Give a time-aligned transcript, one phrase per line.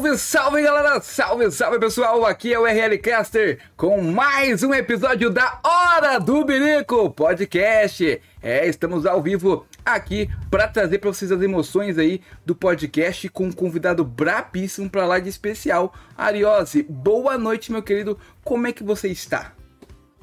[0.00, 1.00] Salve, salve galera!
[1.02, 2.24] Salve, salve pessoal!
[2.24, 8.18] Aqui é o RL Caster com mais um episódio da Hora do Birico Podcast.
[8.42, 13.48] É, estamos ao vivo aqui para trazer para vocês as emoções aí do podcast com
[13.48, 15.92] um convidado brapíssimo para lá de especial.
[16.16, 18.18] Ariose, boa noite, meu querido.
[18.42, 19.52] Como é que você está?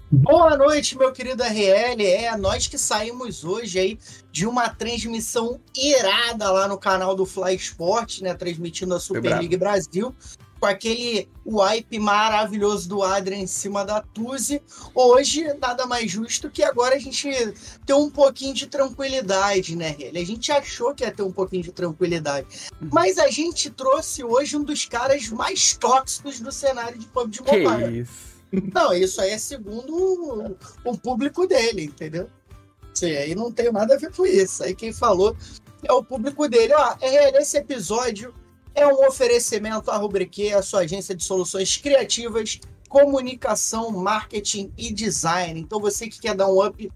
[0.10, 2.02] Boa noite, meu querido RL.
[2.02, 4.00] É nós que saímos hoje aí
[4.32, 8.34] de uma transmissão irada lá no canal do Fly Sport, né?
[8.34, 10.16] Transmitindo a Super League Brasil,
[10.62, 14.62] com aquele wipe maravilhoso do Adrian em cima da Tuzi.
[14.96, 17.30] Hoje, nada mais justo que agora a gente
[17.86, 20.22] ter um pouquinho de tranquilidade, né, RL?
[20.22, 22.48] A gente achou que ia ter um pouquinho de tranquilidade.
[22.82, 22.90] Uhum.
[22.94, 27.92] Mas a gente trouxe hoje um dos caras mais tóxicos do cenário de PUBG Mobile.
[27.92, 28.27] Que isso?
[28.74, 32.30] Não, isso aí é segundo o, o público dele, entendeu?
[32.94, 34.64] Sim, aí não tem nada a ver com isso.
[34.64, 35.36] Aí quem falou
[35.84, 36.74] é o público dele.
[36.74, 38.34] Ó, é, esse episódio
[38.74, 45.60] é um oferecimento à Rubrique, a sua agência de soluções criativas, comunicação, marketing e design.
[45.60, 46.92] Então você que quer dar um up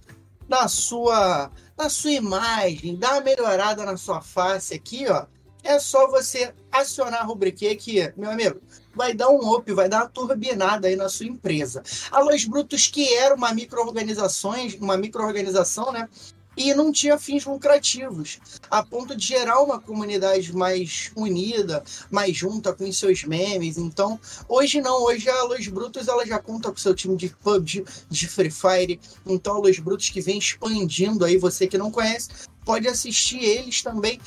[0.47, 5.25] na sua, na sua imagem, dar uma melhorada na sua face aqui, ó,
[5.63, 8.59] é só você acionar a Rubrique que, meu amigo,
[8.93, 11.83] vai dar um up, vai dar uma turbinada aí na sua empresa.
[12.11, 16.07] A Los Brutos, que era uma microorganização, uma microorganização, né?
[16.55, 18.39] E não tinha fins lucrativos,
[18.69, 23.77] a ponto de gerar uma comunidade mais unida, mais junta com seus memes.
[23.77, 24.19] Então,
[24.49, 28.27] hoje não, hoje a Los Brutos ela já conta com seu time de PUBG, de
[28.27, 28.99] Free Fire.
[29.25, 32.27] Então, a Los Brutos que vem expandindo aí, você que não conhece,
[32.65, 34.19] pode assistir eles também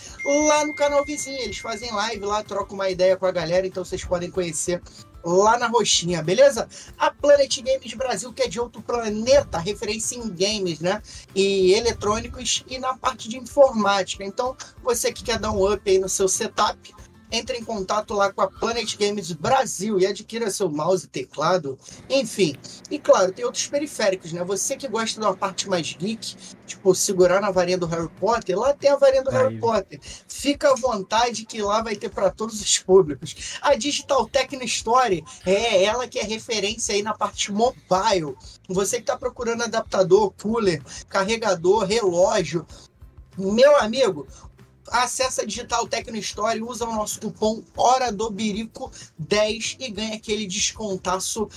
[0.46, 1.38] lá no canal vizinho.
[1.40, 4.82] Eles fazem live lá, trocam uma ideia com a galera, então vocês podem conhecer
[5.24, 6.68] lá na roxinha, beleza?
[6.98, 11.02] A Planet Games Brasil, que é de outro planeta, referência em games, né?
[11.34, 14.24] E eletrônicos e na parte de informática.
[14.24, 16.94] Então, você que quer dar um up aí no seu setup,
[17.34, 21.78] entre em contato lá com a Planet Games Brasil e adquira seu mouse, teclado,
[22.08, 22.54] enfim.
[22.90, 24.44] E claro, tem outros periféricos, né?
[24.44, 26.36] Você que gosta de uma parte mais geek,
[26.66, 29.36] tipo segurar na varinha do Harry Potter, lá tem a varinha do Aí.
[29.36, 30.00] Harry Potter.
[30.28, 33.58] Fica à vontade que lá vai ter para todos os públicos.
[33.60, 38.36] A Digital Techno Story é ela que é referência aí na parte mobile.
[38.68, 42.66] Você que está procurando adaptador, cooler, carregador, relógio,
[43.36, 44.26] meu amigo,
[44.90, 50.14] acessa a Digital Tecno Store, usa o nosso cupom Hora do Birico 10 e ganha
[50.16, 51.48] aquele descontaço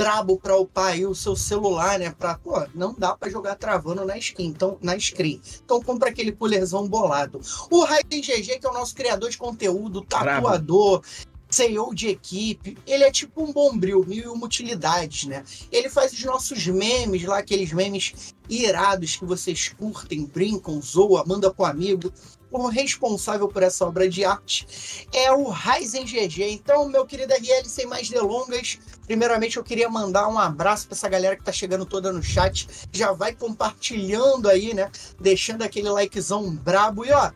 [0.00, 2.14] brabo para upar aí o seu celular, né?
[2.18, 5.42] Pra, pô, não dá para jogar travando na skin, então, na screen.
[5.62, 7.38] Então compra aquele pullerzão bolado.
[7.70, 11.02] O Raiden GG, que é o nosso criador de conteúdo, tatuador,
[11.50, 15.44] CEO de equipe, ele é tipo um bombril, mil e uma utilidades, né?
[15.70, 21.52] Ele faz os nossos memes lá, aqueles memes irados que vocês curtem, brincam, zoa, manda
[21.52, 22.12] pro amigo
[22.50, 26.50] o responsável por essa obra de arte é o Ryzen GG.
[26.50, 31.08] Então, meu querido RL, sem mais delongas, primeiramente eu queria mandar um abraço para essa
[31.08, 32.66] galera que tá chegando toda no chat.
[32.92, 34.90] Já vai compartilhando aí, né?
[35.20, 37.04] Deixando aquele likezão brabo.
[37.04, 37.30] E ó,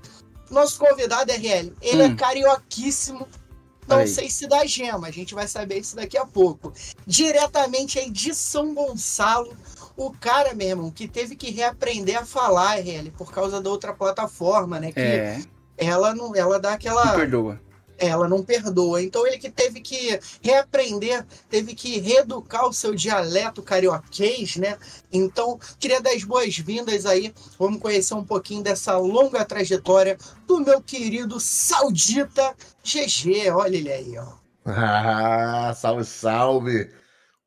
[0.50, 2.12] nosso convidado RL, ele é hum.
[2.12, 3.28] é carioquíssimo.
[3.86, 6.72] Não sei se dá gema, a gente vai saber isso daqui a pouco.
[7.06, 9.56] Diretamente aí de São Gonçalo,
[9.96, 14.81] o cara, mesmo, que teve que reaprender a falar RL por causa da outra plataforma,
[14.81, 14.90] né?
[14.92, 15.42] Que é.
[15.76, 17.04] ela não, ela dá aquela.
[17.04, 17.60] Não perdoa.
[17.99, 19.02] Ela não perdoa.
[19.02, 24.76] Então ele que teve que reaprender, teve que reeducar o seu dialeto carioquês, né?
[25.12, 27.32] Então, queria dar as boas-vindas aí.
[27.58, 33.50] Vamos conhecer um pouquinho dessa longa trajetória do meu querido Saudita GG.
[33.50, 34.44] Olha ele aí, ó.
[34.64, 36.90] Ah, salve, salve!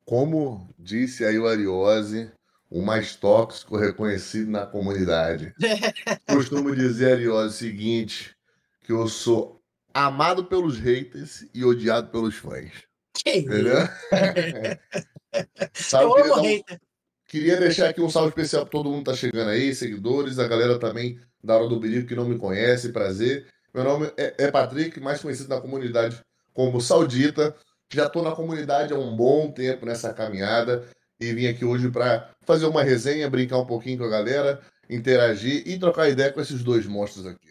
[0.04, 2.30] Como disse aí o Ariose,
[2.70, 5.52] o mais tóxico reconhecido na comunidade.
[6.26, 8.36] Costumo dizer, Ariose, o seguinte,
[8.84, 9.57] que eu sou
[9.92, 12.72] amado pelos haters e odiado pelos fãs.
[13.14, 13.88] Que Entendeu?
[15.74, 16.42] Sabe, eu amo um...
[16.42, 16.80] hater.
[17.26, 20.48] Queria deixar aqui um salve especial para todo mundo que tá chegando aí, seguidores, a
[20.48, 23.46] galera também da Hora do Berico que não me conhece, prazer.
[23.74, 26.18] Meu nome é, é Patrick, mais conhecido na comunidade
[26.54, 27.54] como Saudita.
[27.92, 30.88] Já estou na comunidade há um bom tempo nessa caminhada
[31.20, 35.62] e vim aqui hoje para fazer uma resenha, brincar um pouquinho com a galera, interagir
[35.66, 37.47] e trocar ideia com esses dois monstros aqui.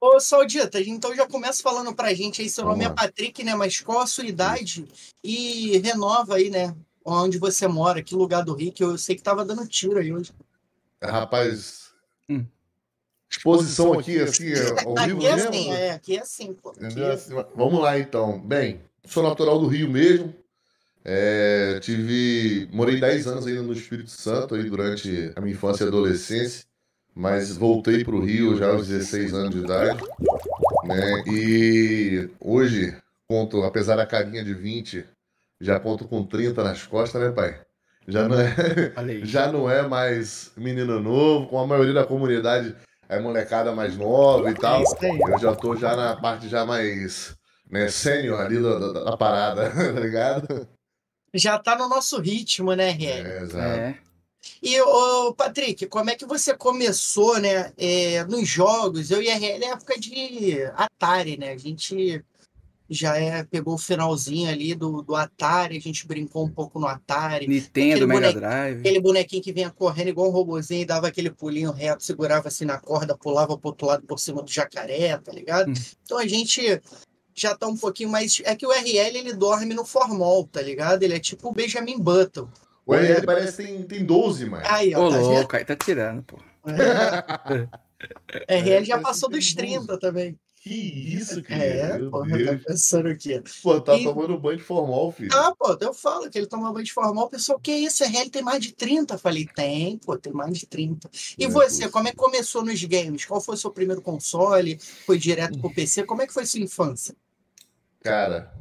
[0.00, 2.92] Ô, Saudita, então já começa falando pra gente aí, seu Vamos nome lá.
[2.92, 3.54] é Patrick, né?
[3.54, 4.86] Mas qual a sua idade?
[5.24, 6.76] E renova aí, né?
[7.04, 10.12] Onde você mora, que lugar do Rio, que eu sei que tava dando tiro aí
[10.12, 10.32] hoje.
[11.02, 11.90] Rapaz,
[12.28, 12.44] hum.
[13.30, 14.52] exposição aqui, assim,
[14.84, 15.48] ao aqui vivo é mesmo?
[15.50, 16.70] Assim, é, aqui é assim, pô.
[16.70, 17.34] Aqui é assim.
[17.54, 18.40] Vamos lá, então.
[18.40, 20.34] Bem, sou natural do Rio mesmo,
[21.04, 25.86] é, tive, morei 10 anos ainda no Espírito Santo aí durante a minha infância e
[25.86, 26.66] adolescência,
[27.16, 29.98] mas voltei para o Rio já aos 16 anos de idade,
[30.84, 31.24] né?
[31.26, 32.94] E hoje
[33.26, 35.02] conto, apesar da carinha de 20,
[35.58, 37.58] já conto com 30 nas costas, né, pai?
[38.06, 38.54] Já não é,
[39.24, 42.76] já não é mais menino novo, com a maioria da comunidade
[43.08, 44.82] é molecada mais nova e tal.
[45.32, 47.34] Eu já tô já na parte já mais
[47.70, 50.68] né, sênior ali da, da, da, parada, tá ligado?
[51.32, 53.26] Já tá no nosso ritmo, né, Riel?
[53.26, 53.80] É, exato.
[53.80, 54.05] É.
[54.62, 59.10] E, ô, Patrick, como é que você começou, né, é, nos jogos?
[59.10, 61.52] Eu e a RL é época de Atari, né?
[61.52, 62.24] A gente
[62.88, 66.86] já é, pegou o finalzinho ali do, do Atari, a gente brincou um pouco no
[66.86, 67.46] Atari.
[67.46, 68.78] Nintendo, Mega Drive.
[68.78, 72.64] Aquele bonequinho que vinha correndo igual um robozinho e dava aquele pulinho reto, segurava assim
[72.64, 75.70] na corda, pulava pro outro lado por cima do jacaré, tá ligado?
[75.70, 75.74] Hum.
[76.04, 76.80] Então a gente
[77.34, 78.40] já tá um pouquinho mais.
[78.44, 81.02] É que o RL ele dorme no formol, tá ligado?
[81.02, 82.48] Ele é tipo o Benjamin Button.
[82.86, 84.64] O RL parece que tem, tem 12, mano.
[84.66, 85.08] Aí, ó.
[85.08, 86.38] Ô, tá louco, aí tá tirando, pô.
[88.48, 88.60] É.
[88.60, 90.38] RL já passou dos 30 também.
[90.66, 90.74] Que
[91.14, 91.64] isso, cara.
[91.64, 93.40] É, porra, tá pensando aqui.
[93.62, 94.04] Pô, tá e...
[94.04, 95.30] tomando banho de formal, filho.
[95.32, 97.26] Ah, pô, eu falo que ele toma banho de formal.
[97.26, 98.04] O pessoal, que isso?
[98.04, 99.16] RL tem mais de 30?
[99.16, 101.08] Falei, tem, pô, tem mais de 30.
[101.38, 101.90] E é você, possível.
[101.92, 103.24] como é que começou nos games?
[103.24, 104.78] Qual foi o seu primeiro console?
[105.06, 106.02] Foi direto pro PC?
[106.02, 107.14] Como é que foi sua infância?
[108.02, 108.52] Cara,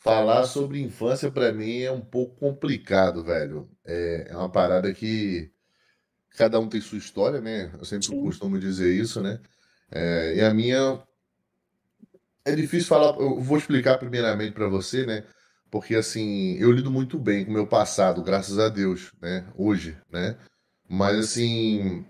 [0.00, 3.70] falar sobre infância para mim é um pouco complicado, velho.
[3.84, 5.50] É, é, uma parada que
[6.36, 7.70] cada um tem sua história, né?
[7.78, 8.22] Eu sempre Sim.
[8.22, 9.38] costumo dizer isso, né?
[9.90, 11.02] É, e a minha.
[12.44, 13.16] É difícil falar.
[13.20, 15.24] Eu vou explicar primeiramente para você, né?
[15.70, 19.46] Porque assim, eu lido muito bem com o meu passado, graças a Deus, né?
[19.54, 20.36] Hoje, né?
[20.88, 22.04] Mas assim,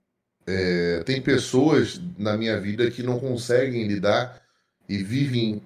[0.47, 4.41] é, tem pessoas na minha vida que não conseguem lidar
[4.89, 5.63] e vivem.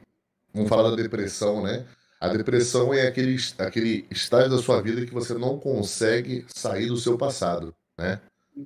[0.52, 1.84] Vamos falar da depressão, né?
[2.20, 6.96] A depressão é aquele, aquele estágio da sua vida que você não consegue sair do
[6.96, 8.20] seu passado, né?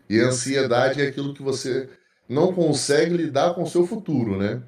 [0.09, 1.89] E a ansiedade é aquilo que você
[2.29, 4.63] não consegue lidar com o seu futuro, né?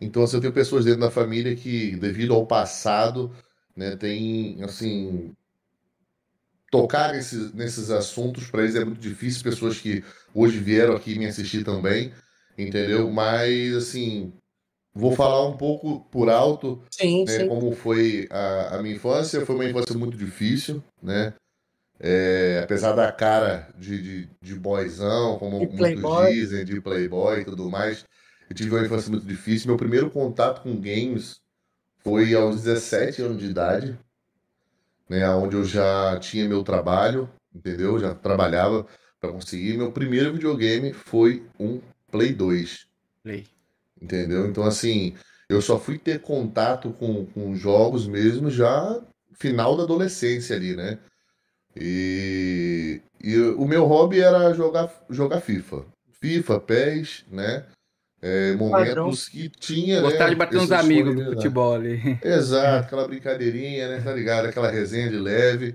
[0.00, 3.34] Então, assim, eu tenho pessoas dentro da família que, devido ao passado,
[3.74, 5.34] né, tem, assim,
[6.70, 9.42] tocar nesses, nesses assuntos para eles é muito difícil.
[9.42, 10.04] Pessoas que
[10.34, 12.12] hoje vieram aqui me assistir também,
[12.58, 13.10] entendeu?
[13.10, 14.32] Mas, assim,
[14.94, 17.48] vou falar um pouco por alto sim, né, sim.
[17.48, 19.44] como foi a, a minha infância.
[19.44, 21.34] Foi uma infância muito difícil, né?
[21.98, 27.44] É, apesar da cara de, de, de boyzão, como de muitos dizem, de playboy e
[27.44, 28.04] tudo mais,
[28.48, 29.68] eu tive uma infância muito difícil.
[29.68, 31.40] Meu primeiro contato com games
[32.02, 33.98] foi aos 17 anos de idade,
[35.08, 37.98] né, onde eu já tinha meu trabalho, entendeu?
[37.98, 38.86] Já trabalhava
[39.20, 39.76] para conseguir.
[39.78, 42.86] Meu primeiro videogame foi um Play 2.
[43.22, 43.53] Play.
[44.04, 44.46] Entendeu?
[44.46, 45.14] Então, assim,
[45.48, 49.00] eu só fui ter contato com, com jogos mesmo já
[49.32, 50.98] final da adolescência ali, né?
[51.74, 55.86] E, e o meu hobby era jogar, jogar FIFA.
[56.20, 57.64] FIFA, PES, né?
[58.20, 60.02] É, momentos que tinha.
[60.02, 62.18] Gostar né, de bater uns amigos do futebol ali.
[62.22, 64.00] Exato, aquela brincadeirinha, né?
[64.02, 64.46] Tá ligado?
[64.46, 65.74] Aquela resenha de leve.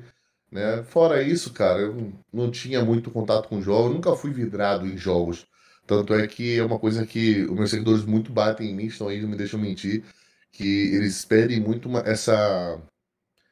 [0.52, 0.84] Né?
[0.84, 5.46] Fora isso, cara, eu não tinha muito contato com jogos, nunca fui vidrado em jogos.
[5.90, 9.08] Tanto é que é uma coisa que os meus seguidores muito batem em mim, estão
[9.08, 10.04] aí, não me deixam mentir,
[10.52, 12.80] que eles pedem muito uma, essa,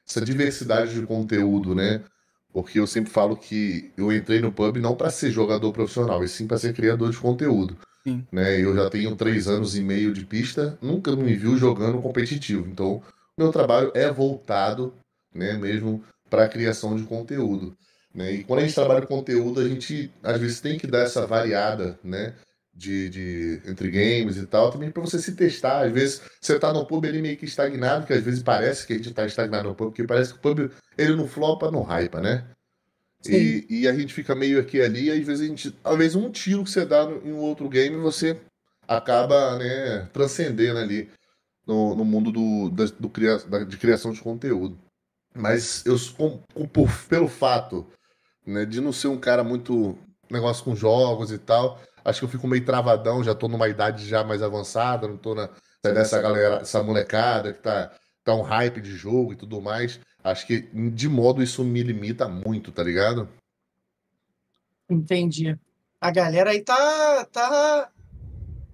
[0.08, 2.04] essa diversidade de conteúdo, né?
[2.54, 6.28] Porque eu sempre falo que eu entrei no pub não para ser jogador profissional, e
[6.28, 7.76] sim para ser criador de conteúdo.
[8.04, 8.24] Sim.
[8.32, 8.64] Né?
[8.64, 12.68] Eu já tenho três anos e meio de pista, nunca me viu jogando competitivo.
[12.70, 13.02] Então,
[13.36, 14.94] meu trabalho é voltado
[15.34, 17.76] né, mesmo para a criação de conteúdo.
[18.14, 18.34] Né?
[18.34, 21.26] E quando a gente trabalha com conteúdo, a gente às vezes tem que dar essa
[21.28, 22.34] variada, né?
[22.78, 25.86] de, de entre games e tal, também para você se testar.
[25.86, 28.94] Às vezes você tá no pub ali meio que estagnado, que às vezes parece que
[28.94, 31.82] a gente tá estagnado no pub, porque parece que o pub ele não flopa, não
[31.82, 32.46] hypa, né?
[33.28, 35.76] E, e, a gente fica meio aqui ali, e às vezes a gente.
[35.84, 38.40] Às vezes um tiro que você dá em um outro game, você
[38.88, 41.10] acaba né, transcendendo ali
[41.66, 44.78] no, no mundo do, da, do cria, da, de criação de conteúdo.
[45.36, 47.86] Mas eu, com, com, por, pelo fato
[48.48, 49.98] né, de não ser um cara muito
[50.32, 54.08] negócio com jogos e tal, acho que eu fico meio travadão, já tô numa idade
[54.08, 55.50] já mais avançada, não tô na,
[55.84, 57.92] dessa galera, essa molecada que tá,
[58.24, 60.00] tá um hype de jogo e tudo mais.
[60.24, 63.30] Acho que de modo isso me limita muito, tá ligado?
[64.90, 65.58] Entendi.
[66.00, 67.90] A galera aí tá, tá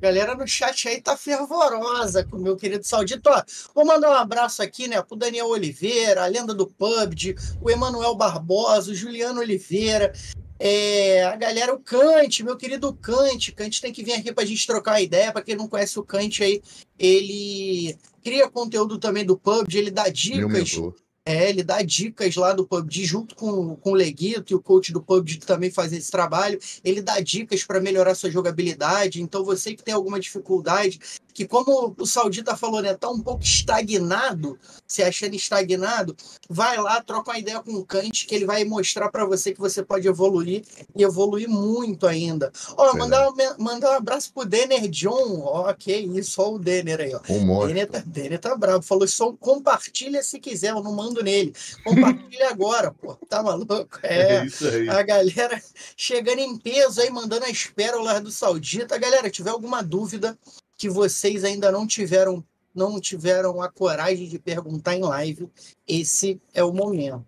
[0.03, 3.29] galera no chat aí tá fervorosa com o meu querido Saudito.
[3.29, 3.41] Ó,
[3.73, 8.13] vou mandar um abraço aqui, né, pro Daniel Oliveira, a lenda do PUBG, o Emanuel
[8.13, 10.11] Barbosa, o Juliano Oliveira,
[10.59, 14.47] é, a galera, o Kant, meu querido Kant, Kant tem que vir aqui para a
[14.47, 15.31] gente trocar ideia.
[15.31, 16.61] Para quem não conhece o Kant aí,
[16.99, 20.81] ele cria conteúdo também do PUBG, ele dá dicas
[21.25, 24.91] É, ele dá dicas lá do PUBG junto com, com o Leguito e o coach
[24.91, 26.59] do PUBG também faz esse trabalho.
[26.83, 29.21] Ele dá dicas para melhorar sua jogabilidade.
[29.21, 30.99] Então, você que tem alguma dificuldade,
[31.33, 36.15] que como o Saudita falou, né, tá um pouco estagnado, se achando estagnado,
[36.49, 39.59] vai lá, troca uma ideia com o Kant, que ele vai mostrar para você que
[39.59, 40.63] você pode evoluir
[40.95, 42.51] e evoluir muito ainda.
[42.77, 47.15] Ó, mandar, mandar um abraço pro Denner John, ó, que isso, ó o Denner aí,
[47.15, 47.21] ó.
[47.29, 51.53] Um Denner tá, Denner tá bravo, falou só compartilha se quiser, eu não mando nele.
[51.83, 53.99] Compartilha agora, pô, tá maluco?
[54.01, 54.89] É, é isso aí.
[54.89, 55.61] A galera
[55.97, 58.97] chegando em peso aí, mandando as pérolas do Saudita.
[58.97, 60.37] Galera, tiver alguma dúvida,
[60.77, 62.43] que vocês ainda não tiveram
[62.73, 65.47] não tiveram a coragem de perguntar em live,
[65.87, 67.23] esse é o momento.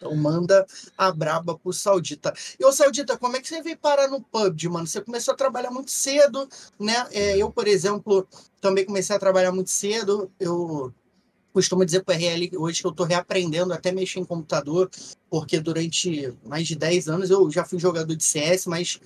[0.00, 2.32] Então manda a braba pro Saudita.
[2.58, 4.86] E ô Saudita, como é que você veio parar no PUBG, mano?
[4.86, 6.48] Você começou a trabalhar muito cedo,
[6.78, 7.06] né?
[7.12, 8.26] É, eu, por exemplo,
[8.62, 10.32] também comecei a trabalhar muito cedo.
[10.40, 10.92] Eu
[11.52, 14.90] costumo dizer para RL hoje que eu estou reaprendendo até mexer em computador,
[15.28, 19.00] porque durante mais de 10 anos eu já fui jogador de CS, mas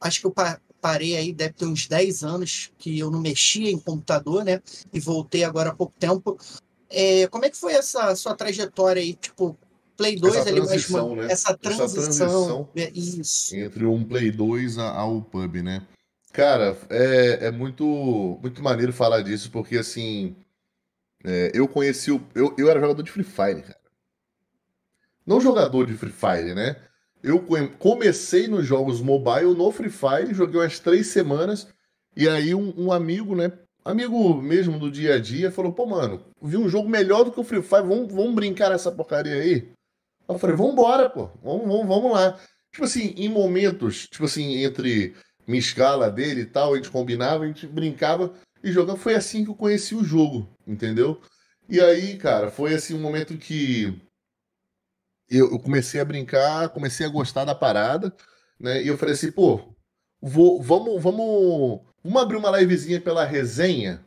[0.00, 0.34] acho que eu
[0.80, 4.60] parei aí, deve ter uns 10 anos que eu não mexia em computador, né?
[4.92, 6.38] E voltei agora há pouco tempo.
[6.90, 9.14] É, como é que foi essa sua trajetória aí?
[9.14, 9.56] Tipo,
[9.96, 11.26] Play 2 essa ali transição, né?
[11.30, 15.86] essa transição, essa transição é, entre um Play 2 ao pub, né?
[16.32, 20.34] Cara, é, é muito, muito maneiro falar disso, porque assim,
[21.24, 22.20] é, eu conheci o.
[22.34, 23.78] Eu, eu era jogador de Free Fire, cara.
[25.26, 26.76] Não jogador de Free Fire, né?
[27.22, 27.42] Eu
[27.78, 31.66] comecei nos jogos mobile no Free Fire, joguei umas três semanas,
[32.14, 33.50] e aí um, um, amigo, né?
[33.82, 37.40] Amigo mesmo do dia a dia, falou: pô, mano, vi um jogo melhor do que
[37.40, 39.72] o Free Fire, vamos, vamos brincar nessa porcaria aí?
[40.28, 42.38] Eu falei: vambora, pô, vamos, vamos, vamos lá.
[42.70, 45.14] Tipo assim, em momentos, tipo assim, entre
[45.46, 48.98] minha escala dele e tal, a gente combinava, a gente brincava e jogava.
[48.98, 51.20] Foi assim que eu conheci o jogo, entendeu?
[51.68, 54.00] E aí, cara, foi assim um momento que
[55.30, 58.14] eu, comecei a brincar, comecei a gostar da parada,
[58.58, 58.82] né?
[58.82, 59.60] E eu falei assim, pô,
[60.20, 64.04] vou, vamos, vamos, vamos abrir uma livezinha pela resenha?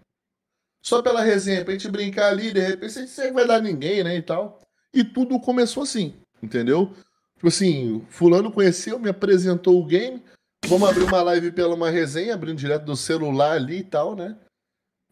[0.82, 4.22] Só pela resenha, pra gente brincar ali, de repente, aí vai dar ninguém, né, e
[4.22, 4.60] tal.
[4.94, 6.94] E tudo começou assim, entendeu?
[7.36, 10.24] Tipo assim, fulano conheceu, me apresentou o game,
[10.66, 14.38] vamos abrir uma live pela uma resenha, abrindo direto do celular ali e tal, né?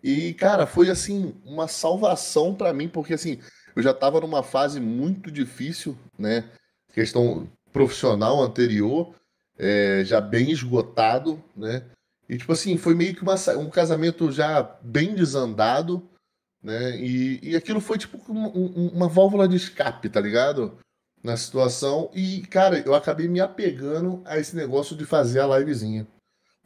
[0.05, 3.39] E, cara, foi assim, uma salvação para mim, porque assim,
[3.75, 6.47] eu já estava numa fase muito difícil, né?
[6.93, 9.15] Questão profissional anterior,
[9.57, 11.83] é, já bem esgotado, né?
[12.29, 16.07] E tipo assim, foi meio que uma, um casamento já bem desandado,
[16.61, 16.99] né?
[16.99, 20.77] E, e aquilo foi tipo uma, uma válvula de escape, tá ligado?
[21.23, 22.11] Na situação.
[22.13, 26.05] E, cara, eu acabei me apegando a esse negócio de fazer a livezinha.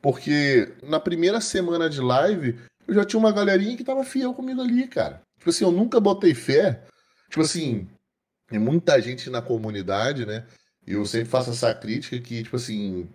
[0.01, 4.61] Porque na primeira semana de live, eu já tinha uma galerinha que tava fiel comigo
[4.61, 5.21] ali, cara.
[5.37, 6.83] Tipo assim, eu nunca botei fé
[7.29, 7.87] Tipo assim,
[8.47, 10.45] tem muita gente na comunidade, né?
[10.85, 13.07] E eu sempre faço essa crítica que, tipo assim,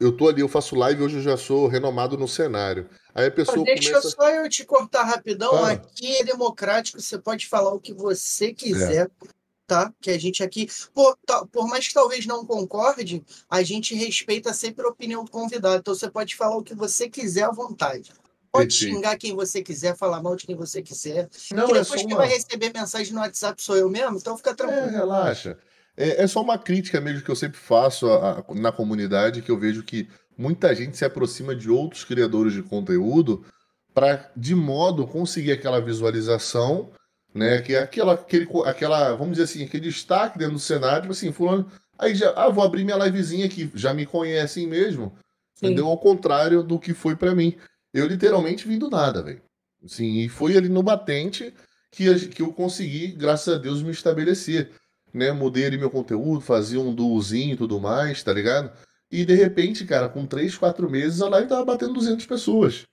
[0.00, 2.90] eu tô ali, eu faço live hoje eu já sou renomado no cenário.
[3.14, 4.10] Aí a pessoa Deixa começa...
[4.10, 5.64] só eu te cortar rapidão.
[5.64, 9.06] Aqui é democrático, você pode falar o que você quiser.
[9.06, 9.28] É.
[9.68, 9.92] Tá?
[10.00, 14.54] Que a gente aqui, por, tá, por mais que talvez não concorde, a gente respeita
[14.54, 15.80] sempre a opinião do convidado.
[15.80, 18.10] Então você pode falar o que você quiser à vontade.
[18.52, 21.28] Pode xingar quem você quiser, falar mal de quem você quiser.
[21.52, 22.16] Não, é depois é quem uma...
[22.16, 24.88] vai receber mensagem no WhatsApp sou eu mesmo, então fica tranquilo.
[24.88, 25.58] É, relaxa.
[25.96, 29.50] É, é, só uma crítica mesmo que eu sempre faço a, a, na comunidade, que
[29.50, 33.44] eu vejo que muita gente se aproxima de outros criadores de conteúdo
[33.92, 36.90] para, de modo, conseguir aquela visualização,
[37.34, 37.60] né?
[37.60, 41.32] Que é aquela, aquele, aquela, vamos dizer assim, aquele destaque dentro do cenário, tipo assim,
[41.32, 41.70] fulano.
[41.98, 45.12] Aí já, ah, vou abrir minha livezinha que já me conhecem mesmo.
[45.54, 45.66] Sim.
[45.66, 45.88] Entendeu?
[45.88, 47.56] Ao contrário do que foi para mim.
[47.98, 49.42] Eu literalmente vim do nada, velho.
[49.84, 51.52] Assim, e foi ali no batente
[51.90, 54.70] que, que eu consegui, graças a Deus, me estabelecer.
[55.12, 55.32] Né?
[55.32, 58.70] Mudei ali meu conteúdo, fazia um duozinho e tudo mais, tá ligado?
[59.10, 62.84] E de repente, cara, com 3, 4 meses, a live tava batendo 200 pessoas.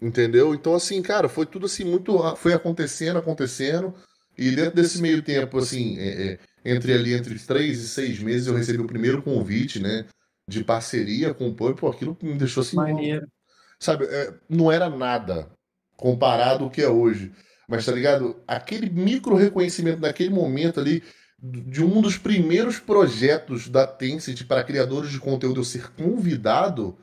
[0.00, 0.54] Entendeu?
[0.54, 2.18] Então, assim, cara, foi tudo assim, muito.
[2.36, 3.94] Foi acontecendo, acontecendo.
[4.38, 8.46] E dentro desse meio tempo, assim, é, é, entre ali, entre 3 e 6 meses,
[8.46, 10.06] eu recebi o primeiro convite, né?
[10.48, 12.76] De parceria com o Pô, aquilo me deixou assim.
[12.76, 13.26] Maneiro
[13.84, 15.50] sabe, é, não era nada
[15.96, 17.32] comparado ao que é hoje.
[17.68, 18.42] Mas tá ligado?
[18.46, 21.02] Aquele micro reconhecimento naquele momento ali
[21.38, 26.98] de um dos primeiros projetos da Tencent para criadores de conteúdo eu ser convidado,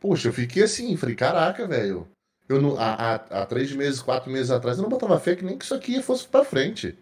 [0.00, 2.08] poxa, eu fiquei assim, falei, caraca, velho.
[2.48, 5.56] Eu não, há, há, três meses, quatro meses atrás, eu não botava fé que nem
[5.56, 6.98] que isso aqui fosse para frente.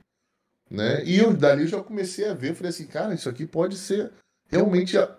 [0.71, 1.05] Né?
[1.05, 4.12] E eu dali já comecei a ver, falei assim, cara, isso aqui pode ser
[4.49, 4.97] realmente.
[4.97, 5.16] A...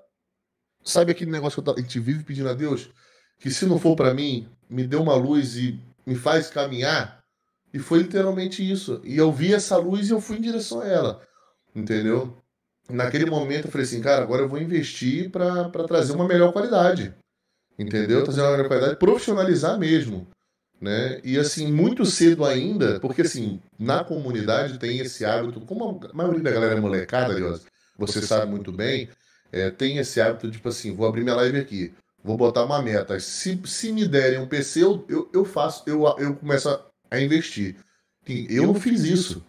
[0.84, 2.90] Sabe aquele negócio que a gente vive pedindo a Deus?
[3.42, 7.20] Que se não for para mim, me dê uma luz e me faz caminhar,
[7.74, 9.02] E foi literalmente isso.
[9.04, 11.22] E eu vi essa luz e eu fui em direção a ela.
[11.74, 12.38] Entendeu?
[12.90, 17.14] Naquele momento eu falei assim, cara, agora eu vou investir para trazer uma melhor qualidade.
[17.80, 18.26] Entendeu?
[18.26, 20.28] Trazer uma melhor qualidade, profissionalizar mesmo.
[20.82, 21.22] Né?
[21.24, 26.42] E assim, muito cedo ainda, porque assim, na comunidade tem esse hábito, como a maioria
[26.42, 27.62] da galera é molecada, aliás,
[27.98, 29.08] você sabe muito bem,
[29.52, 32.82] é, tem esse hábito de, tipo assim, vou abrir minha live aqui, vou botar uma
[32.82, 33.20] meta.
[33.20, 37.20] Se, se me derem um PC, eu, eu, eu faço, eu, eu começo a, a
[37.20, 37.76] investir.
[38.28, 39.46] Eu não fiz isso.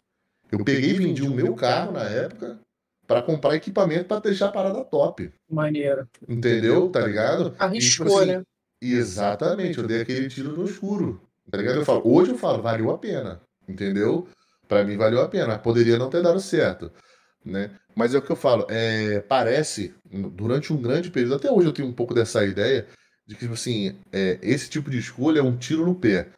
[0.50, 2.60] Eu peguei e vendi o meu carro na época
[3.06, 5.32] para comprar equipamento para deixar a parada top.
[5.50, 6.08] Maneiro.
[6.28, 6.88] Entendeu?
[6.88, 7.54] Tá ligado?
[7.58, 8.42] Arriscou, e, tipo assim, né?
[8.80, 11.22] Exatamente, eu dei aquele tiro no escuro.
[11.50, 11.76] Tá ligado?
[11.76, 13.40] Eu falo, hoje eu falo, valeu a pena.
[13.68, 14.26] Entendeu?
[14.66, 15.58] Para mim valeu a pena.
[15.58, 16.90] Poderia não ter dado certo.
[17.44, 17.70] Né?
[17.94, 21.72] Mas é o que eu falo, é, parece, durante um grande período, até hoje eu
[21.72, 22.86] tenho um pouco dessa ideia,
[23.26, 26.28] de que, tipo assim, é, esse tipo de escolha é um tiro no pé.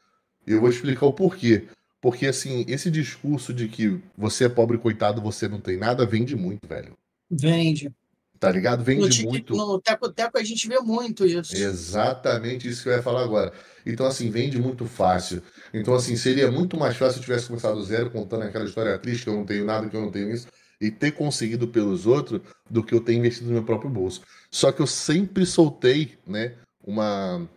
[0.47, 1.65] Eu vou explicar o porquê.
[2.01, 6.37] Porque, assim, esse discurso de que você é pobre, coitado, você não tem nada, vende
[6.37, 6.93] muito, velho.
[7.31, 7.91] Vende.
[8.39, 8.85] Tá ligado?
[8.85, 9.57] Vende no, muito.
[9.57, 11.57] No Teco-Teco a gente vê muito isso.
[11.57, 13.53] Exatamente isso que eu ia falar agora.
[13.87, 15.43] Então, assim, vende muito fácil.
[15.73, 18.99] Então, assim, seria muito mais fácil se eu tivesse começado do zero, contando aquela história
[18.99, 20.47] triste, que eu não tenho nada, que eu não tenho isso,
[20.85, 24.23] e ter conseguido pelos outros, do que eu ter investido no meu próprio bolso.
[24.51, 27.49] Só que eu sempre soltei, né, uma,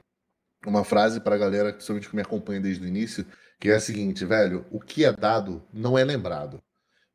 [0.65, 3.25] uma frase pra galera, principalmente que me acompanha desde o início,
[3.59, 6.61] que é a seguinte, velho, o que é dado não é lembrado,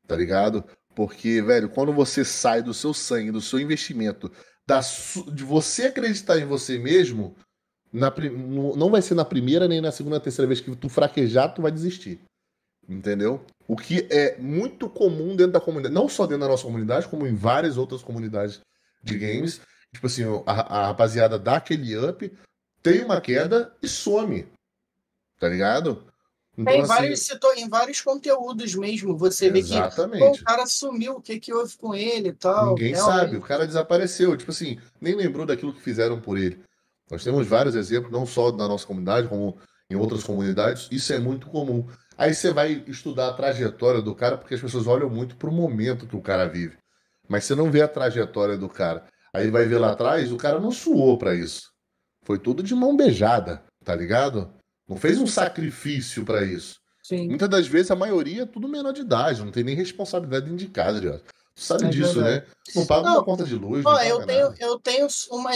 [0.07, 0.63] tá ligado?
[0.95, 4.31] Porque, velho, quando você sai do seu sangue, do seu investimento,
[4.67, 4.79] da
[5.31, 7.35] de você acreditar em você mesmo,
[7.91, 8.13] na,
[8.75, 11.71] não vai ser na primeira, nem na segunda, terceira vez que tu fraquejar, tu vai
[11.71, 12.19] desistir.
[12.87, 13.45] Entendeu?
[13.67, 17.25] O que é muito comum dentro da comunidade, não só dentro da nossa comunidade, como
[17.25, 18.59] em várias outras comunidades
[19.01, 19.61] de games.
[19.93, 22.31] Tipo assim, a, a rapaziada dá aquele up,
[22.81, 24.47] tem uma queda e some.
[25.39, 26.05] Tá ligado?
[26.57, 30.19] Então, em, assim, vários, em vários conteúdos mesmo, você exatamente.
[30.19, 32.69] vê que pô, o cara sumiu, o que, que houve com ele e tal.
[32.69, 33.19] Ninguém realmente.
[33.19, 34.37] sabe, o cara desapareceu.
[34.37, 36.63] Tipo assim, nem lembrou daquilo que fizeram por ele.
[37.09, 39.57] Nós temos vários exemplos, não só na nossa comunidade, como
[39.89, 40.87] em outras comunidades.
[40.91, 41.87] Isso é muito comum.
[42.17, 46.07] Aí você vai estudar a trajetória do cara, porque as pessoas olham muito pro momento
[46.07, 46.77] que o cara vive.
[47.27, 49.05] Mas você não vê a trajetória do cara.
[49.33, 51.71] Aí vai ver lá atrás, o cara não suou para isso.
[52.23, 54.53] Foi tudo de mão beijada, tá ligado?
[54.87, 56.75] Não fez um sacrifício para isso.
[57.03, 57.27] Sim.
[57.27, 60.65] Muitas das vezes a maioria é tudo menor de idade, não tem nem responsabilidade dentro
[60.65, 61.19] de casa, já.
[61.55, 62.45] Tu sabe é disso, verdade.
[62.45, 62.53] né?
[62.75, 63.85] Não paga não, uma conta de luz.
[63.85, 65.51] Ó, eu, tenho, eu tenho uma,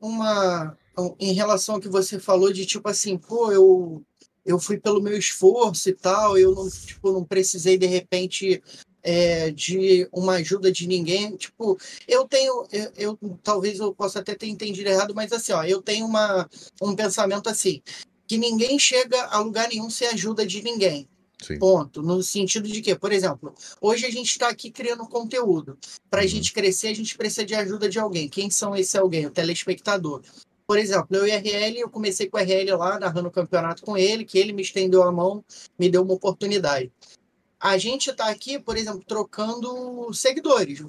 [0.00, 0.76] uma.
[1.18, 4.02] Em relação ao que você falou, de tipo assim, pô, eu,
[4.44, 8.62] eu fui pelo meu esforço e tal, eu não, tipo, não precisei de repente
[9.02, 11.36] é, de uma ajuda de ninguém.
[11.36, 15.64] Tipo, eu tenho, eu, eu, talvez eu possa até ter entendido errado, mas assim, ó,
[15.64, 16.48] eu tenho uma,
[16.80, 17.82] um pensamento assim
[18.26, 21.08] que ninguém chega a lugar nenhum sem ajuda de ninguém.
[21.42, 21.58] Sim.
[21.58, 22.00] Ponto.
[22.00, 25.76] No sentido de que, por exemplo, hoje a gente está aqui criando conteúdo.
[26.08, 26.28] Para a uhum.
[26.28, 28.28] gente crescer, a gente precisa de ajuda de alguém.
[28.28, 29.26] Quem são esse alguém?
[29.26, 30.22] O telespectador.
[30.70, 33.98] Por exemplo, eu e RL, eu comecei com o RL lá, narrando o campeonato com
[33.98, 35.44] ele, que ele me estendeu a mão,
[35.76, 36.92] me deu uma oportunidade.
[37.58, 40.80] A gente está aqui, por exemplo, trocando seguidores.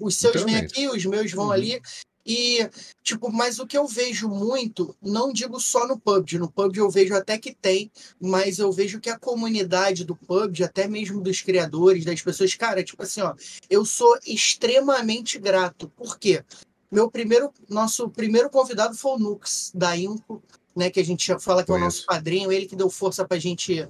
[0.00, 1.52] Os seus vêm aqui, os meus vão uhum.
[1.52, 1.82] ali.
[2.24, 2.66] E,
[3.02, 6.90] tipo, mas o que eu vejo muito, não digo só no PUBG, no PUBG eu
[6.90, 11.42] vejo até que tem, mas eu vejo que a comunidade do PUBG, até mesmo dos
[11.42, 13.34] criadores, das pessoas, cara, tipo assim, ó,
[13.68, 15.90] eu sou extremamente grato.
[15.90, 16.42] Por quê?
[16.90, 20.42] Meu primeiro, nosso primeiro convidado foi o Nux, da Inco,
[20.74, 23.38] né, que a gente fala que é o nosso padrinho, ele que deu força pra
[23.38, 23.88] gente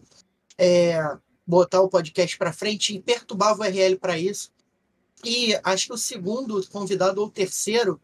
[0.59, 1.01] é,
[1.47, 4.51] botar o podcast pra frente e perturbava o RL para isso.
[5.25, 8.01] E acho que o segundo convidado ou o terceiro,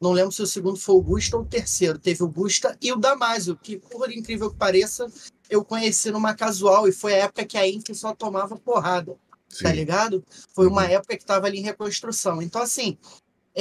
[0.00, 2.92] não lembro se o segundo foi o Gusta ou o terceiro, teve o Gusta e
[2.92, 5.06] o Damásio, que, por incrível que pareça,
[5.48, 9.18] eu conheci numa casual e foi a época que a Inf só tomava porrada, tá
[9.48, 9.64] Sim.
[9.64, 10.24] tá ligado?
[10.54, 10.90] Foi uma uhum.
[10.90, 12.40] época que estava ali em reconstrução.
[12.40, 12.96] Então, assim,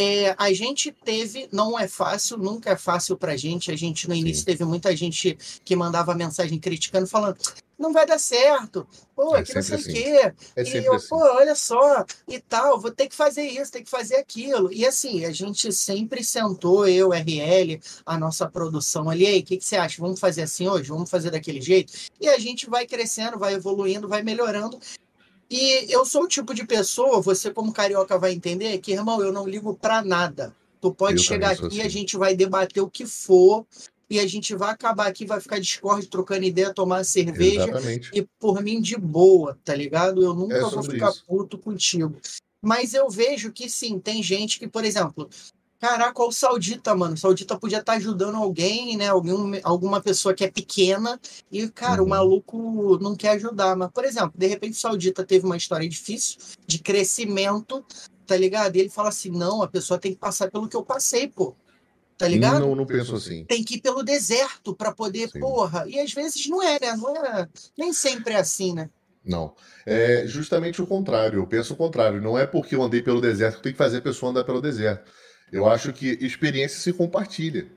[0.02, 3.70] é, a gente teve, não é fácil, nunca é fácil pra gente.
[3.70, 4.46] A gente no início Sim.
[4.46, 7.38] teve muita gente que mandava mensagem criticando, falando:
[7.78, 9.92] não vai dar certo, pô, é que não sei o assim.
[9.92, 10.34] quê.
[10.56, 11.10] É e eu, assim.
[11.10, 14.72] pô, olha só, e tal, vou ter que fazer isso, ter que fazer aquilo.
[14.72, 19.58] E assim, a gente sempre sentou, eu, RL, a nossa produção ali, aí, o que,
[19.58, 20.02] que você acha?
[20.02, 20.88] Vamos fazer assim hoje?
[20.88, 21.92] Vamos fazer daquele jeito?
[22.22, 24.80] E a gente vai crescendo, vai evoluindo, vai melhorando.
[25.50, 29.34] E eu sou o tipo de pessoa, você como carioca vai entender, que, irmão, eu
[29.34, 30.56] não ligo para nada.
[30.80, 31.82] Tu pode eu chegar aqui, assim.
[31.82, 33.66] a gente vai debater o que for,
[34.10, 37.64] e a gente vai acabar aqui, vai ficar Discord trocando ideia, tomar cerveja.
[37.64, 38.10] Exatamente.
[38.14, 40.24] E por mim, de boa, tá ligado?
[40.24, 41.24] Eu nunca é vou ficar isso.
[41.26, 42.16] puto contigo.
[42.62, 45.30] Mas eu vejo que sim, tem gente que, por exemplo,
[45.80, 47.14] Caraca, o Saudita, mano.
[47.14, 49.08] O Saudita podia estar tá ajudando alguém, né?
[49.08, 51.18] Algum, alguma pessoa que é pequena
[51.50, 52.08] e, cara, uhum.
[52.08, 53.78] o maluco não quer ajudar.
[53.78, 56.38] Mas, por exemplo, de repente o Saudita teve uma história difícil
[56.68, 57.86] de crescimento,
[58.28, 58.76] tá ligado?
[58.76, 61.56] E ele fala assim: não, a pessoa tem que passar pelo que eu passei, pô.
[62.18, 62.60] Tá ligado?
[62.60, 63.46] Não, não penso assim.
[63.46, 65.40] Tem que ir pelo deserto para poder, Sim.
[65.40, 65.86] porra.
[65.88, 66.94] E às vezes não é, né?
[66.98, 68.90] Não é, nem sempre é assim, né?
[69.24, 69.56] Não.
[69.86, 71.40] É justamente o contrário.
[71.40, 72.22] Eu penso o contrário.
[72.22, 74.62] Não é porque eu andei pelo deserto que tem que fazer a pessoa andar pelo
[74.62, 75.10] deserto.
[75.52, 77.68] Eu acho que experiência se compartilha.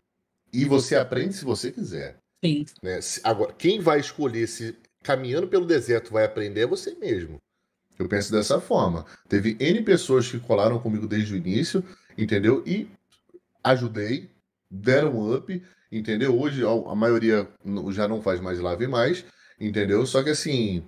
[0.52, 2.18] E você aprende se você quiser.
[2.44, 2.66] Sim.
[2.82, 3.00] Né?
[3.24, 7.38] Agora, quem vai escolher se caminhando pelo deserto vai aprender é você mesmo.
[7.98, 9.06] Eu penso dessa forma.
[9.28, 11.84] Teve N pessoas que colaram comigo desde o início,
[12.16, 12.62] entendeu?
[12.66, 12.88] E
[13.62, 14.30] ajudei,
[14.70, 16.38] deram um up, entendeu?
[16.38, 17.48] Hoje a maioria
[17.90, 19.24] já não faz mais live mais,
[19.60, 20.04] entendeu?
[20.06, 20.82] Só que assim,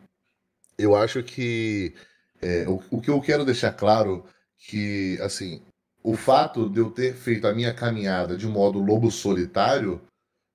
[0.77, 1.95] eu acho que
[2.43, 4.25] é, o, o que eu quero deixar claro
[4.59, 5.63] que assim
[6.05, 10.03] o fato de eu ter feito a minha caminhada de modo lobo solitário,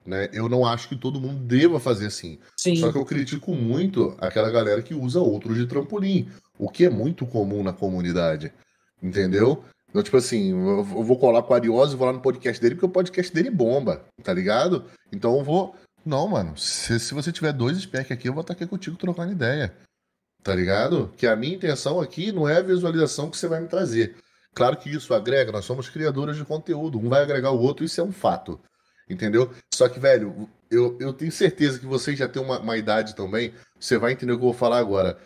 [0.06, 2.40] né, eu não acho que todo mundo deva fazer assim.
[2.56, 2.76] Sim.
[2.76, 6.90] Só que eu critico muito aquela galera que usa outros de trampolim, o que é
[6.90, 8.54] muito comum na comunidade.
[9.02, 9.64] Entendeu?
[9.90, 12.86] Então, tipo assim, eu vou colar com o Ariose, vou lá no podcast dele, porque
[12.86, 14.86] o podcast dele bomba, tá ligado?
[15.12, 15.76] Então eu vou.
[16.06, 19.32] Não, mano, se, se você tiver dois specs aqui, eu vou estar aqui contigo trocando
[19.32, 19.74] ideia.
[20.44, 21.12] Tá ligado?
[21.18, 24.16] Que a minha intenção aqui não é a visualização que você vai me trazer.
[24.54, 28.02] Claro que isso agrega, nós somos criadores de conteúdo, um vai agregar o outro, isso
[28.02, 28.60] é um fato.
[29.10, 29.52] Entendeu?
[29.74, 33.54] Só que, velho, eu, eu tenho certeza que vocês já têm uma, uma idade também,
[33.80, 35.20] você vai entender o que eu vou falar agora.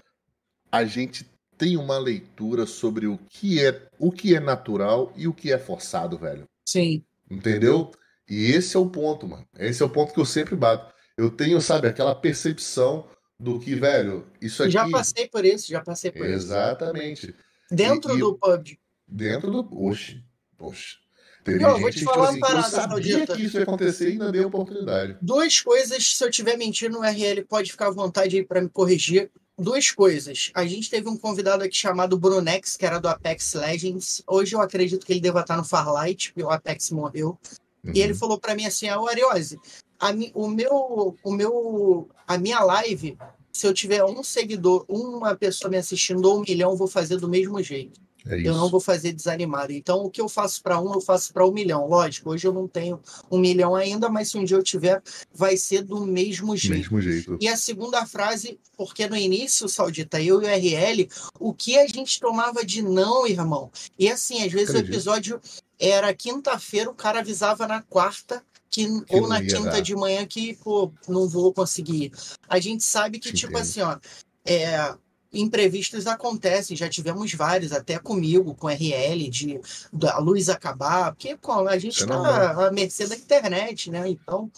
[0.71, 5.33] A gente tem uma leitura sobre o que é o que é natural e o
[5.33, 6.47] que é forçado, velho.
[6.65, 7.03] Sim.
[7.29, 7.91] Entendeu?
[8.29, 9.45] E esse é o ponto, mano.
[9.57, 10.93] Esse é o ponto que eu sempre bato.
[11.17, 13.07] Eu tenho, sabe, aquela percepção
[13.39, 14.71] do que, velho, isso aqui.
[14.71, 17.27] Já passei por isso, já passei por Exatamente.
[17.27, 17.27] isso.
[17.27, 17.35] Exatamente.
[17.69, 18.79] Dentro e, do PUBG.
[19.13, 19.85] Dentro do.
[19.85, 20.23] Oxe,
[20.57, 20.97] poxa.
[21.43, 24.09] Teve não, vou te tipo falar assim, uma parada, eu sabia que isso ia acontecer
[24.09, 25.17] e ainda dei oportunidade.
[25.21, 28.69] Duas coisas, se eu tiver mentindo, o RL pode ficar à vontade aí para me
[28.69, 29.29] corrigir.
[29.55, 30.49] Duas coisas.
[30.55, 34.23] A gente teve um convidado aqui chamado Brunex, que era do Apex Legends.
[34.25, 37.37] Hoje eu acredito que ele deva estar no Farlight, porque o Apex morreu.
[37.83, 37.91] Uhum.
[37.93, 38.19] E ele uhum.
[38.19, 39.59] falou para mim assim: ah, Ariose,
[39.99, 43.15] a, mi, o meu, o meu, a minha live,
[43.51, 47.29] se eu tiver um seguidor, uma pessoa me assistindo ou um milhão, vou fazer do
[47.29, 48.01] mesmo jeito.
[48.27, 49.73] É eu não vou fazer desanimado.
[49.73, 51.87] Então, o que eu faço para um, eu faço para um milhão.
[51.87, 55.01] Lógico, hoje eu não tenho um milhão ainda, mas se um dia eu tiver,
[55.33, 56.77] vai ser do mesmo jeito.
[56.77, 57.37] Mesmo jeito.
[57.41, 61.09] E a segunda frase, porque no início, Saudita, eu e o RL,
[61.39, 63.69] o que a gente tomava de não, irmão?
[63.99, 64.89] E assim, às vezes Acredito.
[64.89, 65.41] o episódio
[65.79, 69.81] era quinta-feira, o cara avisava na quarta, que, que ou na quinta dar.
[69.81, 72.11] de manhã que, pô, não vou conseguir.
[72.47, 73.61] A gente sabe que, Te tipo entendo.
[73.61, 73.97] assim, ó,
[74.45, 74.95] é,
[75.33, 79.59] imprevistos acontecem, já tivemos vários, até comigo, com RL, de
[80.03, 81.35] a luz acabar, porque
[81.67, 84.07] a gente está à mercê da internet, né?
[84.07, 84.51] Então,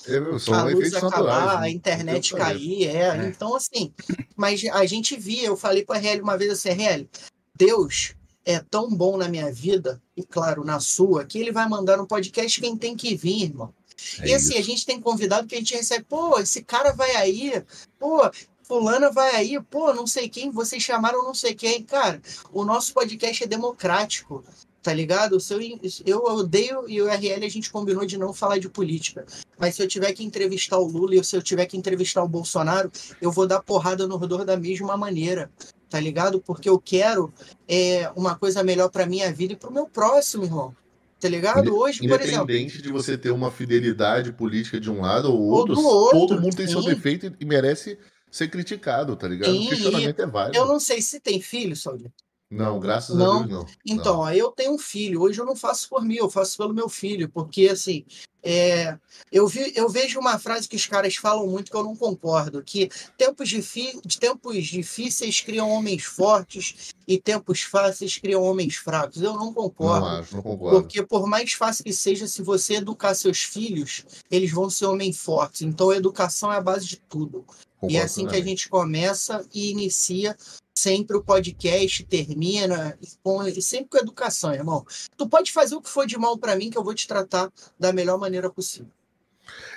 [0.52, 1.68] a luz acabar, né?
[1.68, 3.18] a internet cair, é.
[3.18, 3.28] é.
[3.28, 3.94] Então, assim,
[4.36, 7.10] mas a gente via, eu falei para RL uma vez assim, RL,
[7.56, 12.00] Deus é tão bom na minha vida, e claro, na sua, que ele vai mandar
[12.00, 13.74] um podcast quem tem que vir, irmão.
[14.20, 14.60] É e assim, isso.
[14.60, 17.64] a gente tem convidado que a gente recebe, pô, esse cara vai aí,
[17.98, 18.30] pô,
[18.68, 21.84] fulana vai aí, pô, não sei quem, vocês chamaram não sei quem.
[21.84, 24.44] Cara, o nosso podcast é democrático,
[24.82, 25.40] tá ligado?
[25.40, 25.60] Se eu,
[26.06, 29.26] eu odeio e o RL a gente combinou de não falar de política.
[29.58, 32.28] Mas se eu tiver que entrevistar o Lula e se eu tiver que entrevistar o
[32.28, 35.50] Bolsonaro, eu vou dar porrada no Rodor da mesma maneira,
[35.90, 36.42] tá ligado?
[36.42, 37.34] Porque eu quero
[37.68, 40.76] é, uma coisa melhor para minha vida e pro meu próximo, irmão.
[41.20, 41.76] Tá ligado?
[41.76, 42.44] Hoje, por exemplo.
[42.44, 46.42] Independente de você ter uma fidelidade política de um lado ou outro, ou outro todo
[46.42, 46.74] mundo tem sim.
[46.74, 47.98] seu defeito e merece
[48.36, 49.54] ser criticado, tá ligado?
[49.54, 50.58] Sim, o questionamento é válido.
[50.58, 52.12] Eu não sei se tem filho, Saúde.
[52.56, 53.44] Não, graças não.
[53.44, 53.66] a Deus não.
[53.86, 54.32] Então, não.
[54.32, 55.22] eu tenho um filho.
[55.22, 58.06] Hoje eu não faço por mim, eu faço pelo meu filho, porque assim,
[58.48, 58.96] é,
[59.32, 62.62] eu, vi, eu vejo uma frase que os caras falam muito que eu não concordo,
[62.62, 69.20] que tempos, difi, tempos difíceis criam homens fortes e tempos fáceis criam homens fracos.
[69.20, 70.06] Eu não concordo.
[70.06, 70.80] Não acho, não concordo.
[70.80, 75.18] Porque por mais fácil que seja, se você educar seus filhos, eles vão ser homens
[75.18, 75.64] fortes.
[75.64, 77.44] Então a educação é a base de tudo.
[77.80, 78.30] Concordo, e é assim né?
[78.30, 80.38] que a gente começa e inicia
[80.78, 84.86] sempre o podcast termina com, sempre com educação, irmão.
[85.18, 87.52] Tu pode fazer o que for de mal para mim que eu vou te tratar
[87.80, 88.92] da melhor maneira possível.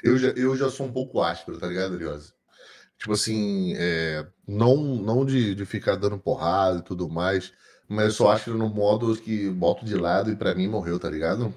[0.03, 2.33] Eu já, eu já sou um pouco áspero, tá ligado, Eliose?
[2.99, 7.53] Tipo assim, é, não, não de, de ficar dando porrada e tudo mais,
[7.89, 11.09] mas eu só acho no modo que boto de lado e para mim morreu, tá
[11.09, 11.55] ligado?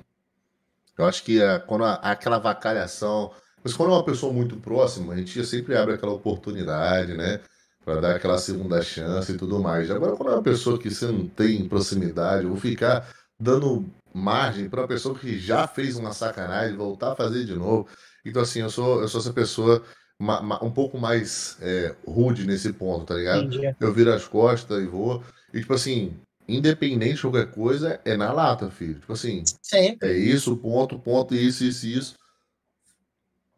[0.97, 3.31] Eu acho que é, quando a, aquela vacalhação.
[3.63, 7.39] Mas quando é uma pessoa muito próxima, a gente sempre abre aquela oportunidade, né?
[7.83, 9.89] Para dar aquela segunda chance e tudo mais.
[9.89, 13.07] Agora, quando é uma pessoa que você não tem proximidade, eu vou ficar
[13.39, 17.87] dando margem para uma pessoa que já fez uma sacanagem voltar a fazer de novo.
[18.25, 19.83] Então, assim, eu sou, eu sou essa pessoa
[20.19, 23.45] ma, ma, um pouco mais é, rude nesse ponto, tá ligado?
[23.45, 23.75] Entendi.
[23.79, 25.23] Eu viro as costas e vou.
[25.51, 26.13] E, tipo assim,
[26.47, 28.99] independente de qualquer coisa, é na lata, filho.
[28.99, 30.09] Tipo assim, Sempre.
[30.09, 32.20] é isso, ponto, ponto, isso, isso, isso.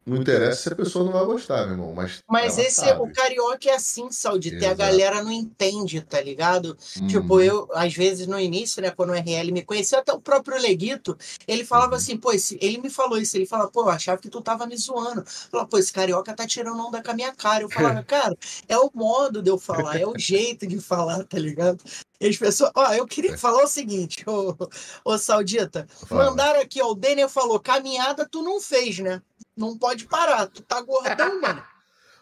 [0.06, 1.94] Não interessa se a pessoa não vai gostar, meu irmão.
[1.94, 3.02] Mas, mas esse, sabe.
[3.02, 4.58] o carioca é assim, Saudi.
[4.58, 6.78] Tem a galera não entende, tá ligado?
[7.02, 7.08] Hum.
[7.08, 7.42] Tipo, uhum.
[7.42, 11.18] eu, às vezes, no início, né, quando o RL me conheceu, até o próprio Leguito,
[11.48, 11.98] ele falava uhum.
[11.98, 14.68] assim, pô, esse, ele me falou isso, ele falava, pô, eu achava que tu tava
[14.68, 15.24] me zoando.
[15.26, 17.64] Falava, pô, esse carioca tá tirando onda com a minha cara.
[17.64, 18.36] Eu falava, cara,
[18.68, 21.82] é o modo de eu falar, é o jeito de falar, tá ligado?
[22.24, 22.72] E as pessoas.
[22.74, 24.56] Ó, eu queria falar o seguinte, ô,
[25.04, 25.86] ô Saudita.
[26.08, 26.30] Fala.
[26.30, 26.92] Mandaram aqui, ó.
[26.92, 29.22] O Daniel falou: caminhada tu não fez, né?
[29.56, 31.64] Não pode parar, tu tá gordão, mano.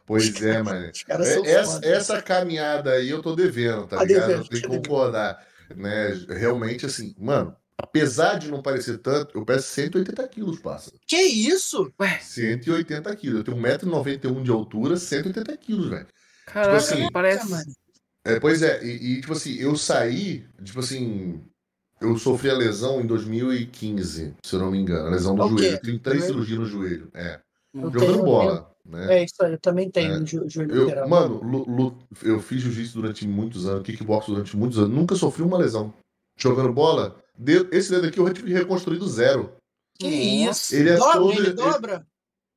[0.04, 0.88] Pois é, mano.
[0.88, 4.28] É, essa, essa, caminhada aí eu tô devendo, tá, tá ligado?
[4.28, 5.48] Devendo, eu tenho que concordar.
[5.74, 6.26] Né?
[6.28, 10.92] Realmente, assim, mano, apesar de não parecer tanto, eu peço 180 quilos, passa.
[11.08, 11.94] Que isso?
[11.98, 12.20] Ué.
[12.20, 13.38] 180 quilos.
[13.38, 16.08] Eu tenho 1,91m de altura, 180 quilos, velho.
[16.46, 17.48] Caraca, tipo assim, parece.
[18.24, 21.42] É, pois é, e, e, tipo assim, eu saí, tipo assim,
[22.00, 25.58] eu sofri a lesão em 2015, se eu não me engano, a lesão do okay.
[25.58, 25.76] joelho.
[25.76, 27.40] Eu tenho três cirurgias no joelho, é.
[27.74, 29.20] Eu Jogando tenho, bola, né?
[29.20, 30.26] É isso aí, eu também tenho é.
[30.26, 31.10] joelho eu, lateral.
[31.10, 35.94] Mano, eu fiz jiu-jitsu durante muitos anos, kickbox durante muitos anos, nunca sofri uma lesão.
[36.38, 37.22] Jogando bola,
[37.72, 39.54] esse dedo aqui eu tive que reconstruir do zero.
[40.00, 40.76] Que isso?
[40.76, 42.08] Ele é dobra, todo, ele dobra?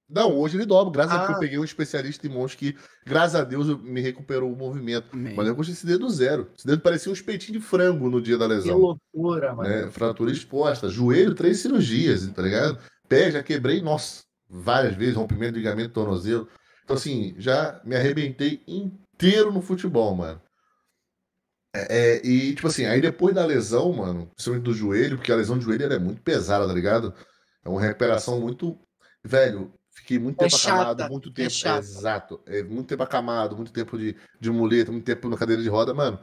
[0.08, 0.92] Não, hoje ele dobra.
[0.92, 1.16] Graças ah.
[1.16, 4.56] a Deus eu peguei um especialista em mãos que, graças a Deus, me recuperou o
[4.56, 5.16] movimento.
[5.16, 6.50] Mas eu gostei esse dedo zero.
[6.56, 8.74] Esse dedo parecia um espetinho de frango no dia da lesão.
[8.74, 9.68] Que loucura, mano.
[9.68, 9.90] Né?
[9.90, 10.88] Fratura exposta.
[10.88, 12.78] Joelho, três cirurgias, tá ligado?
[13.08, 16.48] Pé, já quebrei, nossa, várias vezes, rompimento de ligamento tornozelo.
[16.84, 20.40] Então, assim, já me arrebentei inteiro no futebol, mano.
[21.74, 25.36] É, é, e, tipo assim, aí depois da lesão, mano, principalmente do joelho, porque a
[25.36, 27.12] lesão do joelho é muito pesada, tá ligado?
[27.64, 28.78] É uma recuperação muito.
[29.24, 31.52] Velho, Fiquei muito é tempo é acamado, muito tempo.
[31.64, 32.40] É exato.
[32.46, 35.94] É, muito tempo acamado, muito tempo de, de muleta, muito tempo na cadeira de roda,
[35.94, 36.18] mano.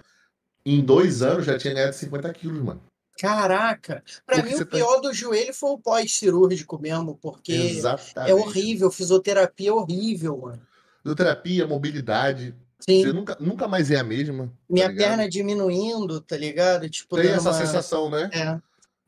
[0.65, 2.83] Em dois anos já tinha ganhado 50 quilos, mano.
[3.17, 4.03] Caraca!
[4.25, 5.01] Pra porque mim, o tá pior tá...
[5.01, 8.31] do joelho foi o pós-cirúrgico mesmo, porque Exatamente.
[8.31, 10.61] é horrível, fisioterapia é horrível, mano.
[11.01, 12.55] Fisioterapia, mobilidade.
[12.79, 13.03] Sim.
[13.03, 14.47] Você nunca, nunca mais é a mesma.
[14.47, 16.89] Tá Minha tá perna diminuindo, tá ligado?
[16.89, 17.57] Tipo, Tem essa uma...
[17.57, 18.29] sensação, né?
[18.33, 18.59] É.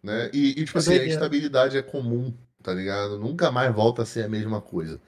[0.02, 0.30] Né?
[0.34, 3.20] E, e tipo é assim, a instabilidade é comum tá ligado?
[3.20, 5.00] Nunca mais volta a ser a mesma coisa.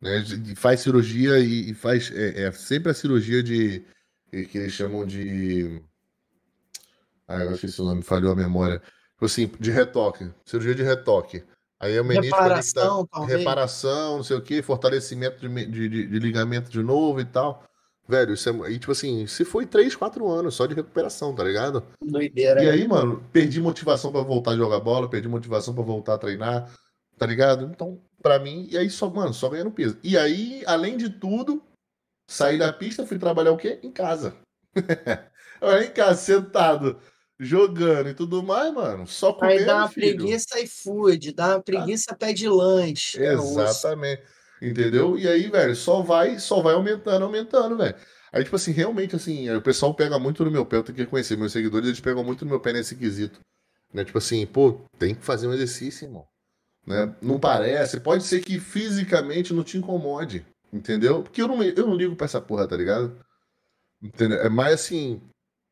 [0.00, 0.24] Né?
[0.56, 2.10] Faz cirurgia e, e faz.
[2.12, 3.84] É, é, sempre a cirurgia de.
[4.30, 5.82] que eles chamam de.
[7.28, 8.80] Ah, eu esqueci o nome, falhou a memória.
[9.12, 10.30] Tipo assim, de retoque.
[10.44, 11.44] Cirurgia de retoque.
[11.78, 16.18] Aí é o menisco reparação, reparação, não sei o que, fortalecimento de, de, de, de,
[16.18, 17.64] ligamento de novo e tal.
[18.06, 18.70] Velho, isso é.
[18.70, 21.82] E tipo assim, se foi 3, 4 anos só de recuperação, tá ligado?
[22.02, 22.62] Doideira.
[22.62, 26.18] E aí, mano, perdi motivação para voltar a jogar bola, perdi motivação para voltar a
[26.18, 26.70] treinar
[27.20, 27.66] tá ligado?
[27.66, 29.98] Então, para mim, e aí só, mano, só ganhando peso.
[30.02, 31.62] E aí, além de tudo,
[32.26, 33.78] saí da pista, fui trabalhar o quê?
[33.82, 34.34] Em casa.
[35.60, 36.98] Olha, em casa, sentado,
[37.38, 39.06] jogando e tudo mais, mano.
[39.06, 40.16] Só comendo, Aí dá uma filho.
[40.16, 42.16] preguiça e food, dá uma preguiça, ah.
[42.16, 43.22] pede lanche.
[43.22, 44.22] É Exatamente.
[44.62, 45.18] Entendeu?
[45.18, 47.96] E aí, velho, só vai, só vai aumentando, aumentando, velho.
[48.32, 51.02] Aí, tipo assim, realmente, assim, o pessoal pega muito no meu pé, eu tenho que
[51.02, 53.40] reconhecer, meus seguidores, eles pegam muito no meu pé nesse quesito.
[53.92, 54.06] Né?
[54.06, 56.26] Tipo assim, pô, tem que fazer um exercício, irmão.
[56.86, 57.14] Né?
[57.20, 61.22] Não parece, pode ser que fisicamente não te incomode, entendeu?
[61.22, 63.18] Porque eu não, eu não ligo pra essa porra, tá ligado?
[64.02, 64.38] Entendeu?
[64.38, 65.20] É mais assim,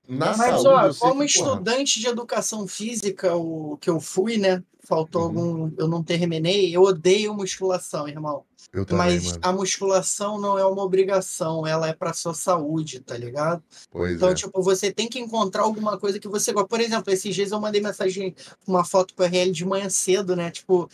[0.09, 2.03] na Mas, saúde, ó, como estudante porra...
[2.03, 4.63] de educação física, o que eu fui, né?
[4.89, 5.29] Faltou uhum.
[5.29, 5.73] algum.
[5.77, 6.75] Eu não terminei.
[6.75, 8.43] Eu odeio musculação, irmão.
[8.73, 9.39] Eu também, Mas mano.
[9.43, 13.63] a musculação não é uma obrigação, ela é para sua saúde, tá ligado?
[13.91, 14.35] Pois então, é.
[14.35, 16.69] tipo, você tem que encontrar alguma coisa que você gosta.
[16.69, 18.35] Por exemplo, esses dias eu mandei mensagem,
[18.67, 20.51] uma foto pro RL de manhã cedo, né?
[20.51, 20.89] Tipo,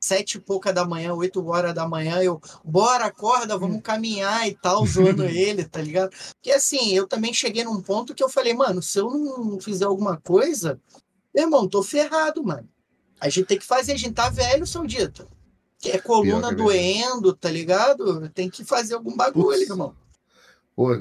[0.00, 4.54] sete e pouca da manhã, oito horas da manhã, eu, bora, acorda, vamos caminhar e
[4.54, 6.10] tal, zoando ele, tá ligado?
[6.34, 9.84] Porque assim, eu também cheguei num ponto que eu falei, mano, se eu não fizer
[9.84, 10.80] alguma coisa,
[11.34, 12.68] meu irmão, tô ferrado, mano.
[13.24, 15.26] A gente tem que fazer, a gente tá velho, seu dito.
[15.78, 18.28] Que é coluna que doendo, tá ligado?
[18.28, 19.70] Tem que fazer algum bagulho, Putz.
[19.70, 19.96] irmão.
[20.76, 20.94] Pô,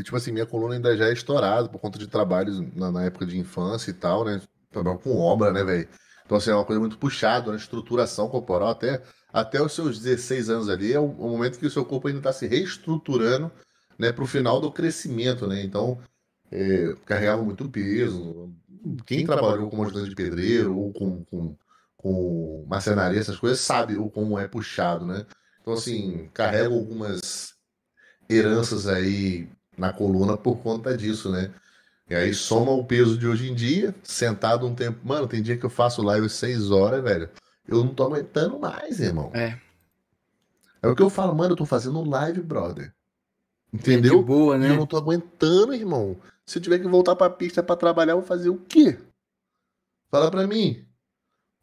[0.00, 3.26] tipo assim, minha coluna ainda já é estourada por conta de trabalhos na, na época
[3.26, 4.40] de infância e tal, né?
[4.70, 5.88] Trabalho com obra, né, velho?
[6.24, 9.02] Então, assim, é uma coisa muito puxada, uma estruturação corporal até,
[9.32, 12.20] até os seus 16 anos ali, é o, o momento que o seu corpo ainda
[12.20, 13.50] está se reestruturando
[13.98, 15.64] né, para o final do crescimento, né?
[15.64, 15.98] Então,
[16.52, 18.54] é, carregava muito peso.
[19.04, 21.56] Quem trabalhou como ajudante de pedreiro ou com, com,
[21.96, 25.26] com marcenaria, essas coisas, sabe o como é puxado, né?
[25.60, 27.54] Então, assim, carrego algumas
[28.28, 31.52] heranças aí na coluna por conta disso, né?
[32.08, 35.00] E aí soma o peso de hoje em dia, sentado um tempo.
[35.02, 37.28] Mano, tem dia que eu faço live seis horas, velho.
[37.66, 39.32] Eu não tô aguentando mais, irmão.
[39.34, 39.58] É.
[40.80, 42.94] É o que eu falo, mano, eu tô fazendo live, brother.
[43.72, 44.20] Entendeu?
[44.20, 44.70] De boa, né?
[44.70, 46.16] Eu não tô aguentando, irmão.
[46.48, 48.98] Se eu tiver que voltar pra pista pra trabalhar, eu vou fazer o quê?
[50.10, 50.86] Fala pra mim.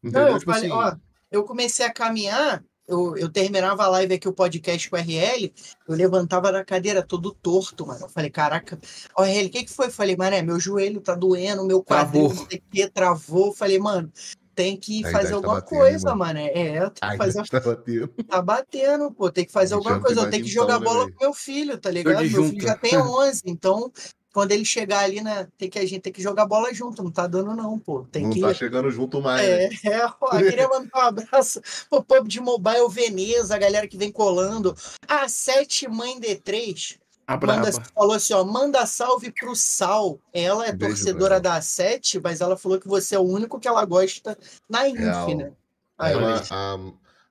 [0.03, 0.25] Entendeu?
[0.25, 0.77] Não, eu, tipo falei, assim...
[0.77, 0.95] ó,
[1.31, 5.53] eu comecei a caminhar, eu, eu terminava a live aqui, o podcast com o RL,
[5.87, 8.01] eu levantava da cadeira todo torto, mano.
[8.05, 8.77] Eu falei, caraca,
[9.15, 9.87] ó, RL, o que, que foi?
[9.87, 12.45] Eu falei, mané, meu joelho tá doendo, meu quadril travou.
[12.45, 13.47] Aqui, travou.
[13.47, 14.11] Eu falei, mano,
[14.53, 16.39] tem que fazer tá alguma tá batendo, coisa, mano.
[16.39, 17.43] É, tem que fazer.
[17.49, 18.07] Tá batendo.
[18.27, 20.21] tá batendo, pô, tem que fazer alguma coisa.
[20.21, 22.29] Eu tenho que jogar bola né, com meu filho, tá ligado?
[22.29, 23.91] Meu filho já tem 11, então
[24.33, 27.11] quando ele chegar ali, né, tem que a gente tem que jogar bola junto, não
[27.11, 28.05] tá dando não, pô.
[28.11, 28.41] Tem não que...
[28.41, 29.47] tá chegando junto mais.
[29.47, 29.75] É, né?
[29.85, 34.11] é ó, queria mandar um abraço pro pub de Mobile Veneza, a galera que vem
[34.11, 34.75] colando.
[35.07, 40.19] A Sete Mãe D3 a manda, falou assim, ó, manda salve pro Sal.
[40.33, 43.67] Ela é Beijo, torcedora da Sete, mas ela falou que você é o único que
[43.67, 44.97] ela gosta na Inf,
[45.37, 45.51] né?
[45.97, 46.77] Aí, ela, a,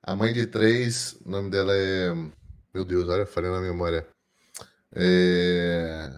[0.01, 2.13] a mãe de três, o nome dela é.
[2.73, 4.07] Meu Deus, olha, falei na memória.
[4.95, 6.09] É...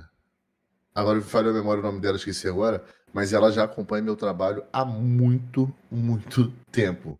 [0.95, 2.81] Agora falhou a memória o nome dela, esqueci agora.
[3.13, 7.19] Mas ela já acompanha meu trabalho há muito, muito tempo.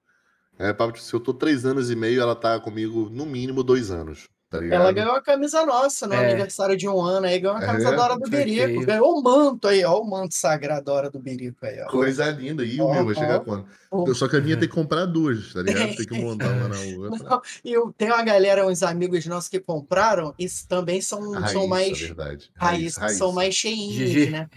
[0.58, 4.30] É, se eu tô três anos e meio, ela tá comigo no mínimo dois anos.
[4.60, 6.26] Tá ela ganhou a camisa nossa no é.
[6.26, 8.86] aniversário de um ano aí, ganhou a camisa é, da Hora do Berico.
[8.86, 11.88] Ganhou o manto aí, ó, o manto sagrado da Hora do Berico aí, ó.
[11.88, 12.64] Coisa linda.
[12.64, 13.66] E o meu vai chegar quando?
[14.14, 15.96] Só que a minha tem que comprar duas, tá ligado?
[15.96, 17.30] Tem que montar uma na outra.
[17.30, 21.52] Não, e eu, tem uma galera, uns amigos nossos que compraram, e também são, raiz,
[21.52, 22.02] são mais.
[22.02, 22.52] É verdade.
[22.56, 24.50] Raiz, raiz, são mais cheinhos, né?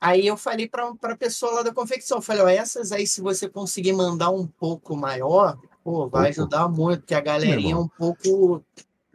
[0.00, 3.20] Aí eu falei para a pessoa lá da confecção, eu falei, ó, essas aí, se
[3.20, 7.86] você conseguir mandar um pouco maior, pô, vai ajudar muito, porque a galerinha é um
[7.86, 8.64] pouco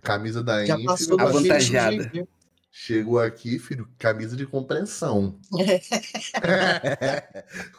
[0.05, 2.11] Camisa da passou avantajada.
[2.77, 5.39] Chegou aqui, filho, camisa de compreensão.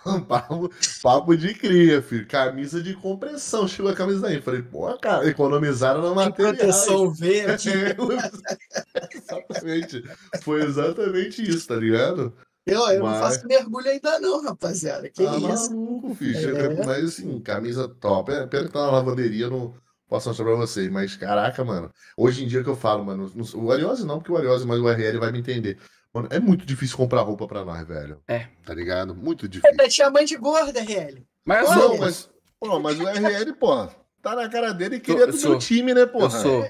[0.27, 0.71] papo,
[1.03, 2.27] papo de cria, filho.
[2.27, 3.69] Camisa de compreensão.
[3.69, 4.41] Chegou a camisa daí.
[4.41, 6.55] Falei, pô, cara, economizaram na matéria.
[6.55, 7.71] Proteção verde.
[9.13, 10.03] exatamente.
[10.41, 12.33] Foi exatamente isso, tá ligado?
[12.65, 13.13] Eu, eu Mas...
[13.13, 15.11] não faço mergulho ainda não, rapaziada.
[15.11, 15.71] Que tá isso?
[15.77, 16.57] maluco, filho.
[16.57, 16.87] É.
[16.87, 18.33] Mas assim, camisa top.
[18.33, 19.75] É, pena que tá na lavanderia, não
[20.09, 20.91] posso mostrar pra vocês.
[20.91, 21.91] Mas, caraca, mano.
[22.17, 23.31] Hoje em dia que eu falo, mano.
[23.55, 25.79] O Ariose não, porque o Ariose, mas o RL vai me entender.
[26.13, 28.23] Mano, é muito difícil comprar roupa pra nós, velho.
[28.27, 28.47] É.
[28.65, 29.15] Tá ligado?
[29.15, 29.71] Muito difícil.
[29.71, 31.23] Ele tá te chamando de gorda, RL.
[31.45, 31.99] Mas não, sou.
[31.99, 32.31] mas.
[32.59, 33.87] Pô, mas o RL, pô,
[34.23, 36.21] tá na cara dele e queria do meu time, né, pô?
[36.21, 36.67] Eu sou.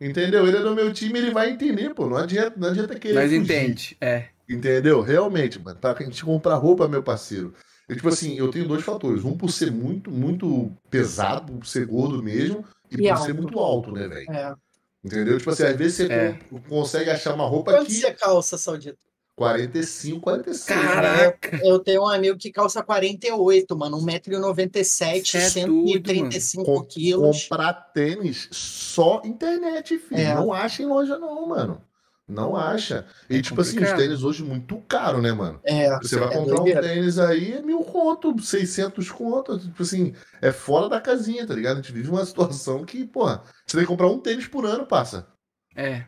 [0.00, 0.46] Entendeu?
[0.46, 2.06] Ele é do meu time, ele vai entender, pô.
[2.06, 3.14] Não adianta, não adianta querer.
[3.14, 3.42] Mas fugir.
[3.42, 4.26] entende, é.
[4.48, 5.00] Entendeu?
[5.02, 5.78] Realmente, mano.
[5.78, 7.52] Pra gente comprar roupa, meu parceiro.
[7.88, 9.24] Eu, tipo assim, eu tenho dois fatores.
[9.24, 13.24] Um por ser muito, muito pesado, por ser gordo mesmo, e, e por alto.
[13.24, 14.30] ser muito alto, né, velho?
[14.30, 14.54] É.
[15.02, 15.38] Entendeu?
[15.38, 16.38] Tipo assim, às vezes você é.
[16.68, 18.00] consegue achar uma roupa Quanto que.
[18.00, 18.98] Quanto você calça, Saudito?
[19.38, 20.64] 45, 46.
[20.66, 21.60] Caraca!
[21.64, 23.98] Eu tenho um amigo que calça 48, mano.
[23.98, 27.42] 1,97m, é 135 tudo, quilos.
[27.44, 30.20] Comprar tênis só internet, filho.
[30.20, 30.34] É.
[30.34, 31.80] Não acha em loja, não, mano.
[32.28, 33.06] Não acha.
[33.30, 33.84] E, é tipo complicado.
[33.84, 35.58] assim, os tênis hoje muito caro, né, mano?
[35.64, 35.96] É.
[35.98, 39.58] Você vai é comprar um tênis aí, é mil conto, 600 conto.
[39.58, 41.78] Tipo assim, é fora da casinha, tá ligado?
[41.78, 44.84] A gente vive uma situação que, porra, você tem que comprar um tênis por ano,
[44.84, 45.26] passa.
[45.74, 46.04] É.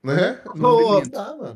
[0.00, 0.38] Né?
[0.54, 1.02] Não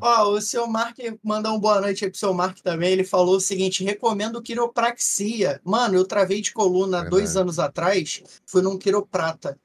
[0.01, 2.91] ó, o seu Mark mandar uma boa noite aí pro seu Mark também.
[2.91, 5.61] Ele falou o seguinte: recomendo quiropraxia.
[5.63, 7.11] Mano, eu travei de coluna Verdade.
[7.11, 9.55] dois anos atrás, fui num quiroprata.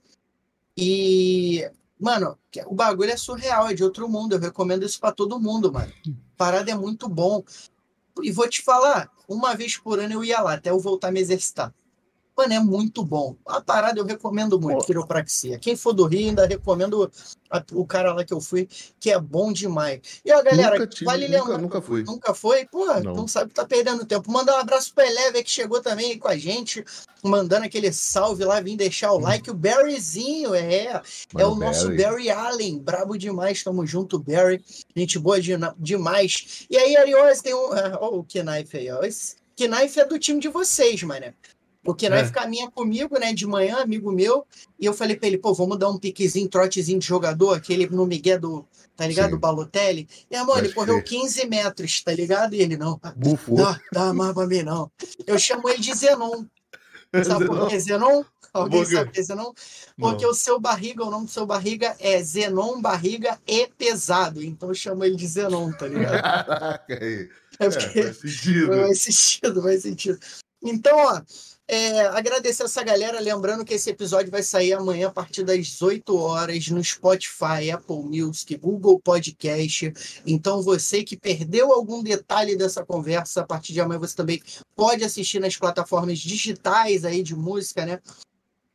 [0.76, 1.66] E
[1.98, 4.34] Mano, o bagulho é surreal, é de outro mundo.
[4.34, 5.92] Eu recomendo isso para todo mundo, mano.
[6.36, 7.42] Parada é muito bom.
[8.22, 11.12] E vou te falar, uma vez por ano eu ia lá, até eu voltar a
[11.12, 11.72] me exercitar.
[12.36, 13.36] Mano, é muito bom.
[13.46, 14.86] A parada eu recomendo muito, Pô.
[14.86, 15.58] quiropraxia.
[15.58, 17.10] Quem for do Rio, ainda recomendo
[17.48, 18.68] a, o cara lá que eu fui,
[18.98, 20.00] que é bom demais.
[20.24, 21.58] E a galera, nunca tive, vale nunca, lembrar.
[21.58, 22.02] Nunca fui.
[22.02, 22.66] Nunca foi?
[22.66, 23.28] Pô, não.
[23.28, 24.32] sabe que tá perdendo tempo.
[24.32, 26.84] Mandar um abraço pro Eleve que chegou também com a gente,
[27.22, 29.50] mandando aquele salve lá, vim deixar o like.
[29.50, 30.92] O Barryzinho, é.
[31.32, 32.80] Mano, é o nosso Barry Allen.
[32.80, 33.62] Brabo demais.
[33.62, 34.64] Tamo junto, Barry.
[34.96, 36.66] Gente boa de, demais.
[36.68, 37.68] E aí, Ariose, tem um.
[37.68, 39.02] Olha o Knife aí, ó.
[39.04, 41.32] Esse Knife é do time de vocês, mano.
[41.84, 42.32] Porque nós é.
[42.32, 44.46] caminha comigo, né, de manhã, amigo meu,
[44.80, 48.06] e eu falei pra ele, pô, vamos dar um piquezinho, trotezinho de jogador, aquele no
[48.06, 48.66] Miguel do,
[48.96, 49.32] tá ligado?
[49.32, 50.08] Do Balotelli.
[50.30, 52.54] E, amor, ele correu 15 metros, tá ligado?
[52.54, 53.58] E ele, não, Bufou.
[53.58, 54.90] Não, dá mais pra mim, não.
[55.26, 56.44] Eu chamo ele de Zenon.
[57.24, 58.24] Sabe por que Zenon?
[58.54, 59.52] Alguém sabe que é Zenon?
[59.98, 60.30] Porque não.
[60.30, 64.40] o seu barriga, o nome do seu barriga é Zenon Barriga e Pesado.
[64.44, 66.22] Então eu chamo ele de Zenon, tá ligado?
[66.22, 67.28] Caraca, aí.
[67.58, 68.66] É, é, faz sentido.
[68.86, 70.18] Faz sentido, faz sentido.
[70.62, 71.20] Então, ó,
[71.66, 76.14] É, agradecer essa galera, lembrando que esse episódio vai sair amanhã a partir das 8
[76.14, 79.90] horas no Spotify, Apple Music, Google Podcast.
[80.26, 84.42] Então, você que perdeu algum detalhe dessa conversa, a partir de amanhã você também
[84.76, 87.98] pode assistir nas plataformas digitais aí de música, né?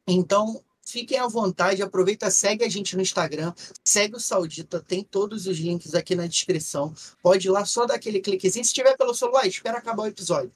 [0.08, 3.54] Então, fiquem à vontade, aproveita, segue a gente no Instagram,
[3.86, 6.92] segue o Saudita, tem todos os links aqui na descrição.
[7.22, 8.66] Pode ir lá só dar aquele cliquezinho.
[8.66, 10.52] Se tiver pelo celular, espera acabar o episódio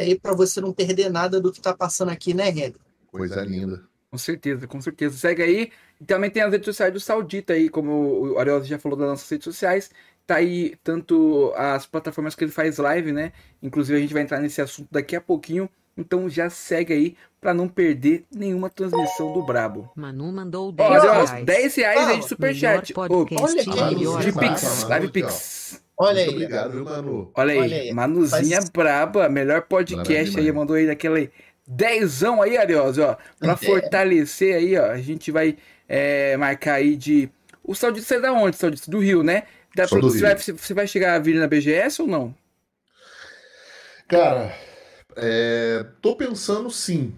[0.00, 2.80] aí para você não perder nada do que está passando aqui, né, Regra?
[3.06, 3.82] Coisa linda.
[4.10, 5.16] Com certeza, com certeza.
[5.16, 5.72] Segue aí.
[6.00, 9.08] E também tem as redes sociais do Saudita aí, como o Ariel já falou das
[9.08, 9.90] nossas redes sociais.
[10.26, 13.32] Tá aí tanto as plataformas que ele faz live, né?
[13.62, 15.68] Inclusive a gente vai entrar nesse assunto daqui a pouquinho.
[15.96, 19.90] Então já segue aí para não perder nenhuma transmissão do Brabo.
[19.94, 21.44] Manu mandou 10 Olha, reais.
[21.44, 22.94] 10 reais aí de superchat.
[22.96, 24.32] Ô, Olha que de.
[24.32, 25.08] Pix, live.
[25.08, 25.83] Pix.
[25.96, 26.34] Olha Muito aí.
[26.34, 27.30] obrigado, viu, Manu?
[27.36, 31.30] Olha aí, Olha aí, Manuzinha faz- braba, melhor podcast aí, mandou aí daquele
[31.66, 33.56] dezão aí, Ariose, ó, pra É.
[33.56, 35.56] fortalecer aí, ó, a gente vai
[35.88, 37.30] é, marcar aí de...
[37.62, 38.90] O Saudito você é da onde, Saudito?
[38.90, 39.44] Do Rio, né?
[39.76, 40.26] Do você, Rio.
[40.26, 42.34] vai, você vai chegar a vir na BGS ou não?
[44.08, 44.54] Cara,
[45.16, 47.14] é, tô pensando sim.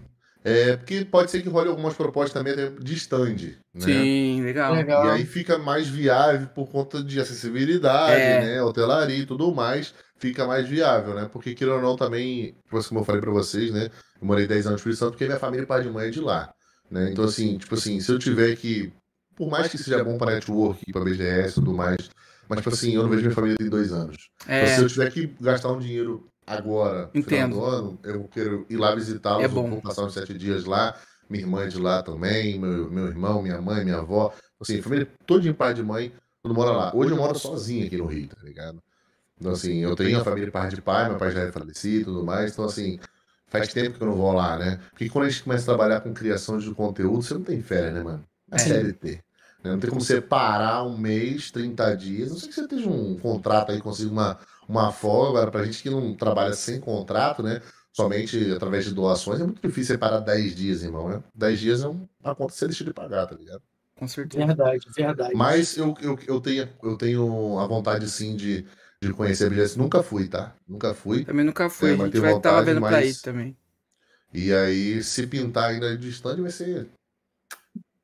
[0.47, 3.35] É, porque pode ser que role algumas propostas também até de stand,
[3.73, 3.79] né?
[3.79, 4.73] Sim, legal.
[4.73, 5.05] Legal.
[5.05, 8.41] E aí fica mais viável por conta de acessibilidade, É.
[8.41, 8.61] né?
[8.63, 11.29] Hotelaria e tudo mais, fica mais viável, né?
[11.31, 13.89] Porque, queira ou não, também, assim, como eu falei pra vocês, né?
[14.21, 16.19] Eu morei 10 anos no Espírito Santo porque minha família pai de mãe é de
[16.21, 16.53] lá,
[16.89, 17.09] né?
[17.11, 18.91] Então, assim, tipo assim, se eu tiver que,
[19.35, 22.09] por mais que seja bom para network, para BGS e tudo mais,
[22.49, 24.29] mas, tipo assim, eu não vejo minha família em dois anos.
[24.47, 27.53] É, Então, se eu tiver que gastar um dinheiro agora, no final Entendo.
[27.59, 29.69] do ano, eu quero ir lá visitá-los, É bom.
[29.69, 30.95] vou passar uns sete dias lá,
[31.29, 35.07] minha irmã é de lá também, meu, meu irmão, minha mãe, minha avó, assim, família
[35.25, 36.91] toda em pai de mãe, todo mora lá.
[36.95, 38.81] Hoje eu moro sozinho aqui no Rio, tá ligado?
[39.39, 42.05] Então, assim, eu tenho a família par de pai, meu pai já é falecido e
[42.05, 42.97] tudo mais, então, assim,
[43.47, 44.79] faz tempo que eu não vou lá, né?
[44.89, 47.93] Porque quando a gente começa a trabalhar com criação de conteúdo, você não tem férias,
[47.93, 48.23] né, mano?
[48.51, 48.59] É É.
[48.59, 49.11] CLT.
[49.63, 49.71] né?
[49.71, 53.17] Não tem como você parar um mês, 30 dias, não sei que você esteja um
[53.17, 57.61] contrato aí, consiga uma, uma folga, agora pra gente que não trabalha sem contrato, né?
[57.93, 61.23] Somente através de doações, é muito difícil você parar 10 dias, irmão, né?
[61.33, 63.61] 10 dias é um- uma conta que você deixa de pagar, tá ligado?
[63.99, 64.45] com certeza.
[64.45, 65.33] Verdade, verdade.
[65.35, 68.63] Mas eu, eu, eu, tenho, eu tenho a vontade, sim, de,
[69.01, 69.75] de conhecer a BGS.
[69.75, 70.53] Nunca fui, tá?
[70.67, 71.25] Nunca fui.
[71.25, 73.57] Também nunca fui, É, a gente vai estar vontade, vendo pra ir mas- também.
[74.31, 76.87] E aí, se pintar ainda de stand, vai ser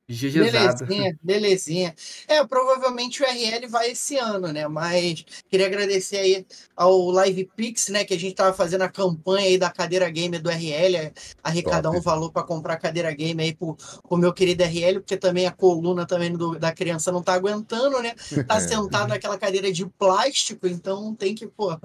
[0.07, 1.95] Belezinha, belezinha.
[2.27, 4.67] É, provavelmente o RL vai esse ano, né?
[4.67, 6.45] Mas queria agradecer aí
[6.75, 8.03] ao Live Pix, né?
[8.03, 11.97] Que a gente tava fazendo a campanha aí da cadeira gamer do RL, arrecadar Top.
[11.97, 13.77] um valor para comprar cadeira gamer aí pro,
[14.07, 18.01] pro meu querido RL, porque também a coluna também do- da criança não tá aguentando,
[18.01, 18.13] né?
[18.47, 18.59] Tá
[19.05, 21.79] sentado naquela cadeira de plástico, então tem que, pô.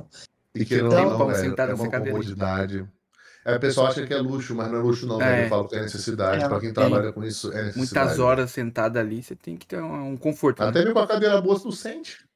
[0.54, 2.12] E que Então- não, Vamos velho, sentar é nessa uma cadeira.
[2.12, 2.84] comodidade.
[3.48, 5.24] É, o pessoal acha que é luxo, mas não é luxo não, É.
[5.26, 5.44] velho.
[5.46, 6.44] Eu falo que é necessidade.
[6.44, 7.78] É, Pra quem trabalha com isso, é necessidade.
[7.78, 10.62] Muitas horas sentada ali, você tem que ter um, um conforto.
[10.62, 10.68] né?
[10.68, 12.26] Até mesmo com a cadeira boa, você não sente.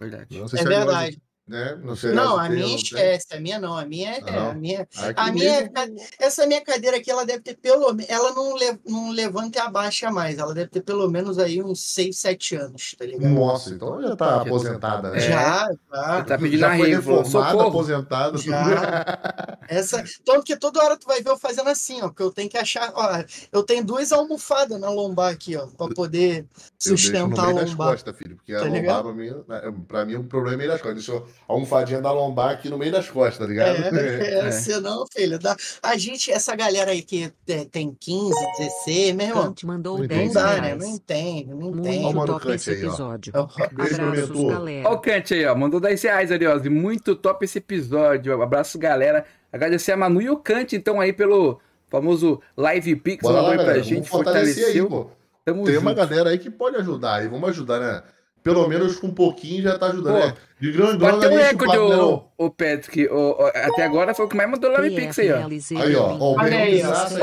[0.00, 0.38] Verdade.
[0.38, 1.22] Não sei É se agora, verdade.
[1.46, 1.78] Né?
[1.82, 4.50] Não, sei Não, a minha esquece, a minha não, a minha é, Não.
[4.50, 5.88] a minha Aqui A minha mesmo- ca-
[6.18, 8.10] Essa minha cadeira aqui, ela deve ter pelo menos.
[8.10, 10.38] Ela não, le- não levanta e abaixa mais.
[10.38, 13.28] Ela deve ter pelo menos aí uns 6, 7 anos, tá ligado?
[13.30, 15.18] Nossa, então já tá aposentada, né?
[15.18, 15.20] É.
[15.20, 16.24] Já, Você já.
[16.24, 18.38] tá pedindo já foi reformada, aposentada.
[18.38, 19.04] Já.
[19.68, 22.08] Essa, tanto que toda hora tu vai ver eu fazendo assim, ó.
[22.08, 22.92] Porque eu tenho que achar.
[22.94, 25.66] Ó, eu tenho duas almofadas na lombar aqui, ó.
[25.66, 27.90] Pra poder Eu deixo sustentar no a meio das lombar.
[27.92, 28.36] costas, filho.
[28.36, 29.02] Porque a Tá lombar, ligado?
[29.04, 31.04] pra mim, né, pra mim, o problema é meio das costas.
[31.06, 33.76] Deixa a almofadinha da lombar aqui no meio das costas, tá ligado?
[33.76, 33.88] É,
[34.44, 34.50] é, É.
[34.50, 35.56] senão, filho, dá...
[35.82, 40.00] a gente, essa galera aí que te- tem 15, 16, meu irmão, Kant mandou Não
[40.02, 40.60] não 10 dá, né?
[40.60, 40.78] reais.
[40.78, 42.14] Não entende, não Ó, entende.
[42.14, 42.88] Muito top Kant esse aí, ó.
[42.88, 43.32] episódio.
[43.72, 44.88] Beijo, meu Abraços, galera.
[44.88, 45.54] Ó o Kant aí, ó.
[45.54, 46.68] Mandou 10 reais, Ariose.
[46.70, 48.40] Muito top esse episódio.
[48.42, 49.24] Abraço, galera.
[49.52, 53.22] Agradecer a Manu e o Kant, então, aí, pelo famoso Live Pix.
[53.22, 53.82] Bora mandou lá, aí pra galera.
[53.84, 54.88] gente, Vamos fortalecer aí, fortaleceu.
[54.88, 55.10] pô.
[55.44, 55.96] Tamo Tem uma junto.
[56.08, 57.28] galera aí que pode ajudar aí.
[57.28, 58.02] Vamos ajudar, né?
[58.42, 60.34] Pelo menos com um pouquinho já tá ajudando, Pô, né?
[60.60, 63.06] De grão, Bateu um não é recorde, né, o, o Patrick.
[63.08, 65.46] O, o- até agora foi o que mais mandou Live Pix aí, ó.
[65.80, 66.16] Aí, ó.
[66.18, 66.50] ó o Olha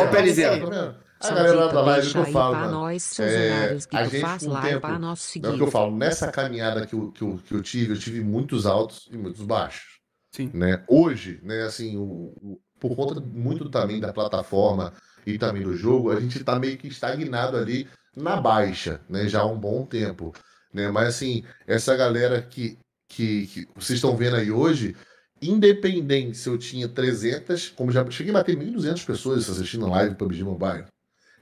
[0.10, 0.60] Perizela.
[0.60, 0.96] tá vendo?
[1.22, 2.72] A galera da live que eu falo, mano.
[3.20, 6.86] É, a gente faz com o live tempo, É o que eu falo, nessa caminhada
[6.88, 10.00] que eu, que, eu, que eu tive, eu tive muitos altos e muitos baixos.
[10.32, 10.50] Sim.
[10.54, 10.82] Né?
[10.88, 12.04] Hoje, né, assim, o,
[12.42, 14.94] o- por conta muito também da plataforma
[15.26, 19.42] e também do jogo, a gente tá meio que estagnado ali na baixa, né, já
[19.42, 20.34] há um bom tempo.
[20.74, 20.90] Né?
[20.90, 24.96] Mas assim, essa galera que, que, que vocês estão vendo aí hoje,
[25.42, 30.16] independente se eu tinha 300, como já cheguei a bater 1.200 pessoas assistindo a live
[30.16, 30.86] PUBG Mobile,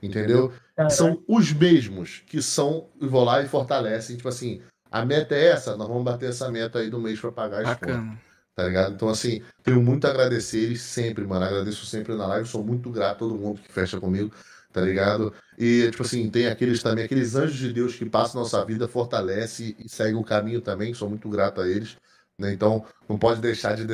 [0.01, 0.53] entendeu?
[0.89, 4.61] são os mesmos que são, vão lá e fortalecem, tipo assim,
[4.91, 7.77] a meta é essa, nós vamos bater essa meta aí do mês para pagar as
[7.79, 8.17] contas.
[8.55, 8.95] Tá ligado?
[8.95, 11.45] Então, assim, tenho muito a agradecer sempre, mano.
[11.45, 14.33] Agradeço sempre na live, sou muito grato a todo mundo que fecha comigo,
[14.77, 15.33] tá ligado?
[15.57, 19.75] E, tipo assim, tem aqueles também, aqueles anjos de Deus que passam nossa vida, fortalece
[19.79, 21.97] e segue o caminho também, sou muito grato a eles,
[22.37, 22.53] né?
[22.53, 23.85] Então, não pode deixar de,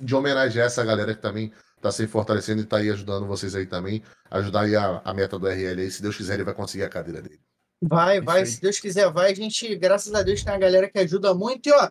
[0.00, 3.66] de homenagear essa galera que também tá se fortalecendo e tá aí ajudando vocês aí
[3.66, 6.84] também, ajudar aí a, a meta do RL aí, se Deus quiser ele vai conseguir
[6.84, 7.40] a cadeira dele.
[7.82, 9.32] Vai, vai, se Deus quiser, vai.
[9.32, 11.66] A gente, graças a Deus, tem uma galera que ajuda muito.
[11.66, 11.88] E, ó,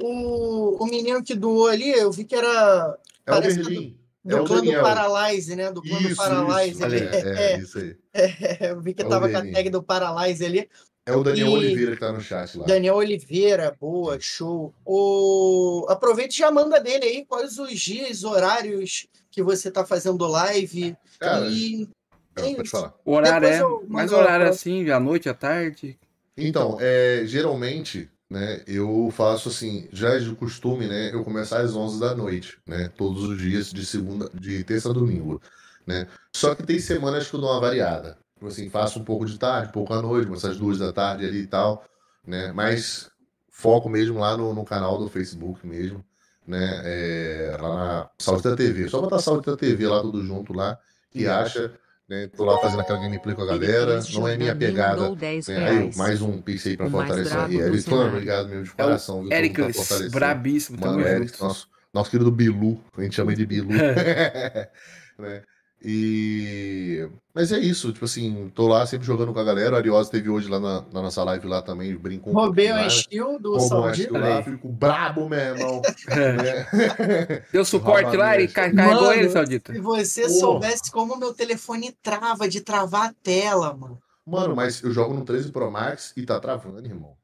[0.00, 2.96] o, o menino que doou ali, eu vi que era.
[3.26, 4.01] É o Berlim.
[4.24, 5.72] É clã do Paralyze, né?
[5.72, 6.98] Do clã do Paralyze isso, ali.
[6.98, 7.96] É, é, é, isso aí.
[8.14, 10.68] É, eu vi que É o tava com a tag do Paralyze ali.
[11.04, 12.66] É o Daniel E- Oliveira que tá no chat lá.
[12.66, 14.72] Daniel Oliveira, boa, show.
[14.84, 15.84] O...
[15.88, 20.96] Aproveite e já manda dele aí quais os dias, horários que você tá fazendo live.
[21.18, 21.88] Cara, e
[22.36, 22.70] não, é pode isso.
[22.70, 22.94] falar.
[23.04, 23.86] O horário Depois é.
[23.88, 25.98] Mais horário assim, à noite, à tarde.
[26.36, 31.76] Então, é, geralmente, né, eu faço assim, já é de costume, né, eu começar às
[31.76, 35.38] 11 da noite, né, todos os dias de segunda, de terça a domingo,
[35.86, 36.08] né.
[36.34, 38.16] Só que tem semanas que eu dou uma variada.
[38.34, 40.90] Tipo assim, faço um pouco de tarde, um pouco à noite, começo às duas da
[40.94, 41.84] tarde ali e tal,
[42.26, 43.10] né, mas
[43.50, 46.02] foco mesmo lá no, no canal do Facebook mesmo,
[46.46, 48.88] né, é, lá na Saúde da TV.
[48.88, 50.78] Só botar Saúde da TV lá, tudo junto lá,
[51.10, 51.70] que acha,
[52.12, 55.48] né, tô lá fazendo aquela gameplay com a galera, não é minha pegada, Mandou 10
[55.48, 55.68] né?
[55.68, 57.64] Aí, mais um pix aí pra fortalecer a brabo do RL.
[57.70, 58.08] Mano, cenário.
[58.12, 59.20] obrigado mesmo de É coração.
[59.20, 59.30] viu?
[59.30, 60.10] Tá Ericles, fortalecendo.
[60.12, 61.42] brabíssimo, tamo Mano, Eric, junto.
[61.44, 63.68] nosso, nosso querido Bilu, a gente chama ele de Bilu.
[65.18, 65.42] né?
[65.84, 67.08] E...
[67.34, 69.74] Mas é isso, tipo assim, tô lá sempre jogando com a galera.
[69.74, 72.86] O Ariosa teve hoje lá na, na nossa live lá também, brincou um Roubei o
[72.86, 74.18] skill do Saudita.
[74.18, 75.82] lá, fico brabo, meu irmão.
[76.08, 77.42] né?
[77.50, 79.72] Deu suporte lá e carregou ele, Saudita.
[79.72, 80.34] Se você Porra.
[80.34, 83.98] soubesse como meu telefone trava de travar a tela, mano.
[84.26, 87.16] Mano, mas eu jogo no 13 Pro Max e tá travando, irmão.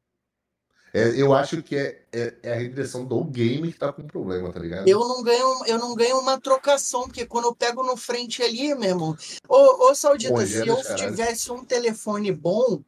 [0.92, 4.52] É, eu acho que é, é, é a regressão do game que tá com problema,
[4.52, 4.88] tá ligado?
[4.88, 8.74] Eu não ganho, eu não ganho uma trocação, porque quando eu pego no frente ali,
[8.74, 9.16] meu irmão.
[9.48, 10.96] Ô, ô Saudita, Pô, se eu caralho.
[10.96, 12.80] tivesse um telefone bom,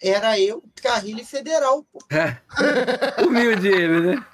[0.00, 1.84] era eu, Carrilho Federal.
[1.92, 1.98] Pô.
[3.26, 4.26] Humilde ele, né?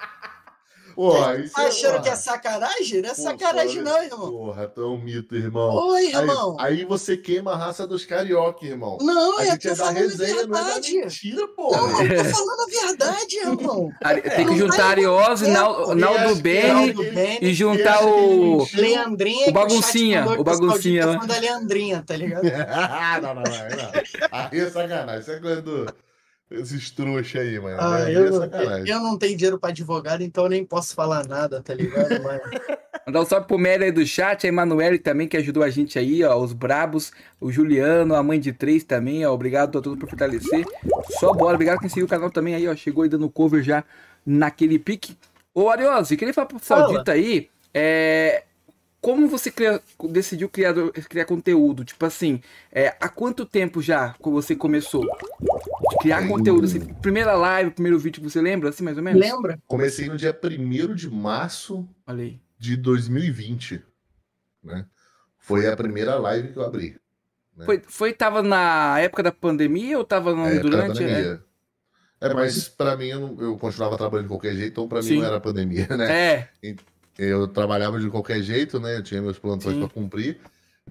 [0.95, 2.03] Porra, isso Tá achando porra.
[2.03, 3.01] que é sacanagem?
[3.01, 4.31] Não é Pô, sacanagem, não, irmão.
[4.31, 5.75] Porra, tão mito, irmão.
[5.87, 6.57] Oi, Aí, irmão.
[6.59, 8.97] aí você queima a raça dos carioca, irmão.
[9.01, 10.97] Não, A eu gente tô é da falando resenha, não é da verdade.
[10.97, 12.03] mentira, Não, porra.
[12.03, 13.89] eu tô falando a verdade, irmão.
[14.35, 15.95] Tem que Não juntar vai Ariose, Nal-.
[15.95, 16.93] Naldo Bene
[17.41, 18.65] e juntar o.
[18.73, 21.15] Leandrinha, O baguncinha, o baguncinha lá.
[21.15, 22.43] é fã da Leandrinha, tá ligado?
[22.69, 23.91] Ah, não, não, não, não.
[24.31, 25.21] Aí é sacanagem.
[25.21, 25.85] Isso é coisa do...
[26.53, 27.77] Esses trouxas aí, mano.
[27.79, 28.87] Ah, aí eu, é sacanagem.
[28.87, 32.21] eu não tenho dinheiro pra advogado, então eu nem posso falar nada, tá ligado?
[32.21, 32.41] Mas...
[33.07, 35.97] Mandar um salve pro Mary aí do chat, a Emanuele também, que ajudou a gente
[35.97, 36.37] aí, ó.
[36.37, 39.33] Os Brabos, o Juliano, a mãe de três também, ó.
[39.33, 40.63] Obrigado a todos por fortalecer.
[41.19, 42.75] Só bora, obrigado quem seguiu o canal também aí, ó.
[42.75, 43.83] Chegou aí dando cover já
[44.23, 45.17] naquele pique.
[45.55, 46.87] Ô, Ariose, queria falar pro Fala.
[46.87, 48.43] Saudita aí, é.
[49.03, 49.81] Como você cria-
[50.11, 50.73] decidiu criar,
[51.09, 51.83] criar conteúdo?
[51.83, 52.41] Tipo assim,
[52.71, 55.01] é, há quanto tempo já que você começou?
[55.01, 59.19] De criar conteúdo, assim, primeira live, primeiro vídeo que você lembra, assim, mais ou menos?
[59.19, 59.59] Lembra?
[59.67, 62.39] Comecei no dia 1 de março aí.
[62.57, 63.83] de 2020,
[64.63, 64.85] né?
[65.37, 66.97] Foi a primeira live que eu abri.
[67.57, 67.65] né?
[67.65, 71.03] Foi, foi, tava na época da pandemia ou tava no- É, época da durante?
[71.03, 71.43] É, pandemia.
[72.21, 75.17] É, mas pra mim eu, não- eu continuava trabalhando de qualquer jeito, então pra mim
[75.17, 76.47] não era pandemia, né?
[76.63, 76.73] é,
[77.17, 78.97] Eu trabalhava de qualquer jeito, né?
[78.97, 80.39] Eu tinha meus plantões para cumprir,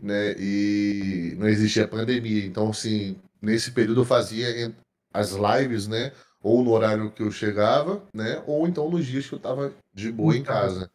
[0.00, 0.34] né?
[0.38, 2.44] E não existia pandemia.
[2.44, 4.74] Então, assim, nesse período eu fazia
[5.12, 6.12] as lives, né?
[6.42, 8.42] Ou no horário que eu chegava, né?
[8.46, 10.90] Ou então nos dias que eu tava de boa em casa,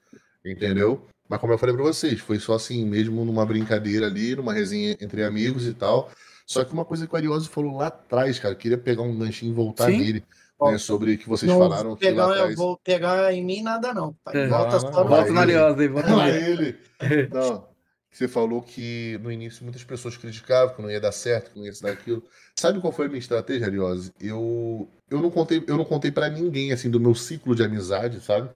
[0.45, 1.05] entendeu?
[1.29, 4.97] Mas como eu falei para vocês, foi só assim, mesmo numa brincadeira ali, numa resenha
[4.99, 6.09] entre amigos e tal.
[6.45, 9.17] Só que uma coisa que o Arioso falou lá atrás, cara, eu queria pegar um
[9.17, 9.97] ganchinho e voltar Sim.
[9.97, 10.23] nele,
[10.61, 10.77] né?
[10.77, 12.55] Sobre o que vocês não falaram pegar, eu atrás.
[12.55, 14.15] vou pegar em mim nada não.
[14.27, 14.47] É.
[14.47, 15.55] Volta Não, só não, volta na ele.
[15.55, 16.77] Ariosa aí, volta na ele.
[17.31, 17.67] Não.
[18.11, 21.65] Você falou que no início muitas pessoas criticavam que não ia dar certo, que não
[21.67, 22.23] ia se dar aquilo.
[22.55, 24.11] Sabe qual foi a minha estratégia, Ariose?
[24.19, 28.19] Eu, eu não contei, eu não contei para ninguém assim do meu ciclo de amizade,
[28.19, 28.49] sabe?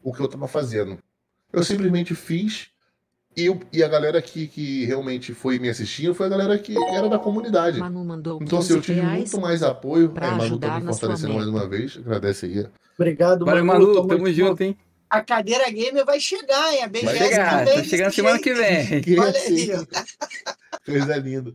[0.00, 1.02] O que eu tava fazendo.
[1.52, 2.70] Eu simplesmente fiz
[3.40, 6.74] e, eu- e a galera que, que realmente foi me assistindo foi a galera que
[6.92, 7.78] era da comunidade.
[7.78, 10.10] Manu mandou Então, assim, eu 15 tive muito mais apoio.
[10.10, 11.96] pra É, Manu também sua fortalecendo mais uma vez.
[11.96, 12.66] Agradece aí.
[12.98, 13.94] Obrigado, Valeu, Manu.
[13.94, 14.76] Manu, tamo junto, hein?
[15.10, 16.82] A cadeira gamer vai chegar, hein?
[16.82, 17.74] A BGS Vai chegar, também.
[17.78, 18.44] tá chegando semana jeito.
[18.44, 19.00] que vem.
[19.00, 19.86] Que Olha assim, aí.
[20.84, 21.54] Coisa linda.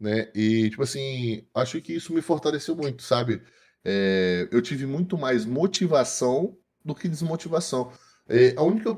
[0.00, 0.28] Né?
[0.34, 3.42] E, tipo assim, acho que isso me fortaleceu muito, sabe?
[3.84, 7.92] É, eu tive muito mais motivação do que desmotivação.
[8.28, 8.96] É, a única.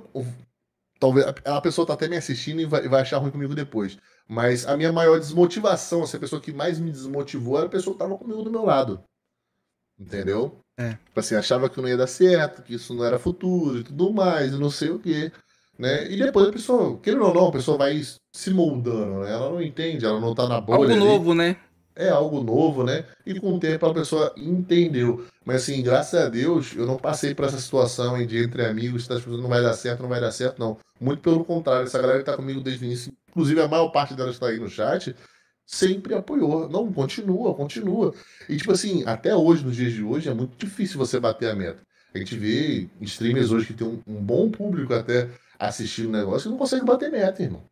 [1.02, 3.98] Talvez a pessoa tá até me assistindo e vai, vai achar ruim comigo depois.
[4.28, 7.92] Mas a minha maior desmotivação, assim, a pessoa que mais me desmotivou era a pessoa
[7.92, 9.02] que tava comigo do meu lado.
[9.98, 10.60] Entendeu?
[10.78, 10.90] É.
[10.90, 14.12] Tipo assim, achava que não ia dar certo, que isso não era futuro e tudo
[14.12, 15.32] mais, e não sei o quê.
[15.76, 16.08] Né?
[16.08, 18.00] E depois a pessoa, querendo ou não, a pessoa vai
[18.32, 19.32] se moldando, né?
[19.32, 20.82] Ela não entende, ela não tá na bolha.
[20.82, 21.00] Algo ali.
[21.00, 21.56] novo, né?
[21.94, 23.04] É algo novo, né?
[23.26, 25.26] E com o tempo a pessoa entendeu.
[25.44, 29.18] Mas assim, graças a Deus, eu não passei por essa situação de entre amigos, tá,
[29.26, 30.78] não vai dar certo, não vai dar certo, não.
[31.00, 34.14] Muito pelo contrário, essa galera que tá comigo desde o início, inclusive a maior parte
[34.14, 35.14] delas está aí no chat,
[35.66, 36.68] sempre apoiou.
[36.68, 38.14] Não, continua, continua.
[38.48, 41.54] E tipo assim, até hoje, nos dias de hoje, é muito difícil você bater a
[41.54, 41.82] meta.
[42.14, 45.28] A gente vê streamers hoje que tem um, um bom público até
[45.58, 47.62] assistindo o negócio e não consegue bater meta, irmão.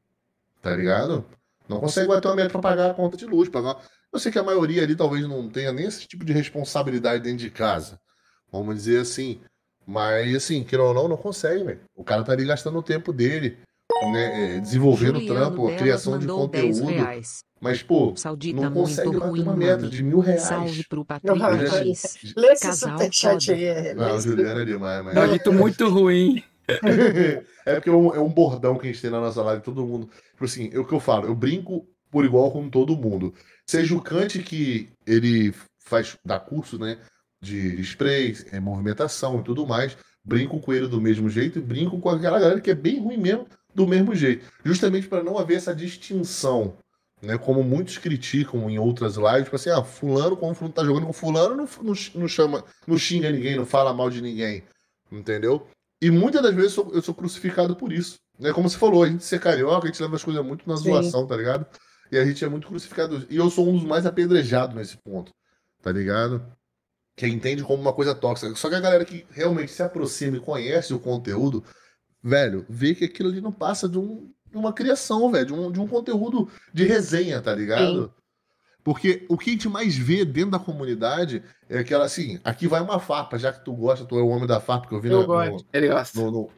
[0.63, 1.25] Tá ligado?
[1.69, 3.49] Não consegue bater uma meta pra pagar a conta de luz.
[3.49, 3.77] Pagar...
[4.13, 7.39] Eu sei que a maioria ali talvez não tenha nem esse tipo de responsabilidade dentro
[7.39, 8.01] de casa.
[8.51, 9.41] Vamos dizer assim.
[9.87, 11.81] Mas, assim, queira ou não, não consegue, velho.
[11.95, 13.59] O cara tá ali gastando o tempo dele,
[14.13, 14.57] né?
[14.57, 16.87] É, desenvolvendo Juliano trampo, a criação de conteúdo.
[17.61, 20.43] Mas, pô, Saudita não consegue bater ruim, uma meta de mil reais.
[20.43, 21.39] Salve pro Patrick.
[22.37, 23.95] Lê esse superchat aí.
[23.95, 25.15] Não, o Juliano é demais, mas...
[25.15, 26.43] Saudita muito ruim.
[27.67, 29.85] é porque é um, é um, bordão que a gente tem na nossa live, todo
[29.85, 30.09] mundo.
[30.31, 33.35] Tipo assim, é o que eu falo, eu brinco por igual com todo mundo.
[33.71, 36.99] Seja o Kant que ele faz, dá curso, né?
[37.41, 39.97] De spray, é, movimentação e tudo mais.
[40.25, 43.17] Brinco com ele do mesmo jeito e brinco com aquela galera que é bem ruim
[43.17, 44.45] mesmo, do mesmo jeito.
[44.65, 46.79] Justamente para não haver essa distinção.
[47.23, 51.07] Né, como muitos criticam em outras lives, tipo assim, ah, fulano, como fulano tá jogando
[51.07, 54.65] com fulano, não, não, não chama, não xinga ninguém, não fala mal de ninguém.
[55.13, 55.65] Entendeu?
[56.03, 58.19] E muitas das vezes eu sou, eu sou crucificado por isso.
[58.37, 58.53] Né?
[58.53, 61.21] Como você falou, a gente ser carioca, a gente leva as coisas muito na zoação,
[61.21, 61.29] Sim.
[61.29, 61.67] tá ligado?
[62.11, 63.27] E a gente é muito crucificado.
[63.31, 65.33] E eu sou um dos mais apedrejados nesse ponto,
[65.83, 66.45] tá ligado?
[67.17, 68.55] Que entende como uma coisa tóxica.
[68.55, 71.65] Só que a galera que realmente se aproxima e conhece o conteúdo,
[72.23, 75.71] velho, vê que aquilo ali não passa de, um, de uma criação, velho, de um,
[75.71, 78.05] de um conteúdo de resenha, tá ligado?
[78.05, 78.21] Sim.
[78.83, 82.81] Porque o que a gente mais vê dentro da comunidade é aquela assim, aqui vai
[82.81, 85.11] uma farpa, já que tu gosta, tu é o homem da farpa que eu vi
[85.11, 85.53] eu no, gosto.
[85.53, 86.19] No, Ele gosta.
[86.19, 86.51] No, no,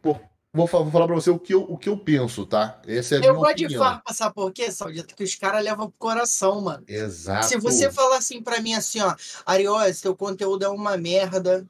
[0.00, 0.18] pô,
[0.56, 2.80] vou, vou, falar pra você o que eu, o que eu penso, tá?
[2.86, 3.68] Essa é a eu minha gosto opinião.
[3.68, 5.14] de farpa, sabe por quê, Saudita?
[5.14, 6.82] Que os caras levam pro coração, mano.
[6.88, 7.46] Exato.
[7.46, 11.66] Se você falar assim pra mim, assim, ó, Ariose, teu conteúdo é uma merda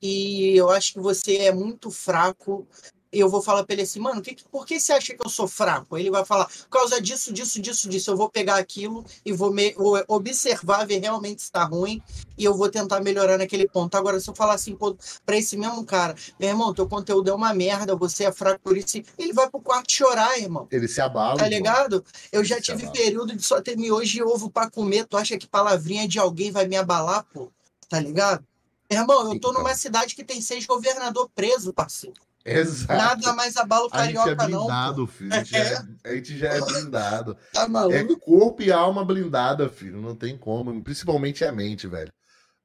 [0.00, 2.68] e eu acho que você é muito fraco
[3.12, 5.46] eu vou falar para ele assim, mano, que, por que você acha que eu sou
[5.46, 5.96] fraco?
[5.96, 8.10] Ele vai falar, por causa disso, disso, disso, disso.
[8.10, 12.02] Eu vou pegar aquilo e vou, me, vou observar, ver realmente se está ruim
[12.36, 13.94] e eu vou tentar melhorar naquele ponto.
[13.96, 14.76] Agora, se eu falar assim
[15.24, 18.76] para esse mesmo cara, meu irmão, teu conteúdo é uma merda, você é fraco por
[18.76, 20.66] isso, ele vai pro quarto chorar, irmão.
[20.70, 21.38] Ele se abala.
[21.38, 22.04] Tá ligado?
[22.30, 25.06] Eu já tive período de só ter miojo e ovo para comer.
[25.06, 27.50] Tu acha que palavrinha de alguém vai me abalar, pô?
[27.88, 28.44] Tá ligado?
[28.90, 32.25] Irmão, eu tô numa cidade que tem seis governador preso, parceiro.
[32.46, 32.94] Exato.
[32.94, 35.34] Nada mais abala o carioca, a gente é blindado, não, filho.
[35.34, 37.36] A gente, é, a gente, já é blindado.
[37.52, 37.96] tá maluco?
[37.96, 40.00] É corpo e alma blindada, filho.
[40.00, 40.80] Não tem como.
[40.82, 42.12] Principalmente a mente, velho.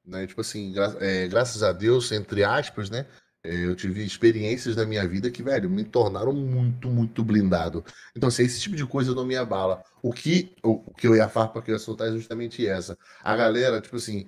[0.06, 0.26] Né?
[0.26, 3.06] Tipo assim, gra é, graças a Deus, entre aspas, né?
[3.44, 7.84] É, eu tive experiências na minha vida que, velho, me tornaram muito, muito blindado.
[8.16, 9.82] Então, assim, esse tipo de coisa não me abala.
[10.00, 12.96] O que, o, o que eu ia falar para eu soltar é justamente essa.
[13.20, 14.26] A galera, tipo assim,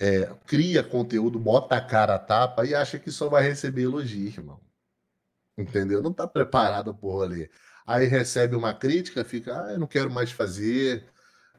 [0.00, 4.26] é, cria conteúdo, bota a cara a tapa e acha que só vai receber elogio,
[4.26, 4.65] irmão
[5.56, 6.02] entendeu?
[6.02, 7.48] Não está preparado por rolê.
[7.86, 11.04] Aí recebe uma crítica, fica, ah, eu não quero mais fazer,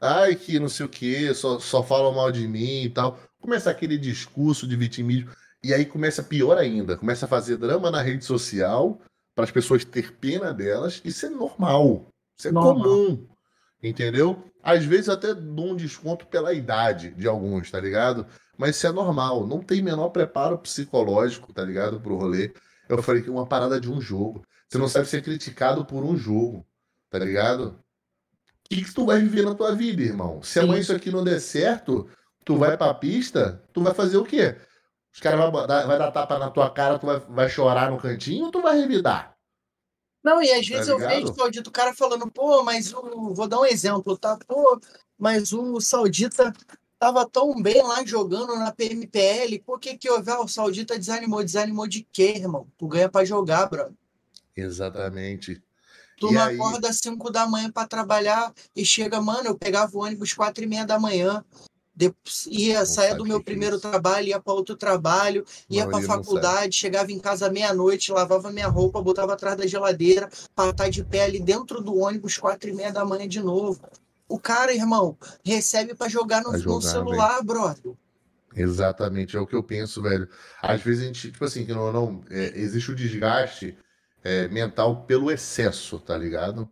[0.00, 3.18] ai, que não sei o que, só, só falam mal de mim e tal.
[3.40, 5.30] Começa aquele discurso de vitimismo,
[5.62, 9.00] e aí começa pior ainda, começa a fazer drama na rede social
[9.34, 12.82] para as pessoas ter pena delas, isso é normal, isso é normal.
[12.82, 13.26] comum,
[13.82, 14.44] entendeu?
[14.62, 18.26] Às vezes até dou um desconto pela idade de alguns, tá ligado?
[18.56, 22.52] Mas isso é normal, não tem menor preparo psicológico, tá ligado, pro rolê.
[22.88, 24.44] Eu falei que uma parada de um jogo.
[24.68, 26.66] Você não sabe ser criticado por um jogo,
[27.10, 27.78] tá ligado?
[28.64, 30.42] O que, que tu vai viver na tua vida, irmão?
[30.42, 32.08] Se amanhã isso aqui não der certo,
[32.44, 34.56] tu vai pra pista, tu vai fazer o quê?
[35.12, 37.98] Os caras vão dar, vai dar tapa na tua cara, tu vai, vai chorar no
[37.98, 39.34] cantinho ou tu vai revidar?
[40.22, 43.32] Não, e às tá vezes tá eu vejo, Claudito, o cara falando, pô, mas o.
[43.34, 44.38] Vou dar um exemplo, tá?
[44.46, 44.78] Pô,
[45.16, 46.52] mas o Saudita
[46.98, 51.44] Tava tão bem lá jogando na PMPL, por que que o Vel Saudita desanimou?
[51.44, 52.66] Desanimou de quê, irmão?
[52.76, 53.94] Tu ganha para jogar, bro.
[54.56, 55.62] Exatamente.
[56.18, 56.56] Tu e não aí...
[56.56, 60.64] acorda às 5 da manhã para trabalhar e chega, mano, eu pegava o ônibus 4
[60.64, 61.44] e meia da manhã,
[61.94, 63.88] depois, ia, saía do meu primeiro isso.
[63.88, 69.02] trabalho, ia para outro trabalho, ia para faculdade, chegava em casa meia-noite, lavava minha roupa,
[69.02, 72.92] botava atrás da geladeira, para estar de pé ali dentro do ônibus, quatro e meia
[72.92, 73.80] da manhã de novo.
[74.28, 77.44] O cara, irmão, recebe para jogar no, jogar, no celular, véio.
[77.44, 77.92] brother.
[78.54, 80.28] Exatamente, é o que eu penso, velho.
[80.60, 83.76] Às vezes a gente, tipo assim, que não, não é, existe o desgaste
[84.22, 86.68] é, mental pelo excesso, tá ligado?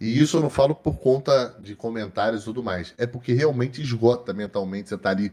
[0.00, 2.94] E isso eu não falo por conta de comentários e tudo mais.
[2.96, 4.88] É porque realmente esgota mentalmente.
[4.88, 5.32] Você tá ali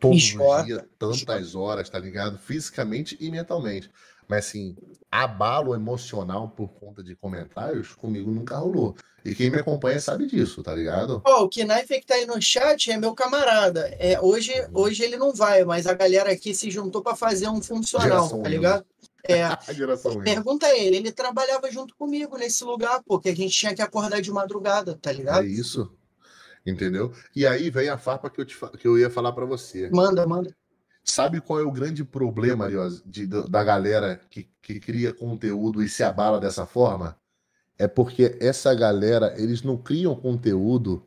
[0.00, 2.38] todos os dias, tantas horas, tá ligado?
[2.38, 3.90] Fisicamente e mentalmente.
[4.28, 4.76] Mas assim,
[5.10, 8.96] abalo emocional por conta de comentários, comigo nunca rolou.
[9.26, 11.20] E quem me acompanha sabe disso, tá ligado?
[11.20, 13.88] Pô, o Knife que tá aí no chat é meu camarada.
[13.98, 14.82] É, hoje, uhum.
[14.82, 18.42] hoje ele não vai, mas a galera aqui se juntou para fazer um funcional, Geração
[18.42, 18.86] tá ligado?
[19.28, 19.48] É,
[20.22, 24.22] pergunta a ele, ele trabalhava junto comigo nesse lugar, porque a gente tinha que acordar
[24.22, 25.42] de madrugada, tá ligado?
[25.42, 25.92] É isso.
[26.64, 27.12] Entendeu?
[27.34, 29.90] E aí vem a farpa que eu, te, que eu ia falar para você.
[29.90, 30.54] Manda, manda.
[31.02, 33.02] Sabe qual é o grande problema, Ariose,
[33.48, 37.18] da galera que, que cria conteúdo e se abala dessa forma?
[37.78, 41.06] É porque essa galera, eles não criam conteúdo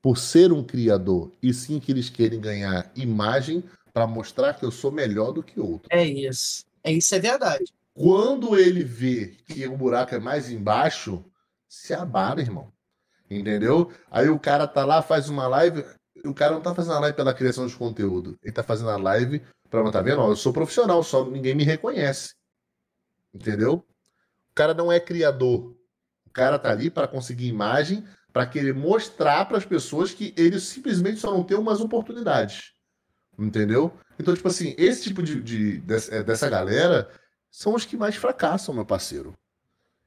[0.00, 4.70] por ser um criador, e sim que eles querem ganhar imagem para mostrar que eu
[4.70, 5.88] sou melhor do que outro.
[5.90, 6.64] É isso.
[6.84, 7.64] É isso é verdade.
[7.92, 11.24] Quando ele vê que o buraco é mais embaixo,
[11.68, 12.72] se abala, irmão.
[13.28, 13.90] Entendeu?
[14.10, 15.84] Aí o cara tá lá, faz uma live.
[16.24, 18.38] O cara não tá fazendo a live pela criação de conteúdo.
[18.42, 19.90] Ele tá fazendo a live pra.
[19.90, 20.20] Tá vendo?
[20.20, 22.34] Ó, eu sou profissional, só ninguém me reconhece.
[23.34, 23.84] Entendeu?
[24.50, 25.75] O cara não é criador.
[26.36, 31.18] Cara tá ali para conseguir imagem, para querer mostrar para as pessoas que ele simplesmente
[31.18, 32.72] só não tem umas oportunidades.
[33.38, 33.92] Entendeu?
[34.18, 37.10] Então, tipo assim, esse tipo de, de, de dessa galera
[37.50, 39.32] são os que mais fracassam, meu parceiro.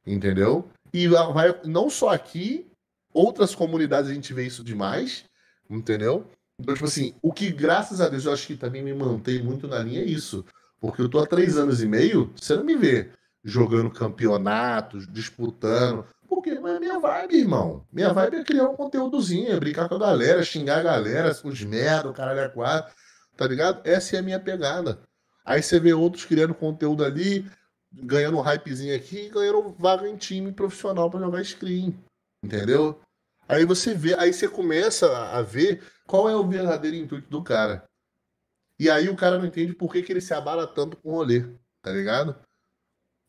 [0.06, 0.70] Entendeu?
[0.94, 2.70] E vai, não só aqui,
[3.14, 5.26] Outras comunidades a gente vê isso demais,
[5.70, 6.30] entendeu?
[6.60, 9.68] Então, tipo assim, o que graças a Deus eu acho que também me mantém muito
[9.68, 10.46] na linha é isso.
[10.80, 13.10] Porque eu tô há três anos e meio, você não me vê
[13.44, 16.06] jogando campeonatos, disputando.
[16.28, 17.86] Porque é minha vibe, irmão.
[17.92, 21.64] Minha vibe é criar um conteúdozinho, é brincar com a galera, xingar a galera, os
[21.64, 22.94] merda, o caralho é quatro.
[23.36, 23.82] Tá ligado?
[23.84, 25.00] Essa é a minha pegada.
[25.44, 27.50] Aí você vê outros criando conteúdo ali,
[27.92, 31.98] ganhando um hypezinho aqui ganhando vaga em time profissional para jogar screen.
[32.44, 33.02] Entendeu?
[33.48, 37.84] Aí você vê, aí você começa a ver qual é o verdadeiro intuito do cara.
[38.78, 41.16] E aí o cara não entende por que, que ele se abala tanto com o
[41.16, 41.46] rolê,
[41.82, 42.36] tá ligado?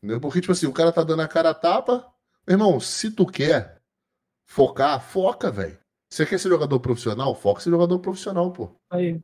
[0.01, 0.19] Entendeu?
[0.19, 2.11] Porque, tipo assim, o cara tá dando a cara a tapa.
[2.47, 3.79] Meu irmão, se tu quer
[4.45, 5.77] focar, foca, velho.
[6.09, 7.35] Você quer ser jogador profissional?
[7.35, 8.75] Foca ser jogador profissional, pô.
[8.89, 9.19] Aí.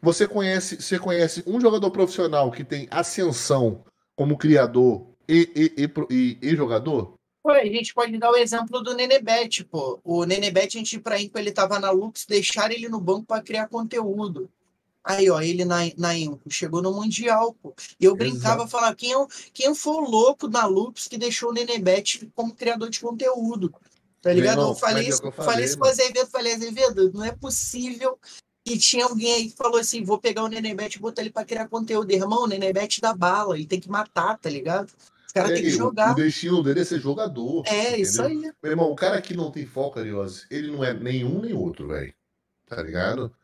[0.00, 3.84] Você conhece, você conhece um jogador profissional que tem ascensão
[4.16, 7.14] como criador e, e, e, e, jogador?
[7.46, 10.00] a gente pode dar o exemplo do Nenebet, pô.
[10.02, 13.42] O Nenebet, a gente pra Impo, ele tava na Lux, deixaram ele no banco para
[13.42, 14.50] criar conteúdo.
[15.04, 17.74] Aí, ó, ele na, na Impo, chegou no Mundial, pô.
[17.98, 21.52] E eu brincava, falava, quem, é, quem foi o louco na Lux que deixou o
[21.52, 23.74] Nenebet como criador de conteúdo?
[24.20, 24.58] Tá ligado?
[24.58, 27.32] Irmão, eu falei, isso, eu falei, falei isso com o Azevedo, falei, Azevedo, não é
[27.32, 28.16] possível
[28.64, 31.44] que tinha alguém aí que falou assim, vou pegar o Nenebet e botar ele para
[31.44, 32.12] criar conteúdo.
[32.12, 34.92] Irmão, o Nenebet dá bala, ele tem que matar, tá ligado?
[35.30, 36.12] O cara é, tem que jogar.
[36.12, 37.64] O destino dele é ser jogador.
[37.66, 38.02] É, entendeu?
[38.02, 38.52] isso aí.
[38.62, 41.88] Meu irmão, o cara que não tem foco, Ariose, ele não é nenhum nem outro,
[41.88, 42.14] velho.
[42.66, 43.34] Tá ligado?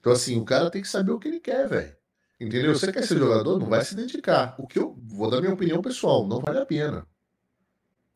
[0.00, 1.94] Então, assim, o cara tem que saber o que ele quer, velho.
[2.40, 2.74] Entendeu?
[2.74, 4.54] Você quer ser jogador, não vai se dedicar.
[4.58, 7.06] O que eu vou dar minha opinião pessoal, não vale a pena.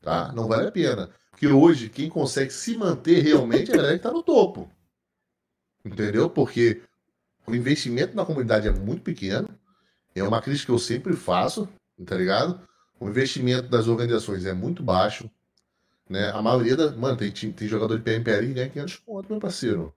[0.00, 0.32] Tá?
[0.32, 1.10] Não vale a pena.
[1.30, 4.70] Porque hoje, quem consegue se manter realmente é a galera que tá no topo.
[5.84, 6.30] Entendeu?
[6.30, 6.80] Porque
[7.46, 9.48] o investimento na comunidade é muito pequeno.
[10.14, 11.68] É uma crítica que eu sempre faço,
[12.06, 12.60] tá ligado?
[12.98, 15.30] O investimento das organizações é muito baixo.
[16.08, 16.30] Né?
[16.30, 16.92] A maioria da.
[16.92, 19.94] Mano, tem, tem jogador de PMPL que ganha 500 pontos, meu parceiro.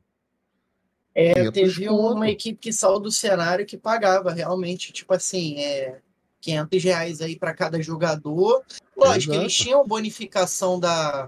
[1.19, 5.99] É, teve uma equipe que saiu do cenário que pagava realmente, tipo assim, é,
[6.41, 8.63] 500 reais aí para cada jogador.
[8.95, 9.43] Lógico, Exato.
[9.43, 11.27] eles tinham bonificação da,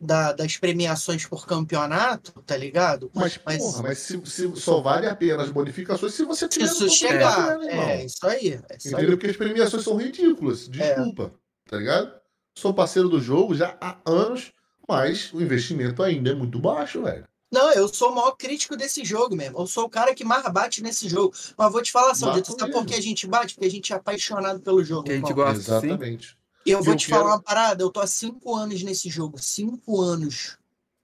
[0.00, 3.08] da, das premiações por campeonato, tá ligado?
[3.14, 6.66] Mas, mas, porra, mas se, se, só vale a pena as bonificações se você tiver.
[6.66, 7.56] Se isso chegar.
[7.56, 8.60] Né, é, isso aí.
[8.68, 9.10] É isso Entendeu?
[9.10, 9.16] Aí.
[9.16, 10.68] Porque as premiações são ridículas.
[10.68, 11.32] Desculpa.
[11.32, 11.70] É.
[11.70, 12.12] Tá ligado?
[12.58, 14.50] Sou parceiro do jogo já há anos,
[14.88, 17.24] mas o investimento ainda é muito baixo, velho.
[17.50, 19.58] Não, eu sou o maior crítico desse jogo mesmo.
[19.58, 21.34] Eu sou o cara que mais bate nesse jogo.
[21.56, 23.54] Mas vou te falar, Sandro, sabe por que a gente bate?
[23.54, 25.04] Porque a gente é apaixonado pelo jogo.
[25.04, 25.58] Que a gente gosta.
[25.58, 26.38] Exatamente.
[26.64, 27.20] E eu vou eu te quero...
[27.20, 29.38] falar uma parada, eu tô há cinco anos nesse jogo.
[29.38, 30.58] Cinco anos.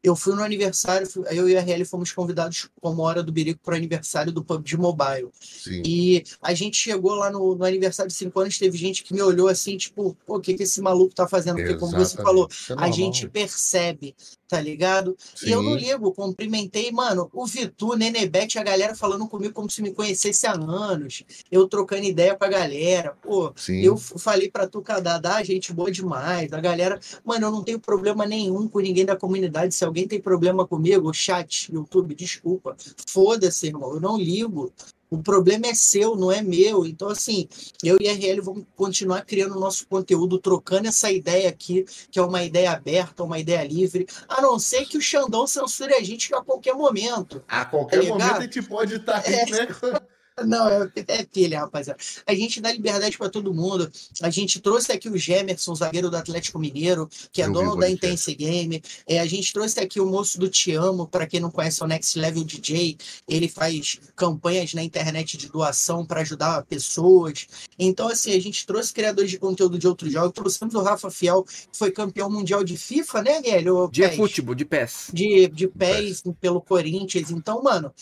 [0.07, 3.75] Eu fui no aniversário, eu e a RL fomos convidados como hora do Birico para
[3.75, 5.31] o aniversário do PUBG Mobile.
[5.41, 5.83] Sim.
[5.85, 9.21] E a gente chegou lá no, no, aniversário de cinco anos, teve gente que me
[9.21, 11.57] olhou assim, tipo, o que, que esse maluco tá fazendo?
[11.57, 14.15] Porque, como você falou, é a gente percebe
[14.49, 15.17] tá ligado?
[15.35, 15.49] Sim.
[15.49, 19.83] E eu não ligo, cumprimentei, mano, o Vitu, Nenebete, a galera falando comigo como se
[19.83, 23.81] me conhecesse há anos, eu trocando ideia com a galera, pô, Sim.
[23.83, 28.27] eu falei pra tu, Cadadá, gente boa demais, a galera, mano, eu não tenho problema
[28.27, 32.77] nenhum com ninguém da comunidade, se alguém tem problema comigo, chat, YouTube, desculpa,
[33.09, 34.73] foda-se, irmão, eu não ligo,
[35.11, 36.87] o problema é seu, não é meu.
[36.87, 37.49] Então, assim,
[37.83, 42.23] eu e a RL vamos continuar criando nosso conteúdo, trocando essa ideia aqui, que é
[42.23, 46.35] uma ideia aberta, uma ideia livre, a não ser que o Xandão censure a gente
[46.35, 47.43] a qualquer momento.
[47.49, 49.47] A qualquer tá momento a gente pode estar tá aí, é.
[49.47, 49.69] né?
[50.45, 51.99] Não, é, é pilha, rapaziada.
[52.27, 53.91] A gente dá liberdade para todo mundo.
[54.21, 57.89] A gente trouxe aqui o Gemerson, zagueiro do Atlético Mineiro, que é Eu dono da.
[57.89, 58.83] Intense Game.
[59.07, 61.87] É, a gente trouxe aqui o moço do Te Amo, para quem não conhece o
[61.87, 62.99] Next Level DJ.
[63.27, 67.47] Ele faz campanhas na internet de doação para ajudar pessoas.
[67.79, 70.33] Então, assim, a gente trouxe criadores de conteúdo de outros jogos.
[70.33, 73.91] Trouxemos o Rafa Fiel, que foi campeão mundial de FIFA, né, Guilherme?
[73.91, 75.11] De futebol, de pés.
[75.13, 77.31] de, de pés pelo Corinthians.
[77.31, 77.93] Então, mano,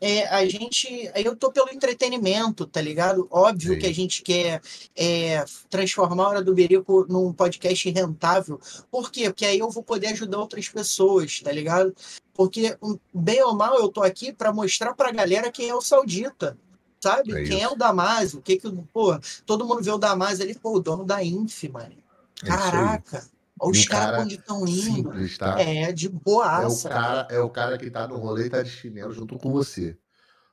[0.00, 1.10] é, a gente.
[1.14, 3.26] Eu tô pelo entretenimento, tá ligado?
[3.30, 3.78] Óbvio Sim.
[3.80, 4.60] que a gente quer
[4.94, 8.60] é, transformar a Hora do Berico num podcast rentável.
[8.90, 9.30] Por quê?
[9.30, 11.94] Porque aí eu vou poder ajudar outras pessoas, tá ligado?
[12.34, 15.80] Porque, um, bem ou mal, eu tô aqui pra mostrar pra galera quem é o
[15.80, 16.58] Saudita.
[17.00, 17.32] Sabe?
[17.32, 18.40] É quem é o Damasio?
[18.40, 18.70] O que que.
[18.92, 21.94] Pô, todo mundo vê o Damasio ali, pô, o dono da Inf, mano.
[22.42, 22.46] É.
[22.46, 23.35] Caraca!
[23.60, 24.82] Olha os o caras cara onde estão indo.
[24.82, 25.60] Simples, tá?
[25.60, 26.88] É, de É o, boaça.
[26.88, 29.96] cara, é o cara que tá no rolê e tá de chinelo junto com você.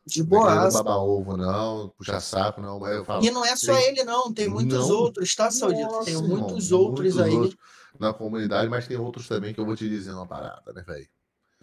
[0.05, 0.83] De Não é boaça.
[0.83, 2.79] ovo, não, puxar saco, não.
[3.05, 4.33] Falo, E não é só tem- ele, não.
[4.33, 4.97] Tem muitos Não.
[4.97, 6.03] outros, tá, Saudita?
[6.03, 7.33] Tem irmão, muitos outros aí.
[7.33, 7.57] outros
[7.99, 11.07] na comunidade, mas tem outros também que eu vou te dizer uma parada, né, velho?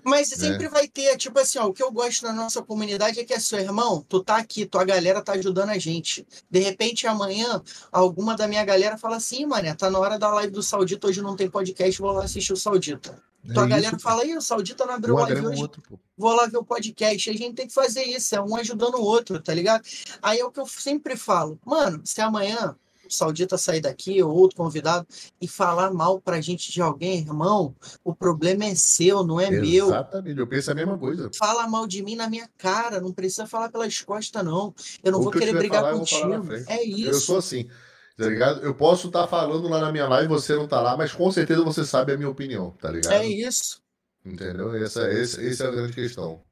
[0.04, 3.24] Mas sempre vai ter, tipo assim, ó, o que eu gosto na nossa comunidade é
[3.24, 6.26] que é seu irmão, tu tá aqui, tua galera tá ajudando a gente.
[6.50, 10.52] De repente, amanhã, alguma da minha galera fala assim, mané, tá na hora da live
[10.52, 13.20] do Saudita, hoje não tem podcast, vou lá assistir o Saudita.
[13.54, 15.98] Tua É galera isso, fala, aí, o Saudita não abriu live hoje, outro, pô.
[16.16, 17.30] vou lá ver o podcast.
[17.30, 19.82] A gente tem que fazer isso, é um ajudando o outro, tá ligado?
[20.20, 22.76] Aí é o que eu sempre falo, mano, se amanhã
[23.14, 25.06] Saudita sair daqui ou outro convidado
[25.40, 29.86] e falar mal pra gente de alguém, irmão, o problema é seu, não é meu.
[29.86, 31.30] Exatamente, eu penso a mesma coisa.
[31.36, 34.74] Fala mal de mim na minha cara, não precisa falar pelas costas, não.
[35.02, 36.52] Eu não O vou que eu querer brigar falar, eu contigo.
[36.68, 37.20] É Eu isso.
[37.20, 37.68] sou assim,
[38.16, 38.62] tá ligado?
[38.62, 41.62] Eu posso estar falando lá na minha live, você não tá lá, mas com certeza
[41.64, 43.12] você sabe a minha opinião, tá ligado?
[43.14, 43.80] É isso.
[44.24, 44.74] Entendeu?
[44.74, 46.42] Essa, essa, essa é a grande questão.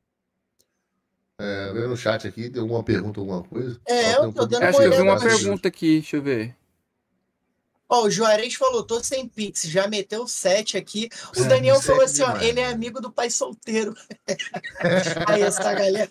[1.41, 3.81] É, vendo no chat aqui, tem alguma pergunta, alguma coisa?
[3.87, 6.57] É, Ó, eu tô dando Acho que eu vi uma pergunta aqui, deixa eu ver.
[7.91, 11.09] Ó, o Juarez falou, tô sem Pix, já meteu sete aqui.
[11.35, 12.73] O É, Daniel falou assim, ó, demais, ele é né?
[12.75, 13.95] amigo do pai solteiro.
[15.27, 16.11] Aí essa galera,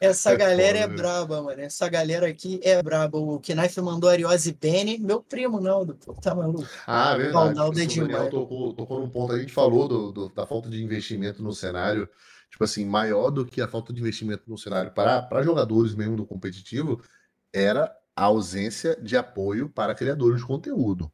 [0.00, 1.02] essa É galera é foda, né?
[1.02, 1.60] braba, mano.
[1.60, 3.18] Essa galera aqui é braba.
[3.18, 6.64] O Knife mandou Ariose Bene, meu primo, não, pô, tá maluco?
[6.86, 7.50] Ah, verdade.
[7.50, 8.30] Ronaldo é Isso, o Daniel demais.
[8.30, 12.08] tocou, tocou num ponto, a gente falou do, do- da falta de investimento no cenário,
[12.50, 16.26] tipo assim, maior do que a falta de investimento no cenário para, jogadores mesmo do
[16.26, 17.02] competitivo,
[17.52, 21.10] era a ausência de apoio para criadores de conteúdo.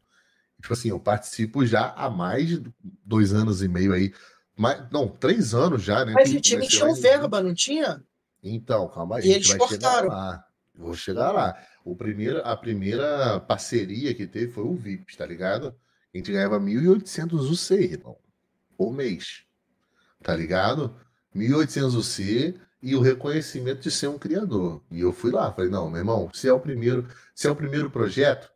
[0.60, 2.74] Tipo assim, eu participo já há mais de
[3.04, 4.14] dois anos e meio aí,
[4.56, 6.12] mais, não, três anos já, né?
[6.12, 8.02] Mas o time tinha um verba, não tinha?
[8.42, 10.08] Então, calma aí, E a gente eles vai chegar cortaram.
[10.08, 10.46] lá.
[10.74, 11.56] Vou chegar lá.
[11.84, 15.74] O primeiro, a primeira parceria que teve foi o VIPs, tá ligado?
[16.12, 18.16] A gente ganhava 1.800 UC, irmão,
[18.76, 19.44] por mês.
[20.22, 20.96] Tá ligado?
[21.34, 24.82] 1.800 UC e o reconhecimento de ser um criador.
[24.90, 27.56] E eu fui lá, falei, não, meu irmão, se é o primeiro, se é o
[27.56, 28.50] primeiro projeto,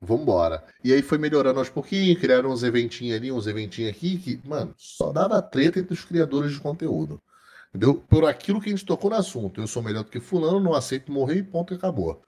[0.00, 0.64] vambora.
[0.82, 4.74] E aí foi melhorando aos pouquinhos, criaram uns eventinhos ali, uns eventinhos aqui, que, mano,
[4.76, 7.20] só dava treta entre os criadores de conteúdo.
[7.68, 7.94] Entendeu?
[7.94, 9.60] Por aquilo que a gente tocou no assunto.
[9.60, 12.22] Eu sou melhor do que fulano, não aceito morrer e ponto acabou.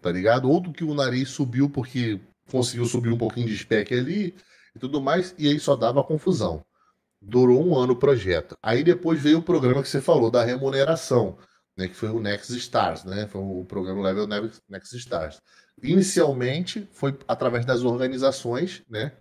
[0.00, 0.50] Tá ligado?
[0.50, 2.20] Outro que o nariz subiu porque
[2.50, 4.34] conseguiu subir um pouquinho de spec ali
[4.74, 6.64] e tudo mais, e aí só dava confusão.
[7.20, 8.56] Durou um ano o projeto.
[8.62, 11.36] Aí depois veio o programa que você falou, da remuneração,
[11.76, 11.88] né?
[11.88, 13.26] Que foi o Next Stars, né?
[13.26, 15.40] Foi o programa Level Next- Stars.
[15.82, 19.12] Inicialmente foi através das organizações, né?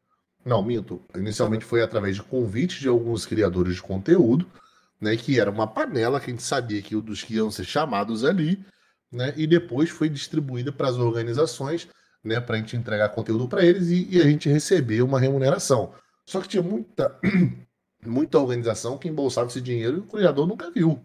[0.45, 1.01] Não, minto.
[1.15, 4.45] Inicialmente foi através de convites de alguns criadores de conteúdo,
[5.01, 5.15] né?
[5.17, 8.63] Que era uma panela que a gente sabia que dos que iam ser chamados ali,
[9.11, 9.33] né?
[9.35, 11.87] E depois foi distribuída para as organizações,
[12.23, 12.39] né?
[12.39, 15.93] Para a gente entregar conteúdo para eles e, e a gente receber uma remuneração.
[16.25, 17.17] Só que tinha muita,
[18.07, 20.99] muita organização que embolsava esse dinheiro e o criador nunca viu,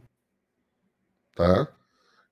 [1.34, 1.68] tá?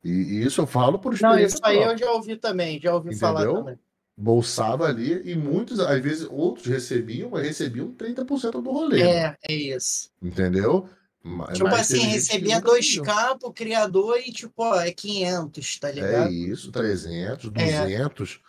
[0.02, 2.94] E, e isso eu falo por Não, experiência isso aí eu já ouvi também, já
[2.94, 3.58] ouvi falar Entendeu?
[3.58, 3.78] também.
[4.16, 9.02] bolsava ali e muitos, às vezes, outros recebiam, mas recebiam 30% do rolê.
[9.02, 10.10] É, é isso.
[10.22, 10.88] Entendeu?
[11.22, 13.02] Ma- Tipo mas assim, recebia nunca viu.
[13.02, 16.32] 2K pro criador e tipo, ó, é 500, tá É ligado?
[16.32, 18.40] isso, 300, É.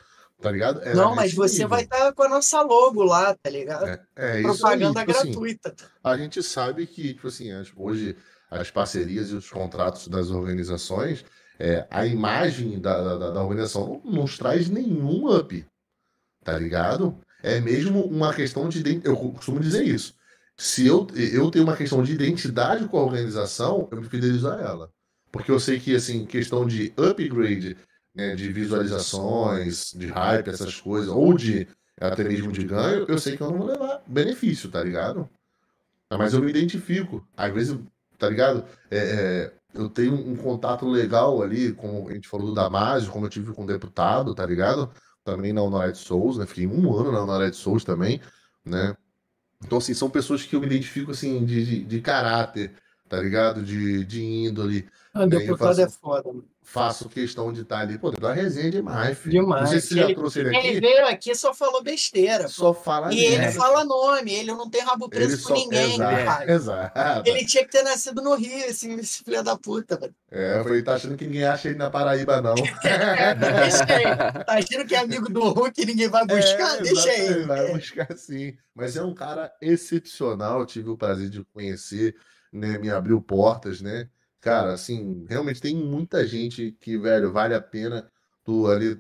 [0.42, 0.82] 200, tá ligado?
[0.82, 1.70] Era Não, mas você nível.
[1.70, 3.88] vai estar com a nossa logo lá, tá ligado?
[3.88, 5.76] É, é isso aí, Propaganda tipo assim, gratuita.
[6.04, 8.16] a gente sabe que, tipo assim, as- hoje
[8.50, 11.24] as parcerias e os contratos das organizações,
[11.58, 15.66] é, a imagem da, da, da organização não nos traz nenhum up,
[16.44, 17.18] tá ligado?
[17.44, 19.02] É mesmo uma questão de.
[19.04, 20.14] Eu costumo dizer isso.
[20.58, 24.60] Se eu, eu tenho uma questão de identidade com a organização, eu me fidelizo a
[24.62, 24.90] ela.
[25.32, 27.78] Porque eu sei que, assim, questão de upgrade,
[28.14, 31.68] né, de visualizações, de hype, essas coisas, ou de
[32.00, 35.30] até mesmo de ganho, eu sei que eu não vou levar benefício, tá ligado?
[36.10, 37.26] Mas eu me identifico.
[37.38, 37.78] Às vezes,
[38.18, 38.66] tá ligado?
[38.90, 43.26] É, é, eu tenho um contato legal ali, como a gente falou do Damásio, como
[43.26, 44.92] eu tive com o deputado, tá ligado?
[45.24, 46.48] Também na Honoré de Souza, né?
[46.48, 48.20] Fiquei um ano na Honoré de Souza também,
[48.66, 48.96] né?
[49.64, 52.74] Então, assim, são pessoas que eu me identifico, assim, de, de, de caráter,
[53.08, 53.62] tá ligado?
[53.62, 54.90] De, de índole.
[55.14, 56.51] Ah, deputado faço, é foda, mano.
[56.72, 57.98] Faço questão de estar ali.
[57.98, 59.42] Pô, da resenha demais, filho.
[59.42, 59.64] Demais.
[59.64, 60.68] Não sei se você já trouxe ele aqui.
[60.68, 62.48] Ele veio aqui só falou besteira.
[62.48, 65.54] Só fala E ele fala nome, ele não tem rabo preso ele com só...
[65.54, 67.30] ninguém, exato, exato.
[67.30, 70.16] Ele tinha que ter nascido no Rio, esse, esse filho da puta, velho.
[70.32, 72.56] É, foi, tá achando que ninguém acha ele na Paraíba, não.
[72.56, 74.46] deixa aí.
[74.46, 76.78] Tá achando que é amigo do Hulk e ninguém vai buscar?
[76.78, 77.44] É, deixa aí.
[77.44, 77.74] Vai é.
[77.74, 78.56] buscar sim.
[78.74, 82.16] Mas é um cara excepcional, tive o prazer de conhecer,
[82.50, 82.78] né?
[82.78, 84.08] Me abriu portas, né?
[84.42, 88.12] Cara, assim, realmente tem muita gente que, velho, vale a pena
[88.44, 89.00] tu ali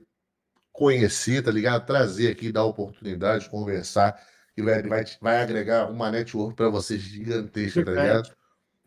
[0.72, 1.86] conhecer, tá ligado?
[1.86, 4.22] Trazer aqui, dar oportunidade, conversar,
[4.56, 8.32] que, velho, vai, vai agregar uma network pra você gigantesca, tá ligado?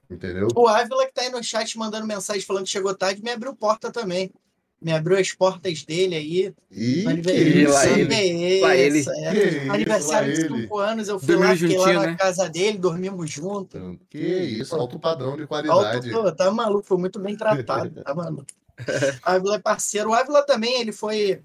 [0.08, 0.48] Entendeu?
[0.54, 3.56] O Ávila que tá aí no chat mandando mensagem falando que chegou tarde me abriu
[3.56, 4.32] porta também
[4.80, 6.54] me abriu as portas dele aí.
[6.70, 8.12] Ih, aniversário.
[8.12, 8.26] É
[8.78, 9.70] ele.
[9.70, 12.16] Aniversário de 5 anos, eu fui lá, fiquei lá na né?
[12.16, 13.80] casa dele, dormimos juntos.
[14.10, 16.12] Que isso, alto padrão de qualidade.
[16.12, 18.46] Alto, tá maluco, foi muito bem tratado, tá maluco.
[19.22, 20.10] Ávila é parceiro.
[20.10, 21.42] O Ávila também, ele foi.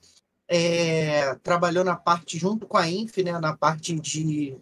[0.51, 4.57] É, trabalhou na parte, junto com a Inf, né, na parte de,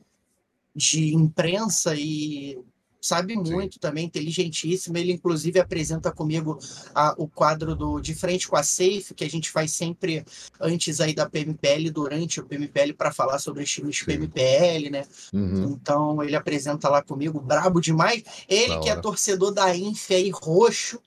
[0.75, 2.59] de imprensa e
[3.01, 3.79] sabe muito Sim.
[3.79, 4.97] também, inteligentíssimo.
[4.97, 6.57] Ele, inclusive, apresenta comigo
[6.93, 10.25] a, o quadro do De Frente com a Safe, que a gente faz sempre
[10.59, 14.05] antes aí da PMPL, durante o PMPL, para falar sobre os times Sim.
[14.05, 15.05] PMPL, né?
[15.33, 15.71] Uhum.
[15.71, 18.23] Então, ele apresenta lá comigo, brabo demais.
[18.47, 20.99] Ele que é torcedor da Inf aí, roxo,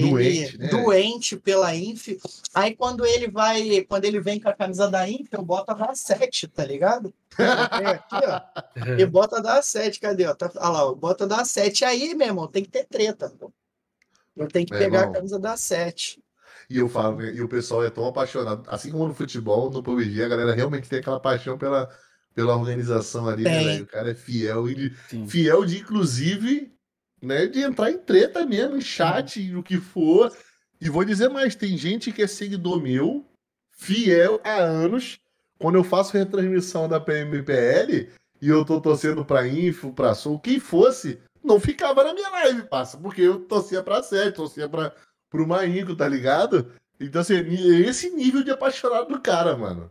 [0.00, 0.68] doente, né?
[0.68, 2.08] doente pela Inf.
[2.54, 5.74] Aí quando ele vai, quando ele vem com a camisa da Inf, eu boto a
[5.74, 7.12] da 7, tá ligado?
[7.38, 8.40] Aqui, ó.
[8.98, 10.26] E bota da 7, cadê?
[10.26, 10.34] Ó?
[10.34, 13.52] Tá, olha lá, bota da 7 aí, meu irmão, tem que ter treta, pô.
[14.36, 15.10] Eu tenho que pegar irmão.
[15.10, 16.22] a camisa da 7.
[16.68, 20.22] E eu falo, e o pessoal é tão apaixonado, assim como no futebol, no PUBG,
[20.22, 21.88] a galera realmente tem aquela paixão pela,
[22.34, 24.90] pela organização ali, né, O cara é fiel, e
[25.28, 26.73] fiel de, inclusive,
[27.24, 30.34] né, de entrar em treta mesmo, em chat, e o que for.
[30.80, 33.24] E vou dizer mais, tem gente que é seguidor meu,
[33.70, 35.18] fiel há anos.
[35.58, 38.08] Quando eu faço retransmissão da PMPL
[38.42, 42.62] e eu tô torcendo pra Info, pra Sul, quem fosse, não ficava na minha live,
[42.64, 44.92] passa, porque eu torcia pra Sete, torcia pra,
[45.30, 46.72] pro Mainco, tá ligado?
[47.00, 47.34] Então, assim,
[47.84, 49.90] esse nível de apaixonado do cara, mano.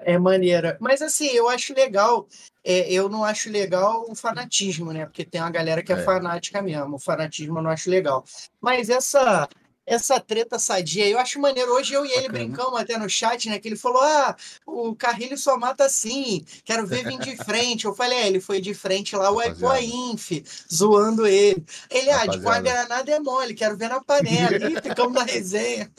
[0.00, 0.76] É maneira.
[0.80, 2.26] Mas, assim, eu acho legal.
[2.64, 5.04] É, eu não acho legal o fanatismo, né?
[5.04, 6.96] Porque tem uma galera que é, é, fanática mesmo.
[6.96, 8.24] O fanatismo eu não acho legal.
[8.60, 9.48] Mas essa
[9.88, 11.72] essa treta sadia, eu acho maneiro.
[11.72, 12.38] Hoje eu e ele Bacana.
[12.38, 13.58] brincamos até no chat, né?
[13.58, 14.36] Que ele falou: Ah,
[14.66, 17.86] o Carrilho só mata assim, quero ver vir de frente.
[17.86, 20.32] Eu falei: É, ele foi de frente lá, o a Inf,
[20.72, 21.64] zoando ele.
[21.90, 24.56] Ele, ah, de com a granada é mole, quero ver na panela.
[24.70, 25.90] E ficamos na resenha.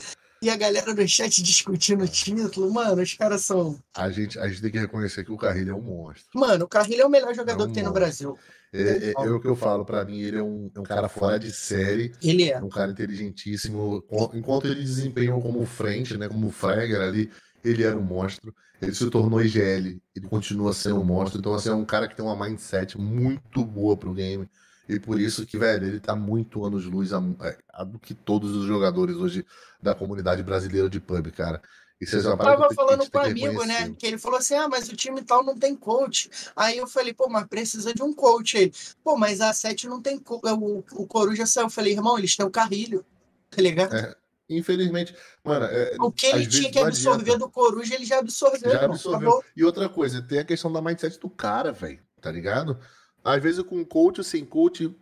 [0.42, 3.78] E a galera no chat discutindo o título, mano, os caras são.
[3.94, 6.24] A gente, a gente tem que reconhecer que o Carrilho é um monstro.
[6.34, 8.38] Mano, o Carrilho é o melhor jogador é um que tem no Brasil.
[8.72, 11.10] É, é, é, o que eu falo, para mim, ele é um, é um cara
[11.10, 12.12] fora de série.
[12.22, 12.58] Ele é.
[12.58, 14.02] Um cara inteligentíssimo.
[14.32, 17.30] Enquanto ele desempenhou como frente, né, como Fragger ali,
[17.62, 18.54] ele era um monstro.
[18.80, 21.38] Ele se tornou IGL, ele continua sendo um monstro.
[21.38, 24.48] Então, assim, é um cara que tem uma mindset muito boa pro game.
[24.90, 28.56] E por isso que, velho, ele tá muito anos-luz a, é, a, do que todos
[28.56, 29.46] os jogadores hoje
[29.80, 31.62] da comunidade brasileira de pub, cara.
[32.00, 33.94] Isso é eu tava falando com um amigo, né?
[33.96, 36.28] Que ele falou assim: ah, mas o time tal não tem coach.
[36.56, 38.56] Aí eu falei, pô, mas precisa de um coach.
[38.56, 38.72] Ele,
[39.04, 40.42] pô, mas a 7 não tem coach.
[40.46, 41.66] O, o Coruja saiu.
[41.66, 43.04] Eu falei, irmão, eles têm o carrilho.
[43.48, 43.94] Tá ligado?
[43.94, 44.16] É,
[44.48, 45.14] infelizmente,
[45.44, 45.66] mano.
[45.66, 48.72] É, o que ele tinha que absorver do Coruja, ele já absorveu.
[48.72, 49.44] Já absorveu.
[49.54, 52.02] E outra coisa, tem a questão da mindset do cara, velho.
[52.20, 52.78] Tá ligado?
[53.24, 54.94] Às vezes com coach ou sem coach,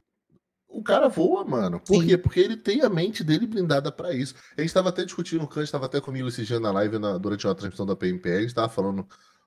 [0.69, 1.81] o cara voa, mano.
[1.81, 2.09] Por Sim.
[2.09, 2.19] quê?
[2.19, 4.35] Porque ele tem a mente dele blindada para isso.
[4.57, 7.17] A gente estava até discutindo, o Kant estava até comigo esse dia na live na,
[7.17, 9.07] durante a transmissão da PMPL, a gente estava falando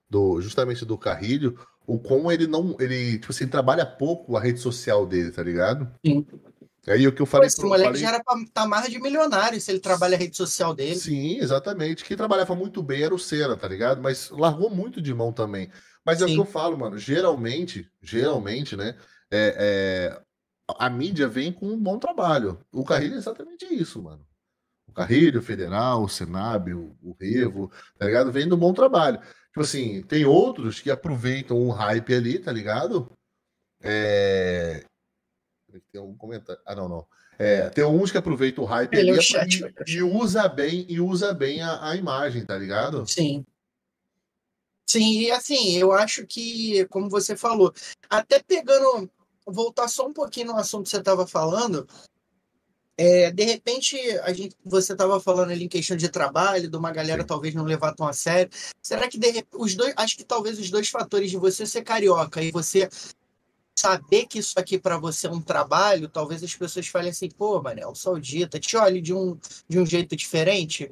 [0.10, 2.76] do, justamente do Carrilho, o como ele não.
[2.80, 5.90] Ele, tipo assim, trabalha pouco a rede social dele, tá ligado?
[6.06, 6.26] Sim.
[6.88, 7.48] Aí o que eu falei.
[7.48, 8.02] Pô, esse moleque falei...
[8.02, 10.96] já era pra estar tá mais de milionário se ele trabalha a rede social dele.
[10.96, 12.04] Sim, exatamente.
[12.04, 14.02] Quem trabalhava muito bem era o Senna, tá ligado?
[14.02, 15.70] Mas largou muito de mão também.
[16.04, 16.34] Mas é Sim.
[16.34, 16.98] o que eu falo, mano.
[16.98, 18.98] Geralmente, geralmente, né?
[19.30, 20.22] É, é,
[20.80, 22.60] a mídia vem com um bom trabalho.
[22.72, 24.26] O Carrilho é exatamente isso, mano.
[24.88, 28.32] O Carrilho, o Federal, o Senab, o, o Revo, tá ligado?
[28.32, 29.20] Vem do bom trabalho.
[29.48, 33.12] Tipo assim, tem outros que aproveitam o hype ali, tá ligado?
[33.82, 34.84] É...
[35.92, 36.62] Tem algum comentário.
[36.66, 37.08] Ah, não, não.
[37.40, 41.00] É, tem uns que aproveitam o hype ali, é chat, e, e, usa bem e
[41.00, 43.08] usa bem a, a imagem, tá ligado?
[43.08, 43.46] Sim.
[44.88, 47.74] Sim, e assim, eu acho que, como você falou,
[48.10, 49.10] até pegando
[49.48, 51.88] voltar só um pouquinho no assunto que você estava falando,
[52.98, 56.92] É, de repente, a gente, você estava falando ali em questão de trabalho, de uma
[56.92, 57.28] galera Sim.
[57.28, 58.52] talvez não levar tão a sério.
[58.84, 62.44] Será que de, os dois, acho que talvez os dois fatores de você ser carioca
[62.44, 62.88] e você
[63.82, 67.62] saber que isso aqui para você é um trabalho, talvez as pessoas falem assim, pô,
[67.62, 70.92] Manel, saudita, te olhe de um, de um jeito diferente.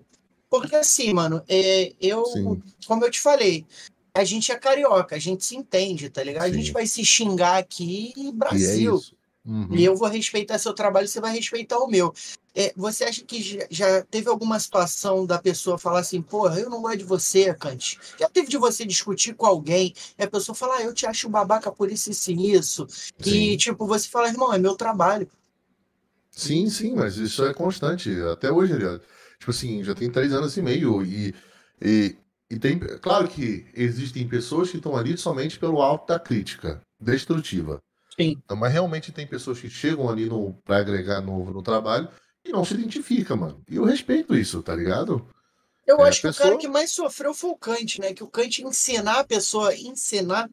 [0.50, 2.62] Porque assim, mano, é, eu, Sim.
[2.88, 3.66] como eu te falei,
[4.14, 6.46] a gente é carioca, a gente se entende, tá ligado?
[6.46, 6.52] Sim.
[6.52, 9.00] A gente vai se xingar aqui Brasil.
[9.46, 9.76] E, é uhum.
[9.76, 12.12] e eu vou respeitar seu trabalho, você vai respeitar o meu.
[12.56, 16.82] É, você acha que já teve alguma situação da pessoa falar assim, porra, eu não
[16.82, 18.00] gosto de você, Kant?
[18.20, 21.30] Já teve de você discutir com alguém e a pessoa falar, ah, eu te acho
[21.30, 22.88] babaca por isso e isso.
[22.90, 23.52] Sim.
[23.52, 25.30] E, tipo, você fala, irmão, é meu trabalho.
[26.32, 28.10] Sim, sim, mas isso é constante.
[28.32, 28.74] Até hoje.
[29.40, 31.04] Tipo assim, já tem três anos e meio.
[31.04, 31.36] E,
[31.82, 32.16] e,
[32.50, 32.80] e tem.
[32.80, 37.80] Claro que existem pessoas que estão ali somente pelo alto da crítica destrutiva.
[38.16, 38.38] Sim.
[38.44, 40.30] Então, mas realmente tem pessoas que chegam ali
[40.64, 42.10] para agregar novo no trabalho
[42.46, 43.62] e não se identifica, mano.
[43.70, 45.28] E eu respeito isso, tá ligado?
[45.86, 46.48] Eu é, acho que pessoa...
[46.48, 48.14] o cara que mais sofreu foi o Kant, né?
[48.14, 50.50] Que o Kant ensinar a pessoa, ensinar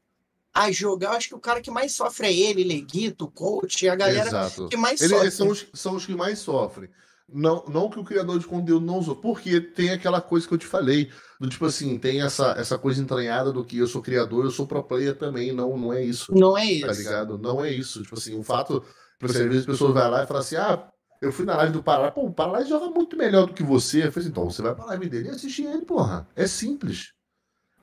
[0.55, 3.87] a jogar, eu acho que o cara que mais sofre é ele, Leguito, o coach,
[3.87, 4.69] a galera Exato.
[4.69, 5.31] que mais ele, sofre.
[5.31, 6.89] São os, são os que mais sofrem.
[7.29, 10.59] Não, não que o criador de conteúdo não usou, porque tem aquela coisa que eu
[10.59, 14.45] te falei, do tipo assim, tem essa, essa coisa entranhada do que eu sou criador,
[14.45, 16.33] eu sou pro player também, não, não é isso.
[16.33, 16.87] Não é tá isso.
[16.87, 17.37] Tá ligado?
[17.37, 18.03] Não é isso.
[18.03, 18.81] Tipo assim, o fato,
[19.19, 20.89] tipo assim, às vezes as pessoas vão lá e falam assim, ah,
[21.21, 24.07] eu fui na live do Pará, pô, o Pará joga muito melhor do que você.
[24.07, 26.29] Eu falei assim, então você vai pra live dele e assistir ele, porra.
[26.35, 27.13] É simples.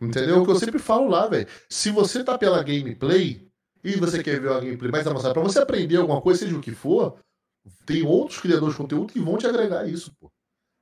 [0.01, 0.41] Entendeu?
[0.41, 1.47] O que eu sempre falo lá, velho.
[1.69, 3.47] Se você tá pela gameplay
[3.83, 6.61] e você quer ver uma gameplay mais avançada, pra você aprender alguma coisa, seja o
[6.61, 7.17] que for,
[7.85, 10.31] tem outros criadores de conteúdo que vão te agregar isso, pô.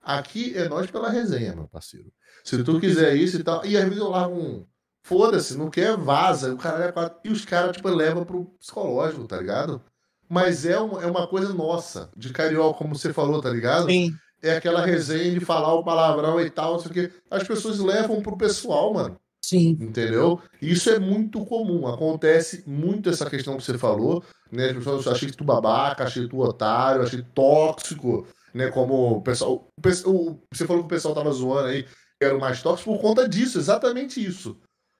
[0.01, 2.11] Aqui é nós pela resenha, meu parceiro.
[2.43, 3.63] Se tu quiser isso e tal.
[3.65, 4.65] E às vezes eu largo um.
[5.03, 6.53] Foda-se, não quer, vaza.
[6.53, 9.83] O cara é E os caras, tipo, levam pro psicológico, tá ligado?
[10.31, 13.87] Mas é uma, é uma coisa nossa, de carioca, como você falou, tá ligado?
[13.87, 14.15] Sim.
[14.41, 17.11] É aquela resenha de falar o palavrão e tal, não sei o quê.
[17.29, 19.17] As pessoas levam pro pessoal, mano.
[19.43, 19.77] Sim.
[19.81, 20.39] Entendeu?
[20.61, 21.85] Isso é muito comum.
[21.85, 24.67] Acontece muito essa questão que você falou, né?
[24.67, 28.71] As pessoas acham que tu babaca, achei tu otário, achei tóxico, né?
[28.71, 29.67] Como o pessoal.
[29.77, 32.93] O, o, você falou que o pessoal tava zoando aí, que era o mais tóxico
[32.93, 34.57] por conta disso, exatamente isso.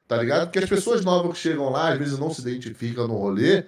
[0.10, 0.48] Tá ligado?
[0.48, 3.64] Porque as pessoas novas que chegam lá, às vezes não se identificam no rolê,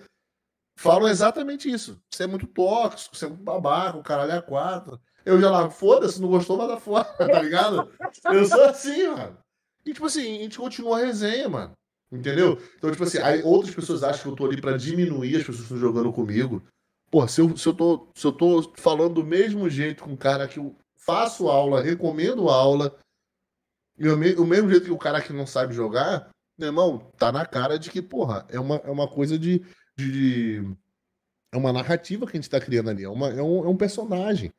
[0.75, 1.99] falam exatamente isso.
[2.11, 4.99] Você é muito tóxico, você é muito babaca, o caralho é quatro.
[5.25, 7.89] Eu já lá, foda-se, não gostou, vai dar fora, tá ligado?
[8.25, 9.37] Eu sou assim, mano.
[9.85, 11.73] E, tipo assim, a gente continua a resenha, mano.
[12.11, 12.61] Entendeu?
[12.77, 15.63] Então, tipo assim, outras pessoas acham que eu tô ali pra diminuir as pessoas que
[15.63, 16.63] estão jogando comigo.
[17.09, 20.17] Pô, se eu, se, eu tô, se eu tô falando do mesmo jeito com um
[20.17, 22.95] cara que eu faço aula, recomendo aula,
[23.97, 27.11] e o, me, o mesmo jeito que o cara que não sabe jogar, meu irmão,
[27.17, 29.65] tá na cara de que, porra, é uma, é uma coisa de,
[29.97, 30.63] de.
[31.51, 33.03] É uma narrativa que a gente tá criando ali.
[33.03, 34.51] É, uma, é, um, é um personagem.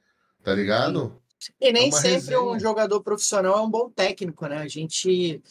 [0.43, 1.21] Tá ligado?
[1.61, 2.43] E nem é sempre resenha.
[2.43, 4.59] um jogador profissional é um bom técnico, né?
[4.59, 5.43] A gente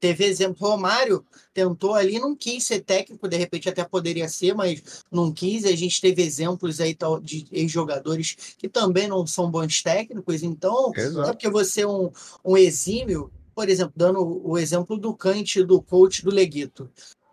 [0.00, 5.04] teve exemplo, Romário tentou ali, não quis ser técnico, de repente até poderia ser, mas
[5.12, 5.64] não quis.
[5.64, 11.28] A gente teve exemplos aí de ex-jogadores que também não são bons técnicos, então Exato.
[11.28, 12.10] é porque você é um,
[12.44, 16.90] um exímio, por exemplo, dando o exemplo do Kant, do coach do Leguito.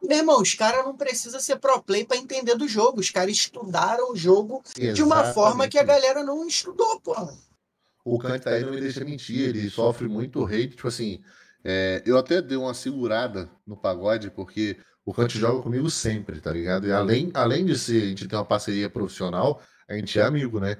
[0.07, 3.01] Meu irmão, os caras não precisam ser pro play para entender do jogo.
[3.01, 4.95] Os caras estudaram o jogo Exatamente.
[4.95, 7.13] de uma forma que a galera não estudou, pô.
[8.05, 11.21] O Kant aí não me deixa mentir, ele sofre muito hate, tipo assim.
[11.61, 16.51] É, eu até dei uma segurada no pagode, porque o Kant joga comigo sempre, tá
[16.51, 16.87] ligado?
[16.87, 20.57] E além, além de ser, a gente ter uma parceria profissional, a gente é amigo,
[20.61, 20.77] né?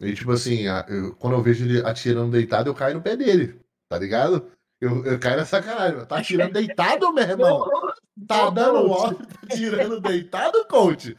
[0.00, 3.60] E tipo assim, eu, quando eu vejo ele atirando deitado, eu caio no pé dele,
[3.90, 4.50] tá ligado?
[4.80, 6.06] Eu, eu caio na sacanagem.
[6.06, 7.68] Tá atirando deitado, meu irmão?
[8.26, 11.16] Tá dando ódio, tá tirando deitado, coach?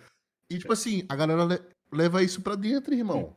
[0.50, 1.60] E tipo assim, a galera le
[1.92, 3.36] leva isso pra dentro, irmão.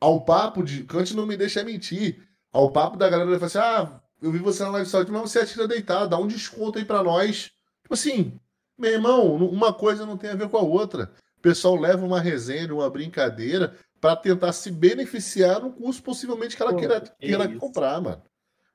[0.00, 0.84] Ao papo de.
[0.84, 2.26] Kant não me deixa mentir.
[2.52, 5.40] Ao papo da galera fala assim: ah, eu vi você na live saúde, mas você
[5.40, 7.50] atira deitado, dá um desconto aí pra nós.
[7.82, 8.38] Tipo assim,
[8.78, 11.12] meu irmão, uma coisa não tem a ver com a outra.
[11.38, 16.62] O pessoal leva uma resenha, uma brincadeira, para tentar se beneficiar no curso possivelmente que
[16.62, 18.22] ela Pô, queira, queira comprar, mano.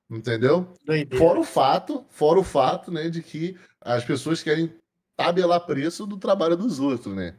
[0.09, 0.73] Entendeu?
[0.85, 1.17] Doideira.
[1.17, 4.73] Fora o fato, fora o fato, né, de que as pessoas querem
[5.15, 7.35] tabelar preço do trabalho dos outros, né?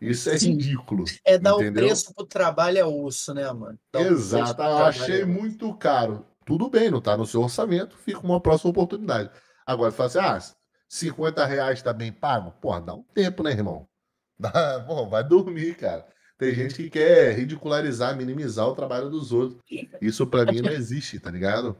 [0.00, 0.52] Isso é Sim.
[0.52, 1.04] ridículo.
[1.24, 3.78] É dar o preço pro trabalho é osso, né, mano?
[3.92, 4.62] Dar Exato.
[4.62, 6.24] Eu achei é muito caro.
[6.46, 9.30] Tudo bem, não tá no seu orçamento, fica uma próxima oportunidade.
[9.66, 10.56] Agora, fala assim, ah,
[10.88, 12.50] 50 reais tá bem pago?
[12.60, 13.86] Porra, dá um tempo, né, irmão?
[14.40, 16.06] Dá, porra, vai dormir, cara.
[16.38, 19.60] Tem gente que quer ridicularizar, minimizar o trabalho dos outros.
[20.00, 21.76] Isso para mim não existe, tá ligado?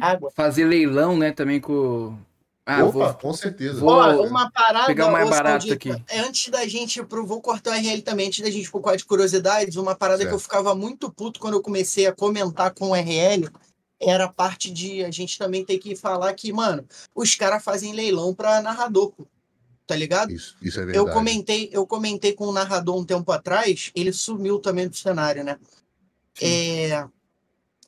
[0.00, 0.30] Água.
[0.34, 2.16] Fazer leilão, né, também com,
[2.66, 3.80] Ah, Opa, vou, com certeza.
[3.80, 4.86] Vou Ó, uma parada.
[4.86, 5.90] Pegar mais barato aqui.
[6.26, 7.26] Antes da gente ir pro.
[7.26, 10.18] Vou cortar o RL também, antes da gente ir pro quadro de curiosidades, uma parada
[10.18, 10.30] certo.
[10.30, 13.50] que eu ficava muito puto quando eu comecei a comentar com o RL
[14.00, 17.92] era a parte de a gente também ter que falar que, mano, os caras fazem
[17.92, 19.26] leilão pra narrador, pô.
[19.86, 20.32] Tá ligado?
[20.32, 21.06] Isso, isso é verdade.
[21.06, 24.96] Eu comentei, eu comentei com o um narrador um tempo atrás, ele sumiu também do
[24.96, 25.58] cenário, né?
[26.40, 27.06] É,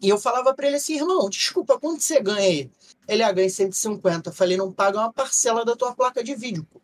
[0.01, 2.71] e eu falava para ele assim, irmão, desculpa, quanto você ganha aí?
[3.09, 4.31] Ele ah, ganha 150.
[4.31, 6.81] Eu falei, não paga uma parcela da tua placa de vídeo, pô.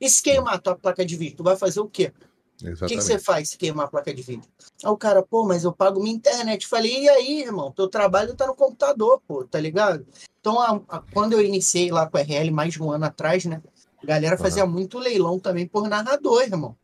[0.00, 2.12] E se queimar a tua placa de vídeo, tu vai fazer o quê?
[2.62, 4.48] O que, que, você faz se queimar a placa de vídeo?
[4.82, 6.62] Aí o cara, pô, mas eu pago minha internet.
[6.62, 7.70] Eu falei, e aí, irmão?
[7.70, 10.06] Teu trabalho tá no computador, pô, tá ligado?
[10.40, 13.44] Então, a, a, quando eu iniciei lá com a RL, mais de um ano atrás,
[13.44, 13.62] né?
[14.02, 14.70] A galera fazia uhum.
[14.70, 16.76] muito leilão também por narrador, irmão.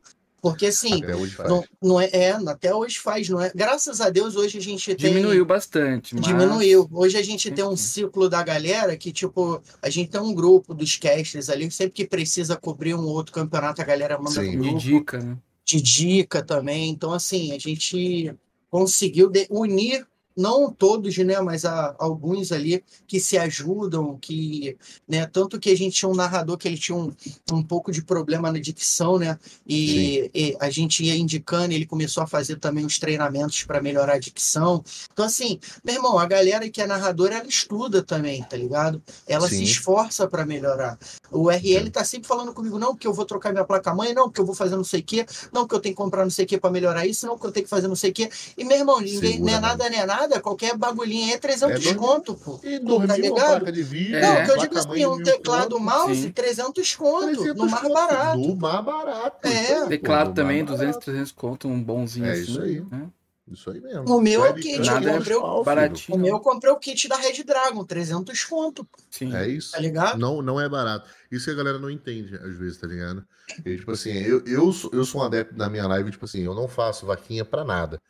[0.42, 1.00] Porque assim,
[1.48, 3.52] não, não é, é, até hoje faz, não é?
[3.54, 6.24] Graças a Deus hoje a gente tem diminuiu bastante, mas...
[6.24, 6.88] diminuiu.
[6.90, 10.74] Hoje a gente tem um ciclo da galera que tipo a gente tem um grupo
[10.74, 14.78] dos casters ali sempre que precisa cobrir um outro campeonato a galera manda Sim, grupo,
[14.78, 15.38] de dica, né?
[15.64, 16.90] De dica também.
[16.90, 18.34] Então assim a gente
[18.68, 20.04] conseguiu unir
[20.36, 24.76] não todos, né, mas há alguns ali que se ajudam, que,
[25.06, 27.12] né, tanto que a gente tinha um narrador que ele tinha um,
[27.52, 32.22] um pouco de problema na dicção, né, e, e a gente ia indicando, ele começou
[32.22, 34.82] a fazer também os treinamentos para melhorar a dicção.
[35.12, 39.02] Então, assim, meu irmão, a galera que é narradora, ela estuda também, tá ligado?
[39.26, 39.58] Ela Sim.
[39.58, 40.98] se esforça para melhorar.
[41.30, 44.40] O RL tá sempre falando comigo, não, que eu vou trocar minha placa-mãe, não, que
[44.40, 46.44] eu vou fazer não sei o quê, não, que eu tenho que comprar não sei
[46.44, 48.30] o quê para melhorar isso, não, que eu tenho que fazer não sei o quê.
[48.56, 51.38] E, meu irmão, ninguém, não é nada, nem é nada, nada, qualquer bagulhinho aí é
[51.38, 52.60] 300 é conto, pô.
[52.62, 53.72] E dormir tá ligado?
[53.72, 54.20] de vídeo.
[54.20, 54.44] Não, é.
[54.44, 56.32] que eu digo assim, um teclado mouse, Sim.
[56.32, 58.38] 300 conto, 300 no mais barato.
[58.38, 59.48] No mais barato.
[59.48, 59.86] É.
[59.86, 62.42] Teclado também, 200, 300 conto, um bonzinho é assim.
[62.42, 62.80] Isso aí.
[62.80, 63.08] Né?
[63.50, 64.04] Isso aí mesmo.
[64.08, 66.16] O meu é o kit, eu comprei o, baratinho.
[66.16, 68.86] o meu eu comprei o kit da Red Dragon, 300 conto.
[69.10, 69.34] Sim.
[69.34, 69.72] É isso.
[69.72, 70.18] Tá ligado?
[70.18, 71.08] Não, não é barato.
[71.30, 73.26] Isso que a galera não entende, às vezes, tá ligado?
[73.64, 76.42] E, tipo assim, eu, eu, sou, eu sou um adepto da minha live, tipo assim,
[76.42, 78.00] eu não faço vaquinha pra nada.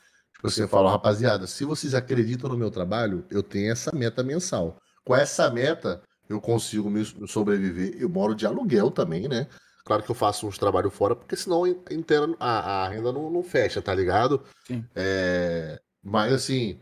[0.42, 4.76] Eu falo, rapaziada, se vocês acreditam no meu trabalho, eu tenho essa meta mensal.
[5.04, 7.96] Com essa meta, eu consigo me sobreviver.
[8.00, 9.46] Eu moro de aluguel também, né?
[9.84, 13.42] Claro que eu faço uns trabalhos fora, porque senão inteira, a, a renda não, não,
[13.42, 14.42] fecha, tá ligado?
[14.66, 14.84] Sim.
[14.94, 16.80] É, mas assim,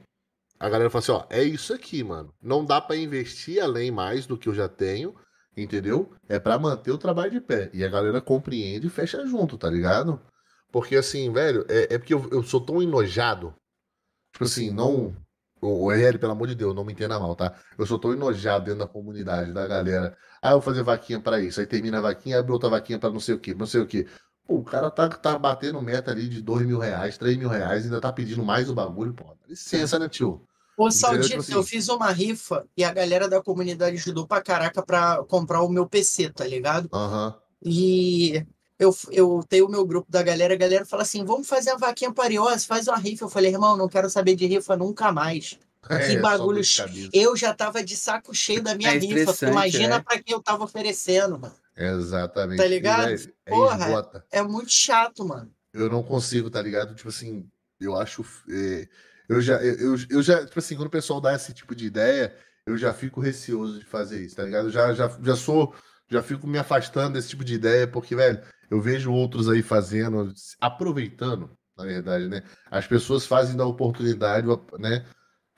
[0.59, 2.35] a galera fala assim, ó, é isso aqui, mano.
[2.43, 5.15] Não dá para investir além mais do que eu já tenho,
[5.57, 6.13] entendeu?
[6.29, 7.71] É para manter o trabalho de pé.
[7.73, 10.21] E a galera compreende e fecha junto, tá ligado?
[10.71, 13.55] Porque assim, velho, é, é porque eu, eu, sou tão enojado.
[14.33, 15.15] Tipo assim, não.
[15.63, 17.55] O RL, pelo amor de Deus, não me entenda mal, tá?
[17.77, 20.17] Eu sou tão enojado dentro da comunidade, da galera.
[20.41, 21.61] Ah, eu vou fazer vaquinha para isso.
[21.61, 23.87] Aí termina a vaquinha, abre outra vaquinha para não sei o que, não sei o
[23.87, 24.07] que.
[24.47, 27.85] Pô, o cara tá, tá batendo meta ali de dois mil reais, três mil reais,
[27.85, 29.25] ainda tá pedindo mais o bagulho, pô.
[29.25, 30.47] Dá licença, né, tio?
[30.79, 31.53] Ô, Saldito, tipo assim...
[31.53, 35.69] eu fiz uma rifa e a galera da comunidade ajudou pra caraca pra comprar o
[35.69, 36.89] meu PC, tá ligado?
[36.91, 37.27] Aham.
[37.27, 37.41] Uhum.
[37.63, 38.47] E
[38.81, 41.77] eu, eu tenho o meu grupo da galera, a galera fala assim: vamos fazer a
[41.77, 43.27] vaquinha pariose, faz uma rifa.
[43.27, 45.59] Eu falei, irmão, não quero saber de rifa nunca mais.
[45.89, 46.63] É, que bagulho.
[47.13, 49.47] Eu já tava de saco cheio da minha é rifa.
[49.47, 50.01] Imagina é.
[50.01, 51.55] para quem eu tava oferecendo, mano.
[51.77, 52.57] Exatamente.
[52.57, 53.13] Tá ligado?
[53.13, 55.51] É, Porra, é, muito chato, mano.
[55.75, 56.95] Eu não consigo, tá ligado?
[56.95, 57.47] Tipo assim,
[57.79, 58.25] eu acho.
[58.49, 58.89] É,
[59.29, 62.35] eu, já, eu, eu já, tipo assim, quando o pessoal dá esse tipo de ideia,
[62.67, 64.69] eu já fico receoso de fazer isso, tá ligado?
[64.69, 65.75] Eu já, já, já sou.
[66.09, 70.33] Já fico me afastando desse tipo de ideia, porque, velho, eu vejo outros aí fazendo,
[70.61, 72.43] aproveitando, na verdade, né?
[72.71, 74.47] As pessoas fazem da oportunidade,
[74.79, 75.05] né?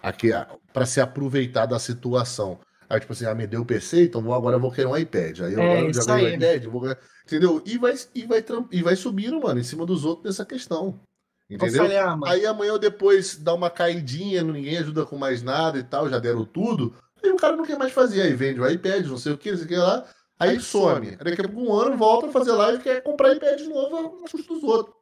[0.03, 0.31] Aqui,
[0.73, 2.59] para se aproveitar da situação.
[2.89, 4.97] Aí, tipo assim, ah, me deu o PC, então vou, agora eu vou querer um
[4.97, 5.41] iPad.
[5.41, 7.63] Aí é, agora eu já ganhei um iPad, vou entendeu?
[7.65, 11.01] E vai, e, vai, e vai subindo, mano, em cima dos outros nessa questão.
[11.49, 11.83] Entendeu?
[11.83, 15.83] Falei, ah, aí amanhã ou depois dá uma caidinha, ninguém ajuda com mais nada e
[15.83, 16.95] tal, já deram tudo.
[17.23, 19.51] Aí o cara não quer mais fazer, aí vende o iPad, não sei o que,
[19.51, 20.07] não sei o que lá.
[20.43, 21.17] Aí some.
[21.17, 24.03] Daqui a pouco um ano volta a fazer live e quer comprar iPad de novo
[24.03, 24.97] na custo dos outros.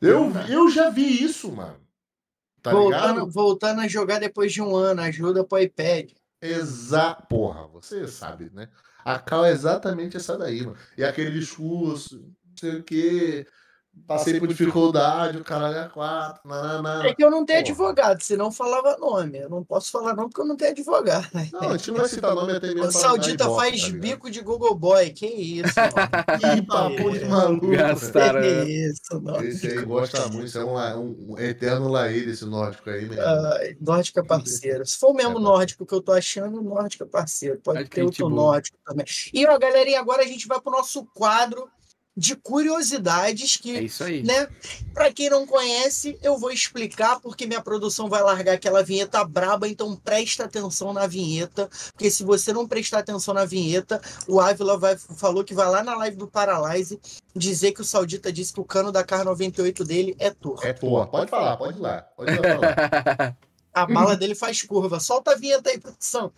[0.00, 1.80] Eu, eu já vi isso, mano.
[2.62, 6.10] Tá voltando, voltando a jogar depois de um ano, ajuda pro iPad.
[6.40, 7.26] Exato.
[7.26, 8.68] Porra, você sabe, né?
[9.04, 10.76] A cal é exatamente essa daí, mano.
[10.96, 13.46] E aquele discurso, não sei o quê.
[14.06, 16.40] Passei por dificuldade, o caralho é quatro.
[16.44, 17.70] Não, É que eu não tenho Porra.
[17.70, 19.38] advogado, senão falava nome.
[19.38, 21.28] Eu não posso falar nome porque eu não tenho advogado.
[21.52, 22.84] Não, a gente não vai citar nome até mesmo.
[22.84, 25.10] O Saudita faz tá bico de Google Boy.
[25.10, 25.74] Que isso,
[26.38, 27.68] Que papo de maluco.
[27.68, 28.40] Gastaram.
[28.40, 29.44] Que isso, nossa.
[29.44, 30.46] Esse aí gosta muito.
[30.46, 33.22] Isso é um, um eterno laí esse nórdico aí mesmo.
[33.22, 34.86] Ai, nórdico é parceiro.
[34.86, 37.60] Se for o mesmo é, nórdico que eu tô achando, nórdico é parceiro.
[37.62, 39.06] Pode ter outro nórdico também.
[39.32, 41.68] E, ó, galerinha, agora a gente vai pro nosso quadro
[42.18, 44.24] de curiosidades que, É isso aí.
[44.24, 44.48] né?
[44.92, 49.68] Para quem não conhece, eu vou explicar porque minha produção vai largar aquela vinheta braba,
[49.68, 54.76] então presta atenção na vinheta, porque se você não prestar atenção na vinheta, o Ávila
[54.76, 57.00] vai, falou que vai lá na live do Paralyze
[57.36, 60.66] dizer que o Saudita disse que o cano da Car 98 dele é torto.
[60.66, 61.06] É tua.
[61.06, 62.02] Pode falar, pode ir lá.
[62.16, 63.36] Pode ir lá falar.
[63.72, 64.98] A bala dele faz curva.
[64.98, 66.32] Solta a vinheta aí, produção.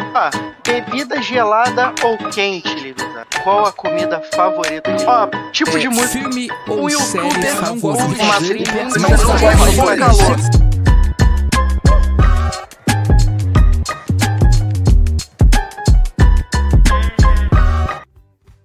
[0.00, 0.30] Ah,
[0.64, 3.26] bebida gelada ou quente, Livisa?
[3.42, 4.90] Qual a comida favorita?
[5.06, 6.08] Ó, tipo de música.
[6.30, 8.24] Filme Um ou youtuber série não gosta de favorita?
[8.24, 10.36] uma trilha, Mas não gosta pode de falar calor.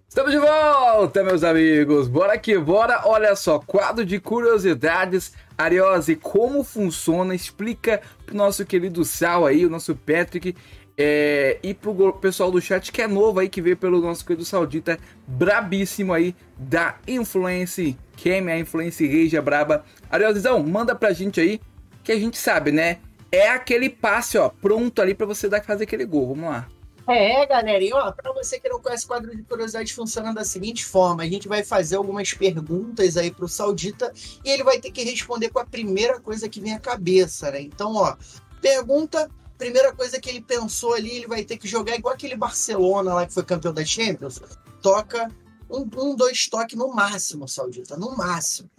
[0.08, 2.08] Estamos de volta, meus amigos.
[2.08, 3.02] Bora que bora.
[3.06, 5.34] Olha só, quadro de curiosidades.
[5.58, 7.34] Ariose, como funciona?
[7.34, 10.56] Explica pro nosso querido Sal aí, o nosso Patrick.
[10.98, 14.46] É, e pro pessoal do chat que é novo aí, que veio pelo nosso querido
[14.46, 19.84] Saudita, brabíssimo aí, da Influence Cam, a Influence Regia Braba.
[20.10, 21.60] Ariosezão, manda pra gente aí,
[22.04, 23.00] que a gente sabe, né?
[23.32, 26.28] É aquele passe, ó, pronto ali pra você dar, fazer aquele gol.
[26.30, 26.68] Vamos lá.
[27.08, 30.46] É, galera, e ó, pra você que não conhece o quadro de curiosidades, funciona da
[30.46, 34.14] seguinte forma: a gente vai fazer algumas perguntas aí pro Saudita
[34.46, 37.62] e ele vai ter que responder com a primeira coisa que vem à cabeça, né?
[37.62, 38.16] Então, ó,
[38.62, 43.14] pergunta, primeira coisa que ele pensou ali, ele vai ter que jogar igual aquele Barcelona
[43.14, 44.42] lá que foi campeão da Champions.
[44.82, 45.30] Toca
[45.70, 48.70] um, um dois toques no máximo, Saudita, no máximo.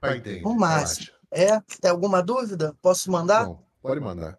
[0.00, 0.42] Vai entender.
[0.42, 1.08] No máximo.
[1.30, 1.60] É?
[1.80, 2.74] Tem alguma dúvida?
[2.80, 3.46] Posso mandar?
[3.46, 4.38] Não, pode mandar.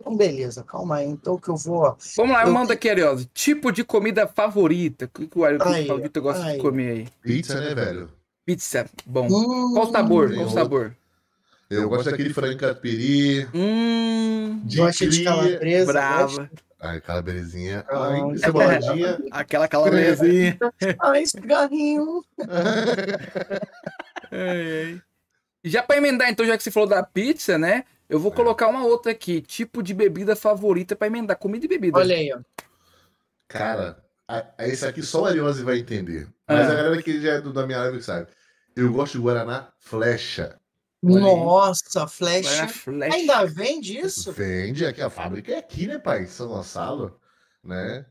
[0.00, 1.06] Então, beleza, calma aí.
[1.08, 1.96] Então, que eu vou.
[2.16, 3.26] Vamos lá, Eu- manda aqui, Ariose.
[3.26, 5.04] Tipo de comida favorita.
[5.04, 6.56] O que, que o o Saudita gosta aí.
[6.56, 7.08] de comer aí?
[7.22, 8.10] Pizza, né, velho?
[8.44, 9.28] Pizza, bom.
[9.30, 10.28] Hum, Qual sabor?
[10.28, 10.60] tem Qual outro.
[10.62, 10.96] sabor?
[11.74, 15.92] Eu gosto daquele frango catupiry, Hum, de Gosta de calabresa?
[15.92, 16.50] brava.
[16.84, 17.84] Ai, calabresinha.
[17.88, 18.08] Ah.
[18.08, 19.18] Ai, ceboladinha.
[19.30, 20.58] Aquela calabresinha.
[21.00, 22.24] Ai, cigarrinho.
[25.64, 27.84] Já pra emendar, então, já que você falou da pizza, né?
[28.08, 29.40] Eu vou colocar uma outra aqui.
[29.40, 31.36] Tipo de bebida favorita pra emendar.
[31.36, 31.98] Comida e bebida.
[31.98, 32.40] Olha aí, ó.
[33.48, 36.26] Cara, a, a- esse aqui só o Ariose vai entender.
[36.48, 36.72] Mas Ah.
[36.72, 38.26] a galera que já é do- da minha live sabe.
[38.74, 40.58] Eu gosto de Guaraná Flecha.
[41.02, 42.46] Nossa, flash.
[42.70, 43.14] flecha.
[43.14, 44.30] Ainda vende isso?
[44.32, 46.26] Vende aqui, a fábrica é aqui, né, pai?
[46.26, 47.18] São Gonçalo,
[47.62, 48.06] né?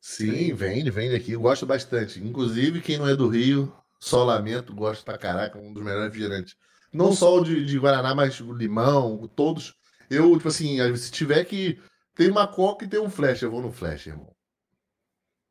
[0.00, 1.32] Sim, vende, vende aqui.
[1.32, 2.22] Eu gosto bastante.
[2.22, 6.56] Inclusive, quem não é do Rio, só lamento, gosto pra caraca, um dos melhores refrigerantes.
[6.92, 9.74] Não só o de, de Guaraná, mas o limão, todos.
[10.08, 11.80] Eu, tipo assim, se tiver que.
[12.14, 14.32] Tem uma coca e tem um flash, eu vou no flash, irmão.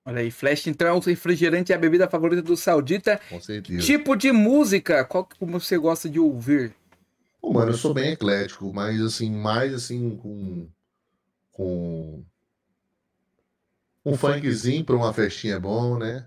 [0.06, 0.68] Olha aí, flash.
[0.68, 3.20] Então é o refrigerante e a bebida favorita do Saudita.
[3.30, 3.82] Com certeza.
[3.82, 5.06] Tipo de música.
[5.06, 6.74] Qual que você gosta de ouvir?
[7.42, 10.68] Pô, mano, eu sou bem eclético, mas assim, mais assim, com.
[11.52, 12.24] Com.
[14.06, 16.26] Um funkzinho pra uma festinha é bom, né?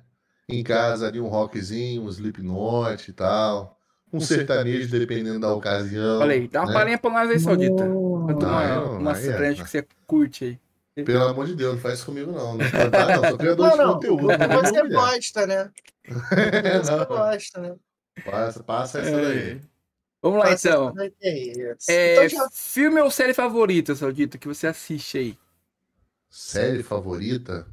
[0.48, 3.78] Em casa ali um rockzinho, um Slipknot e tal.
[4.12, 6.20] Um sertanejo, dependendo da ocasião.
[6.20, 6.72] Olha aí, dá uma né?
[6.72, 7.84] palhinha pra nós aí, Saudita.
[7.84, 9.64] Uma, uma aí é, franja né?
[9.64, 10.60] que você curte aí.
[11.04, 12.56] Pelo amor de Deus, não faz isso comigo, não.
[12.56, 13.26] Não, cantar, não.
[13.28, 13.94] Sou criador Não, de não.
[13.94, 14.26] conteúdo.
[14.48, 15.02] não Você humilhar.
[15.12, 15.72] gosta, né?
[16.82, 17.76] Você Não, gosta, né?
[18.24, 19.60] passa, passa essa daí.
[20.22, 20.92] Vamos lá, Passa então.
[20.94, 21.76] daí, é.
[21.88, 25.38] É, Então já- Filme ou série favorita, Saudita, que você assiste aí?
[26.30, 27.66] Série favorita?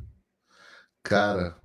[1.04, 1.56] Cara,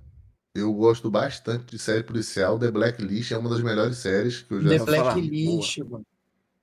[0.55, 2.59] eu gosto bastante de série policial.
[2.59, 4.95] The Blacklist é uma das melhores séries que eu já The assisti.
[4.95, 5.15] falar.
[5.15, 6.05] Blacklist, mano.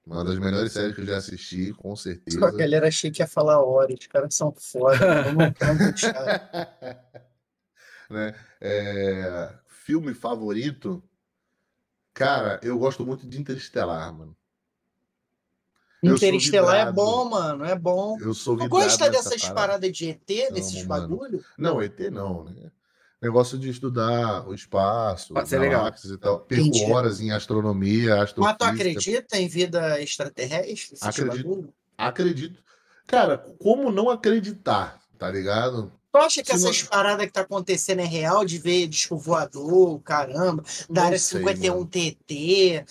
[0.07, 2.39] Uma das melhores séries que eu já assisti, com certeza.
[2.39, 3.93] Só a galera achei que ia falar hora.
[3.93, 4.97] Os caras são foda.
[5.35, 7.03] Vamos vamos puxar.
[8.09, 8.33] Né?
[8.61, 11.03] É, Filme favorito?
[12.15, 14.37] Cara, eu gosto muito de Interestelar, mano.
[16.03, 17.65] Interestelar é bom, mano.
[17.65, 18.17] É bom.
[18.21, 19.55] Eu sou Tu vidrado gosta dessas parada.
[19.55, 21.45] paradas de ET, desses bagulho?
[21.59, 22.71] Não, ET não, né?
[23.23, 25.89] Negócio de estudar o espaço, Pode ser legal.
[25.89, 26.41] e tal.
[26.41, 26.93] Perco Entendi.
[26.93, 28.67] horas em astronomia, Mas tu astrofísica.
[28.69, 30.73] acredita em vida extraterrestre?
[30.73, 31.73] Esses Acredito.
[31.97, 32.63] Acredito.
[33.07, 35.91] Cara, como não acreditar, tá ligado?
[36.13, 39.17] Tu acha que Se não- essas paradas que tá acontecendo é real de ver disco
[39.17, 41.87] voador, caramba, da Não área sei, 51 mano.
[41.87, 42.85] TT,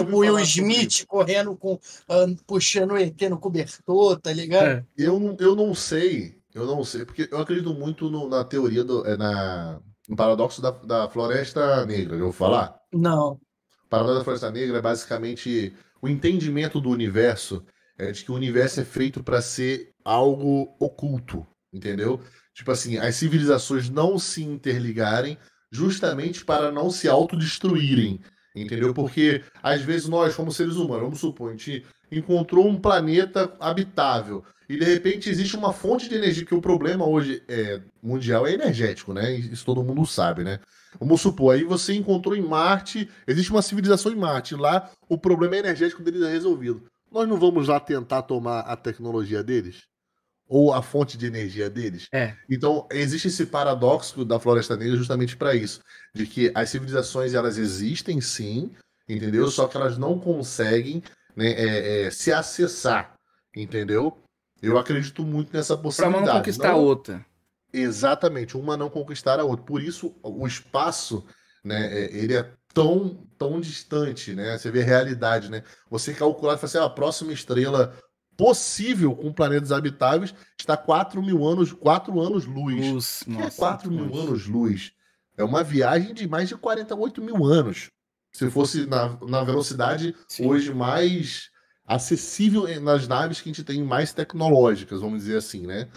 [0.00, 1.78] ouviu Will Smith correndo com,
[2.08, 4.66] ah, puxando o ET no cobertor, tá ligado?
[4.66, 4.84] É.
[4.96, 8.82] Eu, não- eu não sei, eu não sei, porque eu acredito muito no- na teoria
[8.84, 12.74] do, é, na, no paradoxo da, da floresta negra, eu vou falar?
[12.92, 13.32] Não.
[13.32, 17.64] O paradoxo da floresta negra é basicamente o entendimento do universo,
[17.98, 22.20] é de que o universo é feito para ser algo oculto, entendeu?
[22.54, 25.38] Tipo assim, as civilizações não se interligarem
[25.70, 28.20] justamente para não se autodestruírem,
[28.54, 28.94] entendeu?
[28.94, 34.44] Porque às vezes nós, como seres humanos, vamos supor, a gente encontrou um planeta habitável
[34.68, 38.52] e de repente existe uma fonte de energia, que o problema hoje é, mundial é
[38.52, 39.32] energético, né?
[39.32, 40.60] Isso todo mundo sabe, né?
[41.00, 45.56] Vamos supor, aí você encontrou em Marte, existe uma civilização em Marte, lá o problema
[45.56, 46.82] energético deles é resolvido.
[47.10, 49.84] Nós não vamos lá tentar tomar a tecnologia deles?
[50.46, 52.06] Ou a fonte de energia deles?
[52.12, 52.34] É.
[52.50, 55.80] Então, existe esse paradoxo da Floresta Negra justamente para isso,
[56.14, 58.70] de que as civilizações elas existem sim,
[59.08, 59.50] entendeu?
[59.50, 61.02] Só que elas não conseguem
[61.38, 63.14] né, é, é, se acessar,
[63.54, 64.18] entendeu?
[64.60, 66.24] Eu acredito muito nessa possibilidade.
[66.24, 67.24] uma não conquistar a Não- outra.
[67.72, 69.64] Exatamente, uma não conquistar a outra.
[69.64, 71.24] Por isso, o espaço,
[71.62, 74.58] né, é- ele é tão, tão distante, né?
[74.58, 75.62] Você vê a realidade, né?
[75.88, 77.96] Você calcular e falar assim, "Ah, a próxima estrela
[78.36, 82.86] possível com planetas habitáveis está 4 mil anos, 4 anos luz.
[82.86, 83.56] Luz, é nossa.
[83.56, 84.92] 4 mil anos luz?
[85.36, 87.90] É uma viagem de mais de 48 mil anos.
[88.32, 90.46] Se fosse na, na velocidade Sim.
[90.46, 91.50] hoje mais
[91.86, 95.88] acessível nas naves que a gente tem mais tecnológicas, vamos dizer assim, né?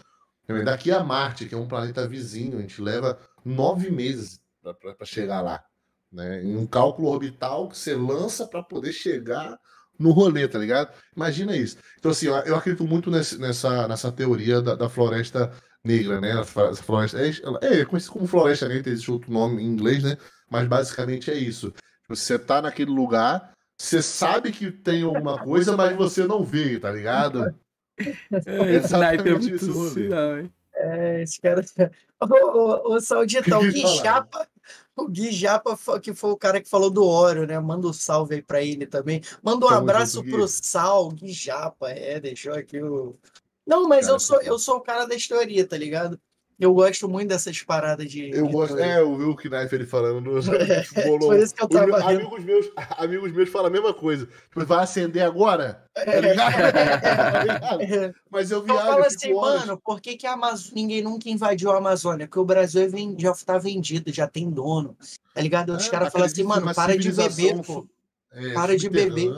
[0.63, 5.41] Daqui a Marte, que é um planeta vizinho, a gente leva nove meses para chegar
[5.41, 5.63] lá.
[6.11, 6.43] Né?
[6.43, 9.57] Em um cálculo orbital que você lança para poder chegar
[9.97, 10.91] no rolê, tá ligado?
[11.15, 11.77] Imagina isso.
[11.97, 15.51] Então, assim, eu, acredito muito nesse- nessa, nessa teoria da, da floresta
[15.83, 16.33] negra, né?
[16.33, 20.17] A floresta, é, é conhecido como floresta negra, existe outro nome em inglês, né?
[20.49, 21.73] Mas basicamente é isso.
[22.15, 26.91] Você tá naquele lugar, você sabe que tem alguma coisa, mas você não vê, tá
[26.91, 27.55] ligado?
[28.45, 30.09] É, naipe é Exatamente isso, assim,
[30.41, 30.53] hein?
[30.73, 31.63] É, esse cara.
[32.21, 33.81] Ô, ô, ô, Saudita, o Gui?
[33.97, 34.47] Japa,
[34.95, 37.59] o Gui Japa, que foi o cara que falou do óleo, né?
[37.59, 39.21] Manda um salve aí pra ele também.
[39.41, 40.31] Manda um Tamo abraço junto, Gui.
[40.31, 43.15] pro Sal, Gui Japa, é, deixou aqui o.
[43.65, 46.19] Não, mas Cara, eu sou, eu sou o cara da teoria, tá ligado?
[46.61, 48.29] Eu gosto muito dessas paradas de.
[48.29, 48.77] Eu gosto.
[48.77, 50.39] É, eu vi o Knife ele falando no.
[51.01, 51.29] É, bolou.
[51.29, 52.21] por isso que eu tava rindo.
[52.21, 52.65] amigos meus,
[52.97, 54.27] amigos meus falam a mesma coisa.
[54.27, 55.83] Tipo, vai acender agora?
[55.93, 56.51] Tá ligado?
[57.01, 57.81] Tá ligado?
[57.81, 58.13] É.
[58.29, 59.59] Mas eu Eu viajo, falo eu assim, fico horas.
[59.65, 62.27] mano, por que, que a Amaz- ninguém nunca invadiu a Amazônia?
[62.27, 62.89] Porque o Brasil é
[63.21, 64.95] já tá vendido, já tem dono.
[65.33, 65.73] Tá ligado?
[65.75, 67.88] Os Ah, caras falam assim, mano, numa para de beber, pô.
[68.31, 69.31] é, Para de beber.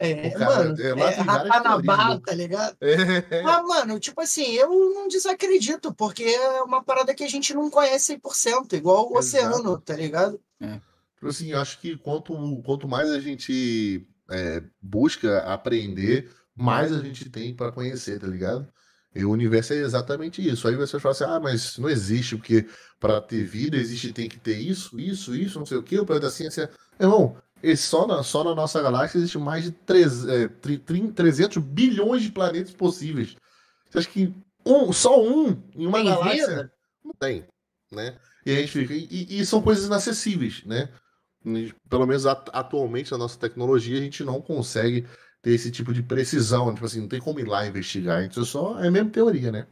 [0.00, 2.76] É, O cara- mano, é, lá é várias Ratanabá, teorias, tá ligado?
[2.80, 7.52] É, Mas, mano, tipo assim, eu não desacredito, porque é uma parada que a gente
[7.54, 9.46] não conhece 100%, igual o Exato.
[9.46, 10.40] oceano, tá ligado?
[10.60, 12.32] Tipo assim, eu acho que quanto,
[12.64, 18.68] quanto mais a gente é, busca aprender, mais a gente tem para conhecer, tá ligado?
[19.14, 20.68] E o universo é exatamente isso.
[20.68, 22.68] Aí você fala assim, ah, mas não existe, porque
[23.00, 26.06] para ter vida existe, tem que ter isso, isso, isso, não sei o quê, o
[26.06, 26.70] planeta ciência.
[27.00, 31.12] Irmão, e só na, só na nossa galáxia existe mais de três, é, tri- trin-
[31.12, 33.36] 300 bilhões de planetas possíveis.
[33.90, 34.34] Você acha que
[34.66, 36.72] um, só um em uma Tem galáxia vida?
[37.04, 37.46] não tem,
[37.92, 38.18] né?
[38.44, 38.94] E a gente fica.
[38.94, 40.88] E, e são coisas inacessíveis, né?
[41.88, 45.06] Pelo menos at- atualmente na nossa tecnologia a gente não consegue
[45.42, 46.72] ter esse tipo de precisão.
[46.74, 48.22] Tipo assim, não tem como ir lá investigar.
[48.24, 49.66] Então só é a mesma teoria, né?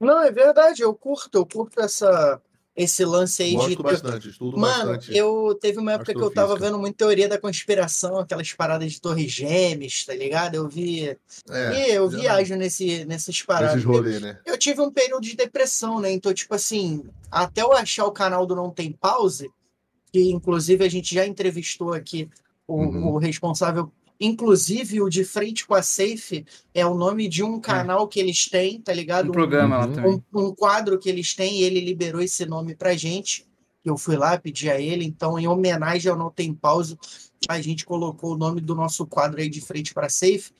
[0.00, 2.40] Não, é verdade, eu curto, eu curto essa,
[2.74, 3.74] esse lance aí de.
[3.76, 5.16] Gosto bastante, estudo Mano, bastante.
[5.16, 9.00] eu teve uma época que eu tava vendo muita teoria da conspiração, aquelas paradas de
[9.00, 10.54] torres gêmeas, tá ligado?
[10.54, 11.06] Eu vi.
[11.06, 11.18] É,
[11.50, 13.72] e eu viajo nesse, nessas paradas.
[13.72, 14.38] Esses rolês, né?
[14.46, 16.10] Eu tive um período de depressão, né?
[16.10, 19.50] Então, tipo assim, até eu achar o canal do Não Tem Pause,
[20.12, 22.28] que inclusive a gente já entrevistou aqui
[22.66, 23.08] o, Uhum.
[23.08, 23.92] o responsável,
[24.24, 28.48] inclusive o de frente com a Safe é o nome de um canal que eles
[28.48, 29.28] têm, tá ligado?
[29.28, 29.94] Um programa lá Uhum.
[29.94, 30.22] também.
[30.34, 33.46] um, um quadro que eles têm e ele liberou esse nome pra gente.
[33.84, 36.96] Eu fui lá pedir a ele, então, em homenagem ao Não Tem Pause,
[37.48, 40.52] a gente colocou o nome do nosso quadro aí de frente para Safe.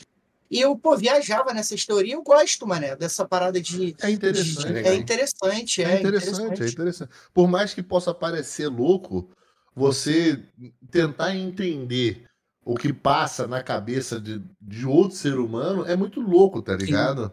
[0.50, 3.94] E eu, pô, viajava nessas teorias, eu gosto, mané, dessa parada de.
[4.02, 4.66] É interessante.
[4.72, 7.10] de- é interessante, É é, interessante, é interessante.
[7.32, 9.30] Por mais que possa parecer louco,
[9.74, 10.42] você
[10.90, 12.24] tentar entender
[12.64, 17.32] o que passa na cabeça de, de outro ser humano é muito louco, tá ligado?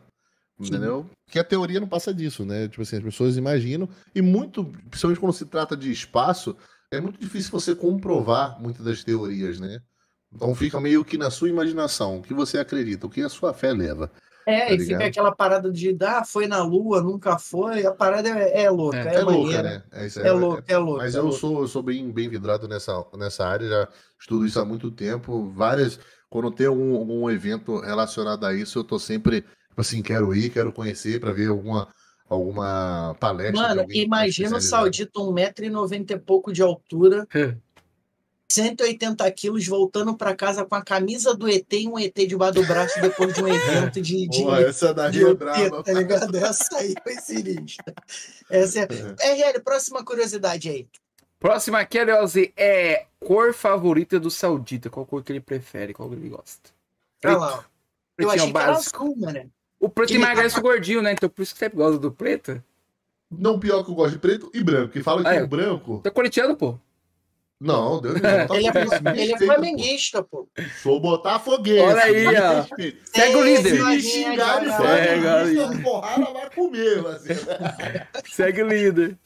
[0.60, 1.10] Entendeu?
[1.26, 2.68] Porque a teoria não passa disso, né?
[2.68, 6.56] Tipo assim, as pessoas imaginam, e muito, principalmente quando se trata de espaço,
[6.92, 9.80] é muito difícil você comprovar muitas das teorias, né?
[10.34, 13.54] Então fica meio que na sua imaginação, o que você acredita, o que a sua
[13.54, 14.12] fé leva.
[14.46, 15.04] É, Tá e fica ligado?
[15.04, 17.86] aquela parada de, ah, foi na Lua, nunca foi.
[17.86, 19.16] A parada é, é louca, É.
[19.16, 19.64] é, É, louca, maneira.
[19.64, 19.84] né?
[19.92, 20.98] É, isso, É louco, é louco.
[20.98, 21.38] Mas é eu louco.
[21.40, 23.88] sou, eu sou bem, bem vidrado nessa, nessa área, já
[24.20, 25.52] estudo isso há muito tempo.
[25.52, 26.00] Várias.
[26.30, 30.50] Quando tem algum, algum evento relacionado a isso, eu tô sempre, tipo assim, quero ir,
[30.52, 31.88] quero conhecer para ver alguma,
[32.28, 33.76] alguma palestra.
[33.76, 34.62] Mano, imagina o.
[34.62, 37.28] Saudito, 1,90m e pouco de altura,
[38.52, 42.66] 180 quilos, voltando pra casa com a camisa do ET e um ET debaixo do
[42.66, 45.84] braço depois de um evento de, de, Porra, essa daí de é ET, braba.
[45.84, 46.36] tá ligado?
[46.36, 47.94] Essa aí foi sinistra.
[48.50, 48.88] Essa é...
[49.52, 50.88] RL, próxima curiosidade aí.
[51.40, 54.90] Próxima aqui, Leozi, é cor favorita do Saudita.
[54.90, 55.94] Qual cor que ele prefere?
[55.94, 56.70] Qual que ele gosta?
[57.24, 57.56] Olha lá.
[57.60, 57.64] ó.
[58.18, 59.04] Eu achei que era básico.
[59.04, 59.52] azul, mano.
[59.80, 61.14] O preto ele emagrece tá- o gordinho, né?
[61.14, 62.62] Então por isso que você gosta do preto.
[63.32, 64.92] Não, pior que eu gosto de preto e branco.
[64.92, 65.44] Que fala que Ah, é.
[65.44, 66.02] o branco.
[66.04, 66.78] Tá corintiano, pô.
[67.60, 70.48] Não, Deus me livre, Ele é, ele é flamenguista, pô.
[70.82, 71.82] Sou botafoguense.
[71.82, 72.66] Olha aí, ó.
[73.14, 73.76] Segue o líder.
[73.76, 77.34] Se me xingar de Segue, flamenguista, porrada vai comer, assim.
[78.32, 79.18] Segue o líder.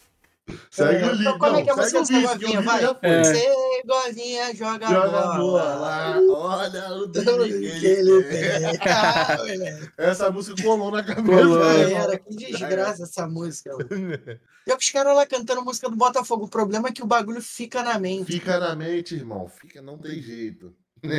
[0.71, 1.37] Segue o Então, líder.
[1.37, 2.81] como é que é a Não, música segue o dessa líder, que o govinha?
[2.81, 3.11] líder Vai.
[3.11, 3.23] É.
[3.23, 5.37] Você govinha, joga, Joga a bola.
[5.37, 6.19] bola lá.
[6.29, 8.43] Olha o que ele tem.
[9.97, 11.45] Essa música colou na cabeça.
[11.45, 13.71] Né, era, que desgraça essa música.
[14.65, 16.45] Pior que os caras lá cantando música do Botafogo.
[16.45, 18.31] O problema é que o bagulho fica na mente.
[18.33, 19.47] Fica na mente, irmão.
[19.47, 20.73] Fica, não tem jeito.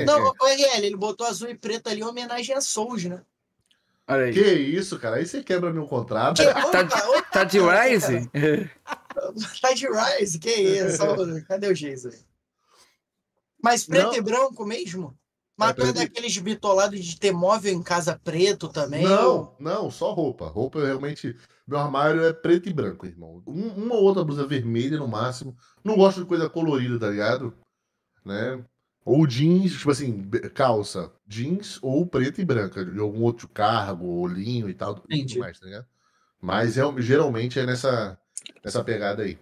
[0.07, 3.21] Não, o RL, ele botou azul e preto ali em homenagem a Souls, né?
[4.09, 4.33] Olha aí.
[4.35, 5.17] Que isso, cara?
[5.17, 6.37] Aí você quebra meu contrato.
[6.43, 7.83] Que- Tá de- opa, opa, Tá de cara.
[7.85, 8.31] Rise?
[9.61, 10.99] Tá de Rise, que isso?
[11.47, 12.11] Cadê o Geisa?
[13.63, 14.15] Mas preto Não.
[14.15, 15.17] e branco mesmo?
[15.57, 19.05] Mas É tu é preto daqueles bitolados de ter móvel em casa preto também?
[19.05, 20.49] Não, não, só roupa.
[20.49, 21.37] Roupa eu realmente.
[21.67, 23.43] Meu armário é preto e branco, irmão.
[23.47, 25.57] Um- uma ou outra blusa vermelha no máximo.
[25.83, 27.55] Não gosto de coisa colorida, tá ligado?
[28.25, 28.63] Né?
[29.05, 34.27] Ou jeans, tipo assim, calça, jeans ou preta e branca, de algum outro cargo, ou
[34.27, 35.09] linho e tal, tudo
[35.39, 35.87] mais, tá ligado?
[36.41, 38.19] Mas real- geralmente é nessa,
[38.65, 39.39] nessa pegada aí.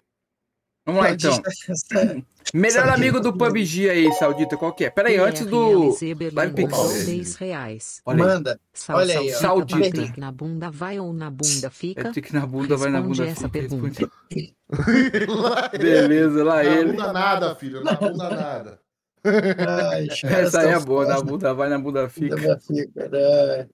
[0.85, 1.41] Vamos lá então.
[2.53, 4.89] Melhor amigo do PUBG aí, Saudita, qual que é?
[4.89, 5.95] Pera aí, antes do.
[6.33, 6.71] Live Pix.
[6.71, 8.01] comprou Olha 10 reais.
[8.05, 8.29] Olha aí.
[8.29, 8.59] Manda.
[8.73, 9.79] Sal, Olha aí, Saudita.
[9.79, 12.09] Patrick, na bunda vai ou na bunda fica?
[12.09, 13.31] É tique na bunda, vai na Responde bunda.
[13.31, 14.11] essa fica, pergunta.
[14.29, 14.53] responde.
[15.79, 16.91] Beleza, lá Na ele.
[16.91, 18.79] bunda nada, filho, na bunda nada.
[19.23, 22.35] Ai, Essa aí é boa, na bunda vai, na bunda fica.
[22.35, 23.67] Bunda fica, né?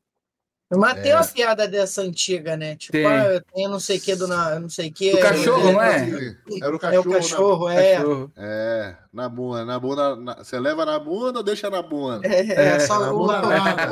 [0.71, 1.15] Mas tem É.
[1.15, 2.75] uma piada dessa antiga, né?
[2.75, 3.05] Tipo, Tem.
[3.07, 5.11] ah, eu tenho não sei o que do na, não sei o que.
[5.11, 6.35] Do cachorro, não é?
[6.61, 7.09] Era o É o cachorro.
[7.09, 7.95] na- cachorro, é.
[7.97, 8.31] Cachorro.
[8.37, 10.15] É, na bunda, na bunda.
[10.15, 12.27] na- Você leva na bunda ou deixa na bunda?
[12.27, 13.89] É, é, É, só na o, bunda nada.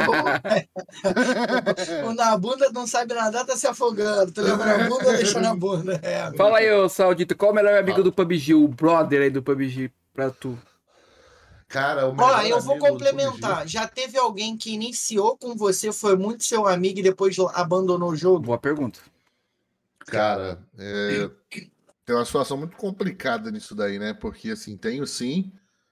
[2.08, 4.32] o na bunda não sabe nadar, tá se afogando.
[4.32, 6.00] Tu leva na bunda ou deixa na bunda?
[6.04, 6.32] É.
[6.38, 8.54] Fala aí, ô Saudita, qual o melhor amigo do PUBG?
[8.54, 10.58] O brother aí do PUBG pra tu.
[11.68, 13.68] Cara, o Ó, melhor eu vou do complementar.
[13.68, 18.16] Já teve alguém que iniciou com você, foi muito seu amigo e depois abandonou o
[18.16, 18.40] jogo?
[18.40, 19.00] Boa pergunta.
[20.06, 21.30] Cara, é,
[22.06, 24.14] tem uma situação muito complicada nisso daí, né?
[24.14, 25.52] Porque, assim, tenho sim.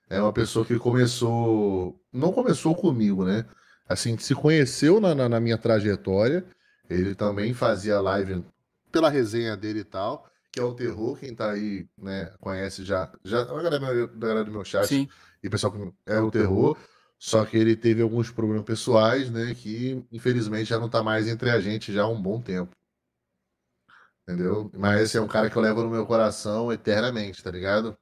[0.09, 1.99] É uma pessoa que começou.
[2.13, 3.45] Não começou comigo, né?
[3.89, 6.45] Assim, se conheceu na, na, na minha trajetória.
[6.89, 8.45] Ele também fazia live
[8.91, 11.17] pela resenha dele e tal, que é o Terror.
[11.17, 13.11] Quem tá aí, né, conhece já.
[13.23, 15.09] já a galera, a galera do meu chat Sim.
[15.45, 16.77] E o pessoal que é o Terror.
[17.17, 19.55] Só que ele teve alguns problemas pessoais, né?
[19.55, 22.75] Que infelizmente já não tá mais entre a gente já há um bom tempo.
[24.27, 24.71] Entendeu?
[24.73, 27.97] Mas esse é um cara que eu levo no meu coração eternamente, tá ligado?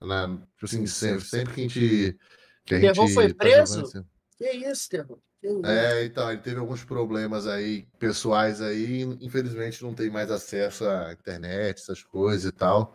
[0.00, 2.18] Na, tipo assim, sempre, sempre que a gente.
[2.64, 3.80] Que a Terror gente foi tá preso?
[3.82, 4.04] assim-
[4.36, 5.18] Que isso, Terror?
[5.64, 11.12] É, então, ele teve alguns problemas aí, pessoais aí, infelizmente não tem mais acesso à
[11.12, 12.94] internet, essas coisas e tal.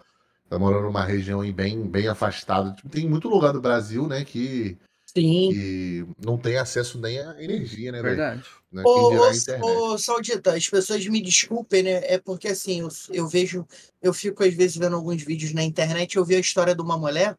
[0.49, 2.71] Tá morando numa região aí bem, bem afastada.
[2.73, 5.49] Tipo, Tem muito lugar do Brasil, né, que, Sim.
[5.49, 8.01] que não tem acesso nem à energia, né?
[8.01, 8.43] Verdade.
[8.71, 9.31] Né, Ô, dirá
[9.61, 12.01] ô, Saudita, as pessoas me desculpem, né?
[12.03, 13.65] É porque assim, eu, eu vejo,
[14.01, 16.97] eu fico às vezes vendo alguns vídeos na internet, eu vi a história de uma
[16.97, 17.37] mulher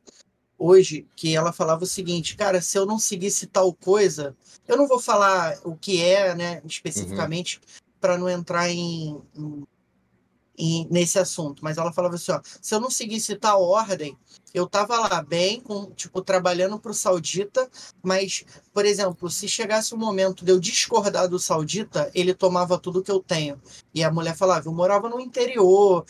[0.58, 4.34] hoje que ela falava o seguinte, cara, se eu não seguisse tal coisa,
[4.66, 7.60] eu não vou falar o que é, né, especificamente,
[8.00, 9.66] para não entrar em, em-
[10.58, 14.16] em- nesse assunto, mas ela falava assim, ó, se eu não seguisse tal ordem,
[14.54, 17.68] eu tava lá bem, com, tipo, trabalhando pro Saudita,
[18.02, 23.02] mas por exemplo, se chegasse um momento de eu discordar do saudita, ele tomava tudo
[23.02, 23.58] que eu tenho.
[23.94, 26.04] E a mulher falava, eu morava no interior,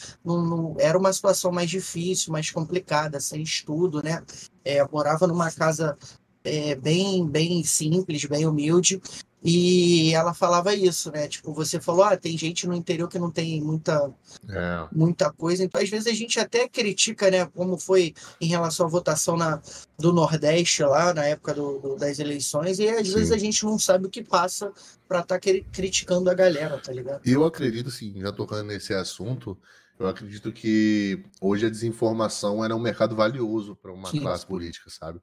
[0.79, 4.23] era uma situação mais difícil, mais complicada, sem estudo, né?
[4.65, 5.97] É, morava numa casa
[6.43, 9.01] é, bem, bem simples, bem humilde.
[9.49, 11.29] E ela falava isso, né?
[11.29, 14.13] Tipo, você falou, ah, tem gente no interior que não tem muita,
[14.51, 14.89] É.
[14.91, 15.63] muita coisa.
[15.63, 17.47] Então, às vezes, a gente até critica, né?
[17.47, 19.63] Como foi em relação à votação na,
[19.97, 23.15] do Nordeste lá, na época do- do- das eleições, e às Sim.
[23.15, 24.73] vezes a gente não sabe o que passa
[25.07, 27.21] pra estar criticando a galera, tá ligado?
[27.25, 29.57] Eu acredito, sim, já tocando nesse assunto,
[29.99, 34.21] eu acredito que hoje a desinformação era um mercado valioso para uma Sim.
[34.21, 35.21] classe política, sabe?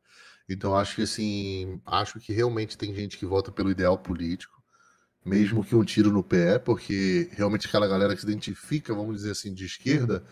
[0.48, 4.61] Então acho que assim, acho que realmente tem gente que vota pelo ideal político,
[5.26, 9.32] mesmo que um tiro no pé, porque realmente aquela galera que se identifica, vamos dizer
[9.32, 10.24] assim, de esquerda,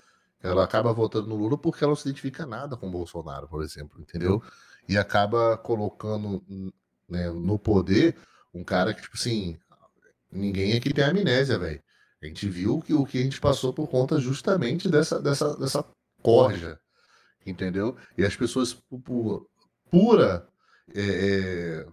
[0.43, 3.63] ela acaba votando no Lula porque ela não se identifica nada com o Bolsonaro, por
[3.63, 4.43] exemplo, entendeu?
[4.87, 6.43] E acaba colocando
[7.07, 8.17] né, no poder
[8.53, 9.57] um cara que, tipo assim,
[10.31, 11.81] ninguém aqui tem amnésia, velho.
[12.21, 15.85] A gente viu que o que a gente passou por conta justamente dessa, dessa, dessa
[16.21, 16.79] corja,
[17.45, 17.95] entendeu?
[18.17, 19.50] E as pessoas, por, por
[19.91, 20.47] pura
[20.95, 21.85] é, é,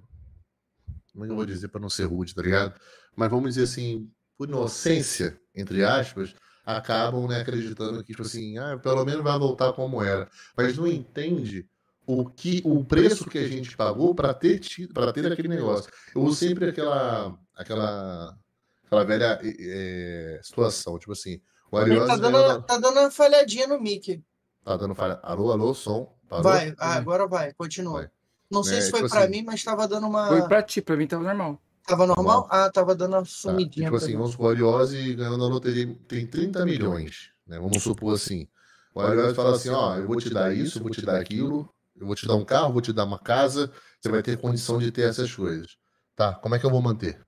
[1.12, 2.79] como é eu vou dizer para não ser rude, tá ligado?
[3.16, 6.35] Mas vamos dizer assim, por inocência, entre aspas,
[6.65, 10.31] acabam né, acreditando que, tipo assim, ah, pelo menos vai voltar como era.
[10.57, 11.69] Mas não entende
[12.07, 14.61] o que o preço que a gente pagou para ter
[14.95, 15.91] para ter aquele negócio.
[16.15, 18.39] Eu uso sempre aquela aquela
[18.85, 23.81] aquela velha é, situação, tipo assim, o Ariose tá dando, tá dando uma falhadinha no
[23.81, 24.23] mic.
[24.69, 25.19] Tá dando falha.
[25.23, 26.15] Alô, alô, som.
[26.28, 26.43] Parou?
[26.45, 28.01] Vai, ah, agora vai, continua.
[28.01, 28.11] Vai.
[28.51, 30.62] Não sei é, se foi tipo para assim, mim, mas tava dando uma Foi para
[30.62, 31.59] ti, para mim tava normal.
[31.86, 32.47] Tava normal?
[32.51, 33.90] Ah, tava dando uma sumidinha.
[33.90, 33.97] Tá.
[33.97, 37.59] Tipo assim, vamos supor, o Ariose ganhando na loteria tem 30 milhões, né?
[37.59, 38.47] Vamos supor assim.
[38.95, 41.66] O Ariose fala assim, ó, eu vou te dar isso, eu vou te dar aquilo,
[41.99, 44.78] eu vou te dar um carro, vou te dar uma casa, você vai ter condição
[44.78, 45.78] de ter essas coisas.
[46.15, 47.19] Tá, como é que eu vou manter?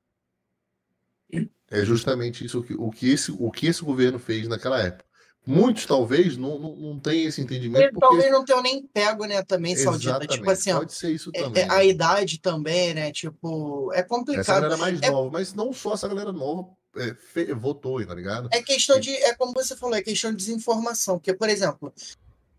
[1.70, 5.08] É justamente isso que, o, que esse, o que esse governo fez naquela época.
[5.50, 7.82] Muitos talvez não, não, não tenham esse entendimento.
[7.82, 8.06] Ele porque...
[8.06, 10.26] talvez não tenham nem pego, né, também, Saudita.
[10.26, 11.62] Tipo assim, pode ser isso é, também.
[11.64, 13.10] É, a idade também, né?
[13.10, 14.40] Tipo, é complicado.
[14.40, 15.10] Essa galera mais é...
[15.10, 17.52] nova, mas não só essa galera nova é, fe...
[17.52, 18.48] votou, tá ligado?
[18.52, 21.18] É questão de, é como você falou, é questão de desinformação.
[21.18, 21.92] Porque, por exemplo,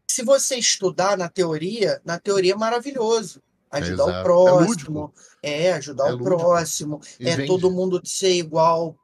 [0.09, 3.41] se você estudar na teoria, na teoria é maravilhoso.
[3.71, 6.25] Ajudar o é próximo, é, é ajudar o lúdico.
[6.25, 7.47] próximo, e é vende.
[7.47, 8.97] todo mundo ser igual,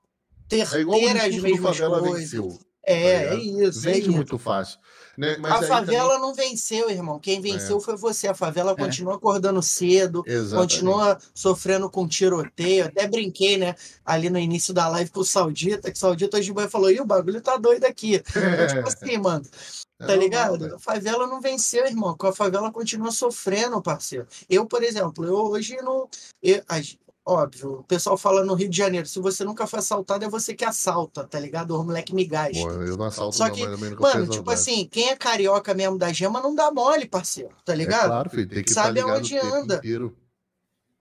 [0.49, 2.19] ter, é igual ter as mesmas coisas.
[2.19, 3.81] Venceu, é, tá é isso.
[3.81, 4.11] Vende é isso.
[4.11, 4.79] muito fácil.
[5.17, 5.35] Né?
[5.43, 6.21] a favela também...
[6.21, 7.19] não venceu, irmão.
[7.19, 7.81] Quem venceu é.
[7.81, 8.27] foi você.
[8.27, 10.75] A favela continua acordando cedo, Exatamente.
[10.75, 12.85] continua sofrendo com tiroteio.
[12.85, 13.75] Até brinquei, né?
[14.05, 17.05] Ali no início da live com o Saudita, que o Saudita hoje falou: e o
[17.05, 18.15] bagulho tá doido aqui.
[18.15, 18.67] É.
[18.67, 19.45] Tipo assim, mano.
[19.97, 20.75] Tá ligado?
[20.75, 22.15] A favela não venceu, irmão.
[22.21, 24.27] A favela continua sofrendo, parceiro.
[24.47, 26.07] Eu, por exemplo, eu hoje não.
[26.41, 26.63] Eu,
[27.27, 30.53] óbvio, o pessoal fala no Rio de Janeiro, se você nunca foi assaltado, é você
[30.53, 31.71] que assalta, tá ligado?
[31.71, 32.61] O moleque me gasta.
[32.61, 36.11] Pô, eu não assalto Só que, não, mano, tipo assim, quem é carioca mesmo da
[36.13, 38.05] gema não dá mole, parceiro, tá é ligado?
[38.05, 39.75] É claro, filho, tem que Sabe tá aonde anda.
[39.75, 40.15] Inteiro.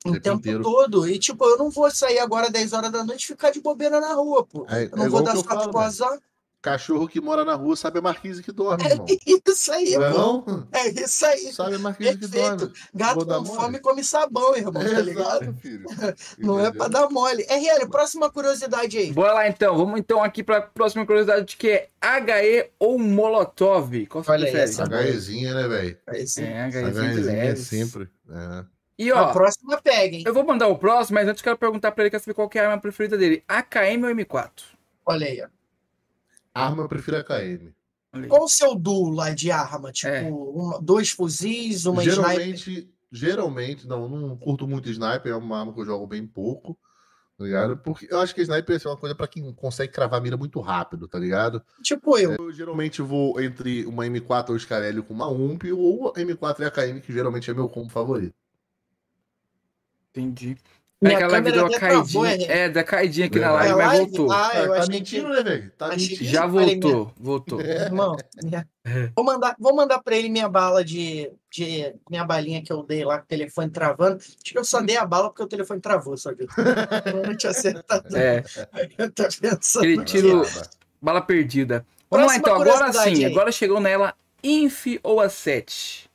[0.05, 0.63] O tempo, tempo inteiro.
[0.63, 1.09] todo.
[1.09, 4.01] E, tipo, eu não vou sair agora 10 horas da noite e ficar de bobeira
[4.01, 4.67] na rua, pô.
[4.69, 6.19] É, eu não é vou dar sorte pro azar.
[6.63, 9.07] Cachorro que mora na rua sabe a marquise que dorme, é irmão.
[9.09, 10.69] Isso aí, não é, não?
[10.73, 11.53] é isso aí.
[11.53, 12.73] Sabe a marquise que dorme.
[12.93, 15.43] Gato com fome come sabão, irmão, é, tá ligado?
[15.45, 15.87] Exato, filho.
[16.39, 17.45] não é pra dar mole.
[17.45, 19.13] RL, próxima curiosidade aí.
[19.13, 24.07] Bora lá então, vamos então aqui pra próxima curiosidade que é HE ou Molotov.
[24.07, 25.09] Qual você Olha prefere?
[25.09, 25.99] HEzinha, né, velho?
[26.07, 28.09] É, HEzinha sempre.
[28.29, 28.65] É.
[28.99, 30.25] E ó, a próxima pega, hein?
[30.27, 32.59] Eu vou mandar o próximo, mas antes quero perguntar pra ele quer saber qual que
[32.59, 33.45] é a arma preferida dele.
[33.47, 34.51] AKM ou M4?
[35.05, 35.56] Olha aí, ó.
[36.57, 37.73] Arma eu prefiro AKM.
[38.29, 39.93] Qual o seu duo lá de arma?
[39.93, 40.31] Tipo, é.
[40.31, 42.97] uma, dois fuzis, uma geralmente, sniper?
[43.13, 46.79] Geralmente, não, não curto muito sniper, é uma arma que eu jogo bem pouco,
[47.37, 47.77] tá ligado?
[47.77, 51.07] Porque eu acho que sniper é uma coisa para quem consegue cravar mira muito rápido,
[51.07, 51.63] tá ligado?
[51.83, 52.33] Tipo eu.
[52.33, 57.01] Eu geralmente vou entre uma M4 ou Scarelli com uma UMP ou M4 e AKM,
[57.01, 58.35] que geralmente é meu combo favorito.
[60.11, 60.57] Entendi.
[61.01, 62.47] Minha Aquela câmera deu uma caidinha.
[62.49, 64.33] é, da caidinha aqui na live, mas voltou.
[64.33, 65.73] Ah, eu tá achei mentindo, né, velho?
[65.77, 66.25] Tá mentindo.
[66.25, 67.61] Já voltou, voltou.
[67.61, 67.83] É.
[67.85, 68.67] Irmão, minha...
[69.15, 71.95] vou mandar, vou mandar pra ele minha bala de, de.
[72.09, 74.17] Minha balinha que eu dei lá com o telefone travando.
[74.17, 77.37] Acho que eu só dei a bala porque o telefone travou, só que eu não
[77.37, 78.17] tinha acertado.
[78.17, 78.43] É.
[79.15, 79.85] tá pensando.
[79.85, 80.43] Ele tiro
[81.01, 81.87] bala perdida.
[82.11, 83.25] Vamos Próxima lá então, agora sim.
[83.25, 83.25] Aí.
[83.27, 86.07] Agora chegou nela Inf ou a 7?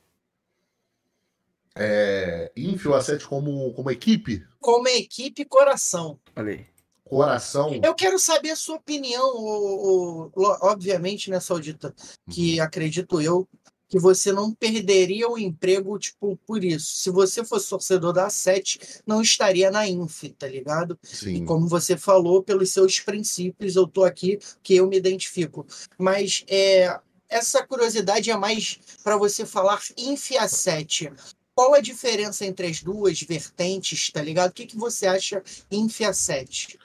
[1.74, 4.44] é, Infio A7 como, como equipe?
[4.62, 6.18] Como equipe coração.
[6.34, 6.66] Falei.
[7.04, 7.78] Coração.
[7.82, 10.30] Eu quero saber a sua opinião, o, o,
[10.62, 11.94] obviamente, né, Saudita,
[12.30, 12.64] que uhum.
[12.64, 13.46] acredito eu
[13.92, 16.86] que você não perderia o emprego, tipo, por isso.
[16.96, 20.98] Se você fosse torcedor da A7, não estaria na Inf, tá ligado?
[21.02, 21.34] Sim.
[21.34, 25.66] E como você falou, pelos seus princípios, eu tô aqui que eu me identifico.
[25.98, 26.98] Mas é,
[27.28, 31.12] essa curiosidade é mais para você falar Inf A7
[31.54, 34.50] qual a diferença entre as duas vertentes, tá ligado?
[34.50, 36.78] O que, que você acha em FIA 7?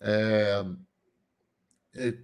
[0.00, 0.64] É,
[1.94, 2.14] é,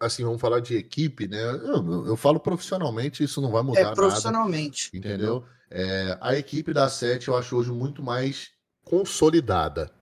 [0.00, 1.42] assim, vamos falar de equipe, né?
[1.42, 4.90] Eu, eu, falo profissionalmente, isso não vai mudar é, profissionalmente.
[4.92, 5.44] Nada, entendeu?
[5.70, 8.50] É, a equipe da 7 eu acho hoje muito mais
[8.84, 9.92] consolidada,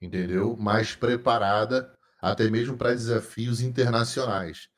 [0.00, 0.56] entendeu?
[0.56, 4.68] Mais preparada, até mesmo para desafios internacionais.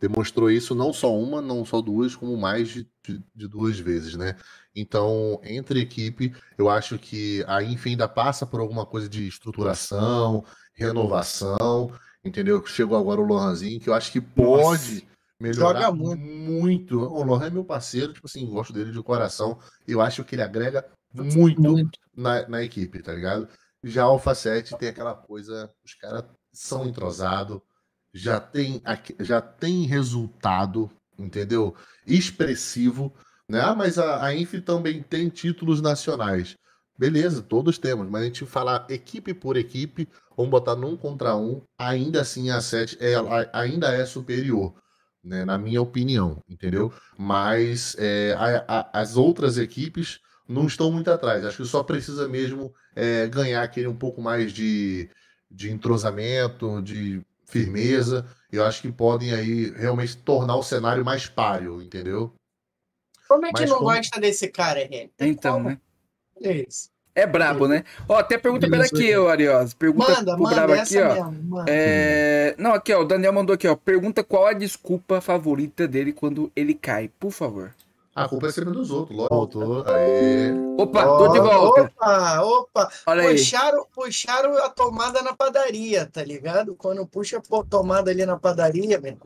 [0.00, 4.16] Demonstrou isso não só uma, não só duas, como mais de, de, de duas vezes,
[4.16, 4.36] né?
[4.74, 10.44] Então, entre equipe, eu acho que a Inf ainda passa por alguma coisa de estruturação,
[10.74, 11.92] renovação,
[12.24, 12.64] entendeu?
[12.66, 15.02] Chegou agora o Lohanzinho, que eu acho que pode Nossa,
[15.38, 16.20] melhorar muito.
[16.20, 17.00] muito.
[17.00, 19.58] O Lohan é meu parceiro, tipo assim, gosto dele de coração.
[19.86, 21.98] Eu acho que ele agrega muito, muito.
[22.16, 23.48] Na, na equipe, tá ligado?
[23.82, 27.60] Já a Alpha 7 tem aquela coisa, os caras são entrosados,
[28.12, 28.82] já tem,
[29.20, 31.76] já tem resultado, entendeu?
[32.06, 33.12] Expressivo.
[33.48, 33.60] Né?
[33.60, 36.56] Ah, mas a, a Inf também tem títulos nacionais.
[36.98, 41.60] Beleza, todos temos, mas a gente falar equipe por equipe, vamos botar num contra um,
[41.76, 43.14] ainda assim a 7 é,
[43.52, 44.74] ainda é superior,
[45.22, 46.92] né, na minha opinião, entendeu?
[47.18, 51.44] Mas é, a- a- as outras equipes não estão muito atrás.
[51.44, 55.10] Acho que só precisa mesmo é, ganhar aquele um pouco mais de,
[55.50, 58.24] de entrosamento, de firmeza.
[58.52, 62.32] Eu acho que podem aí realmente tornar o cenário mais páreo, entendeu?
[63.28, 64.86] Como é que Mas não como- gosta desse cara?
[64.88, 65.68] Tem Então, como?
[65.70, 65.78] né?
[66.42, 66.90] É isso.
[67.16, 67.84] É brabo, né?
[68.08, 69.72] Ó, até pergunta pela aqui, ô Arios.
[69.72, 71.14] Pergunta Manda, pro manda aqui, ó.
[71.14, 71.42] mesmo.
[71.44, 71.70] Manda.
[71.70, 72.54] É...
[72.58, 73.76] Não, aqui, ó, o Daniel mandou aqui, ó.
[73.76, 77.72] Pergunta qual a desculpa favorita dele quando ele cai, por favor.
[78.16, 79.34] A culpa é sempre dos outros, lógico.
[79.34, 79.84] Voltou.
[79.86, 80.52] Aê.
[80.78, 81.82] Opa, tô de Ó, volta.
[81.82, 82.92] Opa, opa.
[83.06, 83.36] Olha aí.
[83.36, 86.74] Puxaram, puxaram a tomada na padaria, tá ligado?
[86.76, 89.16] Quando puxa a tomada ali na padaria, meu,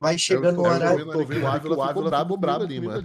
[0.00, 1.06] vai chegando o Eu- eu- horário.
[1.12, 3.02] tô vendo o Ávila, o Ávila brabo, brabo ali, mano.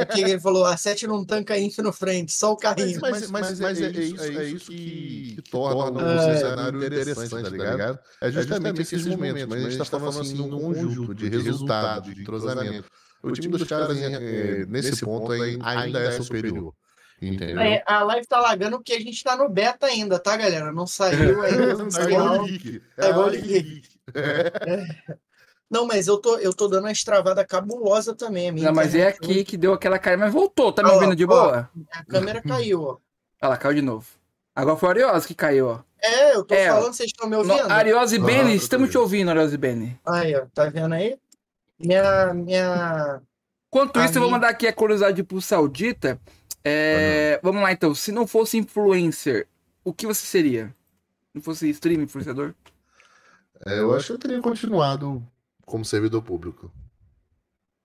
[0.00, 2.98] Aqui ele falou: a 7 não tanca info no frente, só o carrinho.
[3.00, 6.34] Mas, mas, mas, é, isso, é isso que, que torna É.
[6.34, 7.98] o cenário interessante, tá ligado?
[8.20, 12.22] É justamente esses momentos, mas a gente tá falando assim num conjunto de resultado, de
[12.22, 12.88] entrosamento.
[13.22, 16.72] O time dos caras, é, nesse ponto, ainda é superior.
[17.22, 17.60] Entendeu?
[17.60, 20.72] É, a live tá lagando porque a gente tá no beta ainda, tá, galera?
[20.72, 21.74] Não saiu ainda.
[21.76, 22.10] não É saiu.
[22.12, 22.82] igual o Henrique.
[22.96, 23.88] É igual o a Henrique.
[25.70, 28.48] Não, mas eu tô, eu tô dando uma estravada cabulosa também.
[28.48, 30.72] A, minha Não, mas é aqui que deu aquela caída, mas voltou.
[30.72, 31.28] Tá me Ó, ouvindo de ó.
[31.28, 31.70] boa?
[31.92, 32.96] A câmera caiu, ó.
[33.42, 34.06] Olha lá, caiu de novo.
[34.54, 35.78] Agora foi o Arios que caiu, ó.
[36.02, 37.70] É, eu tô É, falando, vocês estão me No, ouvindo?
[37.70, 40.00] Arios e Ah, Beni, estamos te ouvindo, Arios e Beni.
[40.04, 41.16] Aí, ó, tá vendo aí?
[41.78, 43.20] Minha, minha...
[43.68, 46.20] Enquanto A isso, eu vou minha- mandar aqui a curiosidade pro Saudita.
[46.64, 47.94] É, Vamos lá, então.
[47.94, 49.46] Se não fosse influencer,
[49.84, 50.66] o que você seria?
[50.66, 52.54] Se não fosse streamer, influenciador?
[53.64, 55.22] É, eu acho que eu teria continuado
[55.70, 56.70] como servidor público.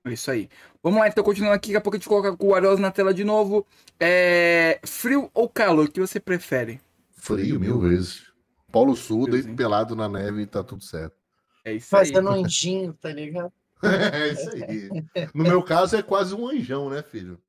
[0.05, 0.49] É isso aí.
[0.83, 1.69] Vamos lá, então, continuando aqui.
[1.69, 3.65] Daqui a pouco a gente coloca o Arios na tela de novo.
[3.99, 5.85] É, Frio ou calor?
[5.85, 6.79] O que você prefere?
[7.11, 8.25] Frio mil vezes.
[8.71, 11.15] Paulo Sul, deito pelado na neve e tá tudo certo.
[11.63, 12.07] É isso aí.
[12.07, 13.51] Fazendo um anjinho, tá ligado?
[13.83, 15.29] É isso aí.
[15.33, 17.39] No meu caso, é quase um anjão, né, filho?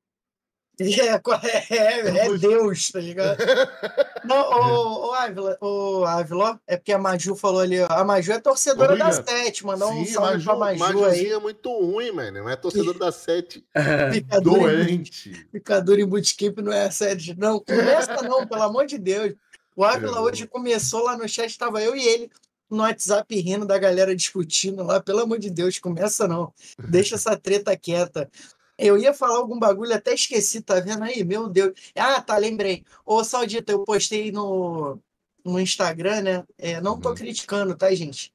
[1.69, 3.37] É, é, é Deus, tá ligado?
[4.23, 8.31] Não, ô, ô Ávila, ô Ávila, é porque a Maju falou ali, ó, a Maju
[8.33, 12.11] é torcedora da Sete, mandar um salve Maju, pra Maju aí, Majuzinho é muito ruim,
[12.11, 12.43] mano.
[12.43, 13.65] Não é torcedor da sete
[14.11, 15.47] picadura em, doente.
[15.51, 19.33] picadura em bootcamp não é a Sete, não, começa não, pelo amor de Deus.
[19.75, 22.31] O Ávila É, hoje começou lá no chat, tava eu e ele
[22.69, 26.53] no WhatsApp rindo da galera discutindo lá, pelo amor de Deus, começa não,
[26.89, 28.29] deixa essa treta quieta.
[28.77, 31.23] Eu ia falar algum bagulho, até esqueci, tá vendo aí?
[31.23, 31.73] Meu Deus.
[31.95, 32.83] Ah, tá, lembrei.
[33.05, 34.99] Ô, Saudita, eu postei no,
[35.43, 36.43] no Instagram, né?
[36.57, 37.15] É, não tô Uhum.
[37.15, 38.31] criticando, tá, gente?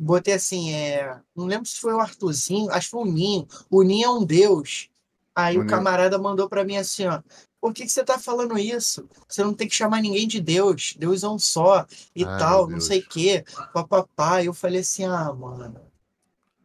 [0.00, 1.18] Botei assim, é...
[1.34, 3.46] não lembro se foi o Arthurzinho, acho que foi o Ninho.
[3.68, 4.88] O Ninho é um deus.
[5.34, 7.20] Aí O camarada mandou pra mim assim, ó.
[7.60, 9.08] Por que, que você tá falando isso?
[9.26, 10.94] Você não tem que chamar ninguém de Deus.
[10.96, 13.44] Deus é um só e Ai, tal, não sei o quê.
[13.72, 14.44] Papapá.
[14.44, 15.80] Eu falei assim, ah, mano.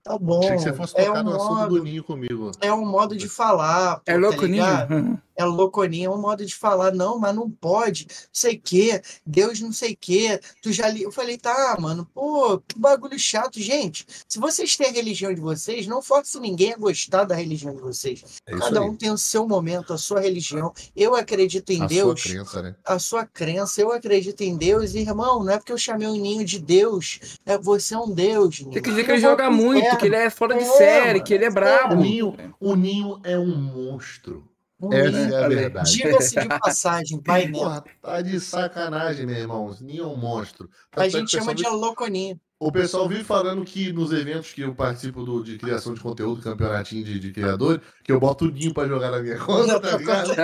[0.10, 0.40] Tá bom.
[0.40, 2.52] Achei que você fosse é tocar um no assunto modo, do ninho comigo.
[2.60, 3.98] é um modo de falar.
[3.98, 4.90] pô, É tá louco, ligado?
[4.90, 5.22] Ninho?
[5.40, 9.02] É louconinho, é um modo de falar, não, mas não pode, não sei o quê,
[9.26, 11.02] Deus não sei o quê, tu já li.
[11.04, 14.06] Eu falei, tá, mano, pô, que bagulho chato, gente.
[14.28, 17.82] Se vocês têm a religião de vocês, não force ninguém a gostar da religião de
[17.82, 18.22] vocês.
[18.46, 18.90] É Cada aí.
[18.90, 20.74] um tem o seu momento, a sua religião.
[20.94, 22.76] Eu acredito em A Deus, sua crença, né?
[22.84, 26.16] a sua crença, eu acredito em Deus, e, irmão, não é porque eu chamei o
[26.16, 28.60] ninho de Deus, é você é um Deus.
[28.60, 28.72] Ninho.
[28.74, 31.24] Tem que dizer que ele joga muito, que ele é fora de É, série, mano.
[31.24, 31.94] que ele é brabo.
[31.96, 34.44] O ninho, o ninho é um monstro.
[34.92, 35.92] Essa é a verdade.
[35.92, 37.60] Diga-se de passagem, vai mesmo.
[37.60, 39.76] Porra, tá de sacanagem, meu irmão.
[39.82, 40.70] Ninho é um monstro.
[40.92, 42.40] A Tanto é gente chama de pessoal louconinho.
[42.62, 46.42] O pessoal vive falando que nos eventos que eu participo do- de criação de conteúdo,
[46.42, 49.96] campeonatinho de, de criador, que eu boto o Ninho pra jogar na minha conta, tá
[49.98, 50.32] ligado?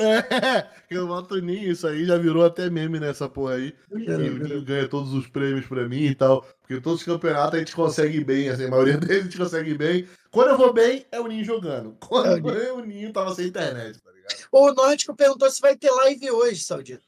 [0.00, 3.72] É, eu boto o Ninho, isso aí já virou até meme nessa porra aí.
[3.96, 6.44] E o Ninho ganha todos os prêmios pra mim e tal.
[6.60, 9.74] Porque todos os campeonatos a gente consegue bem, assim, a maioria deles a gente consegue
[9.74, 10.08] bem.
[10.32, 11.96] Quando eu vou bem, é o Ninho jogando.
[12.00, 12.54] Quando É o Ninho.
[12.54, 14.48] eu, o Ninho tava sem internet, tá ligado?
[14.50, 17.02] O Nórdico perguntou se vai ter live hoje, Saudito.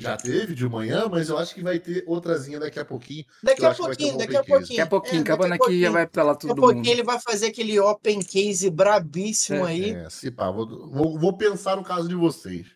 [0.00, 3.24] Já teve de manhã, mas eu acho que vai ter outrazinha daqui a pouquinho.
[3.42, 4.48] Daqui a pouquinho, um daqui a case.
[4.48, 4.68] pouquinho.
[4.68, 6.88] Daqui a pouquinho, É, acabando aqui, já vai pra lá Daqui a todo pouquinho mundo.
[6.92, 9.90] ele vai fazer aquele open case brabíssimo aí.
[9.94, 12.66] É, se pá, vou, vou, vou pensar no caso de vocês.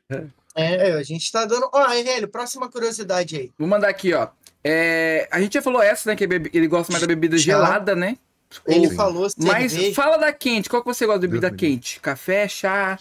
[0.54, 1.70] É, a gente tá dando.
[1.72, 3.50] Ó, Henrique, próxima curiosidade aí.
[3.56, 4.28] Vou mandar aqui, ó.
[4.64, 6.16] É, a gente já falou essa, né?
[6.16, 8.18] Que bebe- ele gosta mais da bebida gelada, né?
[8.66, 8.96] Ele Sim.
[8.96, 9.94] falou Mas cerveja.
[9.94, 10.68] fala da quente.
[10.68, 12.00] Qual que você gosta de bebida Deus quente?
[12.00, 12.98] Café, chá?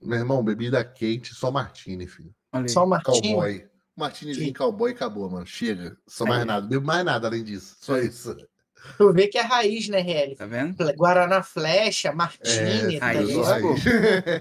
[0.00, 2.30] Meu irmão, bebida quente, só martini, filho.
[2.54, 2.68] Olha.
[2.68, 3.34] Só o Martinho.
[3.36, 3.64] Cowboy.
[3.96, 5.46] Martinizinho cowboy e acabou, mano.
[5.46, 5.96] Chega.
[6.06, 6.66] Só mais nada.
[6.66, 7.76] Bebo mais nada além disso.
[7.80, 8.36] Só isso.
[8.98, 10.34] Tu vê que é raiz, né, RL?
[10.36, 10.76] Tá vendo?
[10.96, 13.86] Guaraná Flecha, Martini, É, tá raiz, raiz.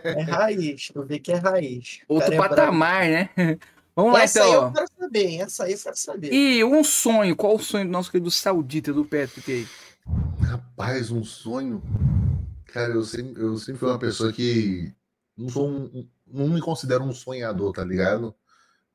[0.03, 0.87] É raiz.
[0.93, 1.99] Tu vê que é raiz.
[2.09, 3.29] Outro cara é patamar, né?
[3.95, 4.63] Vamos lá, Essa aí então.
[4.65, 6.33] eu quero saber, essa aí eu quero saber.
[6.33, 9.67] E um sonho, qual o sonho do nosso querido Saudita, do Patrick aí?
[10.41, 11.81] Rapaz, um sonho.
[12.65, 14.91] Cara, eu sempre, eu sempre fui uma pessoa que
[15.37, 18.35] não sou um, um- não me considero um sonhador, tá ligado?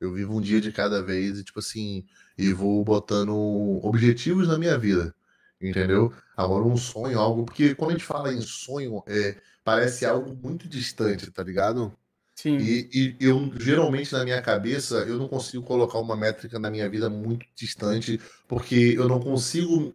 [0.01, 2.05] Eu vivo um dia de cada vez e, tipo assim,
[2.37, 3.35] e vou botando
[3.83, 5.15] objetivos na minha vida,
[5.61, 6.13] entendeu?
[6.37, 7.45] Agora, um sonho, algo.
[7.45, 11.93] Porque quando a gente fala em sonho, é, parece algo muito distante, tá ligado?
[12.35, 12.57] Sim.
[12.59, 16.89] E, e eu, geralmente, na minha cabeça, eu não consigo colocar uma métrica na minha
[16.89, 19.93] vida muito distante, porque eu não consigo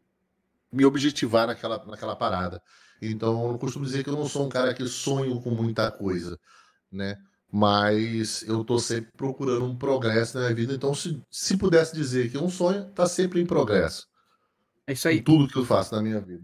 [0.69, 2.61] me objetivar naquela, naquela parada.
[3.01, 6.37] Então, eu costumo dizer que eu não sou um cara que sonho com muita coisa,
[6.91, 7.17] né?
[7.55, 10.73] Mas eu tô sempre procurando um progresso na minha vida.
[10.73, 14.07] Então, se, se pudesse dizer que um sonho, tá sempre em progresso.
[14.87, 15.21] É isso Em aí.
[15.21, 16.43] tudo que eu faço na minha vida.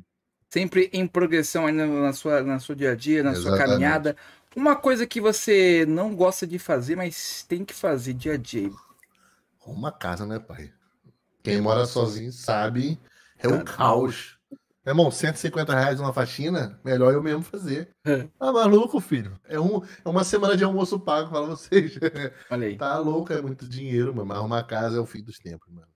[0.51, 3.69] Sempre em progressão aí na, sua, na sua dia a dia, na sua Exatamente.
[3.71, 4.15] caminhada.
[4.55, 8.69] Uma coisa que você não gosta de fazer, mas tem que fazer dia a dia.
[9.65, 10.71] Uma casa, né, pai?
[11.43, 12.99] Quem mora sozinho sabe,
[13.37, 14.38] é um caos.
[14.85, 17.89] Meu irmão, 150 reais uma faxina, melhor eu mesmo fazer.
[18.05, 18.27] É.
[18.39, 19.39] Tá maluco, filho?
[19.47, 21.97] É, um, é uma semana de almoço pago para vocês.
[22.49, 22.77] Aí.
[22.77, 24.27] Tá louco, é muito dinheiro, mano.
[24.27, 25.87] Mas arrumar casa é o fim dos tempos, mano.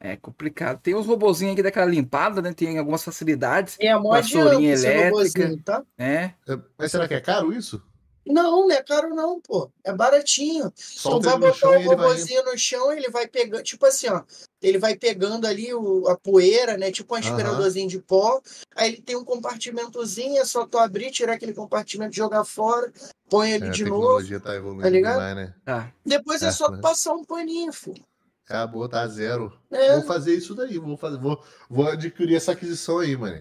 [0.00, 0.80] É complicado.
[0.80, 2.52] Tem uns robozinhos aqui daquela limpada, né?
[2.52, 5.10] Tem algumas facilidades, é adianta esse elétrica.
[5.10, 5.82] robozinho, tá?
[5.96, 6.34] né?
[6.48, 7.82] É, Mas será que é caro isso?
[8.26, 9.70] Não, não é caro não, pô.
[9.84, 10.70] É baratinho.
[10.70, 11.96] Tu Solta vai botar o ele vai.
[11.96, 14.22] robozinho no chão, ele vai pegando, tipo assim, ó,
[14.62, 16.90] ele vai pegando ali o, a poeira, né?
[16.90, 18.40] Tipo um aspiradorzinho de pó.
[18.74, 22.90] Aí ele tem um compartimentozinho, é só tu abrir, tirar aquele compartimento, jogar fora,
[23.28, 24.00] põe É, ele a de novo.
[24.00, 25.12] tecnologia tá evoluindo tá ligado?
[25.14, 25.54] demais, né?
[25.64, 25.92] Tá.
[26.04, 26.78] Depois é É, só né?
[26.80, 28.02] passar um paninho, filho.
[28.46, 29.52] Acabou, tá zero.
[29.70, 33.40] É, Vou fazer isso daí, vou fazer, vou, vou adquirir essa aquisição aí, mano.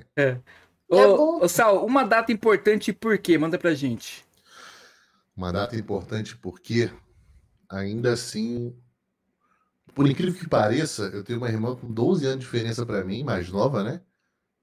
[0.90, 1.40] Ô, É bom.
[1.42, 3.38] ô, Sal, uma data importante por quê?
[3.38, 4.23] Manda pra gente.
[5.36, 6.92] Uma data importante porque,
[7.70, 8.76] ainda assim,
[9.96, 13.24] por incrível que pareça, eu tenho uma irmã com 12 anos de diferença pra mim,
[13.24, 14.02] mais nova, né?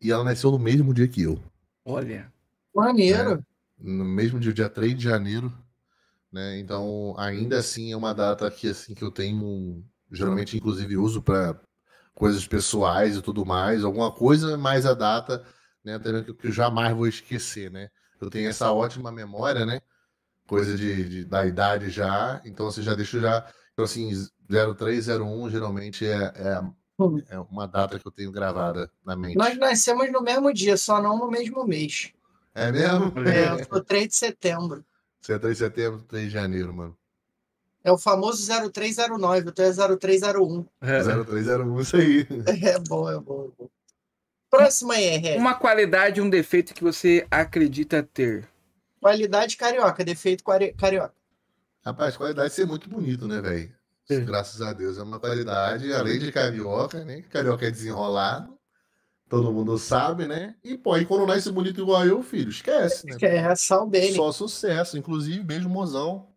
[0.00, 1.42] E ela nasceu no mesmo dia que eu.
[1.84, 2.32] Olha.
[2.74, 3.44] maneiro.
[3.78, 5.52] No mesmo dia, dia 3 de janeiro,
[6.32, 6.58] né?
[6.58, 11.58] Então, ainda assim, é uma data que, assim, que eu tenho, geralmente, inclusive, uso para
[12.14, 15.44] coisas pessoais e tudo mais, alguma coisa mais a data,
[15.84, 15.98] né?
[15.98, 17.88] Também que eu jamais vou esquecer, né?
[18.20, 19.80] Eu tenho essa ótima memória, né?
[20.50, 24.10] Coisa de, de- da idade já, então você já deixa já, então assim,
[24.48, 26.60] 0301 geralmente é, é,
[26.98, 27.22] Hum.
[27.30, 29.36] é uma data que eu tenho gravada na mente.
[29.36, 32.12] Nós nascemos no mesmo dia, só não no mesmo mês.
[32.52, 33.12] É mesmo?
[33.26, 34.84] É, sou 3 de setembro.
[35.20, 36.96] Você é 3 de setembro, 3 de janeiro, mano.
[37.84, 40.66] É o famoso 0309, eu tô é 0301.
[40.80, 42.26] 0301, isso aí.
[42.66, 43.70] É bom, é bom, é bom.
[44.50, 45.38] Próxima aí, RL.
[45.38, 48.48] Uma qualidade e um defeito que você acredita ter.
[49.00, 50.44] Qualidade carioca, defeito
[50.76, 51.14] carioca.
[51.84, 53.72] Rapaz, qualidade é ser muito bonito, né, velho?
[54.10, 54.20] É.
[54.20, 57.22] Graças a Deus é uma qualidade, além de carioca, né?
[57.22, 58.58] Carioca é desenrolado,
[59.28, 60.56] todo mundo sabe, né?
[60.64, 63.16] E, pô, e quando nasce bonito igual eu, filho, esquece, né?
[63.22, 64.14] É, Sal Bene.
[64.14, 66.28] Só sucesso, inclusive, beijo mozão.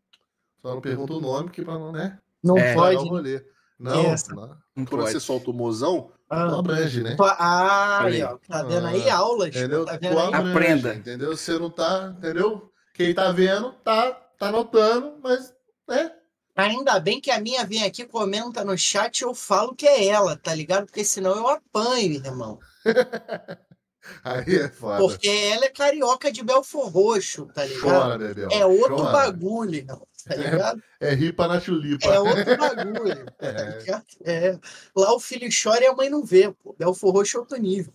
[0.61, 2.19] Só não pergunta o nome, porque pra não, né?
[2.41, 2.73] Não É.
[2.73, 2.97] Pode.
[2.97, 3.43] o rolê.
[3.77, 4.33] Não, Essa.
[4.33, 4.55] não.
[4.75, 5.23] Não quando você pode.
[5.25, 7.15] solta o mozão, Ah, abrange, né?
[7.19, 8.37] ah, aí, ó.
[8.47, 9.49] Tá vendo aí Ah, aulas?
[9.49, 9.85] Entendeu?
[9.85, 10.33] Tá vendo aí?
[10.33, 10.95] abrange, Aprenda.
[10.95, 11.37] Entendeu?
[11.37, 12.71] Você não tá, entendeu?
[12.93, 15.53] Quem tá vendo, tá, tá notando, mas,
[15.87, 16.11] né?
[16.55, 20.37] Ainda bem que a minha vem aqui, comenta no chat eu falo que é ela,
[20.37, 20.85] tá ligado?
[20.85, 22.59] Porque senão eu apanho, irmão.
[24.23, 24.97] Aí é foda.
[24.99, 28.23] Porque ela é carioca de Belfor Roxo, tá ligado?
[28.51, 29.11] É outro chora.
[29.11, 29.85] bagulho,
[30.25, 30.83] tá ligado?
[30.99, 32.07] É ripa na chulipa.
[32.07, 33.25] É outro bagulho.
[33.37, 33.77] tá É.
[33.79, 34.05] ligado?
[34.25, 34.59] É.
[34.95, 36.75] Lá o filho chora e a mãe não vê, pô.
[36.77, 37.93] Belfor Roxo é outro nível.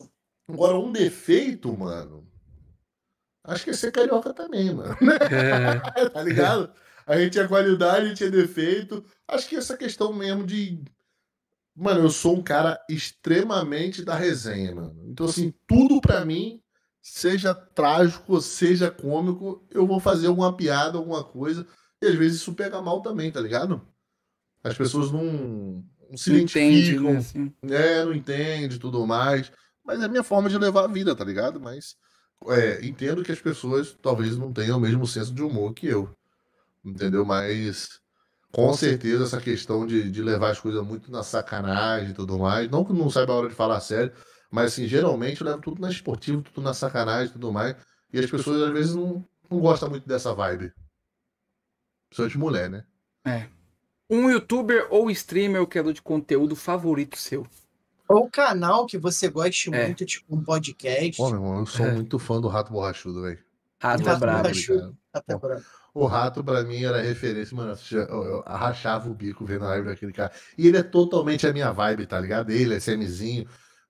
[0.50, 2.26] Agora, um defeito, mano.
[3.44, 4.96] Acho que é ser carioca também, mano.
[5.96, 6.70] É, tá ligado?
[7.06, 9.04] A gente é qualidade, a gente é defeito.
[9.26, 10.82] Acho que essa questão mesmo de.
[11.80, 15.00] Mano, eu sou um cara extremamente da resenha, mano.
[15.06, 16.60] Então, assim, tudo pra mim,
[17.00, 21.64] seja trágico, seja cômico, eu vou fazer alguma piada, alguma coisa.
[22.02, 23.80] E às vezes isso pega mal também, tá ligado?
[24.64, 27.18] As pessoas não, não se não entende, identificam, né?
[27.18, 27.54] assim.
[27.62, 29.52] é, não entende e tudo mais.
[29.84, 31.60] Mas é a minha forma de levar a vida, tá ligado?
[31.60, 31.94] Mas
[32.48, 36.12] é, entendo que as pessoas talvez não tenham o mesmo senso de humor que eu.
[36.84, 37.24] Entendeu?
[37.24, 38.00] Mas
[38.52, 42.70] com certeza essa questão de, de levar as coisas muito na sacanagem e tudo mais.
[42.70, 44.12] Não que não saiba a hora de falar sério,
[44.50, 47.76] mas assim, geralmente eu levo tudo na esportiva, tudo na sacanagem e tudo mais.
[48.12, 50.72] E as pessoas às vezes não, não gostam muito dessa vibe.
[52.08, 52.84] Principalmente mulher, né?
[54.10, 57.46] Um youtuber ou streamer ou criador de conteúdo favorito seu?
[58.08, 59.84] Ou canal que você goste É.
[59.84, 61.18] muito, tipo um podcast.
[61.18, 61.92] Pô, meu irmão, eu sou É.
[61.92, 63.38] muito fã do Rato Borrachudo, velho.
[63.78, 64.42] Rato é Rato brabo.
[64.44, 64.78] Borrachudo.
[64.80, 64.94] cara.
[65.12, 65.40] Até Bom.
[65.40, 65.60] pra-
[65.98, 67.74] O Rato, pra mim, era referência, mano.
[67.90, 70.32] Eu, rachava o bico vendo a live daquele cara.
[70.56, 72.50] E ele é totalmente a minha vibe, tá ligado?
[72.50, 73.46] Ele, é SMzinho.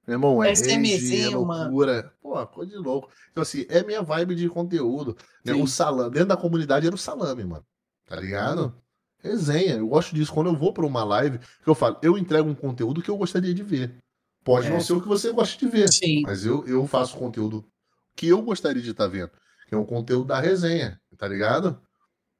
[0.06, 2.12] Meu irmão, é rage, é loucura.
[2.22, 3.10] Pô, coisa de louco.
[3.30, 5.14] Então, assim, é minha vibe de conteúdo.
[5.44, 5.52] Né?
[5.52, 7.64] O salame, dentro da comunidade era o salame, mano.
[8.06, 8.74] Tá ligado?
[9.18, 9.74] Resenha.
[9.76, 10.32] Eu gosto disso.
[10.32, 13.18] Quando eu vou pra uma live, que eu falo, eu entrego um conteúdo que eu
[13.18, 13.98] gostaria de ver.
[14.42, 14.70] Pode É.
[14.70, 15.92] não ser o que você gosta de ver.
[15.92, 16.22] Sim.
[16.22, 17.68] Mas eu, eu faço conteúdo
[18.16, 19.30] que eu gostaria de estar vendo.
[19.68, 21.78] Que é um conteúdo da resenha, tá ligado?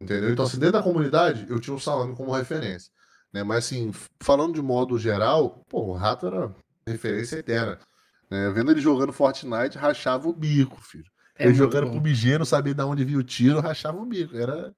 [0.00, 0.30] Entendeu?
[0.30, 2.90] Então, assim, dentro da comunidade, eu tinha o Salame como referência.
[3.32, 3.42] Né?
[3.42, 6.54] Mas, assim, falando de modo geral, pô, o Rato era
[6.86, 7.78] referência eterna.
[8.30, 8.50] Né?
[8.50, 11.04] Vendo ele jogando Fortnite, rachava o bico, filho.
[11.38, 11.92] É ele jogando bom.
[11.92, 14.36] pro BG, não sabia de onde via o tiro, rachava o bico.
[14.36, 14.72] Era,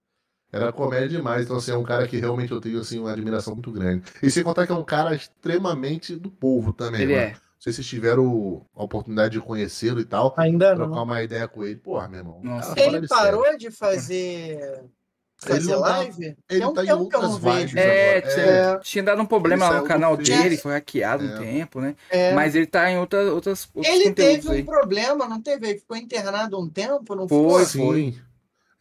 [0.52, 1.44] era comédia demais.
[1.44, 4.02] Então, assim, é um cara que realmente eu tenho, assim, uma admiração muito grande.
[4.22, 7.26] E sem contar que é um cara extremamente do povo também, Ele mano.
[7.26, 7.30] é.
[7.32, 11.02] Não sei se vocês tiveram a oportunidade de conhecê-lo e tal, Ainda trocar não.
[11.05, 11.76] uma ideia com ele.
[11.76, 12.40] Porra, meu irmão.
[12.42, 12.78] Nossa.
[12.80, 14.82] Ele parou de fazer.
[15.47, 16.25] Ele Fazer tá- live?
[16.25, 17.69] ele Tem um tá em tempo que eu não outras vejo.
[17.69, 18.79] vibes É, tinha, É.
[18.81, 21.39] tinha dado um problema no canal dele, foi hackeado um É.
[21.39, 21.97] tempo, né?
[22.11, 22.35] É.
[22.35, 24.62] Mas ele tá em outra, outras, outros Ele teve um aí.
[24.62, 25.67] problema, não teve?
[25.69, 27.67] Ele ficou internado um tempo, não Foi, foi?
[27.67, 28.19] Sim.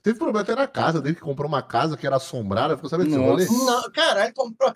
[0.01, 2.75] Teve problema até na casa dele, que comprou uma casa que era assombrada.
[2.75, 3.45] Ficou sabendo desse rolê?
[3.45, 4.73] Não, caralho, comprou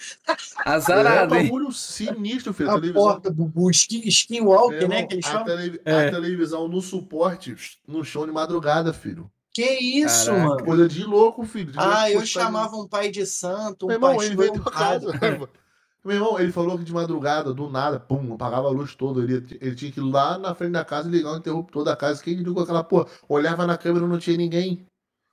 [0.65, 2.69] Azarado, é um bagulho sinistro, filho.
[2.69, 3.03] A a televisão.
[3.03, 5.03] porta do, do ski, Skinwalker, Meu né?
[5.03, 5.45] Que eles a, chamam.
[5.45, 6.07] tele- É.
[6.07, 7.55] a televisão no suporte,
[7.87, 9.29] no chão de madrugada, filho.
[9.53, 10.47] Que isso, Caraca.
[10.47, 10.65] mano?
[10.65, 11.71] Coisa de louco, filho.
[11.71, 14.63] De Ah, eu postar- chamava um pai de santo, um Meu irmão, pastor, ele um
[14.63, 15.11] casa.
[15.19, 15.47] padre.
[16.03, 19.21] Meu irmão, ele falou que de madrugada, do nada, pum, apagava a luz toda.
[19.21, 22.21] Ele, ele tinha que ir lá na frente da casa ligar o interruptor da casa.
[22.21, 23.05] Quem ligou aquela porra?
[23.29, 24.85] Olhava na câmera e não tinha ninguém.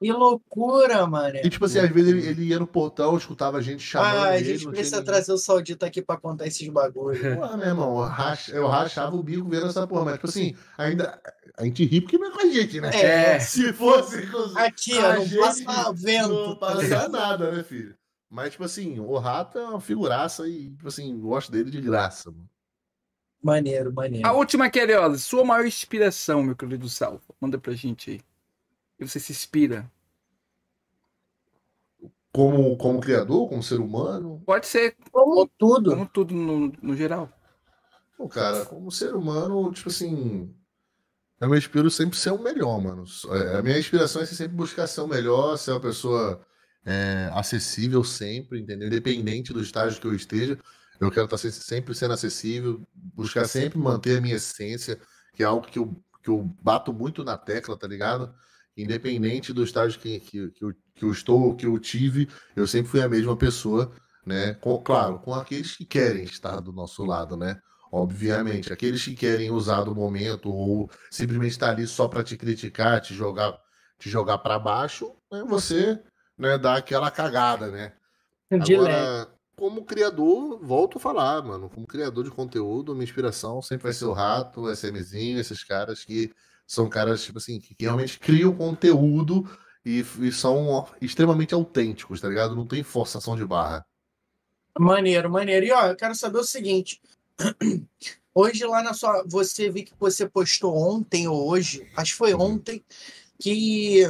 [0.03, 1.37] Que loucura, mano.
[1.45, 4.29] E tipo assim, às vezes ele, ele ia no portão, escutava a gente chamando Ah,
[4.31, 4.53] a ele.
[4.55, 7.23] gente não precisa tinha trazer o Saudita aqui pra contar esses bagulhos.
[7.23, 7.37] ninguém.
[7.39, 10.07] Pô, meu irmão, eu, racha- eu rachava o bico vendo essa porra.
[10.07, 11.21] Mas tipo assim, ainda.
[11.59, 12.89] A gente ri porque não é com a gente, né?
[12.99, 13.39] É.
[13.41, 16.29] Se fosse com Aqui, ó, não gente passa vento.
[16.31, 17.95] Não tá passa nada, né, filho?
[18.31, 22.31] Mas, tipo assim, o rato é uma figuraça e, tipo assim, gosto dele de graça,
[22.31, 22.49] mano.
[23.43, 24.27] Maneiro, maneiro.
[24.27, 27.23] A última aqui, Ariola, sua maior inspiração, meu querido Salvo.
[27.41, 28.21] Manda pra gente aí.
[29.01, 29.91] E você se inspira?
[32.33, 35.91] Como, como criador, como ser humano, Pode ser Como tudo.
[35.91, 37.29] como tudo no, no geral.
[38.17, 40.55] pô, cara, como ser humano, tipo assim,
[41.41, 43.05] eu me inspiro sempre ser o melhor, mano.
[43.33, 46.45] É, A minha inspiração é sempre buscar ser o melhor, ser uma pessoa
[46.85, 48.89] é, acessível sempre, entendeu?
[48.89, 50.59] Independente do estágio que eu esteja,
[51.01, 55.01] eu quero estar se- sempre sendo acessível, buscar sempre manter a minha essência,
[55.35, 58.35] que é algo que eu, que eu bato muito na tecla, tá ligado?
[58.77, 62.91] Independente do estágio que, que, que, eu, que eu estou, que eu tive, eu sempre
[62.91, 63.93] fui a mesma pessoa,
[64.25, 64.55] né?
[64.55, 67.61] Com- claro, com aqueles que querem estar do nosso lado, né?
[67.93, 73.01] Obviamente, aqueles que querem usar do momento ou simplesmente estar ali só para te criticar,
[73.01, 73.59] te jogar,
[73.99, 75.45] te jogar para baixo, né?
[75.49, 76.01] Você,
[76.39, 77.93] né, dá aquela cagada, né?
[78.51, 78.95] De leve.
[78.95, 81.69] Agora, como criador, volto a falar, mano.
[81.69, 86.03] Como criador de conteúdo, minha inspiração sempre vai ser o Rato, o SMzinho, esses caras
[86.03, 86.33] que
[86.71, 89.45] são caras, tipo assim, que realmente criam conteúdo
[89.85, 92.55] e, e são extremamente autênticos, tá ligado?
[92.55, 93.85] Não tem forçação de barra.
[94.79, 95.67] Maneiro, maneiro.
[95.67, 97.03] E ó, eu quero saber o seguinte.
[98.33, 99.25] Hoje lá na sua.
[99.27, 102.53] Você vi que você postou ontem ou hoje, acho que foi Uhum.
[102.53, 102.85] ontem,
[103.37, 104.05] que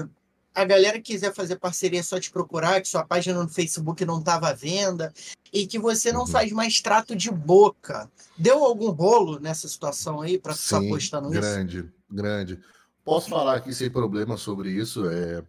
[0.55, 4.19] a galera quiser fazer parceria é só te procurar, que sua página no Facebook não
[4.19, 5.11] estava à venda
[5.51, 6.27] e que você não Uhum.
[6.27, 8.11] faz mais trato de boca.
[8.37, 11.41] Deu algum rolo nessa situação aí para estar Sim, postando isso?
[11.41, 12.59] grande, grande.
[13.05, 15.09] Posso falar aqui sem problema sobre isso.
[15.09, 15.45] É,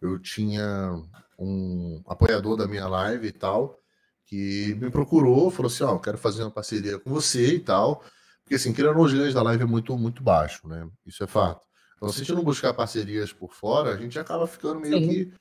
[0.00, 1.02] eu tinha
[1.38, 3.78] um apoiador da minha live e tal,
[4.26, 8.04] que me procurou, falou assim, ó, eu quero fazer uma parceria com você e tal.
[8.42, 10.88] Porque assim, não, os ganhos da live é muito, muito baixo, né?
[11.06, 11.66] Isso é fato.
[11.96, 15.08] Então, se a gente não buscar parcerias por fora, a gente acaba ficando meio Sim.
[15.08, 15.32] que,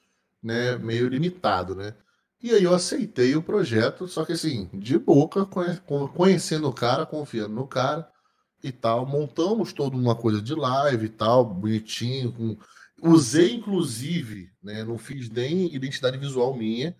[0.44, 1.96] né, meio limitado, né?
[2.42, 6.74] E aí eu aceitei o projeto, só que assim, de boca, conhe- con- conhecendo o
[6.74, 8.08] cara, confiando no cara
[8.64, 9.06] e tal.
[9.06, 12.32] Montamos toda uma coisa de live e tal, bonitinho.
[12.34, 12.58] com-
[13.04, 14.84] Usei, inclusive, né?
[14.84, 16.96] Não fiz nem identidade visual minha.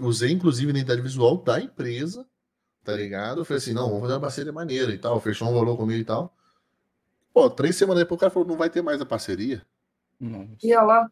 [0.00, 2.26] Usei, inclusive, identidade visual da empresa,
[2.82, 3.42] tá ligado?
[3.42, 5.20] Eu falei assim, não, vamos fazer uma parceria maneira e tal.
[5.20, 6.34] Fechou um valor comigo e tal.
[7.34, 9.62] Pô, três semanas depois o cara falou, não vai ter mais a parceria.
[10.18, 10.56] Nossa.
[10.62, 11.10] E olha lá.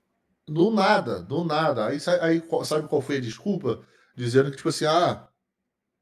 [0.49, 1.87] Do nada, do nada.
[1.87, 3.83] Aí, aí qual- sabe qual foi a desculpa?
[4.17, 5.29] Dizendo que, tipo assim, ah,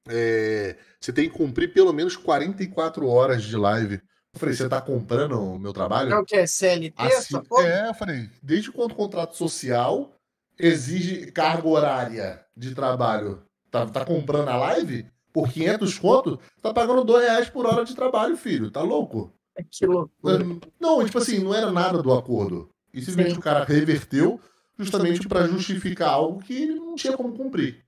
[0.09, 4.01] é, você tem que cumprir pelo menos 44 horas de live.
[4.35, 6.13] Eu falei, você tá comprando o meu trabalho?
[6.13, 6.37] É o que?
[6.37, 7.03] É CLT?
[7.03, 10.15] Assim, é, eu falei, desde quando o contrato social
[10.59, 15.07] exige carga horária de trabalho, tá, tá comprando a live?
[15.33, 18.71] por 500 conto, tá pagando 2 reais por hora de trabalho, filho.
[18.71, 19.33] Tá louco?
[19.71, 20.45] Que loucura.
[20.81, 22.69] Não, tipo assim, não era nada do acordo.
[22.93, 23.39] E simplesmente Sim.
[23.39, 24.41] o cara reverteu
[24.79, 27.85] justamente para justificar algo que ele não tinha como cumprir.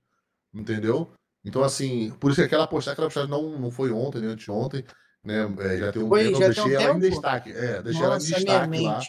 [0.53, 1.09] Entendeu?
[1.43, 4.83] Então, assim, por isso que aquela postagem, aquela postagem não, não foi ontem, nem anteontem,
[5.23, 5.47] né?
[5.59, 7.15] É, já tem um Foi, tempo, já eu deixei ela em tempo?
[7.15, 7.51] destaque.
[7.51, 8.99] É, deixei ela em Nossa, destaque lá.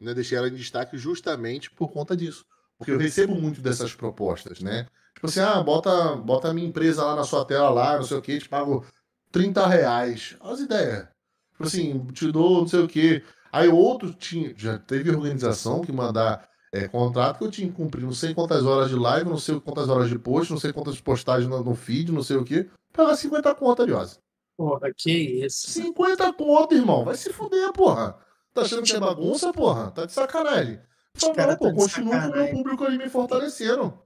[0.00, 0.14] Né?
[0.14, 2.44] Deixei ela em destaque justamente por conta disso.
[2.78, 4.86] Porque eu recebo muito dessas propostas, né?
[5.14, 8.16] Tipo assim, ah, bota, bota a minha empresa lá na sua tela lá, não sei
[8.16, 8.84] o que, te pago
[9.30, 10.36] 30 reais.
[10.40, 11.08] Olha as ideias.
[11.52, 13.22] Tipo assim, te dou não sei o que.
[13.52, 18.02] Aí outro tinha, já teve organização que mandar é, contrato que eu tinha que cumprir
[18.02, 21.00] não sei quantas horas de live, não sei quantas horas de post, não sei quantas
[21.00, 22.68] postagens no, no feed, não sei o que.
[22.92, 24.18] Pagar 50 conto, Ariose.
[24.56, 25.12] Porra, que
[25.44, 25.70] isso.
[25.70, 27.04] 50 conto, irmão.
[27.04, 28.18] Vai se fuder, porra.
[28.52, 29.92] Tá achando que é bagunça, porra?
[29.92, 30.80] Tá de sacanagem.
[31.16, 33.96] Fala, não, pô, tá continua com o meu público ali me fortalecendo.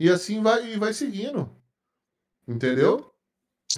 [0.00, 1.54] E assim vai, e vai seguindo.
[2.48, 3.11] Entendeu?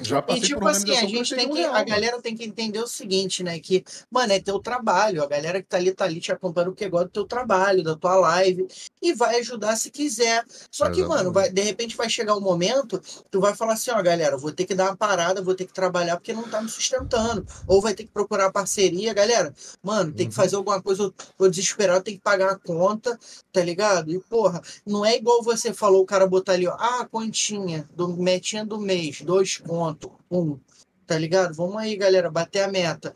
[0.00, 1.58] Já E passei tipo por uma assim, a gente tem que.
[1.58, 1.84] real, A mano.
[1.84, 3.58] galera tem que entender o seguinte, né?
[3.60, 5.22] Que, mano, é teu trabalho.
[5.22, 7.94] A galera que tá ali, tá ali te acompanhando porque gosta do teu trabalho, da
[7.96, 8.66] tua live.
[9.02, 10.44] E vai ajudar se quiser.
[10.70, 11.32] Só que, mano, Exatamente.
[11.32, 13.00] vai, de repente vai chegar um momento,
[13.30, 15.72] tu vai falar assim, ó, galera, vou ter que dar uma parada, vou ter que
[15.72, 17.44] trabalhar porque não tá me sustentando.
[17.66, 19.54] Ou vai ter que procurar parceria, galera.
[19.82, 20.34] Mano, tem que Uhum.
[20.34, 23.18] fazer alguma coisa, eu tô desesperado, tem que pagar a conta,
[23.52, 24.10] tá ligado?
[24.12, 28.08] E, porra, não é igual você falou, o cara botar ali, ó, ah, continha, do,
[28.16, 30.58] metinha do mês, dois conto, um,
[31.06, 31.54] tá ligado?
[31.54, 33.12] Vamos aí, galera, bater a meta.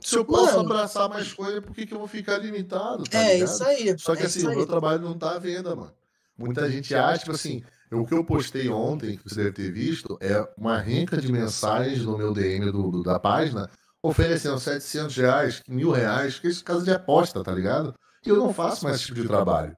[0.00, 0.72] Se eu posso Mano.
[0.72, 3.04] abraçar mais coisa, por que, que eu vou ficar limitado?
[3.04, 3.48] Tá é ligado?
[3.48, 3.98] isso aí.
[3.98, 5.92] Só que é assim, o meu trabalho não tá à venda, mano.
[6.36, 10.16] Muita gente acha, tipo assim, o que eu postei ontem, que você deve ter visto,
[10.20, 13.68] é uma renca de mensagens no meu DM do, do- da página,
[14.00, 17.92] oferecendo 700 reais, mil reais, que isso é casa de aposta, tá ligado?
[18.24, 19.76] E eu não faço mais esse tipo de trabalho.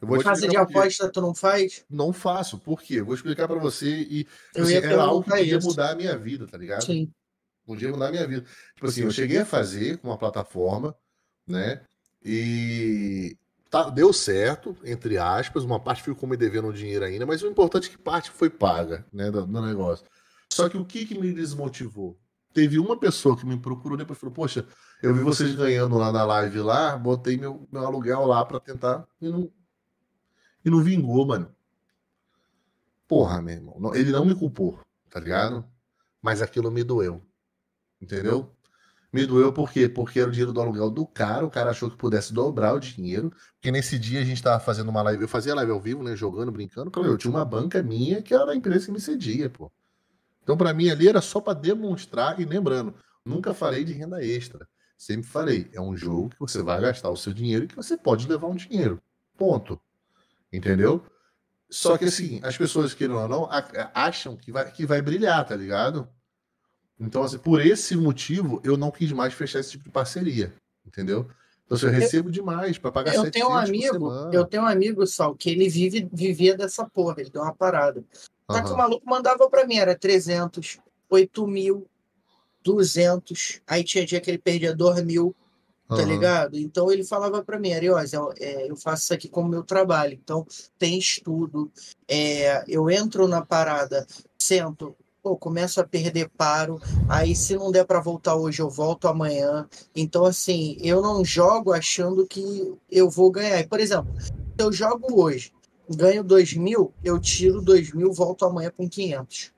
[0.00, 1.84] Eu vou Casa de aposta tu não faz?
[1.90, 2.58] Não faço.
[2.58, 3.00] Por quê?
[3.00, 5.68] Eu vou explicar pra você e Eu assim, era algo que podia isso.
[5.68, 6.84] mudar a minha vida, tá ligado?
[6.84, 7.12] Sim.
[7.66, 8.46] podia mudar a minha vida.
[8.74, 10.96] Tipo assim, eu cheguei a fazer com uma plataforma,
[11.46, 11.82] né?
[12.24, 13.36] E
[13.68, 15.64] tá, deu certo, entre aspas.
[15.64, 18.48] Uma parte ficou me devendo um dinheiro ainda, mas o importante é que parte foi
[18.48, 19.30] paga, né?
[19.30, 20.06] Do, do negócio.
[20.50, 22.18] Só que o que, que me desmotivou?
[22.54, 24.66] Teve uma pessoa que me procurou depois e falou: Poxa,
[25.02, 29.06] eu vi vocês ganhando lá na live lá, botei meu, meu aluguel lá pra tentar
[29.20, 29.50] e não,
[30.64, 31.54] e não vingou, mano.
[33.08, 33.94] Porra, meu irmão.
[33.94, 34.78] Ele não me culpou,
[35.08, 35.64] tá ligado?
[36.22, 37.22] Mas aquilo me doeu.
[38.00, 38.54] Entendeu?
[39.12, 39.88] Me doeu por quê?
[39.88, 42.78] Porque era o dinheiro do aluguel do cara, o cara achou que pudesse dobrar o
[42.78, 43.32] dinheiro.
[43.54, 46.14] Porque nesse dia a gente tava fazendo uma live, eu fazia live ao vivo, né?
[46.14, 46.92] Jogando, brincando.
[47.04, 49.70] Eu tinha uma banca minha que era a empresa que me cedia, pô.
[50.42, 52.38] Então, pra mim, ali era só pra demonstrar.
[52.40, 54.68] E lembrando, nunca falei de renda extra.
[54.96, 57.96] Sempre falei, é um jogo que você vai gastar o seu dinheiro e que você
[57.96, 59.02] pode levar um dinheiro.
[59.36, 59.80] Ponto.
[60.52, 61.02] Entendeu?
[61.68, 65.54] Só que assim, as pessoas, ou não, a- acham que vai, que vai brilhar, tá
[65.54, 66.08] ligado?
[66.98, 70.52] Então, assim, por esse motivo, eu não quis mais fechar esse tipo de parceria.
[70.84, 71.30] Entendeu?
[71.64, 74.62] Então, assim, eu recebo demais pra pagar Eu tenho um 700 por amigo, eu tenho
[74.64, 78.04] um amigo, Sal, que ele vive, vivia dessa porra, ele deu uma parada.
[78.50, 81.86] Só que o maluco mandava pra mim, era 300, 8 mil,
[82.64, 85.34] 200, aí tinha dia que ele perdia 2 mil,
[85.90, 86.06] tá Aham.
[86.06, 86.58] ligado?
[86.58, 90.14] Então ele falava pra mim, Ariose, eu, é, eu faço isso aqui como meu trabalho,
[90.14, 90.46] então
[90.78, 91.70] tem estudo,
[92.08, 94.06] é, eu entro na parada,
[94.38, 99.08] sento, pô, começo a perder paro, aí se não der pra voltar hoje, eu volto
[99.08, 99.68] amanhã.
[99.94, 103.66] Então, assim, eu não jogo achando que eu vou ganhar.
[103.68, 105.52] Por exemplo, se eu jogo hoje,
[105.88, 109.52] ganho 2 mil, eu tiro 2 mil, volto amanhã com 500.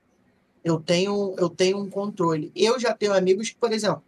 [0.63, 2.51] Eu tenho, eu tenho um controle.
[2.55, 4.03] Eu já tenho amigos que, por exemplo,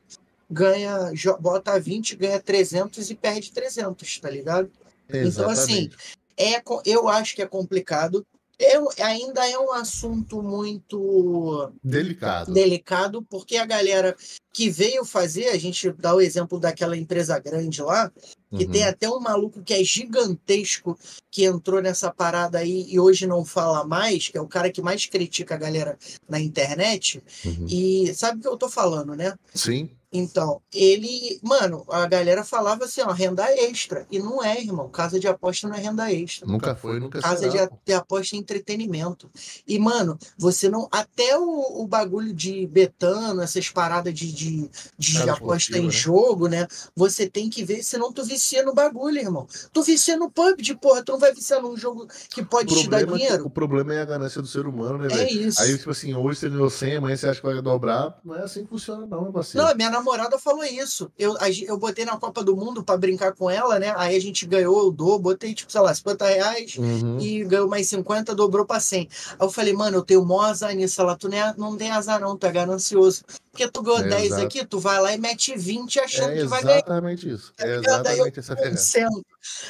[0.50, 4.70] ganha, bota 20, ganha 300 e perde 300, tá ligado?
[5.10, 5.98] Então, assim, Exatamente.
[6.38, 8.26] é, eu acho que é complicado.
[8.58, 12.54] Eu, ainda é um assunto muito Delicado.
[12.54, 14.16] delicado, porque a galera
[14.54, 18.10] que veio fazer, a gente dá o exemplo daquela empresa grande lá,
[18.56, 18.72] que Uhum.
[18.72, 20.98] tem até um maluco que é gigantesco
[21.30, 24.82] que entrou nessa parada aí e hoje não fala mais, que é o cara que
[24.82, 25.98] mais critica a galera
[26.30, 27.22] na internet.
[27.44, 27.66] Uhum.
[27.70, 29.34] E sabe o que eu tô falando, né?
[29.54, 29.90] Sim.
[30.18, 34.08] Então, ele, mano, a galera falava assim, ó, renda extra.
[34.10, 34.88] E não é, irmão.
[34.88, 36.48] Casa de aposta não é renda extra.
[36.48, 37.72] Nunca foi, nunca Casa de, será.
[37.86, 39.30] de aposta é entretenimento.
[39.68, 40.88] E, mano, você não.
[40.90, 45.92] Até o, o bagulho de betano, essas paradas de, de, de Casa aposta em né?
[45.92, 46.66] jogo, né?
[46.96, 49.46] Você tem que ver, senão tu vicia no bagulho, irmão.
[49.74, 51.04] Tu vicia no PUBG, porra.
[51.04, 53.46] Tu não vai viciar num jogo que pode te dar é dinheiro.
[53.46, 55.62] o problema é a ganância do ser humano, né, É isso.
[55.62, 58.18] Aí, tipo assim, hoje você ganhou 100, amanhã você acha que vai dobrar.
[58.24, 59.68] Não é assim que funciona, não, meu parceiro.
[59.68, 60.05] Não, minha namorada
[60.40, 61.12] falou isso.
[61.18, 61.36] Eu,
[61.68, 63.94] eu botei na Copa do Mundo pra brincar com ela, né?
[63.98, 67.20] Aí a gente ganhou, eu dou, botei, tipo, sei lá, 50 reais Uhum.
[67.20, 69.08] e ganhou mais 50, dobrou pra 100.
[69.32, 71.02] Aí eu falei, mano, eu tenho mó azar nisso.
[71.02, 73.24] Ela, tu não, é- não tem azar não, tu é ganancioso.
[73.52, 74.42] Porque tu ganhou É, 10 exato.
[74.44, 76.76] aqui, tu vai lá e mete 20 achando É que vai ganhar.
[76.78, 77.54] exatamente isso.
[77.58, 78.76] É exatamente essa pegada.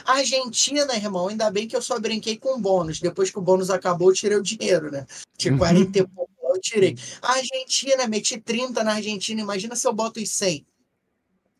[0.05, 2.99] Argentina, irmão, ainda bem que eu só brinquei com bônus.
[2.99, 5.05] Depois que o bônus acabou, eu tirei o dinheiro, né?
[5.37, 6.95] De 40 e pouco, eu tirei.
[7.22, 9.41] Argentina, meti 30 na Argentina.
[9.41, 10.65] Imagina se eu boto os 100.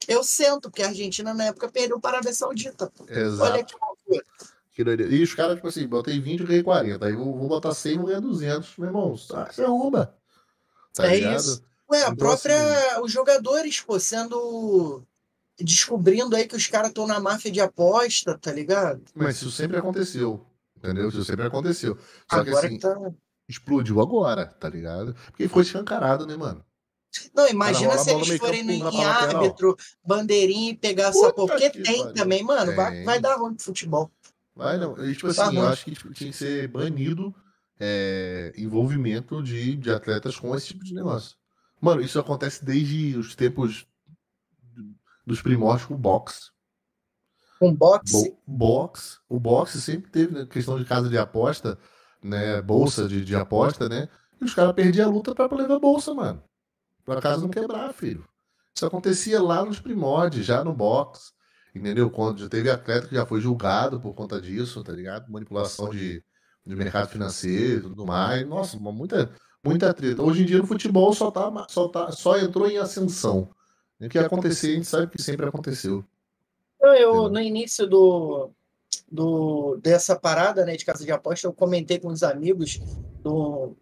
[0.08, 2.92] Eu sento, porque a Argentina na época perdeu para a Arábia Saudita.
[2.96, 3.06] pô.
[3.10, 3.66] Olha Exato.
[3.66, 4.26] que loucura.
[4.72, 5.16] Que doideira.
[5.16, 7.06] E os caras, tipo assim, botei 20 e ganhei 40.
[7.06, 8.78] Aí vou, vou botar 100 e vou ganhar 200.
[8.78, 10.14] Meu irmão, ah, você arruma.
[10.94, 11.40] Tá É ligado?
[11.40, 11.64] isso.
[11.90, 13.02] Ué, a Então, própria.
[13.02, 15.04] Os jogadores, pô, sendo.
[15.58, 19.02] Descobrindo aí que os caras estão na máfia de aposta, tá ligado?
[19.16, 20.46] Mas isso sempre aconteceu.
[20.76, 21.08] Entendeu?
[21.08, 21.98] Isso sempre aconteceu.
[22.30, 23.14] Só que Agora assim, que tá.
[23.48, 25.16] Explodiu agora, tá ligado?
[25.28, 26.64] Porque foi escancarado, né, mano?
[27.34, 31.54] Não, imagina se no eles forem campo, em árbitro, bandeirinha e pegar essa porra.
[31.54, 32.76] Porque que tem também, mano.
[32.76, 33.06] Vai, Tem.
[33.06, 34.12] vai dar ruim pro futebol.
[34.56, 34.98] Vai não.
[35.06, 37.34] E, tipo Tá assim, eu acho que tipo, tinha que ser banido
[37.80, 41.38] é, envolvimento de, de atletas com esse tipo de negócio.
[41.80, 43.86] Mano, isso acontece desde os tempos
[45.26, 46.52] dos primórdios com o boxe.
[47.60, 48.14] Com boxe.
[48.14, 49.18] Bo boxe.
[49.28, 51.78] O boxe sempre teve né, questão de casa de aposta,
[52.26, 52.62] né?
[52.62, 54.10] Bolsa de, de aposta, né?
[54.42, 56.44] E os caras perdiam a luta pra levar bolsa, mano.
[57.06, 58.26] Pra casa não quebrar, filho.
[58.76, 61.32] Isso acontecia lá nos primórdios, já no boxe.
[61.74, 62.10] Entendeu?
[62.10, 65.32] Quando já teve atleta que já foi julgado por conta disso, tá ligado?
[65.32, 66.24] Manipulação de,
[66.66, 68.48] de mercado financeiro e tudo mais.
[68.48, 69.32] Nossa, muita,
[69.64, 70.22] muita treta.
[70.22, 73.50] Hoje em dia no futebol só, tá, só, tá, só entrou em ascensão.
[74.00, 76.04] E o que ia acontecer, a gente sabe que sempre aconteceu.
[76.78, 78.52] Então, eu, no início do,
[79.12, 82.80] do, dessa parada né, de casa de aposta, eu comentei com uns amigos,
[83.24, 83.76] do,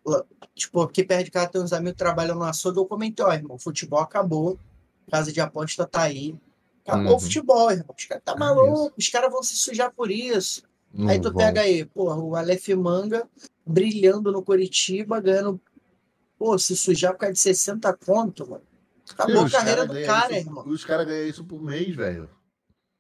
[0.55, 3.33] tipo, aqui perto de casa tem uns amigos que trabalham no açougue, eu comentei, ó,
[3.33, 4.57] irmão, futebol acabou,
[5.11, 6.35] casa de aposta tá aí,
[6.85, 7.15] acabou Uhum.
[7.17, 10.63] o futebol, irmão, os caras tá É maluco, os caras vão se sujar por isso.
[11.07, 11.37] Aí Não tu vão.
[11.45, 13.27] pega aí, porra, o Aleph Manga
[13.65, 15.59] brilhando no Curitiba, ganhando,
[16.37, 18.63] pô, se sujar por causa de 60 conto, mano.
[19.11, 20.63] Acabou Meu, a os carreira do cara, irmão.
[20.67, 22.29] Os caras ganham isso por mês, velho.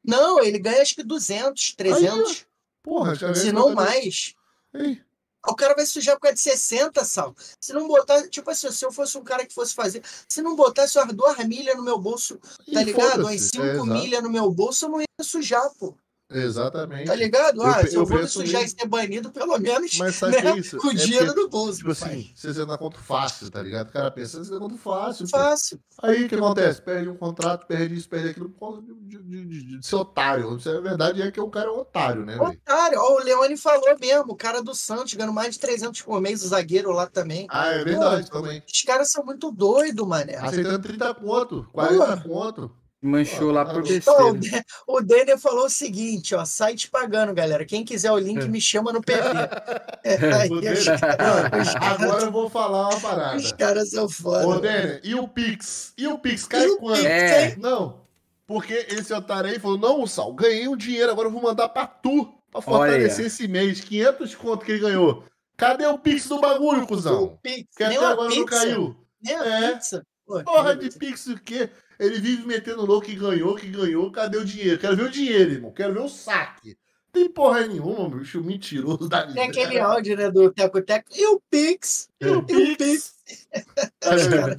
[0.03, 2.45] Não, ele ganha acho que 200, 300,
[2.83, 4.33] Porra, os caras se não mais.
[4.73, 5.01] Ei,
[5.47, 7.35] O cara vai sujar por causa de 60, Sal.
[7.59, 10.55] Se não botar, tipo assim, se eu fosse um cara que fosse fazer, se não
[10.55, 13.21] botasse umas duas milhas no meu bolso, tá e ligado?
[13.21, 13.85] Umas É, 5 exato.
[13.85, 15.95] milhas no meu bolso, eu não ia sujar, pô.
[16.33, 17.05] Exatamente.
[17.05, 17.61] Tá ligado?
[17.61, 20.15] Eu Ah, pe- se eu eu vou me sujar e ser banido, pelo menos Mas
[20.15, 20.77] sabe né, é isso?
[20.77, 21.77] com É dinheiro porque, no bolso.
[21.79, 22.09] Tipo pai.
[22.13, 23.89] assim, você dá conta fácil, tá ligado?
[23.89, 25.25] O cara pensa, você dá conta fácil.
[25.25, 25.37] pô.
[25.37, 25.79] Fácil.
[26.01, 26.81] Aí o que acontece?
[26.81, 30.55] Perde um contrato, perde isso, perde aquilo por causa de, de, de- de- ser otário.
[30.57, 32.37] Isso é a verdade é que o cara é um otário, né?
[32.39, 36.19] Otário, ó, o Leone falou mesmo, o cara do Santos ganhando mais de 300 por
[36.21, 37.47] mês, o zagueiro lá também.
[37.49, 38.63] Ah, é verdade também.
[38.67, 40.35] Os caras são muito doidos, mané.
[40.37, 42.71] Aceitando 30 conto, 40 conto.
[43.03, 44.65] Manchou lá por Então, o besteira.
[44.87, 47.65] O Denner falou o seguinte, ó, site pagando, galera.
[47.65, 49.19] Quem quiser o link, me chama no PV.
[50.05, 50.15] É,
[50.51, 53.37] O Denner- caras- Agora eu vou falar uma parada.
[53.37, 54.59] os caras são Ô, foda.
[54.61, 55.93] Denner, e o Pix?
[55.97, 56.97] E o Pix cai E o quando?
[56.97, 57.55] Pix, É.
[57.57, 58.01] Não,
[58.47, 61.85] porque esse otário aí falou, não, Sal, ganhei um dinheiro, agora eu vou mandar pra
[61.87, 62.63] tu, pra Olha.
[62.63, 65.23] fortalecer esse mês, 500 conto que ele ganhou.
[65.57, 67.37] Cadê o Pix do bagulho, O cuzão?
[67.41, 68.59] Pix, Que nem até agora não pizza.
[68.59, 68.95] caiu.
[69.21, 69.71] Nem a É.
[69.73, 70.03] pizza.
[70.25, 71.69] Pô, Porra de Pix o quê?
[71.99, 74.79] Ele vive metendo louco que ganhou, que ganhou, cadê o dinheiro?
[74.79, 76.77] Quero ver o dinheiro, irmão, quero ver o saque.
[77.11, 79.35] Tem porra nenhuma, bicho mentiroso da vida.
[79.35, 81.09] Tem aquele áudio, né, do Teco Teco.
[81.15, 82.09] E o Pix?
[82.19, 83.13] E o E o Pix?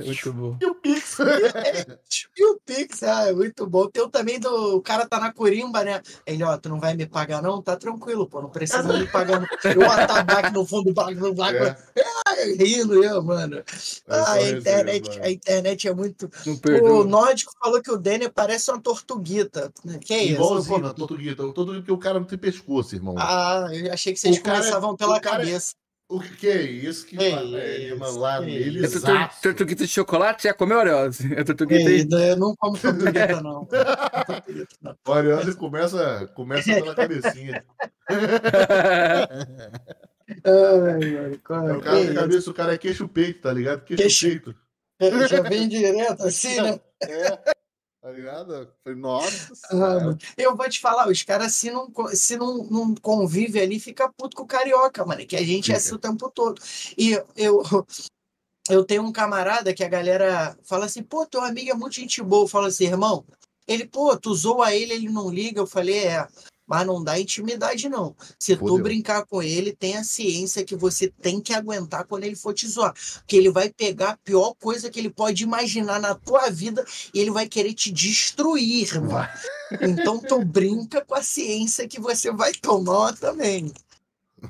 [0.05, 0.57] Muito bom.
[0.61, 1.17] E o Pix?
[2.37, 3.03] E o Pix?
[3.03, 3.89] Ah, é muito bom.
[3.89, 4.77] Tem o também do...
[4.77, 6.01] O cara tá na corimba, né?
[6.27, 7.61] Ele, ó, tu não vai me pagar não?
[7.63, 8.41] Tá tranquilo, pô.
[8.43, 9.47] Não precisa me pagar não.
[9.71, 11.63] Eu atabaque no fundo do barco, no barco.
[11.65, 11.77] É.
[12.59, 13.59] rindo eu, mano.
[13.59, 13.65] É
[14.09, 15.25] Ah, a internet, mano.
[15.25, 16.31] a internet é muito.
[16.83, 17.05] O.
[17.05, 19.73] Nórdico falou que o Denner parece uma tortuguita.
[20.01, 20.35] Que é isso?
[20.35, 21.43] Igualzinho, a tortuguita.
[21.43, 23.15] Tortuguita porque o cara não tem pescoço, irmão.
[23.19, 25.75] Ah, eu achei que vocês O cara- começavam pela o cara- cabeça.
[26.15, 27.59] O que, é isso que fala?
[27.59, 30.45] É, lá nele, É tortu- tortuguita de chocolate?
[30.45, 31.35] Já comeu, Ariose?
[31.35, 32.31] É tortuguita Ei, aí.
[32.31, 33.67] eu não como tortuguita, não.
[35.07, 37.65] O começa, começa pela cabecinha.
[40.45, 41.77] Ai, qual É, é?
[41.77, 43.85] o cara cabeça, o cara é queixo-peito, tá ligado?
[43.85, 44.55] Queixo- Queixo-peito.
[45.29, 46.81] Já vem direto assim, né?
[47.03, 47.54] É,
[48.05, 48.69] tá ligado?
[48.85, 50.15] Falei, Nossa Ah.
[50.37, 54.37] Eu vou te falar, os caras, se não, se não, não convive ali, fica puto
[54.37, 55.27] com o carioca, mano.
[55.27, 56.61] Que a gente é assim o tempo todo.
[56.99, 57.63] E eu,
[58.69, 62.23] eu tenho um camarada que a galera fala assim, pô, teu amigo é muito gente
[62.23, 62.45] boa.
[62.45, 63.25] Eu falo assim, irmão,
[63.67, 65.59] ele, pô, tu zoa ele, ele não liga.
[65.59, 66.29] Eu falei, é.
[66.67, 68.15] Mas não dá intimidade, não.
[68.39, 72.55] Se tu brincar com ele, tenha ciência que você tem que aguentar quando ele for
[72.55, 72.95] te zoar.
[73.17, 77.21] Porque ele vai pegar a pior coisa que ele pode imaginar na tua vida e
[77.21, 79.27] ele vai querer te destruir, irmão.
[79.81, 83.73] Então tu brinca com a ciência que você vai tomar também.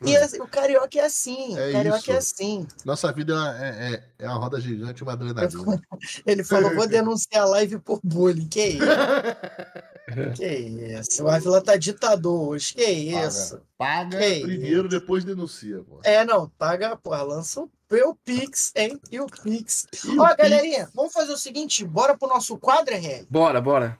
[0.02, 2.34] E assim, o carioca é assim, É o carioca é isso.
[2.34, 2.66] assim.
[2.84, 5.82] Nossa vida é, uma- é, é- é uma roda gigante, uma adrenalina.
[6.26, 8.48] Ele falou, vou denunciar a live por bullying.
[8.48, 8.84] Que isso?
[10.36, 11.24] Que isso?
[11.24, 12.74] O Ávila tá ditador hoje.
[12.74, 13.58] Que isso?
[13.78, 15.98] Paga Que primeiro, depois denuncia, pô.
[16.04, 19.00] É, não, paga, porra, lança o meu Pix, hein?
[19.10, 19.86] E o Pix.
[20.04, 20.36] E Ó, o Pix?
[20.36, 23.26] galerinha, vamos fazer o seguinte, bora pro nosso quadro, RL?
[23.30, 23.98] Bora, bora.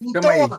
[0.00, 0.58] Então, ó,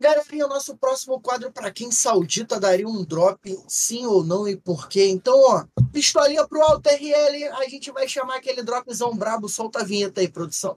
[0.00, 4.56] galerinha, o nosso próximo quadro, pra quem saudita daria um drop, sim ou não e
[4.56, 5.08] por quê?
[5.08, 9.84] Então, ó, pistolinha pro alto, RL, a gente vai chamar aquele dropzão brabo, solta a
[9.84, 10.76] vinheta aí, produção.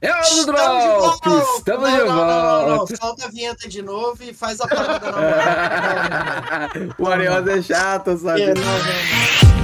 [0.00, 1.00] É o Estamos de Drop!
[1.00, 1.28] volta!
[1.58, 2.96] Estamos Não, de não, não, não, não, volta!
[2.96, 6.94] Solta a vinheta de novo e faz a parada na moral.
[6.98, 8.42] o Ariosa é chato, sabe?
[8.42, 9.57] É, não, não,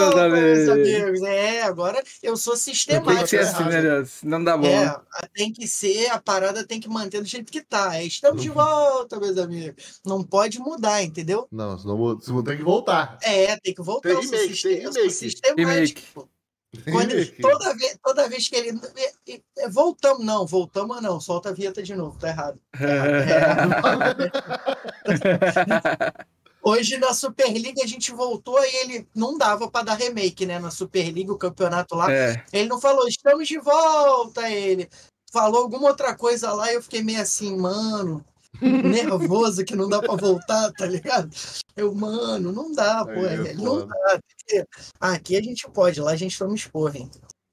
[0.00, 0.68] meus amigos!
[0.68, 1.22] amigos.
[1.22, 3.28] É, agora eu sou Tem que sistemático.
[3.28, 3.70] ser assim, né?
[3.70, 4.18] né, Deus?
[4.22, 4.66] Não dá bom.
[4.66, 5.00] É,
[5.34, 7.96] tem que ser, a parada tem que manter do jeito que tá.
[7.96, 10.00] É, estamos de volta, meus amigos.
[10.04, 11.46] Não pode mudar, entendeu?
[11.50, 13.18] Não, senão tem que voltar.
[13.22, 14.08] É, tem que voltar.
[14.08, 15.12] Tem remake, sistema- tem remake.
[15.12, 16.28] sistemático.
[16.92, 18.80] Quando toda, vez, toda vez que ele.
[18.96, 21.20] é, é, é, Voltamos, não, voltamos não.
[21.20, 22.60] Solta a vinheta de novo, tá errado.
[22.78, 22.80] É.
[26.62, 30.58] Hoje na Superliga a gente voltou e ele não dava pra dar remake, né?
[30.58, 32.12] Na Superliga, o campeonato lá.
[32.12, 32.44] É.
[32.52, 34.88] Ele não falou, estamos de volta, ele.
[35.32, 38.24] Falou alguma outra coisa lá e eu fiquei meio assim, mano,
[38.60, 41.30] nervoso que não dá pra voltar, tá ligado?
[41.76, 44.20] Eu, mano, não dá, pô, Aí é não dá.
[44.98, 47.10] Aqui a gente pode, lá a gente toma esporro, hein?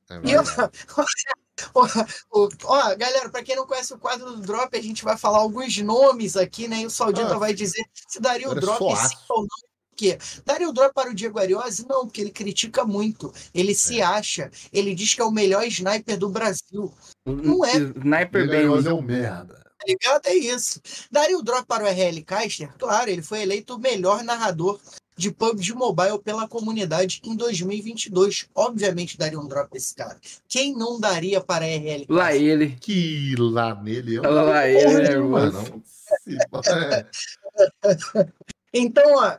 [0.09, 0.71] É E verdade.
[1.73, 1.87] ó,
[2.31, 5.39] ó, ó, galera, pra quem não conhece o quadro do Drop, a gente vai falar
[5.39, 6.81] alguns nomes aqui, né?
[6.81, 7.39] E o Saudita Ah.
[7.39, 9.47] vai dizer se daria o é drop sim ou não.
[9.47, 10.17] Por quê?
[10.45, 11.87] Daria o drop para o Diego Ariose?
[11.89, 13.33] Não, porque ele critica muito.
[13.51, 14.51] Ele se acha.
[14.71, 16.93] Ele diz que é o melhor sniper do Brasil.
[17.25, 17.77] Não é.
[17.77, 18.65] Sniper bem.
[18.65, 19.55] é um merda.
[19.55, 20.27] Tá ligado?
[20.27, 20.79] É isso.
[21.11, 22.71] Daria o drop para o RL Caster?
[22.77, 24.79] Claro, ele foi eleito o melhor narrador
[25.17, 28.47] de PUBG Mobile pela comunidade em 2022.
[28.53, 30.17] Obviamente daria um drop esse cara.
[30.47, 32.15] Quem não daria para RL Caster?
[32.15, 32.77] Lá ele.
[32.79, 35.83] Que lá nele eu Olha lá ele, né, irmão?
[36.65, 37.05] é.
[38.73, 39.37] Então, ó,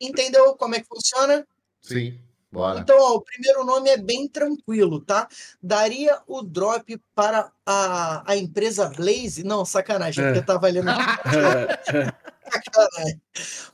[0.00, 1.46] entendeu como é que funciona?
[1.82, 2.18] Sim,
[2.50, 2.80] bora.
[2.80, 5.28] Então, ó, o primeiro nome é bem tranquilo, tá?
[5.62, 9.42] Daria o drop para a, a empresa Blaze?
[9.44, 10.28] Não, sacanagem, É.
[10.28, 10.86] porque eu tava lendo.
[12.50, 13.22] Sacanagem.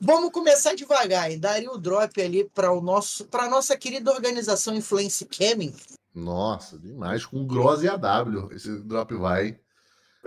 [0.00, 1.30] Vamos começar devagar.
[1.30, 1.38] hein?
[1.38, 5.74] Daria o drop ali para o nosso, para nossa querida organização Influence Gaming.
[6.14, 7.26] Nossa, demais.
[7.26, 8.52] Com Gross e AW.
[8.52, 9.58] Esse drop vai.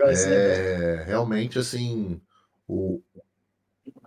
[0.00, 2.20] É, realmente, assim,
[2.66, 3.02] o,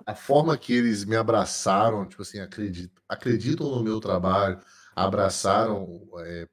[0.06, 4.60] a forma que eles me abraçaram, tipo assim, acredit, acreditam no meu trabalho,
[4.96, 6.48] abraçaram é,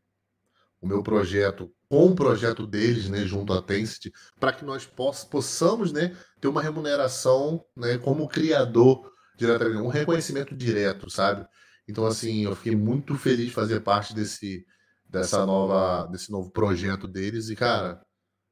[0.80, 5.24] o meu projeto com o projeto deles, né, junto à Tencent, para que nós poss,
[5.24, 11.46] possamos, né, ter uma remuneração, né, como criador, diretamente, um reconhecimento direto, sabe?
[11.88, 14.64] Então, assim, eu fiquei muito feliz de fazer parte desse,
[15.08, 18.00] dessa nova, desse novo projeto deles e, cara,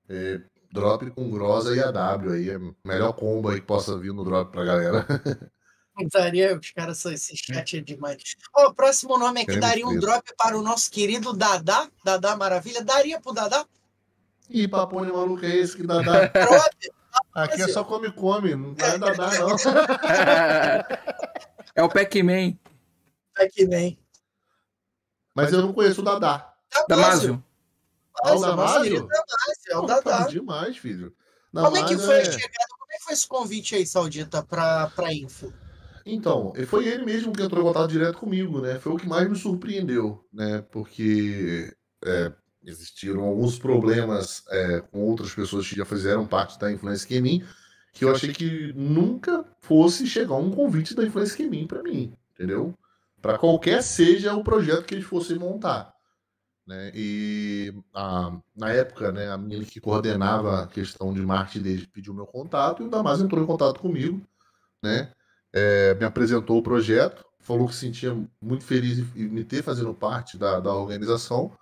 [0.08, 0.40] é,
[0.72, 4.50] drop com Grosa e AW aí, é melhor combo aí que possa vir no drop
[4.50, 5.06] pra galera.
[6.04, 8.36] Daria, os caras são esse chat é demais.
[8.54, 12.84] O próximo nome aqui Queremos daria um drop para o nosso querido Dadá, Dadá Maravilha.
[12.84, 13.64] Daria pro Dadá?
[14.50, 16.26] Ih, papone maluco é esse que dá, dá.
[16.28, 16.76] Drop?
[17.34, 19.56] Aqui é só come come, não vai dar, dá, não.
[21.74, 22.58] é o Pac-Man.
[23.68, 23.98] Nem.
[25.34, 26.54] Mas eu não conheço o Dadá.
[26.88, 27.42] Damásio.
[28.22, 29.08] Ah, o Damásio?
[29.68, 30.18] é o Dadá.
[30.18, 31.14] tá demais, filho.
[31.52, 32.66] Como é que foi a é- chegada?
[32.78, 35.52] Como é que foi esse convite aí, Saudita, pra, pra Info?
[36.08, 38.78] Então, foi ele mesmo que entrou em contato direto comigo, né?
[38.78, 40.62] Foi o que mais me surpreendeu, né?
[40.70, 41.74] Porque
[42.04, 47.42] é, existiram alguns problemas é, com outras pessoas que já fizeram parte da Influência Gaming,
[47.92, 52.72] que eu achei que nunca fosse chegar um convite da Influência Gaming para mim, entendeu?
[53.20, 55.92] Para qualquer seja o projeto que eles fossem montar.
[56.66, 56.90] Né?
[56.94, 62.12] E a- na época, né, a menina que coordenava a questão de marketing deles pediu
[62.14, 64.20] meu contato e o Damas entrou em contato comigo,
[64.82, 65.12] né?
[65.58, 69.94] É, me apresentou o projeto, falou que se sentia muito feliz em me ter fazendo
[69.94, 71.56] parte da, da organização,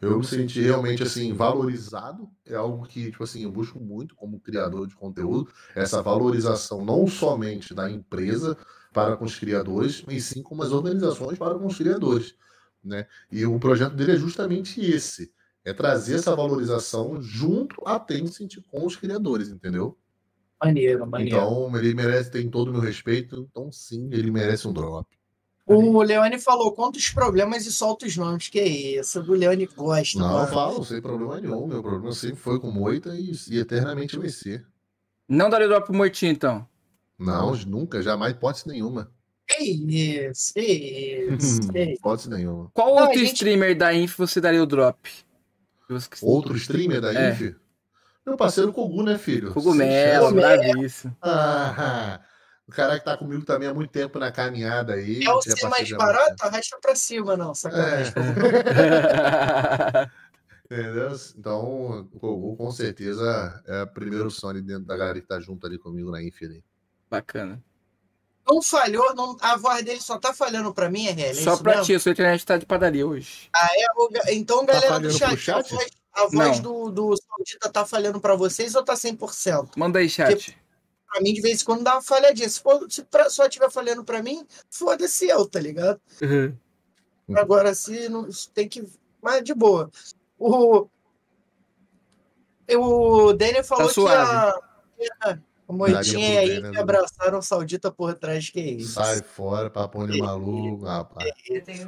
[0.00, 2.28] Eu me senti realmente assim valorizado.
[2.46, 7.06] É algo que, tipo assim, eu busco muito como criador de conteúdo, essa valorização não
[7.06, 8.56] somente da empresa
[8.92, 12.34] para com os criadores, mas sim como as organizações para com os criadores,
[12.82, 13.06] né?
[13.30, 15.32] E o projeto dele é justamente esse,
[15.64, 19.98] é trazer essa valorização junto à Tencent com os criadores, entendeu?
[20.62, 21.36] Maneiro, maneiro.
[21.36, 25.06] Então, ele merece, tem todo o meu respeito, então sim, ele merece um drop.
[25.66, 29.20] O Leone falou, quantos problemas e solta os nomes, que é isso?
[29.20, 30.18] O Leone gosta.
[30.18, 30.46] Não, eu mano.
[30.48, 31.66] falo, sem problema nenhum.
[31.66, 34.66] Meu problema sempre foi com Moita e, e eternamente vai ser.
[35.26, 36.66] Não daria drop pro Moitinho, então.
[37.18, 39.10] Não, nunca, jamais, hipótese nenhuma.
[39.46, 41.92] Que isso, que isso, que isso.
[41.98, 42.70] Hipótese nenhuma.
[42.74, 44.98] Qual Não, outro gente- streamer da Inf você daria o drop?
[46.22, 47.30] Outro streamer da É.
[47.30, 47.54] Inf?
[48.26, 49.52] Meu parceiro Kogu, né, filho?
[49.52, 51.14] Cogumelo, bravíssimo.
[51.20, 52.20] Ah,
[52.66, 55.22] o cara que tá comigo também há muito tempo na caminhada aí.
[55.24, 58.12] É o é ser mais barato, arrasta pra cima, não, sacanagem.
[58.16, 60.10] É.
[60.64, 61.10] Entendeu?
[61.38, 65.66] Então, o Kogu com certeza é o primeiro Sony dentro da galera que tá junto
[65.66, 66.42] ali comigo na Inf.
[66.42, 66.64] ali.
[67.10, 67.62] Bacana.
[68.46, 71.30] Não falhou, não, a voz dele só tá falhando pra mim, RL.
[71.30, 71.86] É Só isso pra mesmo?
[71.86, 73.48] ti, a sua internet tá de padaria hoje.
[73.54, 75.74] É, o ga- então, Tá galera do falhando chat, chat?
[75.74, 76.62] a voz, a voz Não.
[76.62, 79.70] do, do Saudita tá falhando pra vocês ou tá 100%?
[79.76, 80.56] Manda aí, chat.
[81.10, 82.48] Pra mim, de vez em quando dá uma falhadinha.
[82.48, 86.00] Se, for, se pra- só tiver falhando pra mim, foda-se eu, tá ligado?
[86.22, 86.56] Uhum.
[87.36, 88.84] Agora, se não se tem que.
[89.22, 89.90] Mas de boa.
[90.38, 90.86] O,
[92.76, 94.50] o Daniel falou que a,
[95.22, 95.38] a
[95.72, 96.80] Moitinha e a Daniel, Ike né?
[96.80, 98.92] abraçaram o Saudita por trás, que é isso.
[98.92, 101.30] Sai fora, papo de maluco, rapaz.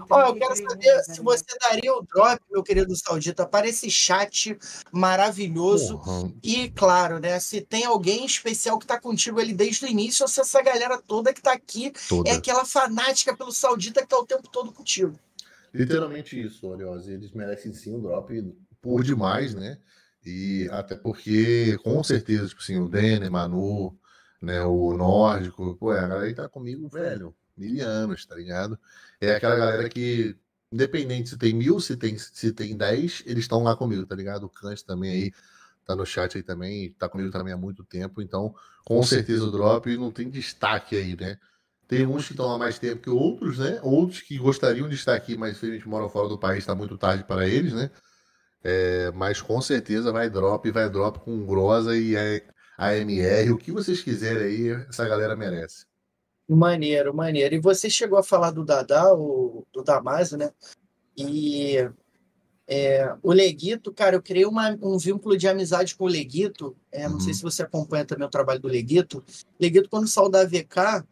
[0.09, 4.57] Ó, eu quero saber se você daria o drop, meu querido Saudita, para esse chat
[4.90, 5.98] maravilhoso.
[5.98, 7.39] Porra, E, claro, né?
[7.39, 11.01] Se tem alguém especial que tá contigo ali desde o início, ou se essa galera
[11.07, 12.31] toda que tá aqui toda.
[12.31, 15.19] é aquela fanática pelo Saudita que tá o tempo todo contigo.
[15.73, 17.12] Literalmente isso, Oriosa.
[17.12, 18.32] Eles merecem sim um drop
[18.81, 19.78] por demais, né?
[20.27, 23.97] E até porque, com certeza, tipo assim, o Denner, Manu,
[24.43, 28.77] né, o Nórdico, pô, é a galera que tá comigo, velho, mil anos, tá ligado?
[29.20, 30.36] É aquela galera que,
[30.73, 34.47] independente se tem mil, se tem, se tem dez, eles estão lá comigo, tá ligado?
[34.47, 35.32] O Kant também aí,
[35.85, 38.53] tá no chat aí também, tá comigo também há muito tempo, então,
[38.85, 41.39] com certeza o drop não tem destaque aí, né?
[41.86, 43.78] Tem uns que estão há mais tempo que outros, né?
[43.81, 47.23] Outros que gostariam de estar aqui, mas infelizmente moram fora do país, está muito tarde
[47.23, 47.93] para eles, né?
[48.68, 52.43] É, mas com certeza vai drop, vai drop com Grosa e a-
[52.76, 55.86] AMR, o que vocês quiserem aí, essa galera merece.
[56.48, 57.55] Maneiro, maneiro.
[57.55, 60.51] E você chegou a falar do Dadá, o, do Damaso, né?
[61.16, 61.88] E
[62.68, 66.76] é, o Leguito, cara, eu criei uma- um vínculo de amizade com o Leguito.
[66.90, 67.34] É, não sei Uhum.
[67.34, 69.22] se você acompanha também o trabalho do Leguito.
[69.60, 71.05] Leguito, quando saiu da VK,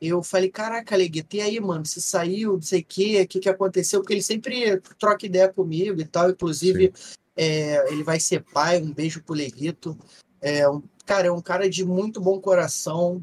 [0.00, 3.40] eu falei, caraca, Leguito, e aí, mano, você saiu, não sei o quê, o que,
[3.40, 4.00] que aconteceu?
[4.00, 6.30] Porque ele sempre troca ideia comigo e tal.
[6.30, 6.92] Inclusive,
[7.36, 9.96] é, ele vai ser pai, um beijo pro Leguito.
[10.40, 13.22] É, um, cara, é um cara de muito bom coração.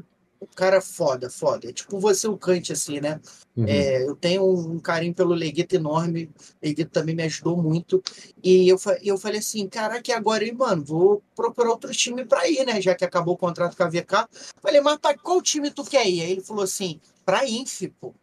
[0.54, 1.68] Cara foda, foda.
[1.68, 3.20] É tipo você, o Kant, assim, né?
[3.56, 3.66] Uhum.
[3.66, 6.30] É, eu tenho um carinho pelo Leguito enorme.
[6.34, 8.02] O Leguito também me ajudou muito.
[8.42, 10.84] E eu, eu falei assim, caraca, e agora, hein, mano?
[10.84, 12.80] Vou procurar outro time pra ir, né?
[12.80, 14.28] Já que acabou o contrato com a VK.
[14.60, 16.22] Falei, mas pra qual time tu quer ir?
[16.22, 18.14] Aí ele falou assim, pra Inf, pô.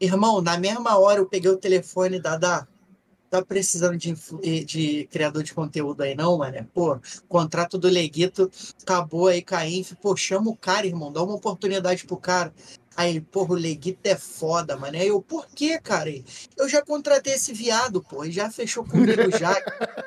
[0.00, 2.66] Irmão, na mesma hora eu peguei o telefone da Dá.
[3.32, 4.12] Tá precisando de,
[4.62, 6.68] de criador de conteúdo aí, não, mano?
[6.74, 8.50] Pô, contrato do Leguito
[8.82, 9.94] acabou aí com a Inf.
[10.02, 11.10] Pô, chama o cara, irmão.
[11.10, 12.52] Dá uma oportunidade pro cara.
[12.96, 14.96] Aí ele, porra, o Leguito é foda, mano.
[14.96, 16.10] Aí eu, por quê, cara?
[16.56, 18.24] Eu já contratei esse viado, pô.
[18.24, 19.52] Ele já fechou comigo já.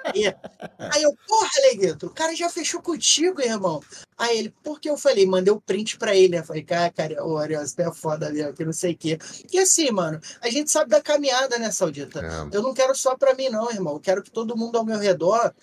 [0.05, 0.25] Aí,
[0.93, 3.81] aí eu, porra, Leguito, o cara já fechou contigo, irmão.
[4.17, 5.25] Aí ele, por que eu falei?
[5.25, 6.43] Mandei o print pra ele, né?
[6.43, 9.17] Falei, cara, cara, o Ariel, você é foda mesmo, que não sei o quê.
[9.51, 12.19] E assim, mano, a gente sabe da caminhada, né, Saudita?
[12.19, 13.93] É, Eu não quero só pra mim, não, irmão.
[13.93, 15.53] Eu quero que todo mundo ao meu redor,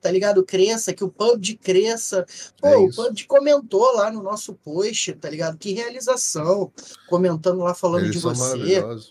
[0.00, 0.44] tá ligado?
[0.44, 2.24] Cresça, que o PUBG cresça.
[2.60, 2.90] Pô, É o.
[2.94, 5.58] PUBG comentou lá no nosso post, tá ligado?
[5.58, 6.72] Que realização.
[7.08, 9.02] Comentando lá, falando eles de você, tá ligado?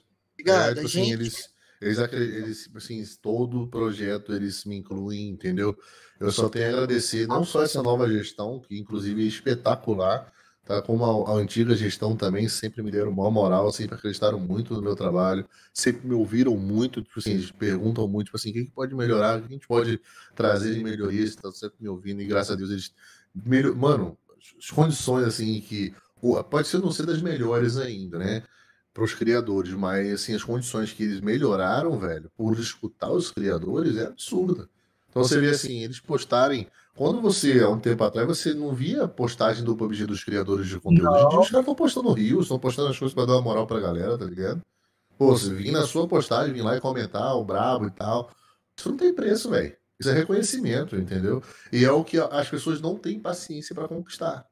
[0.48, 1.12] É, tipo assim, gente.
[1.14, 1.50] eles,
[1.82, 5.78] eles, acre- eles, tipo assim, todo projeto eles me incluem, entendeu?
[6.20, 10.32] Eu só tenho a agradecer não só essa nova gestão, que inclusive é espetacular,
[10.70, 10.84] tá?
[10.84, 14.84] Como a, a antiga gestão também, sempre me deram uma moral, sempre acreditaram muito no
[14.84, 15.44] meu trabalho,
[15.74, 18.94] sempre me ouviram muito, tipo assim, eles perguntam muito, tipo assim, o que que pode
[18.94, 20.00] melhorar, o que a gente pode
[20.36, 22.94] trazer de melhorias, estão sempre me ouvindo, e graças a Deus eles
[23.34, 23.76] melhor...
[23.76, 24.16] Mano,
[24.60, 25.92] as condições assim que
[26.52, 28.44] pode ser não ser das melhores ainda, né?
[28.94, 33.98] Para os criadores, mas assim, as condições que eles melhoraram, velho, por escutar os criadores
[33.98, 34.70] é absurda.
[35.10, 36.68] Então você vê assim, eles postarem.
[37.00, 40.78] Quando você, há um tempo atrás, você não via postagem do PUBG dos criadores de
[40.82, 41.10] conteúdo.
[41.10, 43.42] Hoje em dia os caras estão postando rios, estão postando as coisas para dar uma
[43.42, 44.62] moral pra galera, tá ligado?
[45.18, 48.30] Pô, você vir na sua postagem, vir lá e comentar, o brabo e tal.
[48.78, 49.74] Isso não tem preço, velho.
[49.98, 51.42] Isso é reconhecimento, entendeu?
[51.72, 54.46] E é o que as pessoas não têm paciência para conquistar.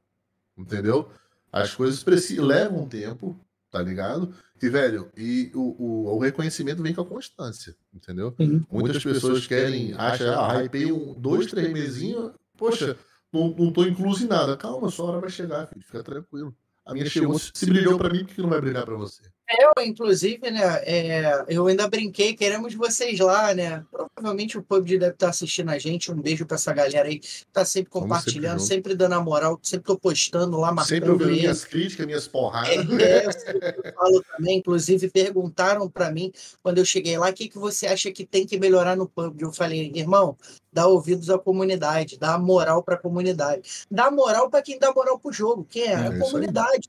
[0.56, 1.10] Entendeu?
[1.52, 3.38] As coisas precisam, levam tempo,
[3.70, 4.32] tá ligado?
[4.60, 8.34] E, velho, e o, o, o reconhecimento vem com a constância, entendeu?
[8.36, 8.64] Sim.
[8.70, 12.96] Muitas pessoas querem, acham, ah, hypei um, dois, três mesinhos, poxa,
[13.32, 14.56] não, não tô incluso em nada.
[14.56, 16.54] Calma, sua hora vai chegar, filho, fica tranquilo.
[16.84, 19.22] A minha chegou, se brilhou pra mim, por que não vai brilhar pra você?
[19.50, 23.84] Eu, inclusive, né, é, eu ainda brinquei, queremos vocês lá, né?
[23.90, 26.10] Provavelmente o PUBG deve estar assistindo a gente.
[26.10, 29.58] Um beijo pra essa galera aí que tá sempre compartilhando, sempre sempre, dando a moral,
[29.62, 32.70] sempre tô postando lá, marcando Sempre ouvindo minhas críticas, minhas porradas.
[32.70, 37.48] É, eu sempre falo também, inclusive perguntaram para mim quando eu cheguei lá, o que,
[37.48, 39.42] que você acha que tem que melhorar no PUBG?
[39.42, 40.36] Eu falei, irmão,
[40.72, 43.62] dá ouvidos à comunidade, dá moral para a comunidade.
[43.90, 46.80] Dá moral para quem dá moral pro jogo, que é, É a isso aí.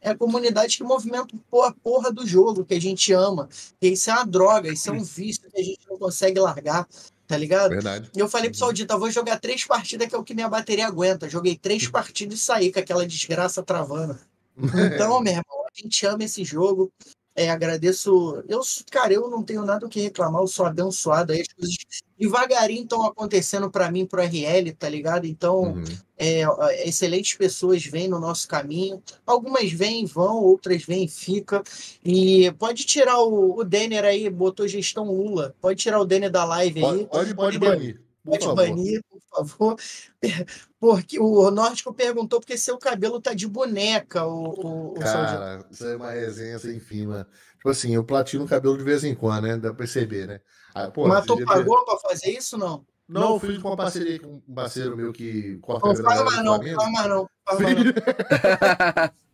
[0.00, 1.28] É a comunidade que movimenta
[1.64, 3.48] a porra do jogo, que a gente ama.
[3.80, 6.88] E isso é uma droga, isso é um vício que a gente não consegue largar,
[7.26, 7.70] tá ligado?
[7.70, 8.10] Verdade.
[8.14, 10.86] E eu falei pro Saudita, vou jogar três partidas que é o que minha bateria
[10.86, 11.28] aguenta.
[11.28, 14.18] Joguei três partidas e saí com aquela desgraça travando.
[14.58, 16.92] Então, meu irmão, a gente ama esse jogo.
[17.36, 18.42] É, agradeço.
[18.48, 18.60] Eu,
[18.90, 21.32] cara, eu não tenho nada o que reclamar, eu sou abençoado.
[21.32, 21.76] Aí as coisas
[22.18, 25.26] devagarinho estão acontecendo para mim, pro RL, tá ligado?
[25.26, 25.84] Então, Uhum.
[26.16, 26.42] é,
[26.88, 29.02] excelentes pessoas vêm no nosso caminho.
[29.26, 31.62] Algumas vêm, vão, outras vêm e ficam.
[32.04, 35.54] E pode tirar o, o Denner aí, botou gestão Lula.
[35.60, 37.06] Pode tirar o Denner da live aí.
[37.06, 38.00] Pode, pode, pode banir.
[38.24, 39.76] Pode banir, por favor.
[40.80, 44.94] Porque o Nórdico perguntou porque seu cabelo tá de boneca, o, o, o.
[44.94, 47.26] Cara, isso é uma resenha sem fim, mano.
[47.56, 49.56] Tipo assim, eu platino o cabelo de vez em quando, né?
[49.56, 50.40] Dá pra perceber, né?
[50.74, 52.84] Ah, pô, Mas tu pagou pra fazer isso não?
[53.08, 56.24] Não, eu fiz com uma parceria com um parceiro meu que corta Não cabelo fala
[56.24, 57.30] mais não, fala mais não.
[57.46, 57.94] Fala mais não.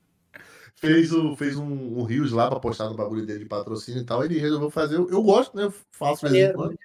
[0.76, 4.04] fez, o, fez um, um Rios lá pra postar no bagulho dele de patrocínio e
[4.04, 4.24] tal.
[4.24, 4.94] Ele resolveu fazer.
[4.94, 5.64] Eu, eu gosto, né?
[5.64, 6.78] Eu faço vez em quando.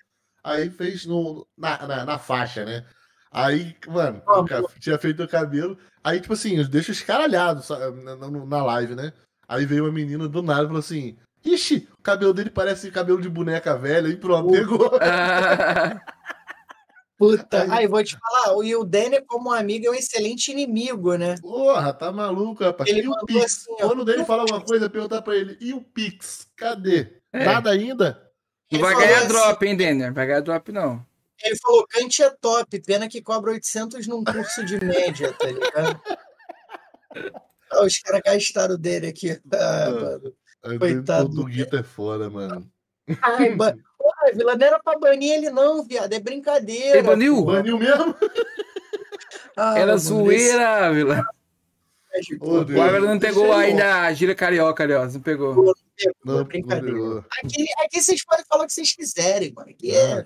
[0.43, 2.83] Aí fez no, na, na, na faixa, né?
[3.31, 5.77] Aí, mano, Ah, cara tinha feito o cabelo.
[6.03, 7.61] Aí, tipo assim, eu deixo escaralhado
[8.03, 9.13] na, na, na live, né?
[9.47, 13.21] Aí veio uma menina do nada e falou assim: Ixi, o cabelo dele parece cabelo
[13.21, 14.07] de boneca velha.
[14.07, 14.91] E pronto, pegou.
[17.17, 17.63] Puta.
[17.63, 21.15] Aí- Aí vou te falar, o- e o Denner, como amigo, é um excelente inimigo,
[21.15, 21.35] né?
[21.41, 22.89] Porra, tá maluco, rapaz.
[22.89, 23.43] Ele e o Pix?
[23.67, 23.87] assim, ó.
[23.89, 26.47] Quando dele fala alguma coisa, perguntar pra ele: E o Pix?
[26.55, 27.19] Cadê?
[27.33, 27.43] É.
[27.43, 28.25] Nada ainda?
[28.71, 30.13] Não vai ganhar assim, drop, hein, Denner?
[30.13, 31.05] Vai ganhar drop, não.
[31.41, 36.01] Ele falou, Kant é top, pena que cobra 800 num curso de média, tá ligado?
[37.71, 39.39] Ah, os caras gastaram dele aqui.
[39.53, 40.33] Ah, mano.
[40.61, 42.69] Coitado do Guito é foda, mano.
[43.21, 43.75] Ai, ba...
[43.99, 46.99] Porra, Vila, não era pra banir ele não, viado, é brincadeira.
[46.99, 47.43] Ele baniu?
[47.45, 48.15] Baniu mesmo?
[49.57, 51.23] Ah, Era zoeira, Vila.
[52.13, 52.81] esse- Ô, O.
[52.81, 55.05] Álvaro não pegou ainda a gira carioca ali, ó.
[55.05, 55.73] Não pegou.
[56.23, 56.97] Não, brincadeira.
[56.97, 57.17] não.
[57.43, 59.69] Aqui, aqui vocês podem falar o que vocês quiserem, mano.
[59.69, 60.25] Aqui é...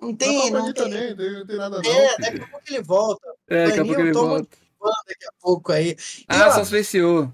[0.00, 0.84] Não tem, Não, não tem.
[0.84, 1.90] também, não tem, não nada não.
[1.90, 3.28] É, daqui a pouco ele volta.
[3.48, 4.48] É, daqui a pouco ele volta.
[5.06, 5.90] Daqui a pouco aí.
[5.90, 7.32] E, Ah, ó, só silenciou.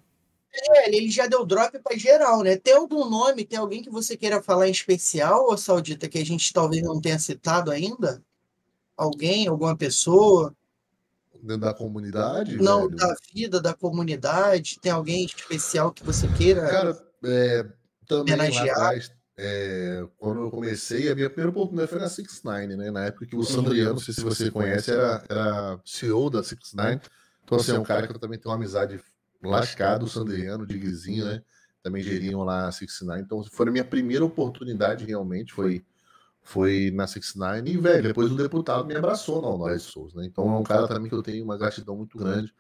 [0.52, 2.56] Ele, ele já deu drop pra geral, né?
[2.56, 6.24] Tem algum nome, tem alguém que você queira falar em especial, ô Saudita, que a
[6.24, 8.22] gente talvez não tenha citado ainda?
[8.96, 10.54] Alguém, alguma pessoa?
[11.42, 12.96] Dentro da comunidade, Não, velho.
[12.96, 14.78] da vida, da comunidade?
[14.80, 16.68] Tem alguém especial que você queira?
[16.68, 17.66] Cara, é,
[18.06, 18.76] também lá Homenagear.
[18.76, 22.90] atrás, é, quando eu comecei, a minha primeira oportunidade foi na Six Nine, né?
[22.90, 26.74] Na época que o Sandriano, não sei se você conhece, era, era CEO da Six
[26.74, 27.00] Nine.
[27.42, 29.00] Então, assim, é um cara que eu também tenho uma amizade
[29.43, 31.43] lascada, o Sandriano, o Diguizinho, né?
[31.82, 33.23] Também geriam lá a Six Nine.
[33.23, 35.85] Então, foi a minha primeira oportunidade, realmente, foi,
[36.43, 37.70] foi na Six Nine.
[37.70, 40.27] E, velho, depois o deputado me abraçou na Honóis Souza, né?
[40.27, 42.55] Então, é um cara também que eu tenho uma gratidão muito grande,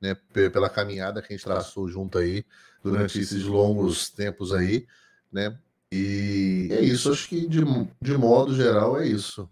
[0.00, 0.14] né?
[0.32, 2.44] pe- Pela caminhada que a gente traçou junto aí,
[2.82, 4.86] durante esses longos tempos aí,
[5.30, 5.58] né?
[5.92, 7.60] E é isso, acho que de,
[8.00, 9.46] de modo geral é isso.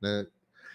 [0.00, 0.26] Né?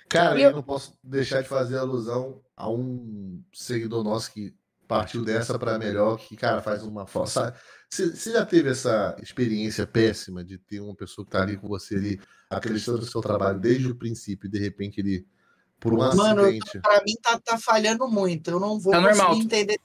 [0.09, 4.53] Cara, Eu- eu não posso deixar de fazer alusão a um seguidor nosso que
[4.91, 7.55] partiu dessa para melhor, que, cara, faz uma força.
[7.89, 11.95] Você já teve essa experiência péssima de ter uma pessoa que tá ali com você
[11.95, 12.19] ali,
[12.49, 15.25] acreditando no seu trabalho desde o princípio, e de repente ele,
[15.79, 16.79] por um Mano, acidente.
[16.81, 18.51] Pra mim tá, tá falhando muito.
[18.51, 19.35] Eu não vou Tá conseguir normal.
[19.37, 19.79] entender.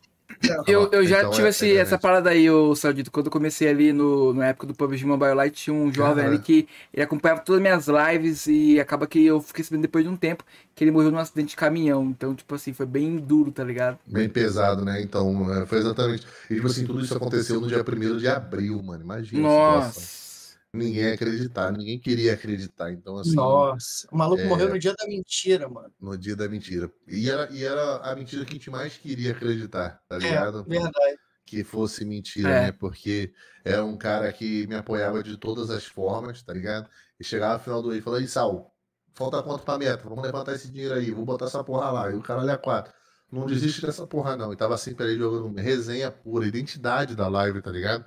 [0.66, 3.10] Eu, eu já Então tive é- esse- é essa parada aí, ô Saudito.
[3.10, 6.38] Quando eu comecei ali no, na época do PUBG Mobile Lite, tinha um jovem ali
[6.38, 10.10] que ele acompanhava todas as minhas lives e acaba que eu fiquei sabendo depois de
[10.10, 10.44] um tempo
[10.74, 12.04] que ele morreu num acidente de caminhão.
[12.04, 13.98] Então, tipo assim, foi bem duro, tá ligado?
[14.06, 15.00] Bem pesado, né?
[15.00, 16.26] Então, é, foi exatamente.
[16.50, 19.02] E, tipo assim, tudo isso aconteceu no dia 1 de abril, mano.
[19.02, 19.42] Imagina.
[19.42, 20.25] Nossa.
[20.72, 22.92] Ninguém acreditar, ninguém queria acreditar.
[22.92, 24.46] Então, assim, Nossa, o maluco É.
[24.46, 25.92] morreu no dia da mentira, mano.
[26.00, 26.90] no dia da mentira.
[27.08, 30.64] E era, e era a mentira que a gente mais queria acreditar, tá É, ligado?
[30.64, 31.18] verdade.
[31.46, 32.60] que fosse mentira, É.
[32.62, 32.72] né?
[32.72, 33.32] Porque
[33.64, 36.90] era um cara que me apoiava de todas as formas, tá ligado?
[37.20, 38.74] E chegava no final do mês e falava, aí, Sal,
[39.14, 40.08] falta quanto pra meta?
[40.08, 42.10] Vamos levantar esse dinheiro aí, vou botar essa porra lá.
[42.10, 42.92] E o cara olha quatro.
[43.30, 44.52] Não desiste dessa porra, não.
[44.52, 48.04] E tava sempre ali jogando resenha pura, identidade da live, tá ligado?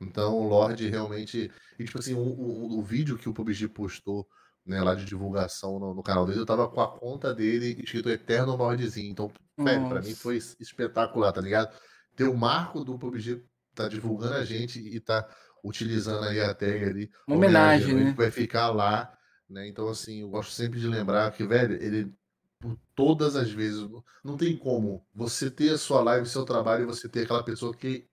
[0.00, 1.50] Então o Lorde realmente.
[1.78, 4.26] E tipo assim, o, o, o vídeo que o PUBG postou
[4.64, 8.08] né, lá de divulgação no, no, canal dele, eu tava com a conta dele escrito
[8.08, 9.10] Eterno Lordezinho.
[9.10, 11.74] Então, velho, pra mim foi espetacular, tá ligado?
[12.14, 13.42] Ter o marco do PUBG
[13.74, 15.28] tá divulgando a gente e tá
[15.64, 17.10] utilizando aí a tag ali.
[17.26, 18.14] Uma homenagem, né?
[18.16, 19.12] Vai ficar lá,
[19.48, 19.66] né?
[19.68, 22.12] Então, assim, eu gosto sempre de lembrar que, velho, ele
[22.60, 23.88] por todas as vezes,
[24.22, 27.74] não tem como você ter a sua live, seu trabalho e você ter aquela pessoa
[27.74, 28.06] que,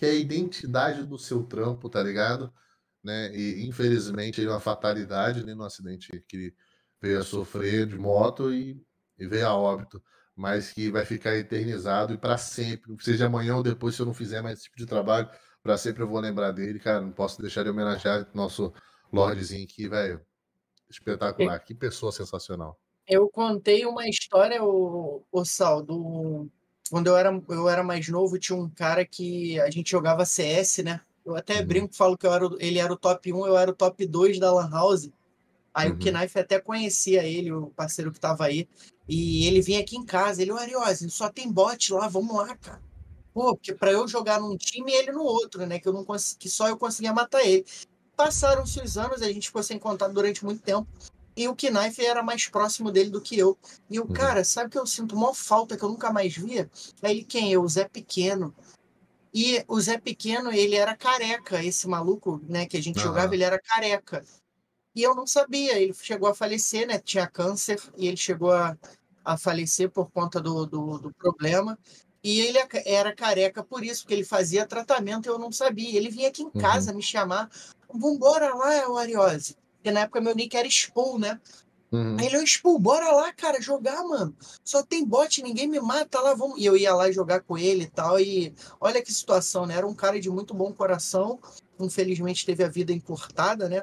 [0.00, 2.50] que é a identidade do seu trampo, tá ligado?
[3.04, 3.36] Né?
[3.36, 6.56] E infelizmente é uma fatalidade, né, no acidente que ele
[6.98, 8.82] veio a sofrer de moto e,
[9.18, 10.02] e veio a óbito,
[10.34, 14.14] mas que vai ficar eternizado e para sempre, seja amanhã ou depois, se eu não
[14.14, 15.28] fizer mais esse tipo de trabalho,
[15.62, 17.02] para sempre eu vou lembrar dele, cara.
[17.02, 18.72] Não posso deixar de homenagear nosso
[19.12, 20.24] Lordezinho aqui, velho.
[20.88, 22.80] Espetacular, que pessoa sensacional.
[23.06, 26.48] Eu contei uma história, o, o Sal, do,
[26.90, 30.78] quando eu era, eu era mais novo, tinha um cara que a gente jogava CS,
[30.78, 31.00] né?
[31.24, 31.66] Eu até uhum.
[31.66, 34.40] brinco, falo que eu era, ele era o top 1, eu era o top 2
[34.40, 35.08] da Lan House.
[35.72, 35.94] Aí uhum.
[35.94, 38.68] o Knife até conhecia ele, o parceiro que tava aí.
[39.08, 42.56] E ele vinha aqui em casa, ele, o Ariose, só tem bot lá, vamos lá,
[42.56, 42.82] cara.
[43.32, 45.78] Pô, porque pra eu jogar num time e ele no outro, né?
[45.78, 47.64] Que, eu não que só eu conseguia matar ele.
[48.16, 50.88] Passaram-se os anos, a gente ficou sem contato durante muito tempo.
[51.40, 53.56] E o Knife era mais próximo dele do que eu.
[53.88, 54.12] E o uhum.
[54.12, 56.70] cara, sabe que eu sinto maior falta que eu nunca mais via?
[57.00, 57.50] É ele quem?
[57.50, 58.54] Eu, o Zé Pequeno.
[59.32, 63.04] E o Zé Pequeno, ele era careca, esse maluco, né, que a gente uhum.
[63.04, 64.22] jogava, ele era careca.
[64.94, 68.76] E eu não sabia, ele chegou a falecer, né, tinha câncer, e ele chegou a,
[69.24, 71.78] a falecer por conta do, do, do problema.
[72.22, 75.96] E ele era careca por isso, porque ele fazia tratamento e eu não sabia.
[75.96, 76.60] Ele vinha aqui em uhum.
[76.60, 76.98] casa uhum.
[76.98, 77.48] me chamar,
[77.90, 79.56] vambora lá, Ariose.
[79.80, 81.40] Porque na época meu nick era Spool, né?
[81.90, 82.16] Uhum.
[82.20, 84.36] Aí ele, é Spool, bora lá, cara, jogar, mano.
[84.62, 86.60] Só tem bot, ninguém me mata lá, vamos.
[86.60, 88.20] E eu ia lá jogar com ele e tal.
[88.20, 89.74] E olha que situação, né?
[89.74, 91.40] Era um cara de muito bom coração.
[91.80, 93.82] Infelizmente teve a vida encurtada, né?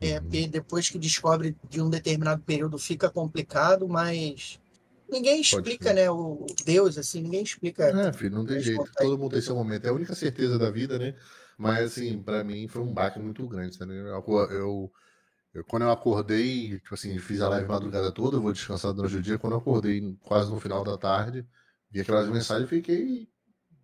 [0.00, 4.60] É, porque depois que descobre de um determinado período fica complicado, mas
[5.10, 6.08] ninguém explica, né?
[6.08, 7.86] O Deus, assim, ninguém explica.
[7.86, 8.84] É, filho, não tem jeito.
[8.96, 9.86] Todo mundo tem seu momento.
[9.86, 11.16] É a única certeza da vida, né?
[11.56, 13.86] Mas, assim, para mim foi um baque muito grande, né?
[13.92, 14.92] Eu, eu,
[15.58, 19.16] eu, quando eu acordei, tipo assim, fiz a live madrugada toda, eu vou descansar durante
[19.16, 19.38] o dia.
[19.38, 21.46] Quando eu acordei quase no final da tarde,
[21.90, 23.28] vi aquelas mensagens e fiquei,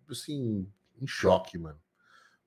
[0.09, 0.71] assim,
[1.01, 1.79] em choque, mano.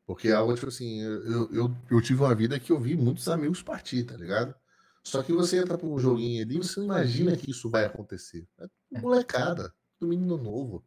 [0.06, 3.28] Porque é algo, tipo assim, eu, eu, eu tive uma vida que eu vi muitos
[3.28, 4.54] amigos partir, tá ligado?
[5.04, 8.46] Só que você entra para um joguinho ali, você não imagina que isso vai acontecer.
[8.92, 10.84] É molecada, todo menino novo,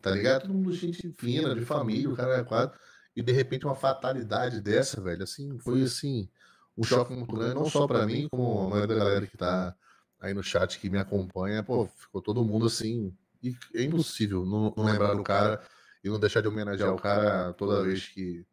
[0.00, 0.42] tá ligado?
[0.42, 2.78] Todo mundo gente fina, de família, o cara é quadro.
[3.14, 6.28] E de repente uma fatalidade dessa, velho, assim, foi assim,
[6.76, 9.74] um choque muito grande, não só para mim, como a maioria da galera que tá
[10.20, 13.14] aí no chat que me acompanha, pô, ficou todo mundo assim.
[13.42, 15.60] E é impossível não, não lembrar do cara
[16.02, 18.46] e não deixar de homenagear o cara toda vez que,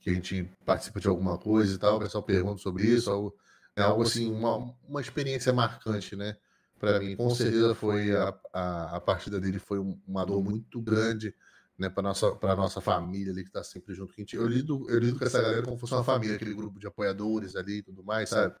[0.00, 1.96] que a gente participa de alguma coisa e tal.
[1.96, 3.34] O pessoal pergunta sobre isso, algo
[3.76, 6.36] é algo assim, uma, uma experiência marcante, né?
[6.78, 11.34] Para mim, com certeza foi a, a, a, partida dele foi uma dor muito grande,
[11.78, 11.88] né?
[11.88, 14.14] Para nossa para nossa família ali que está sempre junto.
[14.32, 16.86] Eu lido eu lido com essa galera como se fosse uma família, aquele grupo de
[16.86, 18.54] apoiadores ali e tudo mais, sabe?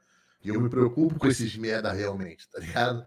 [0.44, 3.06] E eu me preocupo com esses merda realmente, tá ligado?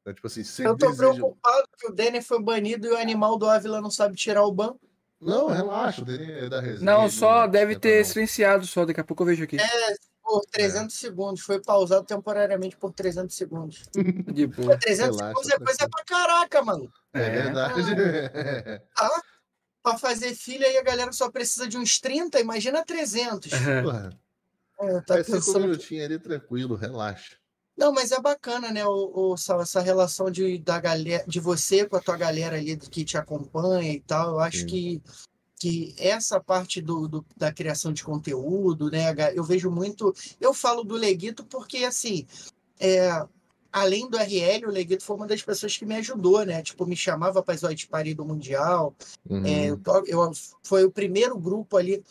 [0.00, 1.12] Então, tipo assim, eu tô desejo...
[1.12, 4.52] preocupado que o Denner foi banido e o animal do Ávila não sabe tirar o
[4.52, 4.80] banco.
[5.20, 6.84] Não, relaxa, o Denner é da resenha.
[6.84, 9.56] Não, só deve ter silenciado só, daqui a pouco eu vejo aqui.
[9.60, 10.98] É, por 300 é.
[10.98, 11.42] segundos.
[11.42, 13.84] Foi pausado temporariamente por 300 segundos.
[14.32, 14.76] De boa.
[14.78, 16.92] 300 Relaxa, segundos é coisa pra caraca, mano.
[17.12, 17.82] É verdade.
[18.96, 19.20] Ah,
[19.82, 23.50] pra fazer filha aí a galera só precisa de uns 30, imagina 300.
[23.82, 24.18] Porra.
[24.80, 25.60] É, tá Vai pensando...
[25.60, 27.36] minutinhos ali tranquilo, relaxa.
[27.76, 31.96] Não, mas é bacana, né, o, o, essa relação de, da galera, de você com
[31.96, 34.32] a tua galera ali que te acompanha e tal.
[34.32, 34.66] Eu acho Sim.
[34.66, 35.02] que
[35.62, 39.14] que essa parte do, do, da criação de conteúdo, né?
[39.32, 40.12] Eu vejo muito.
[40.40, 42.26] Eu falo do Leguito porque, assim,
[42.80, 43.24] é,
[43.72, 46.62] além do RL, o Leguito foi uma das pessoas que me ajudou, né?
[46.62, 48.94] Tipo, me chamava para as White Party do Mundial.
[49.28, 49.44] Uhum.
[49.44, 50.30] É, eu, eu,
[50.62, 52.04] foi o primeiro grupo ali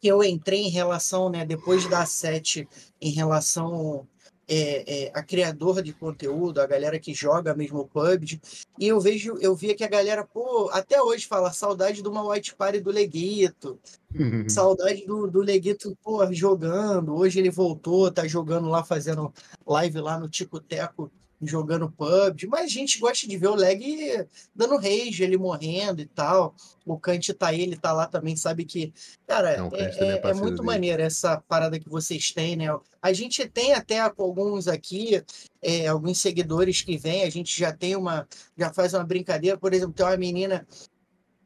[0.00, 1.46] que eu entrei em relação, né?
[1.46, 2.68] Depois da sete,
[3.00, 4.06] em relação
[4.48, 8.40] é, é, a criadora de conteúdo, a galera que joga mesmo o PUBG,
[8.78, 12.26] e eu vejo, eu via que a galera, pô, até hoje fala saudade de uma
[12.28, 13.78] White Party do Leguito,
[14.14, 14.48] uhum.
[14.48, 19.32] saudade do, do Leguito, pô, jogando, hoje ele voltou, tá jogando lá, fazendo
[19.66, 21.10] live lá no Tico Teco
[21.42, 26.06] jogando PUBG, mas a gente gosta de ver o lag dando rage, ele morrendo e
[26.06, 26.54] tal.
[26.86, 28.92] O Kant tá aí, ele tá lá também, sabe que.
[29.26, 30.66] Cara, Não, é, é é- é muito dele.
[30.66, 32.66] maneiro essa parada que vocês têm, né?
[33.02, 35.22] A gente tem até alguns aqui,
[35.60, 38.26] é, alguns seguidores que vêm, a gente já tem uma.
[38.56, 40.66] Já faz uma brincadeira, por exemplo, tem uma menina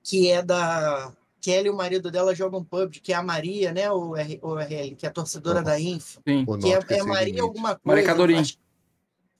[0.02, 1.12] que é da.
[1.40, 3.88] Que ela e o marido dela jogam PUBG, que é a Maria, né?
[3.92, 6.16] O, R, o RL, que é a torcedora da Inf.
[6.26, 6.44] Sim.
[6.48, 7.40] O Que é, é sem Maria limite.
[7.40, 7.80] alguma coisa.
[7.84, 8.38] Maria Cadorim.
[8.38, 8.56] acho-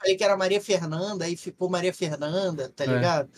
[0.01, 2.86] Falei que era Maria Fernanda, aí ficou Maria Fernanda, tá É.
[2.86, 3.31] ligado?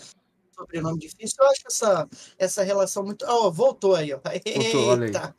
[0.54, 1.36] Sobrenome difícil.
[1.42, 2.08] Eu acho essa,
[2.38, 3.24] essa relação muito.
[3.26, 4.20] Ó, voltou aí, ó.
[4.54, 5.08] Voltou, olha aí.
[5.08, 5.34] Eita.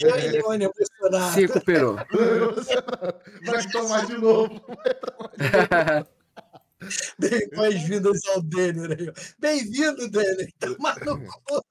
[0.00, 1.34] Eu e Leone emocionado.
[1.34, 1.96] Se recuperou.
[3.44, 4.60] Vai tomar de novo.
[7.50, 9.12] Bem-vindos ao Denner.
[9.38, 10.48] Bem-vindo, Denner.
[10.58, 11.64] Toma no cu.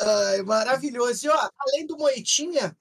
[0.00, 1.26] Ai, maravilhoso.
[1.26, 2.76] E, ó, além do Moitinha,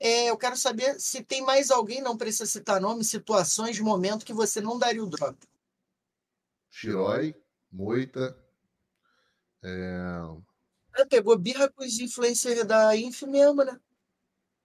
[0.00, 4.32] é, eu quero saber se tem mais alguém, não precisa citar nome, situações, momento que
[4.32, 5.36] você não daria o drop.
[6.70, 7.34] Chiroi,
[7.72, 8.36] Moita.
[9.62, 10.20] É...
[10.94, 13.78] Ah, pegou birra com os influencers da Inf mesmo, né?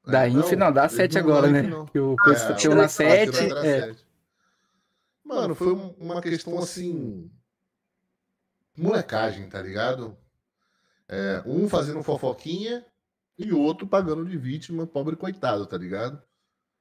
[0.06, 1.62] Da É, Inf não, dá eles 7 não agora, né?
[1.62, 1.86] Não.
[1.86, 3.32] Que o é, o- 7.
[3.32, 3.82] Tirar era É.
[3.82, 4.06] sete.
[5.24, 7.32] Mano, foi um- uma questão assim.
[8.76, 10.18] Molecagem, tá ligado?
[11.08, 12.86] É, um fazendo fofoquinha
[13.48, 16.22] e outro pagando de vítima, pobre coitado, tá ligado?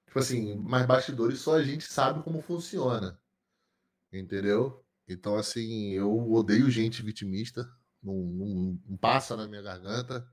[0.07, 3.19] Tipo assim, mais bastidores só a gente sabe como funciona.
[4.13, 4.85] Entendeu?
[5.09, 7.69] Então, assim, eu odeio gente vitimista.
[8.03, 10.27] Não, não- não passa na minha garganta.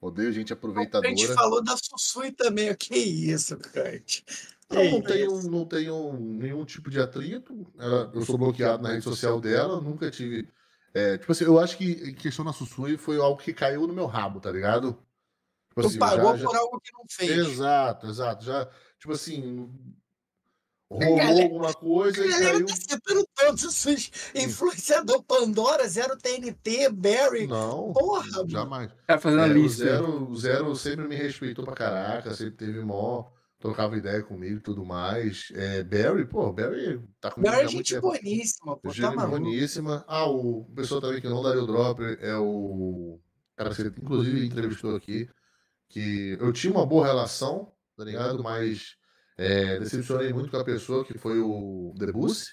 [0.00, 1.34] Odeio gente A gente aproveitadora.
[1.34, 2.74] falou da Sussui também.
[2.74, 4.24] Que isso, Kant.
[4.70, 7.66] Não, não Que tenho, não tenho nenhum tipo de atrito.
[7.78, 10.48] Ela- eu sou bloqueado na rede social dela, nunca tive.
[10.96, 13.92] é, tipo assim, eu acho que em questão da Sussui foi algo que caiu no
[13.92, 14.96] meu rabo, tá ligado?
[15.74, 17.30] Tipo Tu assim, pagou já- já- por algo que não fez.
[17.30, 18.44] Exato, exato.
[18.44, 19.68] Já, tipo assim,
[20.90, 22.66] rolou galera- alguma coisa A e galera caiu.
[23.34, 27.46] tá os seus influenciador Pandora, Zero TNT, Barry.
[27.48, 28.90] Não, Porra, jamais.
[29.06, 29.84] Cara fazendo a É, o, lista.
[29.84, 33.24] Zero, o Zero sempre me respeitou pra caraca, sempre teve mó,
[33.58, 35.48] trocava ideia comigo e tudo mais.
[35.54, 38.12] É, Barry, pô, Barry tá comigo Barry é gente tempo.
[38.12, 38.88] boníssima, pô.
[38.88, 39.38] Tá Gente maluco.
[39.40, 40.04] boníssima.
[40.06, 43.18] Ah, o pessoal também que não daria o drop é o
[43.56, 45.28] cara que você inclusive entrevistou aqui,
[45.88, 48.42] que eu tinha uma boa relação, tá ligado?
[48.42, 48.96] Mas
[49.36, 52.52] é, decepcionei muito com a pessoa que foi o Debussy,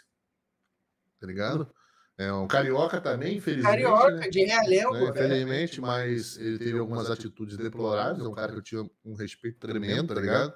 [1.19, 1.72] tá ligado?
[2.18, 3.72] É um carioca também, infelizmente.
[3.72, 4.30] Carioca, né?
[4.30, 5.26] de realengo, né, velho.
[5.26, 9.60] infelizmente, mas ele teve algumas atitudes deploráveis, é um cara que eu tinha um respeito
[9.60, 10.53] tremendo, tá ligado?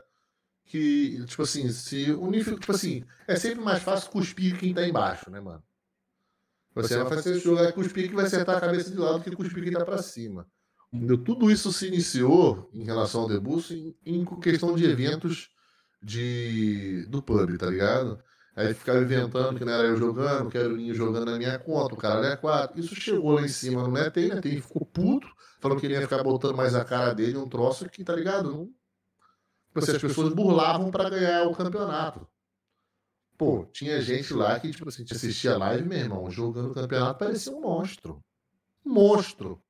[0.66, 5.30] Que, tipo assim, se unifica, tipo assim, é sempre mais fácil cuspir quem tá embaixo,
[5.30, 5.64] né, mano?
[6.76, 9.72] Você vai fazer jogar cuspir que vai acertar a cabeça de lado que cuspir quem
[9.72, 10.46] tá pra cima.
[10.96, 11.18] Entendeu?
[11.18, 15.50] Tudo isso se iniciou em relação ao debut em, em questão de eventos
[16.02, 18.24] de, do pub, tá ligado?
[18.56, 21.60] Aí ficava inventando que não era eu jogando, que era o Ninho jogando na minha
[21.60, 22.80] conta, o cara é quatro.
[22.80, 25.28] Isso chegou lá em cima no Netem, o Netem ficou puto,
[25.60, 28.50] falou que ele ia ficar botando mais a cara dele, um troço que, tá ligado?
[28.50, 28.66] Não...
[29.68, 32.26] Tipo assim, as pessoas burlavam pra ganhar o campeonato.
[33.38, 37.52] Pô, tinha gente lá que, tipo assim, assistia live, meu irmão, jogando o campeonato, parecia
[37.52, 38.24] um monstro.
[38.86, 39.62] Monstro.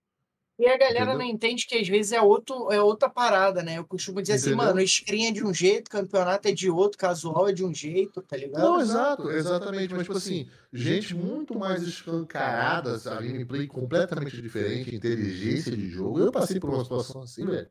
[0.57, 1.19] E a galera Entendeu?
[1.19, 3.77] não entende que às vezes é, outro, é outra parada, né?
[3.77, 4.67] Eu costumo dizer assim, Entendeu?
[4.67, 8.21] mano, screen é de um jeito, campeonato é de outro, casual é de um jeito,
[8.21, 8.61] tá ligado?
[8.63, 9.93] Não, exato, exatamente.
[9.93, 16.19] Mas, tipo assim, gente muito mais escancarada, a gameplay completamente diferente, inteligência de jogo.
[16.19, 17.69] Eu passei por uma situação assim, velho,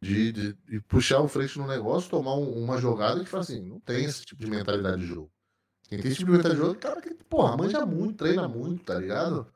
[0.00, 3.60] de, de, de puxar o frente no negócio, tomar um- uma jogada que fala assim,
[3.60, 5.30] não tem esse tipo de mentalidade de jogo.
[5.88, 8.48] Quem tem esse tipo de mentalidade de jogo é cara que, porra, manja muito, treina
[8.48, 9.52] muito, tá ligado?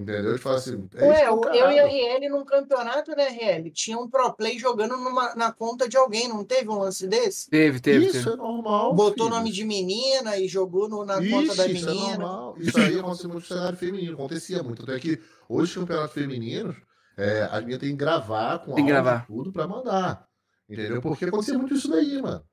[0.00, 0.30] Entendeu?
[0.30, 1.86] Eu falo assim, é Ué, o- eu e a.
[1.86, 3.68] RL num campeonato, né, RL?
[3.72, 7.50] Tinha um pro play jogando numa- na conta de alguém, não teve um lance desse?
[7.50, 8.04] Teve, teve.
[8.06, 8.30] Isso teve.
[8.30, 8.94] é normal.
[8.94, 12.18] Botou o nome de menina e jogou no- na conta da Ixi, Isso é menina.
[12.18, 12.54] normal.
[12.60, 14.86] Isso aí acontecia muito no cenário feminino, acontecia muito.
[14.86, 16.76] Tanto é que hoje, os campeonatos femininos,
[17.16, 19.24] é, as meninas têm que gravar com Tem áudio gravar.
[19.24, 20.28] e tudo pra mandar.
[20.70, 21.02] Entendeu?
[21.02, 22.44] Porque acontecia muito isso daí, mano.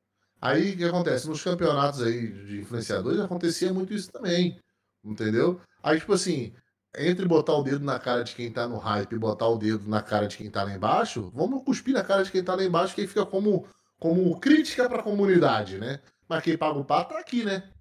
[0.41, 1.27] Aí o que acontece?
[1.29, 4.59] Nos campeonatos aí de influenciadores acontecia muito isso também.
[5.03, 5.61] Entendeu?
[5.83, 6.51] Aí, tipo assim,
[6.97, 9.87] entre botar o dedo na cara de quem tá no hype e botar o dedo
[9.89, 12.63] na cara de quem tá lá embaixo, vamos cuspir na cara de quem tá lá
[12.63, 13.67] embaixo, que aí fica como,
[13.99, 15.99] como crítica pra comunidade, né?
[16.27, 17.71] Mas quem paga o pato tá aqui, né?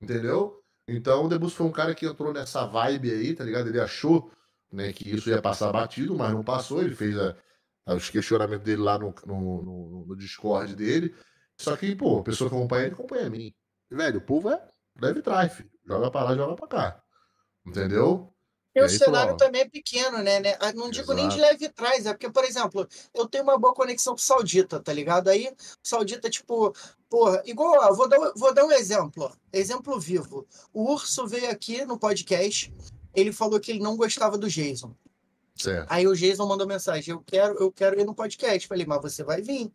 [0.00, 0.62] Entendeu?
[0.88, 3.68] Então o Debus foi um cara que entrou nessa vibe aí, tá ligado?
[3.68, 4.30] Ele achou
[4.72, 6.82] né, que isso ia passar batido, mas não passou.
[6.82, 7.36] Ele fez a-
[7.86, 11.14] a- os questionamentos dele lá no, no, no- no Discord dele.
[11.58, 13.52] Só que, pô, a pessoa que acompanha ele acompanha a mim.
[13.90, 14.68] Velho, o povo é
[15.00, 15.70] leve filho.
[15.86, 17.02] Joga pra lá, joga pra cá.
[17.66, 18.32] Entendeu?
[18.74, 20.38] E o aí, cenário também é pequeno, né?
[20.38, 20.56] né?
[20.60, 23.74] Ah, Não digo nem de leve trás, é porque, por exemplo, eu tenho uma boa
[23.74, 25.28] conexão com o Saudita, tá ligado?
[25.28, 26.72] Aí, o Saudita, tipo,
[27.08, 30.46] porra, igual, ó, vou dar, um- vou dar um exemplo, ó, exemplo vivo.
[30.72, 32.72] O Urso veio aqui no podcast,
[33.12, 34.94] ele falou que ele não gostava do Jason.
[35.56, 35.90] certo.
[35.90, 38.68] Aí o Jason mandou mensagem: Eu quero, eu quero ir no podcast.
[38.68, 39.70] Falei, mas você vai vir.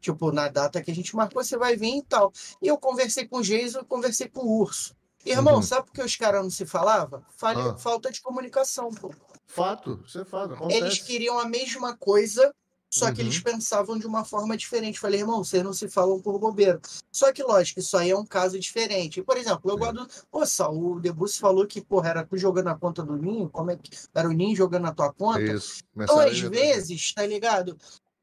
[0.00, 2.32] Tipo, na data que a gente marcou, você vai vir e tal.
[2.62, 4.96] E eu conversei com o Jason e conversei com o Urso.
[5.24, 5.62] Irmão, Uhum.
[5.62, 7.22] sabe por que os caras não se falavam?
[7.36, 7.76] Fale- Ah.
[7.76, 9.10] Falta de comunicação, pô.
[9.46, 10.52] Fato, isso é fato.
[10.64, 11.04] Eles Acontece.
[11.04, 12.54] queriam a mesma coisa,
[12.90, 13.26] só que Uhum.
[13.26, 14.98] eles pensavam de uma forma diferente.
[15.00, 16.80] Falei, irmão, vocês não se falam por bobeira.
[17.12, 19.22] Só que, lógico, isso aí é um caso diferente.
[19.22, 19.78] Por exemplo, eu Sim.
[19.80, 19.94] gosto.
[19.94, 23.48] do- Pô, Sal, o Debussy falou que, porra, era tu jogando na conta do Ninho?
[23.50, 23.90] Como é que.
[24.14, 25.42] Era o Ninho jogando na tua conta?
[25.42, 25.82] Isso.
[25.96, 27.76] Então, às a- vezes, tá ligado?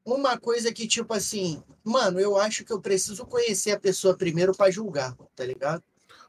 [0.05, 4.55] Uma coisa que, tipo assim, mano, eu acho que eu preciso conhecer a pessoa primeiro
[4.55, 5.83] pra julgar, tá ligado?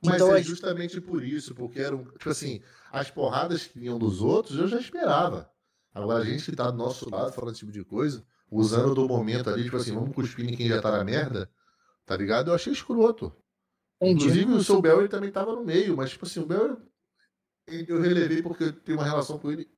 [0.05, 4.21] Mas Então, é justamente por isso, porque eram, tipo assim, as porradas que vinham dos
[4.21, 5.51] outros eu já esperava.
[5.95, 9.09] Agora, a gente que tá do nosso lado falando esse tipo de coisa, usando do
[9.09, 11.51] momento ali, tipo assim, vamos cuspir em quem já tá na merda,
[12.05, 12.51] tá ligado?
[12.51, 13.35] Eu achei escroto.
[14.01, 14.25] Entendi.
[14.25, 16.77] Inclusive, o seu Bel ele também tava no meio, mas, tipo assim, o Bel
[17.67, 19.69] eu relevei porque eu tenho uma relação com ele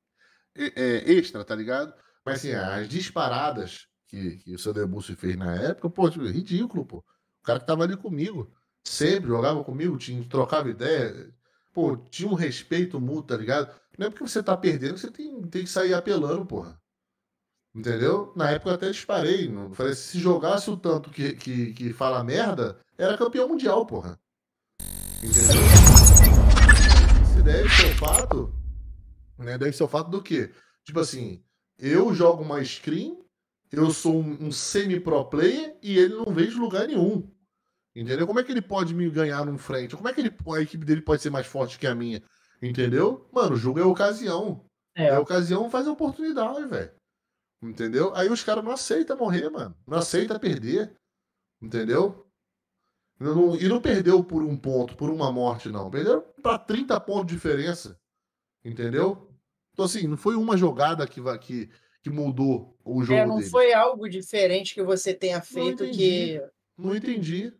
[0.55, 1.93] é, extra, tá ligado?
[2.25, 6.85] Mas, assim, as disparadas que, que o seu Debussy fez na época, pô, tipo, ridículo,
[6.85, 6.97] pô.
[6.97, 11.33] O cara que tava ali comigo, sempre jogava comigo, tinha, trocava ideia,
[11.73, 13.73] pô, tinha um respeito mútuo, tá ligado?
[13.97, 16.79] Não é porque você tá perdendo que você tem, tem que sair apelando, porra.
[17.75, 18.33] Entendeu?
[18.35, 19.47] Na época eu até disparei.
[19.47, 24.19] Não, falei, se jogasse o tanto que, que, que fala merda, era campeão mundial, porra.
[25.23, 25.61] Entendeu?
[27.33, 28.53] Se deve ser o fato,
[29.37, 29.57] né?
[29.57, 30.51] Deve ser o fato do quê?
[30.83, 31.43] Tipo assim,
[31.77, 33.19] eu jogo uma screen,
[33.71, 37.29] eu sou um, um semi-pro player e ele não vejo lugar nenhum.
[37.99, 38.25] Entendeu?
[38.25, 39.95] Como é que ele pode me ganhar num frente?
[39.95, 42.23] Como é que ele, a equipe dele pode ser mais forte que a minha?
[42.61, 43.27] Entendeu?
[43.33, 44.65] Mano, o jogo é ocasião.
[44.95, 46.91] É, É, ocasião faz oportunidade, velho.
[47.61, 48.15] Entendeu?
[48.15, 49.75] Aí os caras não aceitam morrer, mano.
[49.85, 50.95] Não aceita perder.
[51.61, 52.25] Entendeu?
[53.19, 55.89] Não- e não perdeu por um ponto, por uma morte, não.
[55.89, 57.99] Perdeu pra 30 pontos de diferença.
[58.63, 59.29] Entendeu?
[59.73, 61.69] Então, assim, não foi uma jogada que, que,
[62.01, 63.49] que mudou o jogo é, não dele.
[63.49, 65.97] foi algo diferente que você tenha feito entendi.
[65.97, 66.41] que.
[66.77, 67.53] Não entendi.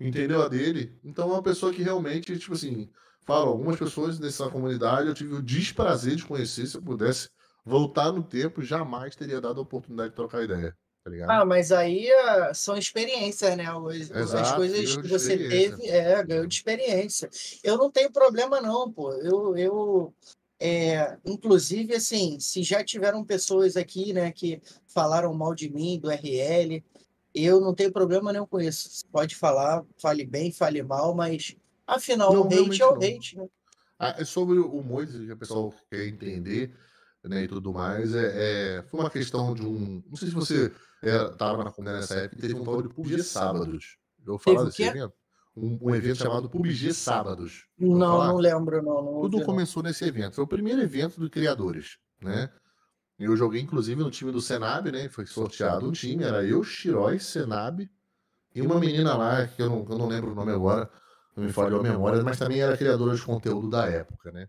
[0.00, 0.98] Entendeu a dele?
[1.04, 2.88] Então é uma pessoa que realmente, tipo assim,
[3.26, 6.66] falo, algumas pessoas nessa comunidade eu tive o desprazer de conhecer.
[6.66, 7.28] Se eu pudesse
[7.64, 10.74] voltar no tempo, jamais teria dado a oportunidade de trocar ideia.
[11.04, 11.30] Tá ligado?
[11.30, 13.64] Ah, mas aí ah, são experiências, né?
[13.66, 17.28] As, as Exato, coisas ganhou que você teve, é, ganhou de experiência.
[17.62, 19.12] Eu não tenho problema, não, pô.
[19.12, 20.14] Eu, eu
[20.62, 26.10] é, inclusive, assim, se já tiveram pessoas aqui, né, que falaram mal de mim, do
[26.10, 26.84] RL,
[27.34, 29.04] eu não tenho problema nenhum com isso.
[29.10, 33.02] Pode falar, fale bem, fale mal, mas afinal, Não, o hate é o não.
[33.02, 33.46] hate, né?
[33.98, 36.74] Ah, é sobre o Moisés, que o pessoal quer entender,
[37.22, 40.02] né, e tudo mais, é, é- foi uma questão de um.
[40.08, 43.98] Não sei se você estava na comunidade nessa época, teve um tal de PUBG Sábados.
[44.26, 45.12] Eu falar desse evento?
[45.56, 47.66] Um, um evento chamado PUBG Sábados.
[47.78, 49.02] Não, não lembro, não.
[49.02, 49.44] não Tudo não.
[49.44, 50.36] começou nesse evento.
[50.36, 52.50] Foi o primeiro evento dos criadores, né?
[53.20, 55.08] Eu joguei, inclusive, no time do Senab, né?
[55.08, 57.88] Foi sorteado um time, era eu, Xirói, Senab
[58.54, 60.90] e uma menina lá, que eu não, eu não lembro o nome agora,
[61.36, 64.48] não me falhou a memória, mas também era criadora de conteúdo da época, né?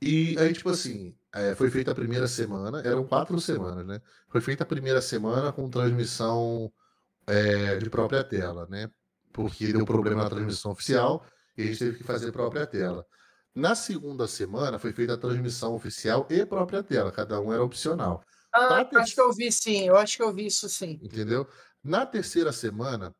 [0.00, 4.00] E aí, tipo assim, é, foi feita a primeira semana, eram quatro semanas, né?
[4.28, 6.72] Foi feita a primeira semana com transmissão
[7.26, 8.90] é, de própria tela, né?
[9.32, 11.24] Porque deu problema na transmissão oficial
[11.56, 13.06] e a gente teve que fazer própria tela.
[13.54, 18.22] Na segunda semana foi feita a transmissão oficial e própria tela, cada um era opcional,
[18.52, 20.98] Ah, Tá, acho que eu vi sim, eu acho que eu vi isso sim.
[21.02, 21.46] entendeu?
[21.82, 23.14] Na terceira semana,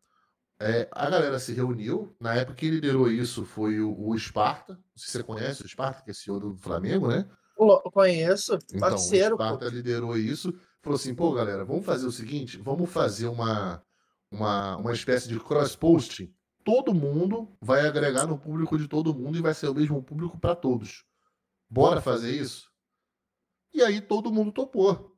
[0.61, 2.17] é, a galera se reuniu.
[2.21, 4.75] Na época que liderou isso foi o, o Esparta.
[4.75, 7.29] Não sei se você conhece o Esparta, que é CEO do Flamengo, né?
[7.57, 9.45] Pô, Conheço, Então, parceiro, o pô.
[9.45, 10.53] Esparta liderou isso.
[10.83, 13.83] Falou assim, pô, galera, vamos fazer o seguinte, vamos fazer uma,
[14.31, 16.33] uma, uma espécie de cross-posting.
[16.65, 20.39] Todo mundo vai agregar no público de todo mundo e vai ser o mesmo público
[20.39, 21.05] para todos.
[21.69, 22.71] Bora fazer isso?
[23.73, 25.15] E aí todo mundo topou.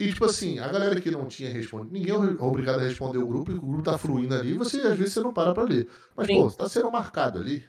[0.00, 3.26] E, tipo assim, a galera que não tinha respondido, ninguém é obrigado a responder o
[3.26, 5.64] grupo, e o grupo tá fluindo ali, e você, às vezes, você não para pra
[5.64, 5.90] ler.
[6.16, 6.36] Mas, Sim.
[6.36, 7.60] pô, tá sendo marcado ali.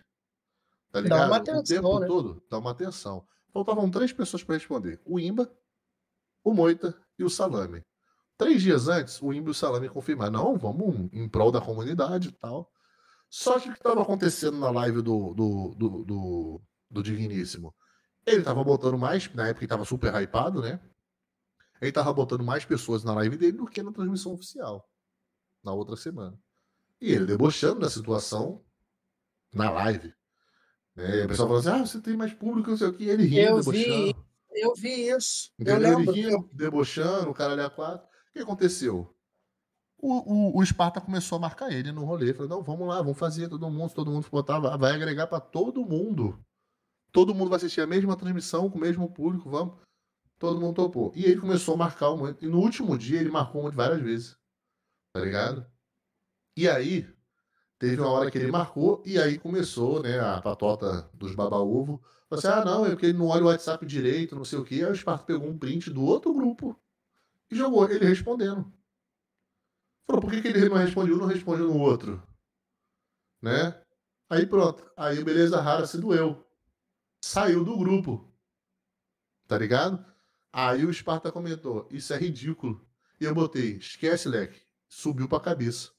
[0.92, 1.28] Tá Dá ligado?
[1.28, 2.08] uma o atenção, tempo né?
[2.08, 3.28] todo, dá uma atenção.
[3.52, 5.54] Faltavam três pessoas para responder: o Imba,
[6.42, 7.84] o Moita e o Salame.
[8.42, 12.30] Três dias antes, o Imba e o Salame confirmaram: não, vamos em prol da comunidade
[12.30, 12.74] e tal.
[13.30, 17.72] Só que o que estava acontecendo na live do, do, do, do, do Digníssimo?
[18.26, 20.80] Ele tava botando mais, na época ele tava super hypado, né?
[21.80, 24.90] Ele tava botando mais pessoas na live dele do que na transmissão oficial,
[25.64, 26.36] na outra semana.
[27.00, 28.66] E ele debochando da situação
[29.54, 30.16] na live.
[30.96, 31.26] Né?
[31.26, 33.08] O pessoal falou assim: ah, você tem mais público, não sei o que.
[33.08, 33.74] Ele rindo, Eu debochando.
[33.76, 34.16] vi,
[34.56, 35.52] eu vi isso.
[35.60, 36.12] Eu lembro.
[36.12, 38.10] Ele rindo, debochando, o cara ali a quatro.
[38.32, 39.14] O que aconteceu?
[39.98, 42.34] O, o, o Sparta começou a marcar ele no rolê.
[42.34, 43.94] Falou: não, vamos lá, vamos fazer todo mundo.
[43.94, 46.44] Todo mundo botar, vai agregar pra todo mundo.
[47.12, 49.76] Todo mundo vai assistir a mesma transmissão com o mesmo público, vamos.
[50.40, 51.12] Todo mundo topou.
[51.14, 52.46] E ele começou a marcar um monte.
[52.46, 54.38] E no último dia ele marcou um várias vezes.
[55.14, 55.66] Tá ligado?
[56.58, 57.08] E aí,
[57.78, 62.02] teve uma hora que ele marcou, e aí começou, né, a patota dos baba-ovo.
[62.30, 64.64] Falou assim: ah, não, é porque ele não olha o WhatsApp direito, não sei o
[64.64, 64.76] quê.
[64.76, 66.71] Aí o Sparta pegou um print do outro grupo
[67.52, 68.72] e jogou ele respondendo.
[70.08, 72.22] Falou, por que, que ele não respondeu, não respondeu no outro?
[73.42, 73.80] Né?
[74.30, 74.90] Aí pronto.
[74.96, 76.46] Aí o Beleza Rara se doeu.
[77.24, 78.32] Saiu do grupo.
[79.48, 80.04] Tá ligado?
[80.54, 82.86] Aí o Sparta comentou, isso é ridículo.
[83.20, 84.62] E eu botei, esquece, leque.
[84.90, 85.92] Subiu pra cabeça.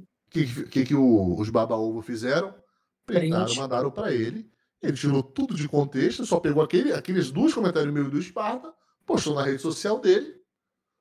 [0.00, 2.54] O que, que, que o- os baba-ovo fizeram?
[3.06, 3.30] Print.
[3.56, 4.50] mandaram pra ele.
[4.82, 8.72] Ele tirou tudo de contexto, só pegou aquele, aqueles dois comentários meus do Sparta,
[9.08, 10.38] postou na rede social dele,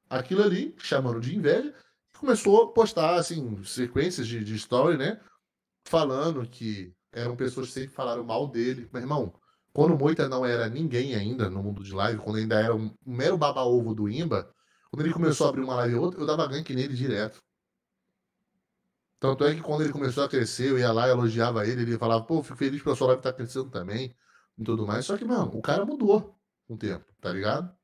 [0.09, 1.75] aquilo ali, chamando de inveja,
[2.15, 5.19] e começou a postar, assim, sequências de, de story, né?
[5.85, 8.89] Falando que eram pessoas que sempre falaram mal dele.
[8.93, 9.33] Meu irmão,
[9.73, 12.95] quando o Moita não era ninguém ainda no mundo de live, quando ainda era um,
[13.05, 14.49] um mero baba-ovo do Imba,
[14.89, 17.43] quando ele começou a abrir uma live ou outra, eu dava gank nele direto.
[19.19, 22.23] Tanto é que quando ele começou a crescer, eu ia lá elogiava ele, ele falava,
[22.23, 24.15] pô, fico feliz pela sua live estar crescendo também,
[24.57, 25.05] e tudo mais.
[25.05, 27.76] Só que, mano, o cara mudou com o tempo, tá ligado?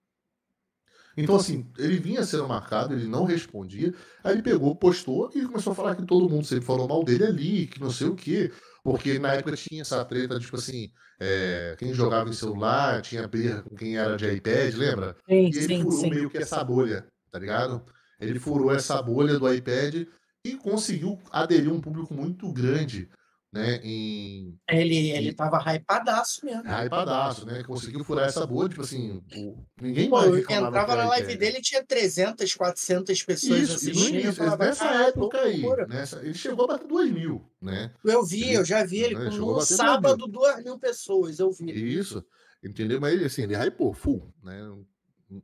[1.15, 3.93] Então, assim, ele vinha sendo marcado, ele não respondia,
[4.23, 7.25] aí ele pegou, postou e começou a falar que todo mundo sempre falou mal dele
[7.25, 8.51] ali, que não sei o quê.
[8.83, 13.61] Porque na época tinha essa treta, tipo assim, é, quem jogava em celular, tinha briga
[13.63, 15.15] com quem era de iPad, lembra?
[15.29, 16.09] Sim, E ele sim, furou sim.
[16.09, 17.85] meio que essa bolha, tá ligado?
[18.19, 20.05] Ele furou essa bolha do iPad
[20.45, 23.09] e conseguiu aderir um público muito grande,
[23.53, 23.75] né?
[23.83, 26.63] Em Ele, ele tava hypadaço mesmo.
[26.63, 27.63] hypadaço, né?
[27.63, 31.57] Conseguiu furar essa bolha, tipo assim, o- ninguém Pô, mais eu entrava na live dele
[31.59, 34.15] e tinha 300, 400 pessoas Isso, assistindo.
[34.15, 37.93] início, falava, nessa "Caraca, época aí, loucura." nessa, ele chegou a bater 2 mil, né?
[38.03, 41.71] Eu vi, eu já vi ele Né, no sábado, duas mil pessoas, eu vi.
[41.71, 42.25] Isso,
[42.63, 42.99] entendeu?
[42.99, 44.59] Mas ele, assim, ele hypou, full, né?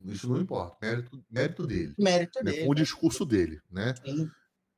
[0.06, 2.52] Isso não importa, mérito, mérito dele, Mérito né?
[2.52, 2.66] dele.
[2.66, 3.94] Com o discurso dele, né?
[4.06, 4.30] Sim.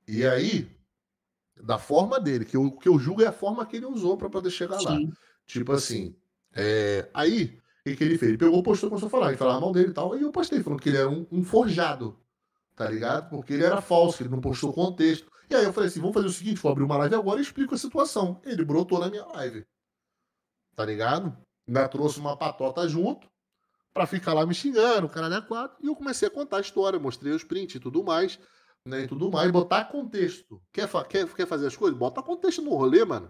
[0.08, 0.70] E aí,
[1.56, 4.30] da forma dele, que o que eu julgo é a forma que ele usou para
[4.30, 4.92] poder chegar lá.
[4.92, 5.12] Sim.
[5.46, 6.16] Tipo assim,
[6.54, 8.30] é, aí, o que, que ele fez?
[8.30, 10.32] Ele pegou, postou e começou a falar, ele falava mal dele e tal, e eu
[10.32, 12.18] postei falando que ele era um, um forjado,
[12.76, 13.30] tá ligado?
[13.30, 15.30] Porque ele era falso, ele não postou contexto.
[15.50, 17.44] E aí eu falei assim, vamos fazer o seguinte, vou abrir uma live agora e
[17.44, 18.40] explico a situação.
[18.46, 19.66] Ele brotou na minha live,
[20.76, 21.36] tá ligado?
[21.68, 23.30] Ainda trouxe uma patota junto,
[23.94, 26.62] pra ficar lá me xingando, o caralho é quatro, e eu comecei a contar a
[26.62, 28.40] história, mostrei os prints e tudo mais,
[28.86, 30.62] né, e tudo mais, botar contexto.
[30.72, 31.98] Quer, fa- quer, quer fazer as coisas?
[31.98, 33.30] Bota contexto no rolê, mano.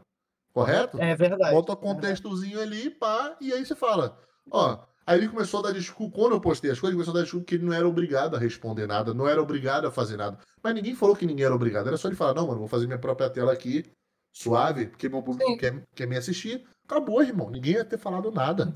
[0.53, 0.99] Correto?
[1.01, 1.53] É verdade.
[1.53, 4.17] Bota o contextozinho ali, pá, e aí você fala,
[4.49, 4.79] ó.
[5.05, 7.23] Aí ele começou a dar desculpa, quando eu postei as coisas, ele começou a dar
[7.23, 10.37] desculpa que ele não era obrigado a responder nada, não era obrigado a fazer nada.
[10.61, 12.85] Mas ninguém falou que ninguém era obrigado, era só ele falar, não, mano, vou fazer
[12.85, 13.91] minha própria tela aqui,
[14.31, 15.57] suave, porque meu público Sim.
[15.57, 16.65] quer, quer me assistir.
[16.85, 18.71] Acabou, irmão, ninguém ia ter falado nada.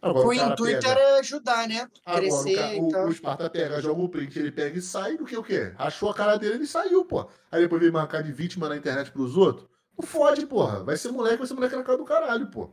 [0.00, 1.88] Agora, O cara intuito pega- era ajudar, né?
[2.06, 3.08] Agora, Crescer o, ca- e o, tal.
[3.08, 5.72] o Sparta pega, joga o print, ele pega e sai do que o quê?
[5.76, 7.28] Achou a cara dele, ele saiu, pô.
[7.50, 9.68] Aí depois vem marcar de vítima na internet pros outros.
[9.98, 10.84] Não fode, porra.
[10.84, 12.70] Vai ser moleque, vai ser moleque na cara do caralho, pô.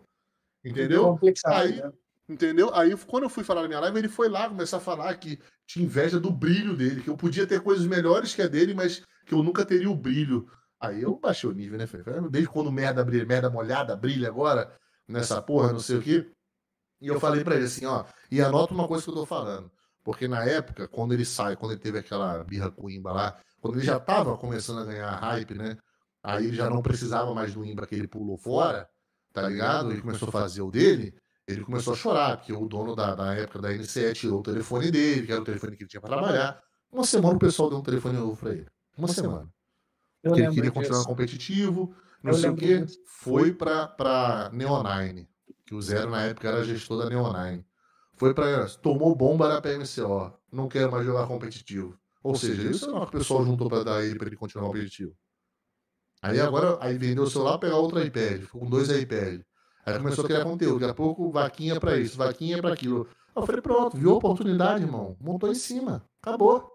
[0.63, 1.03] Entendeu?
[1.03, 1.91] Complicado, Aí- né?
[2.27, 2.73] Entendeu?
[2.73, 5.39] Aí quando eu fui falar na minha live, ele foi lá começar a falar que
[5.67, 9.03] tinha inveja do brilho dele, que eu podia ter coisas melhores que a dele, mas
[9.27, 10.47] que eu nunca teria o brilho.
[10.79, 11.85] Aí eu baixei o nível, né?
[11.85, 14.71] Falei, desde quando merda brilha, merda molhada brilha agora,
[15.07, 16.27] nessa porra, não sei o quê.
[17.01, 19.71] E eu falei pra ele assim, ó, e anota uma coisa que eu tô falando.
[20.03, 23.37] Porque na época, quando ele sai, quando ele teve aquela birra com o Imba lá,
[23.59, 25.77] quando ele já tava começando a ganhar hype, né?
[26.23, 28.87] Aí ele já não precisava mais do Imba que ele pulou fora,
[29.33, 29.91] tá ligado?
[29.91, 31.13] Ele começou a fazer o dele,
[31.47, 34.89] ele começou a chorar, porque o dono da, da época da NCE tirou o telefone
[34.91, 36.59] dele, que era o telefone que ele tinha pra trabalhar.
[36.91, 38.67] Uma semana o pessoal deu um telefone novo pra ele.
[38.97, 39.49] Uma semana.
[40.23, 40.73] Porque ele queria disso.
[40.73, 42.79] continuar competitivo, não Eu sei o quê.
[42.81, 42.99] disso.
[43.07, 45.27] Foi pra, pra Neonine,
[45.65, 47.65] que o Zero na época era gestor da Neonine.
[48.15, 48.67] Foi pra.
[48.81, 50.33] Tomou bomba na PMCO.
[50.51, 51.97] Não quero mais jogar competitivo.
[52.23, 54.67] Ou seja, isso é o que o pessoal juntou pra dar ele pra ele continuar
[54.67, 55.15] competitivo.
[56.21, 59.45] Aí agora, aí vendeu o celular, pegar outro iPad, ficou com dois iPads.
[59.85, 63.07] Aí começou a criar conteúdo, daqui a pouco vaquinha pra isso, vaquinha pra aquilo.
[63.35, 65.15] Eu falei, pronto, viu a oportunidade, irmão.
[65.19, 66.71] Montou em cima, acabou.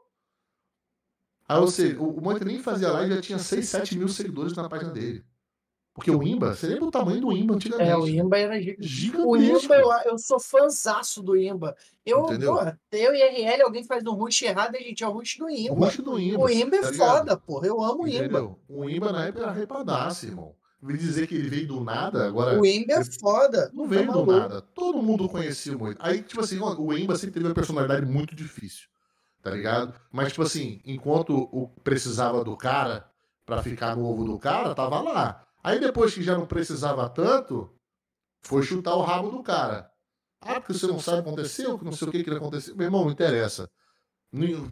[1.48, 4.68] Aí você, o, o Monte nem fazia live, já tinha 6, 7 mil seguidores na
[4.68, 5.24] página dele.
[6.00, 7.90] Porque o Imba, você lembra o tamanho do Imba antigamente?
[7.90, 8.88] É, o Imba era gigante.
[8.88, 9.28] Gigantesco.
[9.28, 11.76] O Imba, eu, eu sou fãzaço do Imba.
[12.06, 12.54] Eu, Entendeu?
[12.54, 15.44] porra, eu e RL, alguém faz um rush errado, a gente é o rush do
[15.44, 15.74] O Imba.
[15.74, 16.38] rosto do Imba.
[16.42, 17.66] O Imba é tá foda, porra.
[17.66, 18.18] Eu amo o Imba.
[18.24, 18.58] Entendeu?
[18.66, 20.54] O Imba na época era repadaço, irmão.
[20.80, 22.58] Me dizer que ele veio do nada, agora.
[22.58, 23.70] O Imba é foda.
[23.74, 24.32] Não tá veio do maluco.
[24.32, 24.62] nada.
[24.74, 25.98] Todo mundo conhecia muito.
[26.00, 28.88] Aí, tipo assim, o Emba sempre teve uma personalidade muito difícil.
[29.42, 29.92] Tá ligado?
[30.10, 33.04] Mas, tipo assim, enquanto o precisava do cara
[33.44, 35.44] pra ficar no ovo do cara, tava lá.
[35.62, 37.74] Aí depois que já não precisava tanto,
[38.42, 39.90] foi chutar o rabo do cara.
[40.40, 42.76] Ah, porque você não sabe o que aconteceu, que não sei o que que aconteceu.
[42.76, 43.70] Meu irmão, não interessa.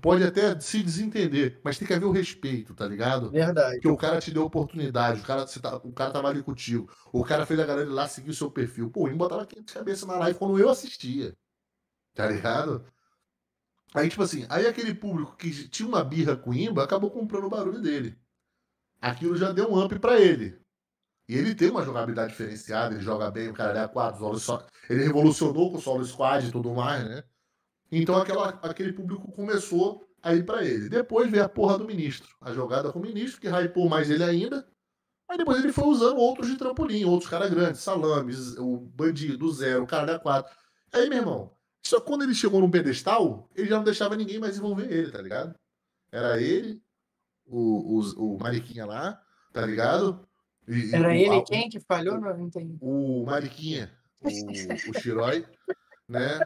[0.01, 3.31] Pode até se desentender, mas tem que haver o respeito, tá ligado?
[3.31, 3.75] Verdade.
[3.75, 6.89] Porque o cara te deu oportunidade, o cara, você tá- o cara tava ali contigo,
[7.13, 8.89] o cara fez a galera ir lá seguir o seu perfil.
[8.89, 11.37] Pô, o Imba tava aqui de cabeça na live quando eu assistia.
[12.15, 12.85] Tá ligado?
[13.95, 17.45] Aí, tipo assim, aí aquele público que tinha uma birra com o Imba acabou comprando
[17.45, 18.19] o barulho dele.
[19.01, 20.61] Aquilo já deu um up pra ele.
[21.29, 24.67] E ele tem uma jogabilidade diferenciada, ele joga bem, o cara é 4, solo só.
[24.89, 27.23] Ele revolucionou com o solo squad e tudo mais, né?
[27.93, 30.89] Então aquela, aquele público começou a ir pra ele.
[30.89, 32.29] Depois veio a porra do ministro.
[32.41, 34.67] A jogada com o ministro, que hypou mais ele ainda.
[35.29, 39.85] Aí depois ele foi usando outros de trampolim, outros caras grandes, Salames, o Bandido, Zero,
[39.85, 40.51] o cara da 4.
[40.93, 44.57] Aí, meu irmão, só quando ele chegou num pedestal, ele já não deixava ninguém mais
[44.57, 45.55] envolver ele, tá ligado?
[46.11, 46.83] Era ele,
[47.45, 49.21] o, o, o Mariquinha lá,
[49.53, 50.28] tá ligado?
[50.69, 52.21] E- Era o- ele a- quem que falhou?
[52.21, 52.77] Não entendi.
[52.81, 53.91] O Mariquinha,
[54.21, 54.29] o,
[54.91, 55.45] o Xirói,
[56.09, 56.41] né?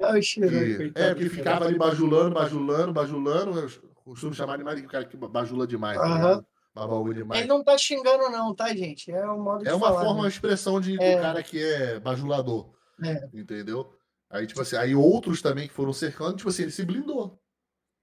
[0.00, 3.58] Ah, o Que, é, que ficava ali bajulando, bajulando, bajulando.
[3.60, 6.14] Eu costumo chamar de Mariquinha, o cara que bajula demais, Aham.
[6.16, 6.46] ligado?
[6.74, 7.40] Babaú demais.
[7.40, 9.12] Ele não tá xingando, não, tá, gente?
[9.12, 10.28] É um modo É uma falar, forma, uma né?
[10.30, 11.16] expressão de, É.
[11.16, 12.72] do cara que é bajulador.
[13.04, 13.28] É.
[13.34, 13.94] Entendeu?
[14.30, 17.38] Aí, tipo assim, aí outros também que foram cercando, tipo assim, ele se blindou.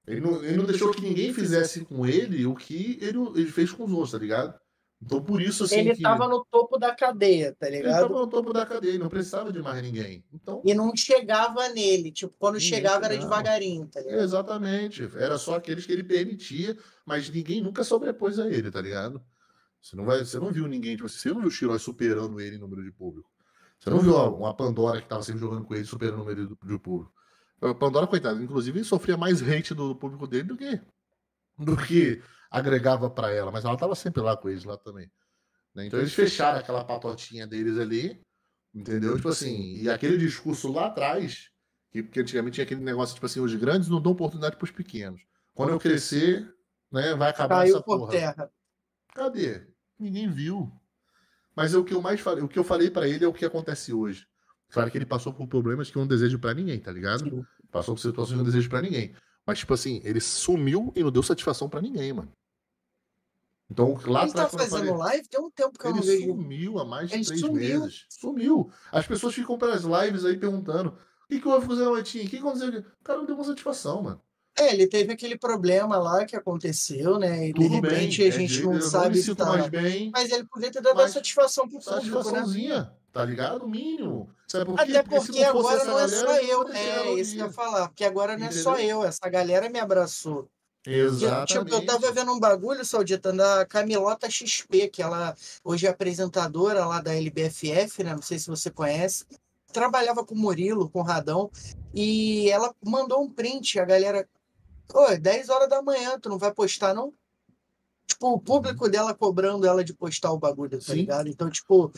[0.07, 3.71] Ele não, ele não deixou que ninguém fizesse com ele o que ele, ele fez
[3.71, 4.53] com os outros, tá ligado?
[5.02, 8.02] Então, por isso, assim, Ele que tava no topo da cadeia, tá ele ligado?
[8.10, 10.26] tava no topo da cadeia, ele não precisava de mais ninguém.
[10.34, 12.11] Então, E não chegava nele.
[12.11, 13.30] Tipo, quando Ninguém chegava era chegava.
[13.38, 14.19] devagarinho, tá ligado?
[14.22, 15.10] exatamente.
[15.16, 19.24] Era só aqueles que ele permitia, mas ninguém nunca sobrepôs a ele, tá ligado?
[19.82, 22.58] Você não, vai, você não viu ninguém, tipo, você não viu o Xirói superando ele
[22.58, 23.30] em número de público.
[23.80, 26.56] Você não viu uma, Pandora que tava sempre jogando com ele superando o número de,
[26.68, 27.14] de público.
[27.61, 30.82] A Pandora, coitado, inclusive sofria mais hate do público dele do que,
[31.58, 35.10] do que agregava pra ela, mas ela tava sempre lá com eles lá também.
[35.76, 35.86] né?
[35.86, 38.22] Então eles fecharam aquela patotinha deles ali,
[38.74, 39.16] entendeu?
[39.16, 41.50] Tipo assim, e aquele discurso lá atrás,
[41.92, 45.22] que, porque antigamente tinha aquele negócio, tipo assim, os grandes não dão oportunidade pros pequenos.
[45.53, 46.53] Quando eu crescer,
[46.92, 48.11] né, vai acabar Caiu essa por porra.
[48.11, 48.52] terra.
[49.14, 49.68] Cadê?
[49.98, 50.72] Ninguém viu.
[51.56, 53.34] Mas é o que eu mais falei, o que eu falei pra ele é o
[53.34, 54.26] que acontece hoje.
[54.72, 57.45] Claro que ele passou por problemas que eu não desejo pra ninguém, tá ligado?
[57.72, 59.16] Passou por situações que eu não desejo pra ninguém.
[59.50, 62.32] Mas, tipo assim, ele sumiu e não deu satisfação pra ninguém, mano.
[63.72, 65.28] Então, lá Ele tá atrás, eu fazendo live?
[65.28, 67.53] Tem um tempo que eu não ele sumiu há mais de três sumiu.
[67.82, 68.06] meses.
[68.10, 68.72] Sumiu.
[68.92, 72.26] As pessoas ficam pelas lives aí perguntando: o que, que houve com o Zé Noitinho?
[72.26, 72.69] O que aconteceu?
[72.80, 74.22] O cara não deu uma satisfação, mano.
[74.56, 77.48] É, ele teve aquele problema lá que aconteceu, né?
[77.50, 77.92] E de Tudo bem.
[77.92, 79.68] repente a é gente de- não sabe não se tá.
[79.68, 80.11] bem.
[80.14, 82.92] Mas ele podia ter dado Mas a satisfação pro público, né?
[83.11, 83.65] Tá ligado?
[83.65, 84.29] O mínimo.
[84.47, 84.79] Sabe por?
[84.79, 86.63] Até Porque porque agora não é galera, só eu.
[86.63, 87.88] não É, isso que eu ia falar.
[87.88, 89.03] Porque agora não é só eu.
[89.03, 90.49] Essa galera me abraçou.
[90.85, 91.65] Eu, Exatamente.
[91.65, 96.85] tipo, eu tava vendo um bagulho, Saudita, da Camilota XP, que ela hoje é apresentadora
[96.85, 98.13] lá da LBFF, né?
[98.13, 99.25] Não sei se você conhece.
[99.73, 101.51] Trabalhava com o Murilo, com o Radão,
[101.93, 104.27] e ela mandou um print, a galera.
[104.91, 107.13] Ô, 10 horas da manhã, tu não vai postar, não?
[108.07, 110.81] Tipo, o público dela cobrando ela de postar o bagulho, tá.
[110.81, 110.93] Sim.
[110.95, 111.29] ligado?
[111.29, 111.91] Então, tipo,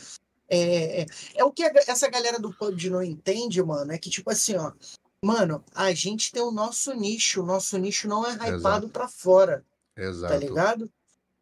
[0.54, 1.06] é, é,
[1.36, 4.56] é o que a- essa galera do PUBG não entende, mano, é que, tipo assim,
[4.56, 4.72] ó,
[5.24, 9.64] mano, a gente tem o nosso nicho, o nosso nicho não é hypado pra fora,
[9.96, 10.36] tá Exato.
[10.38, 10.90] ligado?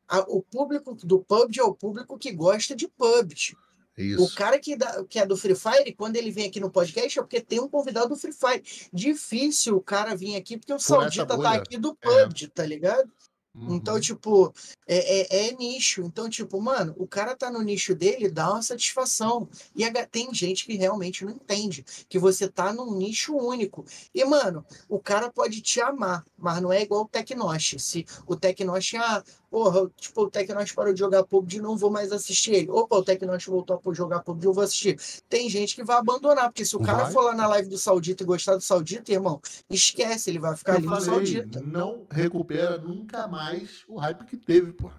[0.09, 3.57] A- o público do PUBG é o público que gosta de PUBG.
[3.99, 4.35] O Isso.
[4.35, 7.23] cara que, dá- que é do Free Fire, quando ele vem aqui no podcast, é
[7.23, 8.63] porque tem um convidado do Free Fire.
[8.93, 12.23] Difícil o cara vir aqui, porque o essa Saudita tá aqui do É.
[12.25, 13.11] PUBG, tá ligado?
[13.55, 13.75] Uhum.
[13.75, 14.53] Então, tipo,
[14.87, 16.03] é, é, é nicho.
[16.03, 19.49] Então, tipo, mano, o cara tá no nicho dele, dá uma satisfação.
[19.75, 23.85] E a tem gente que realmente não entende que você tá num nicho único.
[24.15, 27.77] E, mano, o cara pode te amar, mas não é igual o Tecnosh.
[27.79, 32.13] Se o Tecnosh, ah, porra, tipo, o Tecnosh parou de jogar PUBG, não vou mais
[32.13, 32.71] assistir ele.
[32.71, 34.99] Opa, o Tecnosh voltou a jogar PUBG, eu vou assistir.
[35.29, 37.13] Tem gente que vai abandonar, porque se o cara Vai.
[37.13, 40.73] for lá na live do Saudita e gostar do Saudita, irmão, esquece, ele vai ficar
[40.73, 41.61] Eu ali no falei, Saudita.
[41.61, 44.91] não recupera nunca mais o hype que teve, pô.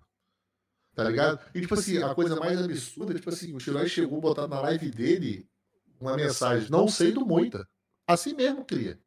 [0.94, 1.40] Tá ligado?
[1.56, 4.60] E, tipo assim, a coisa mais absurda, tipo assim, o Shirai chegou a botar na
[4.60, 5.48] live dele
[6.00, 7.66] uma mensagem, não sei do Moita.
[8.06, 9.00] Assim mesmo, cria.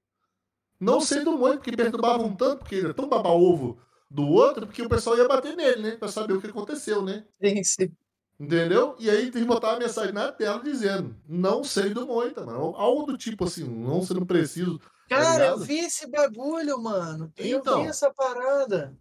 [0.81, 3.78] Não sei do Moita, porque perturbavam tanto, porque ele é tão baba-ovo
[4.10, 5.91] do outro, porque o pessoal ia bater nele, né?
[5.97, 7.24] Pra saber o que aconteceu, né?
[7.42, 7.92] Sim, sim.
[8.39, 8.97] Entendeu?
[8.99, 12.74] E aí tem que botar uma mensagem na tela dizendo, não sei do Moita, mano.
[12.76, 14.81] Algo do tipo assim, não sendo preciso.
[15.08, 17.33] Cara, eu vi esse bagulho, mano.
[17.36, 17.83] Eu Então.
[17.83, 18.97] vi essa parada.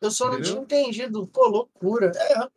[0.00, 0.64] Eu só não Entendeu?
[0.64, 1.26] tinha entendido.
[1.26, 2.12] Pô, loucura.
[2.14, 2.48] É.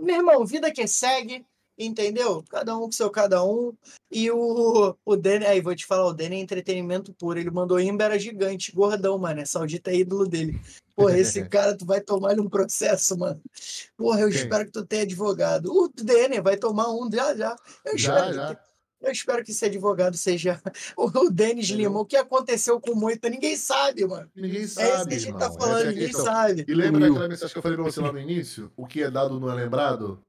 [0.00, 1.44] Meu irmão, vida que segue,
[1.78, 2.42] entendeu?
[2.50, 3.72] Cada um com seu cada um.
[4.10, 7.38] E o, o Danny, aí vou te falar, o Danny é entretenimento puro.
[7.38, 9.40] Ele mandou Imba era gigante, gordão, mano.
[9.40, 10.60] É saudita é ídolo dele.
[10.96, 13.40] Porra, esse cara, tu vai tomar um processo, mano.
[13.96, 14.38] Porra, eu Quem?
[14.38, 15.66] espero que tu tenha advogado.
[15.72, 17.56] O Danny vai tomar um já, já.
[17.84, 18.54] Eu Já, espero, já.
[18.54, 18.68] Que,
[19.00, 20.60] eu espero que esse advogado seja
[20.96, 21.68] o Denis?
[21.68, 22.00] Lima.
[22.00, 24.28] O que aconteceu com o Moita, ninguém sabe, mano.
[24.34, 25.38] Ninguém É sabe, isso que a gente irmão.
[25.38, 26.24] tá Essa falando, é ninguém questão.
[26.24, 26.64] sabe.
[26.66, 28.72] E lembra daquela mensagem que eu falei pra você lá no início?
[28.76, 30.20] O que é dado não é lembrado?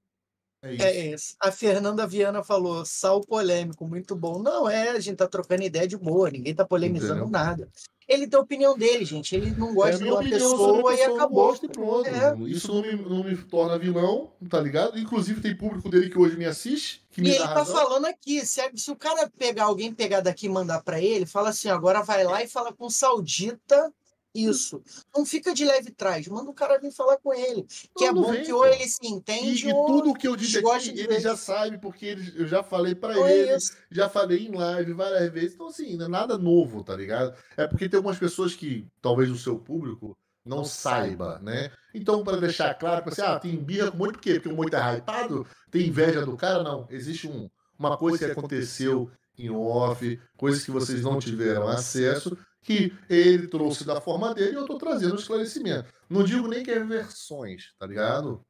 [0.61, 0.83] É isso.
[0.83, 1.35] É isso.
[1.41, 4.39] A Fernanda Viana falou, sal polêmico, muito bom.
[4.41, 7.29] Não é, a gente tá trocando ideia de boa, ninguém tá polemizando Entendeu?
[7.29, 7.69] nada.
[8.07, 9.35] Ele tem a opinião dele, gente.
[9.35, 11.47] Ele não É gosta a de uma pessoa e acabou.
[11.47, 12.07] gosto e pronto.
[12.07, 12.35] É.
[12.49, 14.97] Isso não me, não me torna vilão, tá ligado?
[14.97, 17.75] Inclusive tem público dele que hoje me assiste, que E me ele dá tá razão.
[17.75, 21.49] falando aqui, se, se o cara pegar alguém pegar daqui e mandar pra ele, fala
[21.49, 23.93] assim, agora vai lá e fala com o Saudita
[24.33, 24.81] isso.
[25.15, 27.65] Não fica de leve trás, manda o cara vir falar com ele.
[27.97, 30.35] Que é bom vem, que ou ele se E, entende e ou tudo que eu
[30.35, 31.19] disse aqui, de ele ver.
[31.21, 33.73] já sabe, porque ele- eu já falei é ele, isso.
[33.91, 35.53] já falei em live várias vezes.
[35.55, 37.33] Então, assim, não é nada novo, tá ligado?
[37.57, 41.39] É porque tem algumas pessoas que, talvez o seu público, não, Não saiba, saiba.
[41.43, 41.71] né?
[41.93, 44.35] Então, para deixar claro, tipo assim, ah, tem birra com muito, por quê?
[44.35, 45.45] Porque o muito é hypado?
[45.69, 46.63] Tem inveja do cara?
[46.63, 46.87] Não.
[46.89, 52.93] Existe um, uma coisa que aconteceu em off, coisas que vocês não tiveram acesso, que
[53.09, 55.91] ele trouxe da forma dele e eu tô trazendo o esclarecimento.
[56.09, 58.45] Não digo nem que é versões, tá ligado?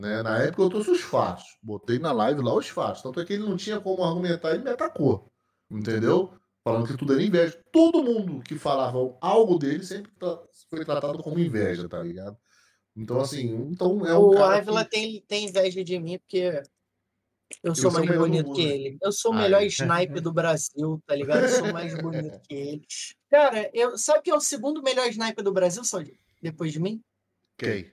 [0.00, 0.22] Né?
[0.22, 1.44] Na época eu trouxe os fatos.
[1.62, 3.02] Botei na live lá os fatos.
[3.02, 5.30] Tanto é que ele não tinha como argumentar, ele me atacou.
[5.70, 6.32] Entendeu?
[6.62, 7.62] Falando que tudo era inveja.
[7.70, 10.10] Todo mundo que falava algo dele sempre
[10.70, 12.36] foi tratado como inveja, tá ligado?
[12.96, 14.90] Então, assim, então é um o Ávila que...
[14.90, 16.62] tem, tem inveja de mim, porque
[17.62, 18.98] eu sou sou mais bonito que ele.
[19.00, 19.42] Eu sou o Ai.
[19.42, 21.42] melhor sniper do Brasil, tá ligado?
[21.44, 22.86] Eu sou mais bonito que ele.
[23.30, 26.18] Cara, eu, sabe quem é o segundo melhor sniper do Brasil, Saudi?
[26.40, 27.02] Depois de mim?
[27.56, 27.92] Quem?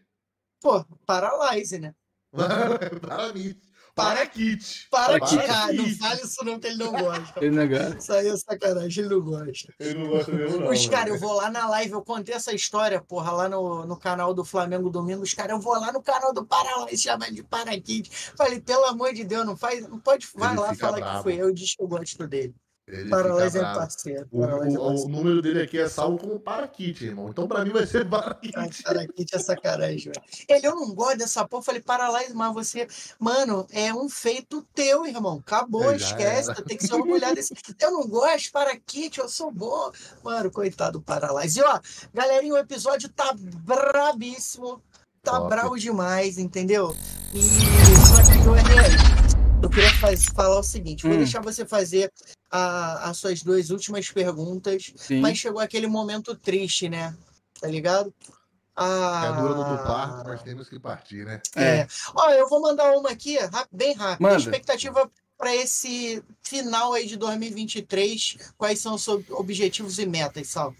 [0.59, 1.95] Pô, Paralyze, né?
[3.01, 3.55] para mim.
[3.95, 4.87] Para Kit.
[4.89, 7.45] Para Para não fale isso não, que ele não gosta.
[7.45, 7.97] Ele negócio.
[7.97, 9.73] Isso aí é sacanagem, ele não gosta.
[9.79, 10.69] Ele não gosta mesmo, não.
[10.69, 11.15] Os caras, né?
[11.15, 14.45] eu vou lá na live, eu contei essa história, porra, lá no, no canal do
[14.45, 15.23] Flamengo Domingo.
[15.23, 18.09] Os caras, eu vou lá no canal do Paralyze, chama de Paraquite.
[18.35, 21.17] Falei, pelo amor de Deus, não faz, não pode, vai Ele lá falar bravo.
[21.17, 22.55] que foi eu, diz que eu gosto dele.
[22.91, 23.07] Ele
[23.57, 24.27] é parceiro.
[24.31, 27.29] O, é o- o número dele aqui é salvo como para Kit, irmão.
[27.29, 28.53] Então, pra mim, vai ser para Kit.
[28.55, 30.21] Ai, Paraquite é sacanagem, velho.
[30.49, 31.63] Ele, eu não gosto dessa porra.
[31.63, 32.87] Falei, Paralyze, mas você.
[33.19, 35.41] Mano, é um feito teu, irmão.
[35.45, 36.53] Acabou, É, esquece.
[36.63, 37.53] Tem que se orgulhar desse.
[37.79, 39.91] Eu não gosto, Paraquite, eu sou bom.
[40.23, 41.59] Mano, coitado do Paralyze.
[41.59, 41.79] E ó,
[42.13, 44.81] galerinha, o episódio tá brabíssimo.
[45.23, 45.49] Tá Top.
[45.49, 46.95] bravo demais, entendeu?
[47.33, 49.20] E só que eu errei.
[49.61, 51.17] Eu queria faz- falar o seguinte: vou Hum.
[51.19, 52.11] deixar você fazer
[52.49, 54.91] a- as suas duas últimas perguntas.
[54.95, 55.19] Sim.
[55.21, 57.15] Mas chegou aquele momento triste, né?
[57.59, 58.13] Tá ligado?
[58.75, 61.41] Ah, É a dura do parto, nós temos que partir, né?
[61.55, 61.85] É.
[62.15, 63.37] Ó, eu vou mandar uma aqui,
[63.71, 64.23] bem rápido.
[64.23, 64.37] Manda.
[64.37, 68.37] Expectativa para esse final aí de 2023.
[68.57, 70.73] Quais são os seus objetivos e metas, Sal?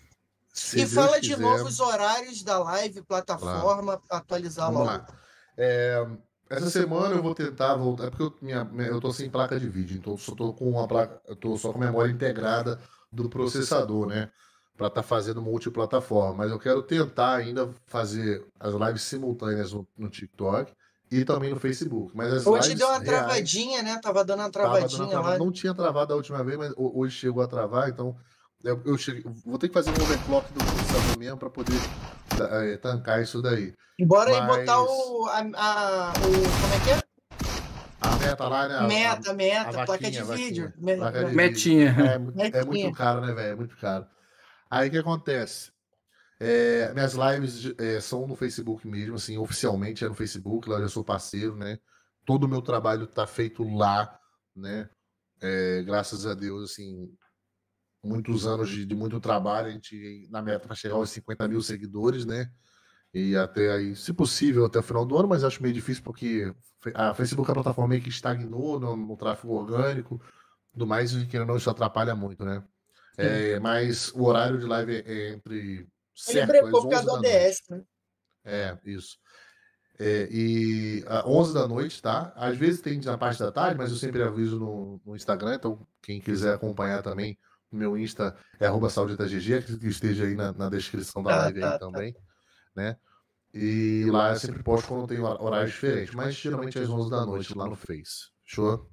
[0.54, 1.42] Se e Deus fala de quiser.
[1.42, 4.92] novo os horários da live, plataforma, atualizar Vamos logo.
[5.00, 5.08] lá.
[5.58, 6.08] É,
[6.52, 9.98] essa semana eu vou tentar voltar, porque eu, minha, eu tô sem placa de vídeo,
[9.98, 12.80] então só tô com uma placa, eu tô só com a memória integrada
[13.12, 14.30] do processador, né?
[14.78, 16.38] Para estar fazendo multiplataforma.
[16.40, 20.74] Mas eu quero tentar ainda fazer as lives simultâneas no, no TikTok
[21.12, 22.16] e também no Facebook.
[22.16, 24.00] Mas as Hoje deu uma reais- travadinha, né?
[24.02, 25.38] Tava dando uma Tava dando travadinha trava- lá.
[25.38, 28.16] Não tinha travado da última vez, mas ho- hoje chegou a travar, então
[28.64, 31.78] eu, eu cheguei- vou ter que fazer um overclock do processador mesmo para poder
[32.74, 33.74] eh, tancar isso daí.
[34.02, 36.22] Bora aí Mas- botar o, a, a- o.
[36.22, 37.02] Como é que é?
[38.04, 38.76] A meta lá, né?
[38.78, 40.48] a- Meta, meta, a placa vaquinha, de vaquinha.
[40.48, 40.74] vídeo.
[40.98, 41.36] Placa de vídeo.
[41.38, 41.90] Metinha.
[41.90, 42.66] É, mu- é Metinha.
[42.66, 43.52] muito caro, né, velho?
[43.52, 44.06] É muito caro.
[44.70, 45.72] Aí o que acontece?
[46.40, 50.82] É, minhas lives é, são no Facebook mesmo, assim, oficialmente é no Facebook, lá eu
[50.84, 51.78] já sou parceiro, né?
[52.26, 54.18] Todo o meu trabalho tá feito lá,
[54.56, 54.90] né?
[55.40, 57.10] É, graças a Deus, assim,
[58.04, 61.62] muitos anos de, de muito trabalho, a gente na meta para chegar aos 50 mil
[61.62, 62.50] seguidores, né?
[63.14, 66.54] E até aí, se possível, até o final do ano, mas acho meio difícil porque
[66.96, 70.22] a Facebook é a plataforma meio que estagnou no, no tráfego orgânico,
[70.72, 72.64] tudo mais, que não isso atrapalha muito, né?
[73.18, 77.08] É, mas o horário de live é, é entre Ele certo, brecou por 11 causa
[77.08, 77.14] do.
[77.18, 77.84] ODS, né?
[78.46, 79.18] É, isso.
[80.00, 82.34] É, e às 11 da noite, tá?
[82.36, 85.86] Às vezes tem na parte da tarde, mas eu sempre aviso no, no Instagram, então
[86.02, 87.38] quem quiser acompanhar também,
[87.72, 88.90] meu Insta é arroba
[89.80, 91.80] que esteja aí na, na descrição da Tá, live tá, aí tá.
[91.80, 92.16] também,
[92.76, 92.98] né?
[93.54, 97.26] E lá eu sempre posto quando tem hor- horários diferentes, mas geralmente às 11 da
[97.26, 98.30] noite lá no Face.
[98.46, 98.90] Show?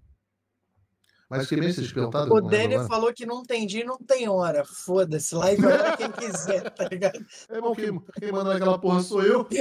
[1.31, 2.33] Mas que bem perguntaram?
[2.33, 2.41] O
[2.77, 2.89] agora.
[2.89, 4.65] falou que não tem dia e não tem hora.
[4.65, 7.25] Foda-se, live é pra quem quiser, tá ligado?
[7.51, 9.47] É bom, quem, quem manda aquela porra sou eu.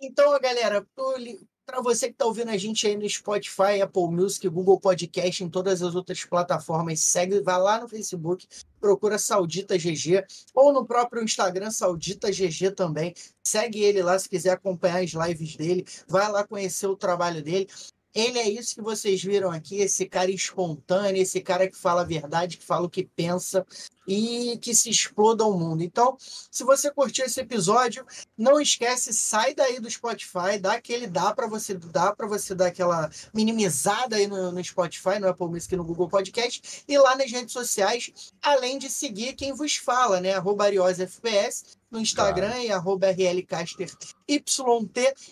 [0.00, 3.80] Então, ó, galera, o li- Para você que está ouvindo a gente aí no Spotify,
[3.82, 8.46] Apple Music, Google Podcast, em todas as outras plataformas, segue, vai lá no Facebook,
[8.78, 13.14] procura Saudita GG, ou no próprio Instagram, Saudita GG também.
[13.42, 17.66] Segue ele lá se quiser acompanhar as lives dele, vai lá conhecer o trabalho dele.
[18.14, 22.04] Ele é isso que vocês viram aqui, esse cara espontâneo, esse cara que fala a
[22.04, 23.66] verdade, que fala o que pensa
[24.06, 25.82] e que se exploda ao mundo.
[25.82, 31.34] Então, se você curtiu esse episódio, não esquece, sai daí do Spotify, dá aquele dá
[31.34, 35.74] para você, dá para você dar aquela minimizada aí no, no Spotify, no Apple Music
[35.74, 38.12] e no Google Podcast e lá nas redes sociais,
[38.42, 40.34] além de seguir quem vos fala, né?
[40.34, 42.64] Arroba FPS no Instagram Claro.
[42.64, 44.04] e arroba RLCasterYT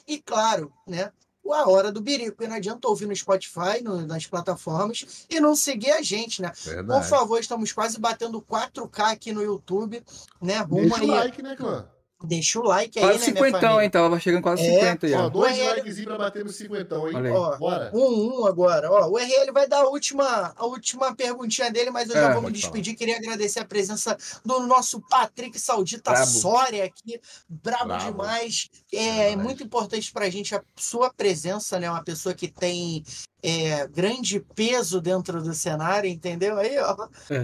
[0.06, 1.12] e claro, né?
[1.50, 2.42] A Hora do Birico.
[2.42, 6.50] E não adianta ouvir no Spotify, no- nas plataformas, e não seguir a gente, né?
[6.50, 7.08] Por Verdade.
[7.08, 10.02] favor, estamos quase batendo 4K aqui no YouTube,
[10.40, 10.58] né?
[10.60, 11.08] Rumo Deixa o aí.
[11.08, 11.86] like, né, clã?
[12.24, 13.84] Deixa o like aí, Quase né, minha 50, família?
[13.84, 13.90] hein?
[13.90, 15.24] Tava chegando quase É, 50 já.
[15.26, 17.16] Ó, dois URL likezinhos pra bater no cinquentão, hein?
[17.16, 17.36] Olha aí.
[17.36, 17.90] Ó, Bora.
[17.94, 18.90] Um, um agora.
[18.90, 22.32] Ó, o RL vai dar a última, a última perguntinha dele, mas eu já É,
[22.34, 22.94] vou me despedir.
[22.94, 26.26] Queria agradecer a presença do nosso Patrick Saudita Brabo.
[26.26, 27.20] Soria aqui.
[27.48, 28.04] Brabo, Brabo.
[28.12, 28.68] demais.
[28.92, 29.36] É, Demais.
[29.46, 31.90] muito importante pra gente a sua presença, né?
[31.90, 33.02] Uma pessoa que tem
[33.44, 36.58] é, grande peso dentro do cenário, entendeu?
[36.58, 37.08] Aí, ó.
[37.30, 37.38] É.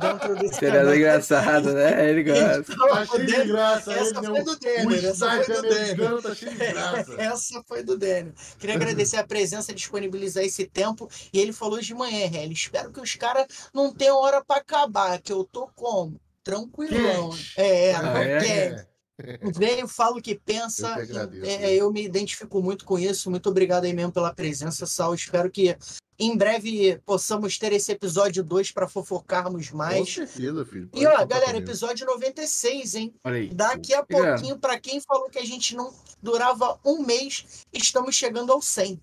[0.00, 0.94] Dentro do Tirada cenário.
[0.96, 2.10] engraçado, né?
[2.10, 2.64] Ele gosta.
[2.72, 3.92] Então, Tá o cheio de graça.
[3.92, 4.42] essa foi né?
[4.42, 5.78] do Denner, essa foi do Denner.
[5.82, 7.14] americano tá cheio de graça.
[7.18, 8.32] Essa foi do Daniel.
[8.58, 11.08] Queria agradecer a presença, disponibilizar esse tempo.
[11.32, 12.52] E ele falou de manhã, Relly.
[12.52, 16.20] Espero que os caras não tenham hora pra acabar, que eu tô como?
[16.44, 17.30] Tranquilão.
[17.30, 17.52] Quente.
[17.56, 18.38] É, Ah, não é?
[18.38, 18.87] quer.
[19.56, 20.88] Veio, fala o que pensa.
[20.88, 21.46] Eu que agradeço.
[21.46, 23.30] É, eu me identifico muito com isso.
[23.30, 25.14] Muito obrigado aí mesmo pela presença, Sal.
[25.14, 25.76] Espero que
[26.18, 30.12] em breve possamos ter esse episódio 2 para fofocarmos Com mais.
[30.12, 30.90] certeza, filho.
[30.94, 31.66] E ó, galera, comigo.
[31.66, 33.14] episódio 96, hein?
[33.22, 33.48] Aí.
[33.54, 38.52] Daqui a pouquinho, para quem falou que a gente não durava um mês, estamos chegando
[38.52, 39.00] ao 100.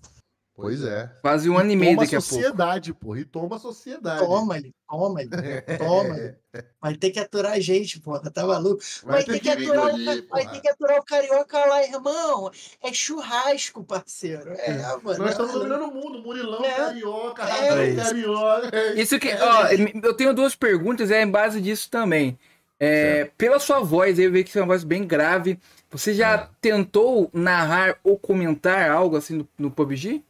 [0.56, 1.10] Pois é.
[1.20, 2.34] Quase um ano e meio Toma daqui a pouco.
[2.34, 3.20] sociedade, porra.
[3.20, 4.20] E toma a sociedade.
[4.24, 5.28] Toma-lhe, toma-lhe,
[5.78, 6.34] toma-lhe.
[6.80, 8.80] Vai ter que aturar a gente, porra, tá maluco?
[9.04, 12.50] Vai, ter que, aturar, o, engolir, ca- vai ter que aturar o carioca lá, irmão.
[12.82, 14.50] É churrasco, parceiro.
[14.52, 15.18] É, mano.
[15.18, 16.22] Nós estamos dominando o mundo.
[16.22, 16.72] Murilão, É.
[16.74, 17.96] carioca, É Radão, isso.
[18.04, 18.76] carioca.
[18.78, 19.66] É Isso que, ó,
[20.02, 22.38] eu tenho duas perguntas, é em base disso também.
[22.80, 25.58] É, pela sua voz, eu vi que você é uma voz bem grave.
[25.90, 26.48] Você já É.
[26.62, 30.24] tentou narrar ou comentar algo assim no, no PUBG?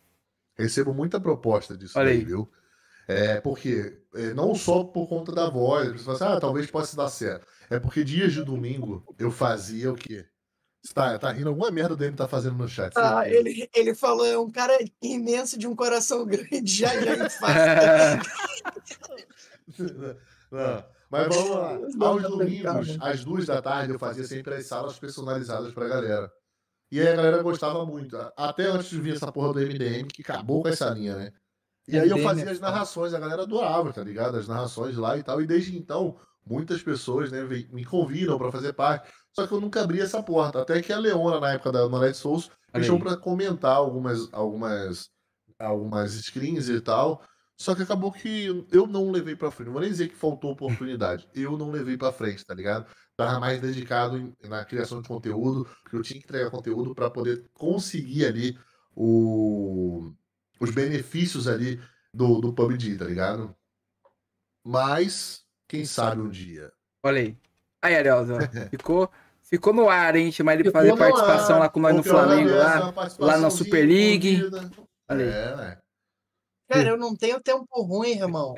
[0.59, 2.25] Recebo muita proposta disso Olha aí.
[2.25, 2.51] viu?
[3.09, 6.97] É, porque é, não só por conta da voz, você fala assim, ah, talvez possa
[6.97, 7.47] dar certo.
[7.71, 10.27] É porque dias de domingo eu fazia o quê?
[10.83, 12.93] Você tá, tá rindo alguma merda dele tá fazendo no chat.
[12.97, 17.17] Ah, ele, ele falou, é um cara imenso de um coração grande, já já.
[20.51, 21.79] Não, mas vamos lá.
[22.07, 26.33] Aos domingos, às duas da tarde, eu fazia sempre as salas personalizadas pra galera.
[26.91, 28.17] E aí a galera gostava muito.
[28.37, 31.33] Até antes de vir essa porra do MDM, que acabou com essa linha, né?
[31.89, 34.37] E aí eu MDM fazia é as narrações, a galera adorava, tá ligado?
[34.37, 35.41] As narrações lá e tal.
[35.41, 39.13] E desde então, muitas pessoas né, me convidam pra fazer parte.
[39.33, 40.63] Só que eu nunca abri essa porta.
[40.63, 45.11] Até que a Leona, na época da Norete Souls, deixou pra comentar algumas, algumas,
[45.59, 47.23] algumas screens e tal.
[47.59, 49.67] Só que acabou que eu não levei pra frente.
[49.67, 51.27] Não vou nem dizer que faltou oportunidade.
[51.35, 52.87] Eu não levei pra frente, tá ligado?
[53.17, 57.11] Tava mais dedicado em- na criação de conteúdo, porque eu tinha que entregar conteúdo pra
[57.11, 58.59] poder conseguir ali
[58.95, 60.13] o,
[60.61, 61.81] os benefícios ali
[62.13, 63.57] do, do PUBG, tá ligado?
[64.63, 66.71] Mas, quem sabe um dia.
[67.03, 67.39] Olha aí.
[67.81, 68.27] Aí, Ariel, ó,
[68.71, 69.11] ficou,
[69.43, 70.31] ficou no ar, hein?
[70.31, 72.93] Chamar ele pra fazer participação ar, lá com nós no Flamengo, lá.
[73.19, 74.43] lá na Super League.
[75.09, 75.31] Olha aí.
[75.31, 75.79] É, né?
[76.69, 78.55] Cara, eu não tenho tempo ruim, irmão.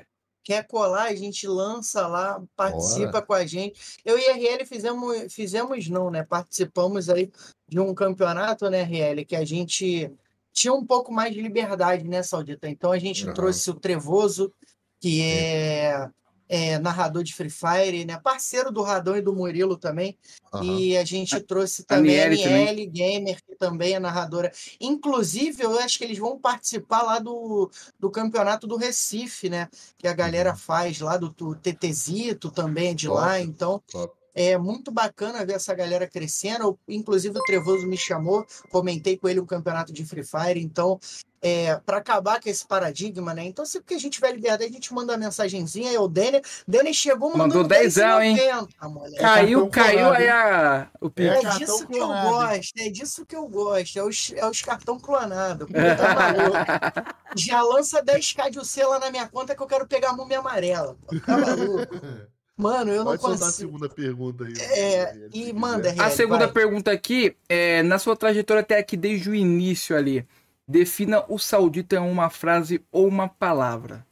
[0.49, 3.78] Quer colar, a gente lança lá, participa com a gente.
[4.02, 6.25] Eu e a RL fizemos, fizemos não, né?
[6.25, 7.31] Participamos aí
[7.68, 10.10] de um campeonato, né, RL, que a gente
[10.51, 12.67] tinha um pouco mais de liberdade, né, Saudita?
[12.67, 13.35] Então a gente Aham.
[13.35, 14.51] trouxe o Trevoso,
[14.99, 16.09] que é,
[16.49, 18.18] é narrador de Free Fire, né?
[18.23, 20.17] Parceiro do Radão e do Murilo também.
[20.52, 20.65] Aham.
[20.65, 22.28] E a gente trouxe também a.
[22.28, 24.51] Miele Gamer, que também é narradora.
[24.81, 29.68] Inclusive, eu acho que eles vão participar lá do, do campeonato do Recife, né?
[29.99, 33.39] Que a galera faz lá do, do TTzito também é de lá.
[33.39, 34.17] Top, Então, top.
[34.34, 36.65] É muito bacana ver essa galera crescendo.
[36.65, 40.60] Eu, Inclusive, o Trevoso me chamou, comentei com ele o campeonato de Free Fire.
[40.60, 40.98] Então,
[41.40, 43.44] é, para acabar com esse paradigma, né?
[43.44, 45.90] Então, sempre que a gente tiver liberdade, a gente manda uma mensagenzinha.
[45.90, 48.36] Aí o Denner, Denner chegou Mandou mandando dezão, hein?
[48.36, 49.16] 10,90, moleque.
[49.18, 51.44] Caiu, caiu clonado, aí a, o É Pix.
[51.44, 52.28] É disso que eu clonado.
[52.28, 53.98] gosto, é disso que eu gosto.
[53.98, 55.68] É os, é os cartão clonados.
[55.68, 56.57] Tá maluco?
[57.36, 60.40] Já lança 10k de UC lá na minha conta que eu quero pegar a múmia
[60.40, 60.97] amarela.
[61.07, 61.20] pô.
[61.20, 61.94] Tá maluco?
[62.58, 63.52] Mano, eu não Pode soltar a consigo.
[63.52, 64.52] segunda pergunta aí.
[64.58, 66.52] É, e manda, A RL, segunda vai.
[66.52, 70.26] pergunta aqui, é, na sua trajetória até aqui desde o início ali,
[70.70, 74.06] Defina o saudita em uma frase ou uma palavra.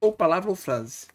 [0.00, 1.06] Ou palavra ou frase.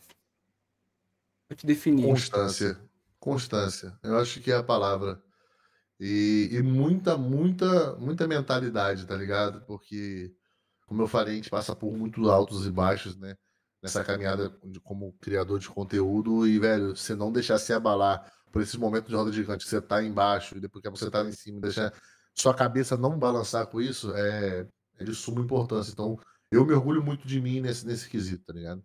[1.49, 2.05] Vou te definir.
[2.05, 2.79] Constância.
[3.19, 3.99] Constância.
[4.01, 5.21] Eu acho que é a palavra.
[5.99, 9.61] E, e muita, muita, muita mentalidade, tá ligado?
[9.65, 10.33] Porque,
[10.87, 13.35] como eu falei, a gente passa por muitos altos e baixos, né?
[13.81, 16.47] Nessa caminhada de- como criador de conteúdo.
[16.47, 19.81] E, velho, você não deixar se abalar por esses momentos de roda gigante, que você
[19.81, 21.93] tá embaixo e depois que você tá em cima, deixar
[22.35, 24.67] sua cabeça não balançar com isso, é,
[24.99, 25.91] é de suma importância.
[25.91, 26.17] Então,
[26.51, 28.83] eu me orgulho muito de mim nesse, nesse quesito, tá ligado?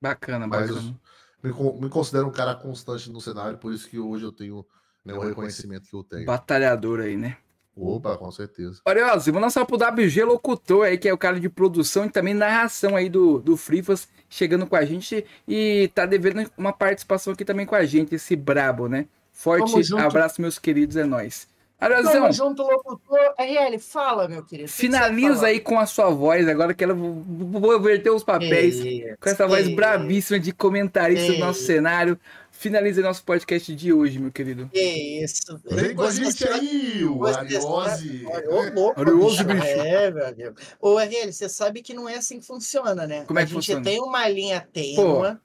[0.00, 1.00] Bacana, Mas eu bacana.
[1.42, 4.64] me, me considero um cara constante no cenário, por isso que hoje eu tenho
[5.04, 6.26] né, o reconhecimento que eu tenho.
[6.26, 7.38] Batalhador aí, né?
[7.76, 8.80] Opa, com certeza.
[8.86, 12.32] Orioso, vou lançar pro WG Locutor aí, que é o cara de produção e também
[12.32, 17.44] narração aí do, do Frifas, chegando com a gente e tá devendo uma participação aqui
[17.44, 19.06] também com a gente, esse brabo, né?
[19.32, 21.48] Forte abraço, meus queridos, é nóis.
[21.80, 23.34] Ariozão, Tamo junto, locutor.
[23.38, 24.70] RL, fala, meu querido.
[24.70, 28.80] Finaliza aí com a sua voz, agora que ela vou, verter os papéis.
[29.20, 31.40] Com essa voz bravíssima de comentarista do Ei.
[31.40, 32.18] nosso cenário.
[32.58, 34.70] Finaliza nosso podcast de hoje, meu querido.
[34.72, 35.60] Isso.
[35.66, 38.24] Vem com a gente aí, o Ariose.
[38.26, 39.58] Olha, Ô, louco, Arioso, bicho.
[39.60, 39.66] bicho.
[39.66, 40.54] É, meu amigo.
[40.80, 43.24] Ô, RL, você sabe que não é assim que funciona, né?
[43.26, 43.84] Como é a que gente funciona?
[43.84, 45.38] tem uma linha tênua,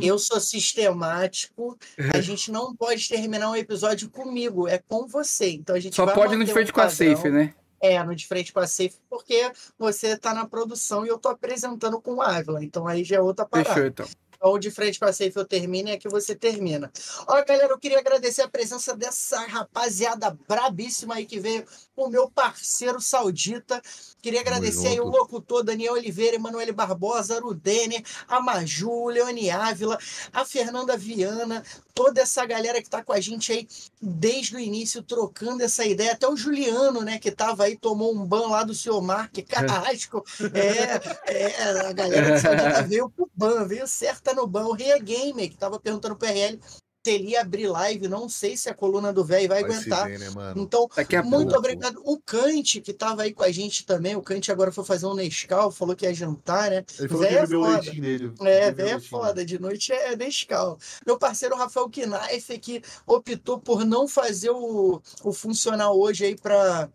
[0.00, 1.76] eu sou sistemático,
[2.14, 5.50] a gente não pode terminar um episódio comigo, é com você.
[5.50, 6.88] Então a gente Só vai pode ir no de um frente com a.
[6.88, 7.52] Safe, né?
[7.82, 11.30] É, no de frente com a Safe, porque você tá na produção e eu tô
[11.30, 13.70] apresentando com o Ávila, então aí já é outra parada.
[13.70, 14.06] Fechou, então.
[14.40, 16.90] Então, de frente para safe eu termino e aqui você termina.
[17.28, 21.62] Ó, galera, eu queria agradecer a presença dessa rapaziada brabíssima aí que veio
[21.94, 23.82] com o meu parceiro saudita.
[24.22, 29.98] Queria agradecer aí o locutor Daniel Oliveira, Emanuele Barbosa, Arudener, a Maju, Leone Ávila,
[30.32, 31.62] a Fernanda Viana,
[31.94, 33.68] toda essa galera que tá com a gente aí
[34.00, 36.12] desde o início, trocando essa ideia.
[36.12, 40.24] Até o Juliano, né, que tava aí, tomou um ban lá do seu Mark Carrasco.
[40.54, 44.64] É, é, a galera Saudita veio pro ban, veio certa no ban.
[44.66, 46.58] O Ria Gamer, que tava perguntando pro RL
[47.02, 50.06] se ele ia abrir live, não sei se a coluna do velho vai, Vai aguentar.
[50.06, 50.60] ver, né, mano?
[50.60, 51.58] Então, Daqui a muito pouco.
[51.58, 51.98] obrigado.
[52.04, 55.14] O Kant, que tava aí com a gente também, o Kant agora foi fazer um
[55.14, 56.84] Nescau, falou que ia jantar, né?
[56.98, 57.80] Ele falou que Véia bebeu o foda.
[57.80, 58.32] leitinho dele.
[58.42, 60.78] É, Bebeu o velho é foda, de noite é Nescau.
[61.06, 66.86] Meu parceiro Rafael Knaif, que optou por não fazer o, o funcional hoje aí pra,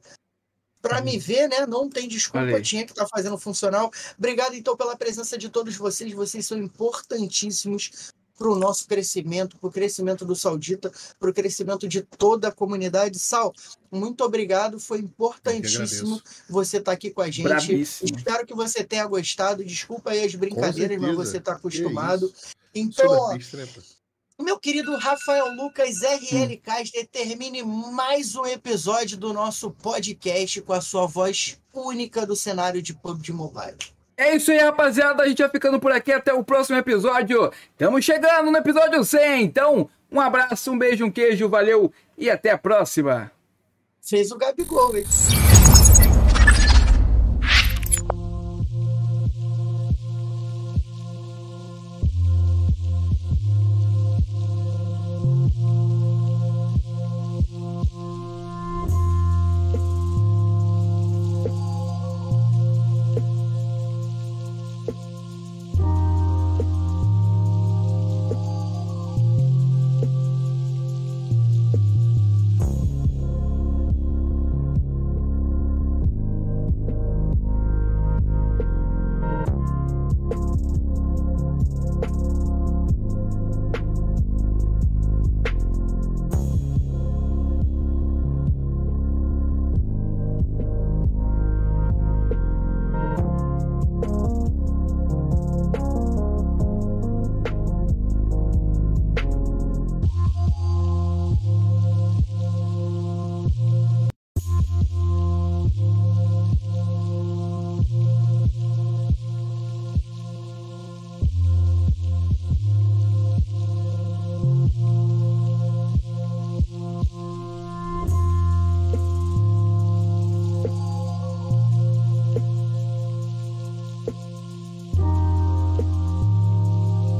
[0.87, 1.65] pra me ver, né?
[1.65, 2.61] Não tem desculpa, aí.
[2.61, 3.91] tinha que estar fazendo funcional.
[4.17, 6.13] Obrigado, então, pela presença de todos vocês.
[6.13, 11.87] Vocês são importantíssimos para o nosso crescimento, para o crescimento do Saudita, para o crescimento
[11.87, 13.17] de toda a comunidade.
[13.17, 13.51] Sal,
[13.91, 17.43] muito obrigado, foi importantíssimo você estar aqui com a gente.
[17.43, 18.11] Brabíssimo.
[18.15, 19.63] Espero que você tenha gostado.
[19.63, 22.31] Desculpa aí as brincadeiras, mas você está acostumado.
[22.73, 23.37] Então, ó,
[24.43, 26.43] meu querido Rafael Lucas Hum.
[26.43, 32.35] RL Caster, termine mais um episódio do nosso podcast com a sua voz única do
[32.35, 33.77] cenário de PUBG Mobile.
[34.17, 35.23] É isso aí, rapaziada.
[35.23, 37.51] A gente vai ficando por aqui até o próximo episódio.
[37.71, 39.43] Estamos chegando no episódio 100.
[39.43, 43.31] Então, um abraço, um beijo, um queijo, valeu e até a próxima.
[44.01, 45.05] Fez o Gabigol, hein?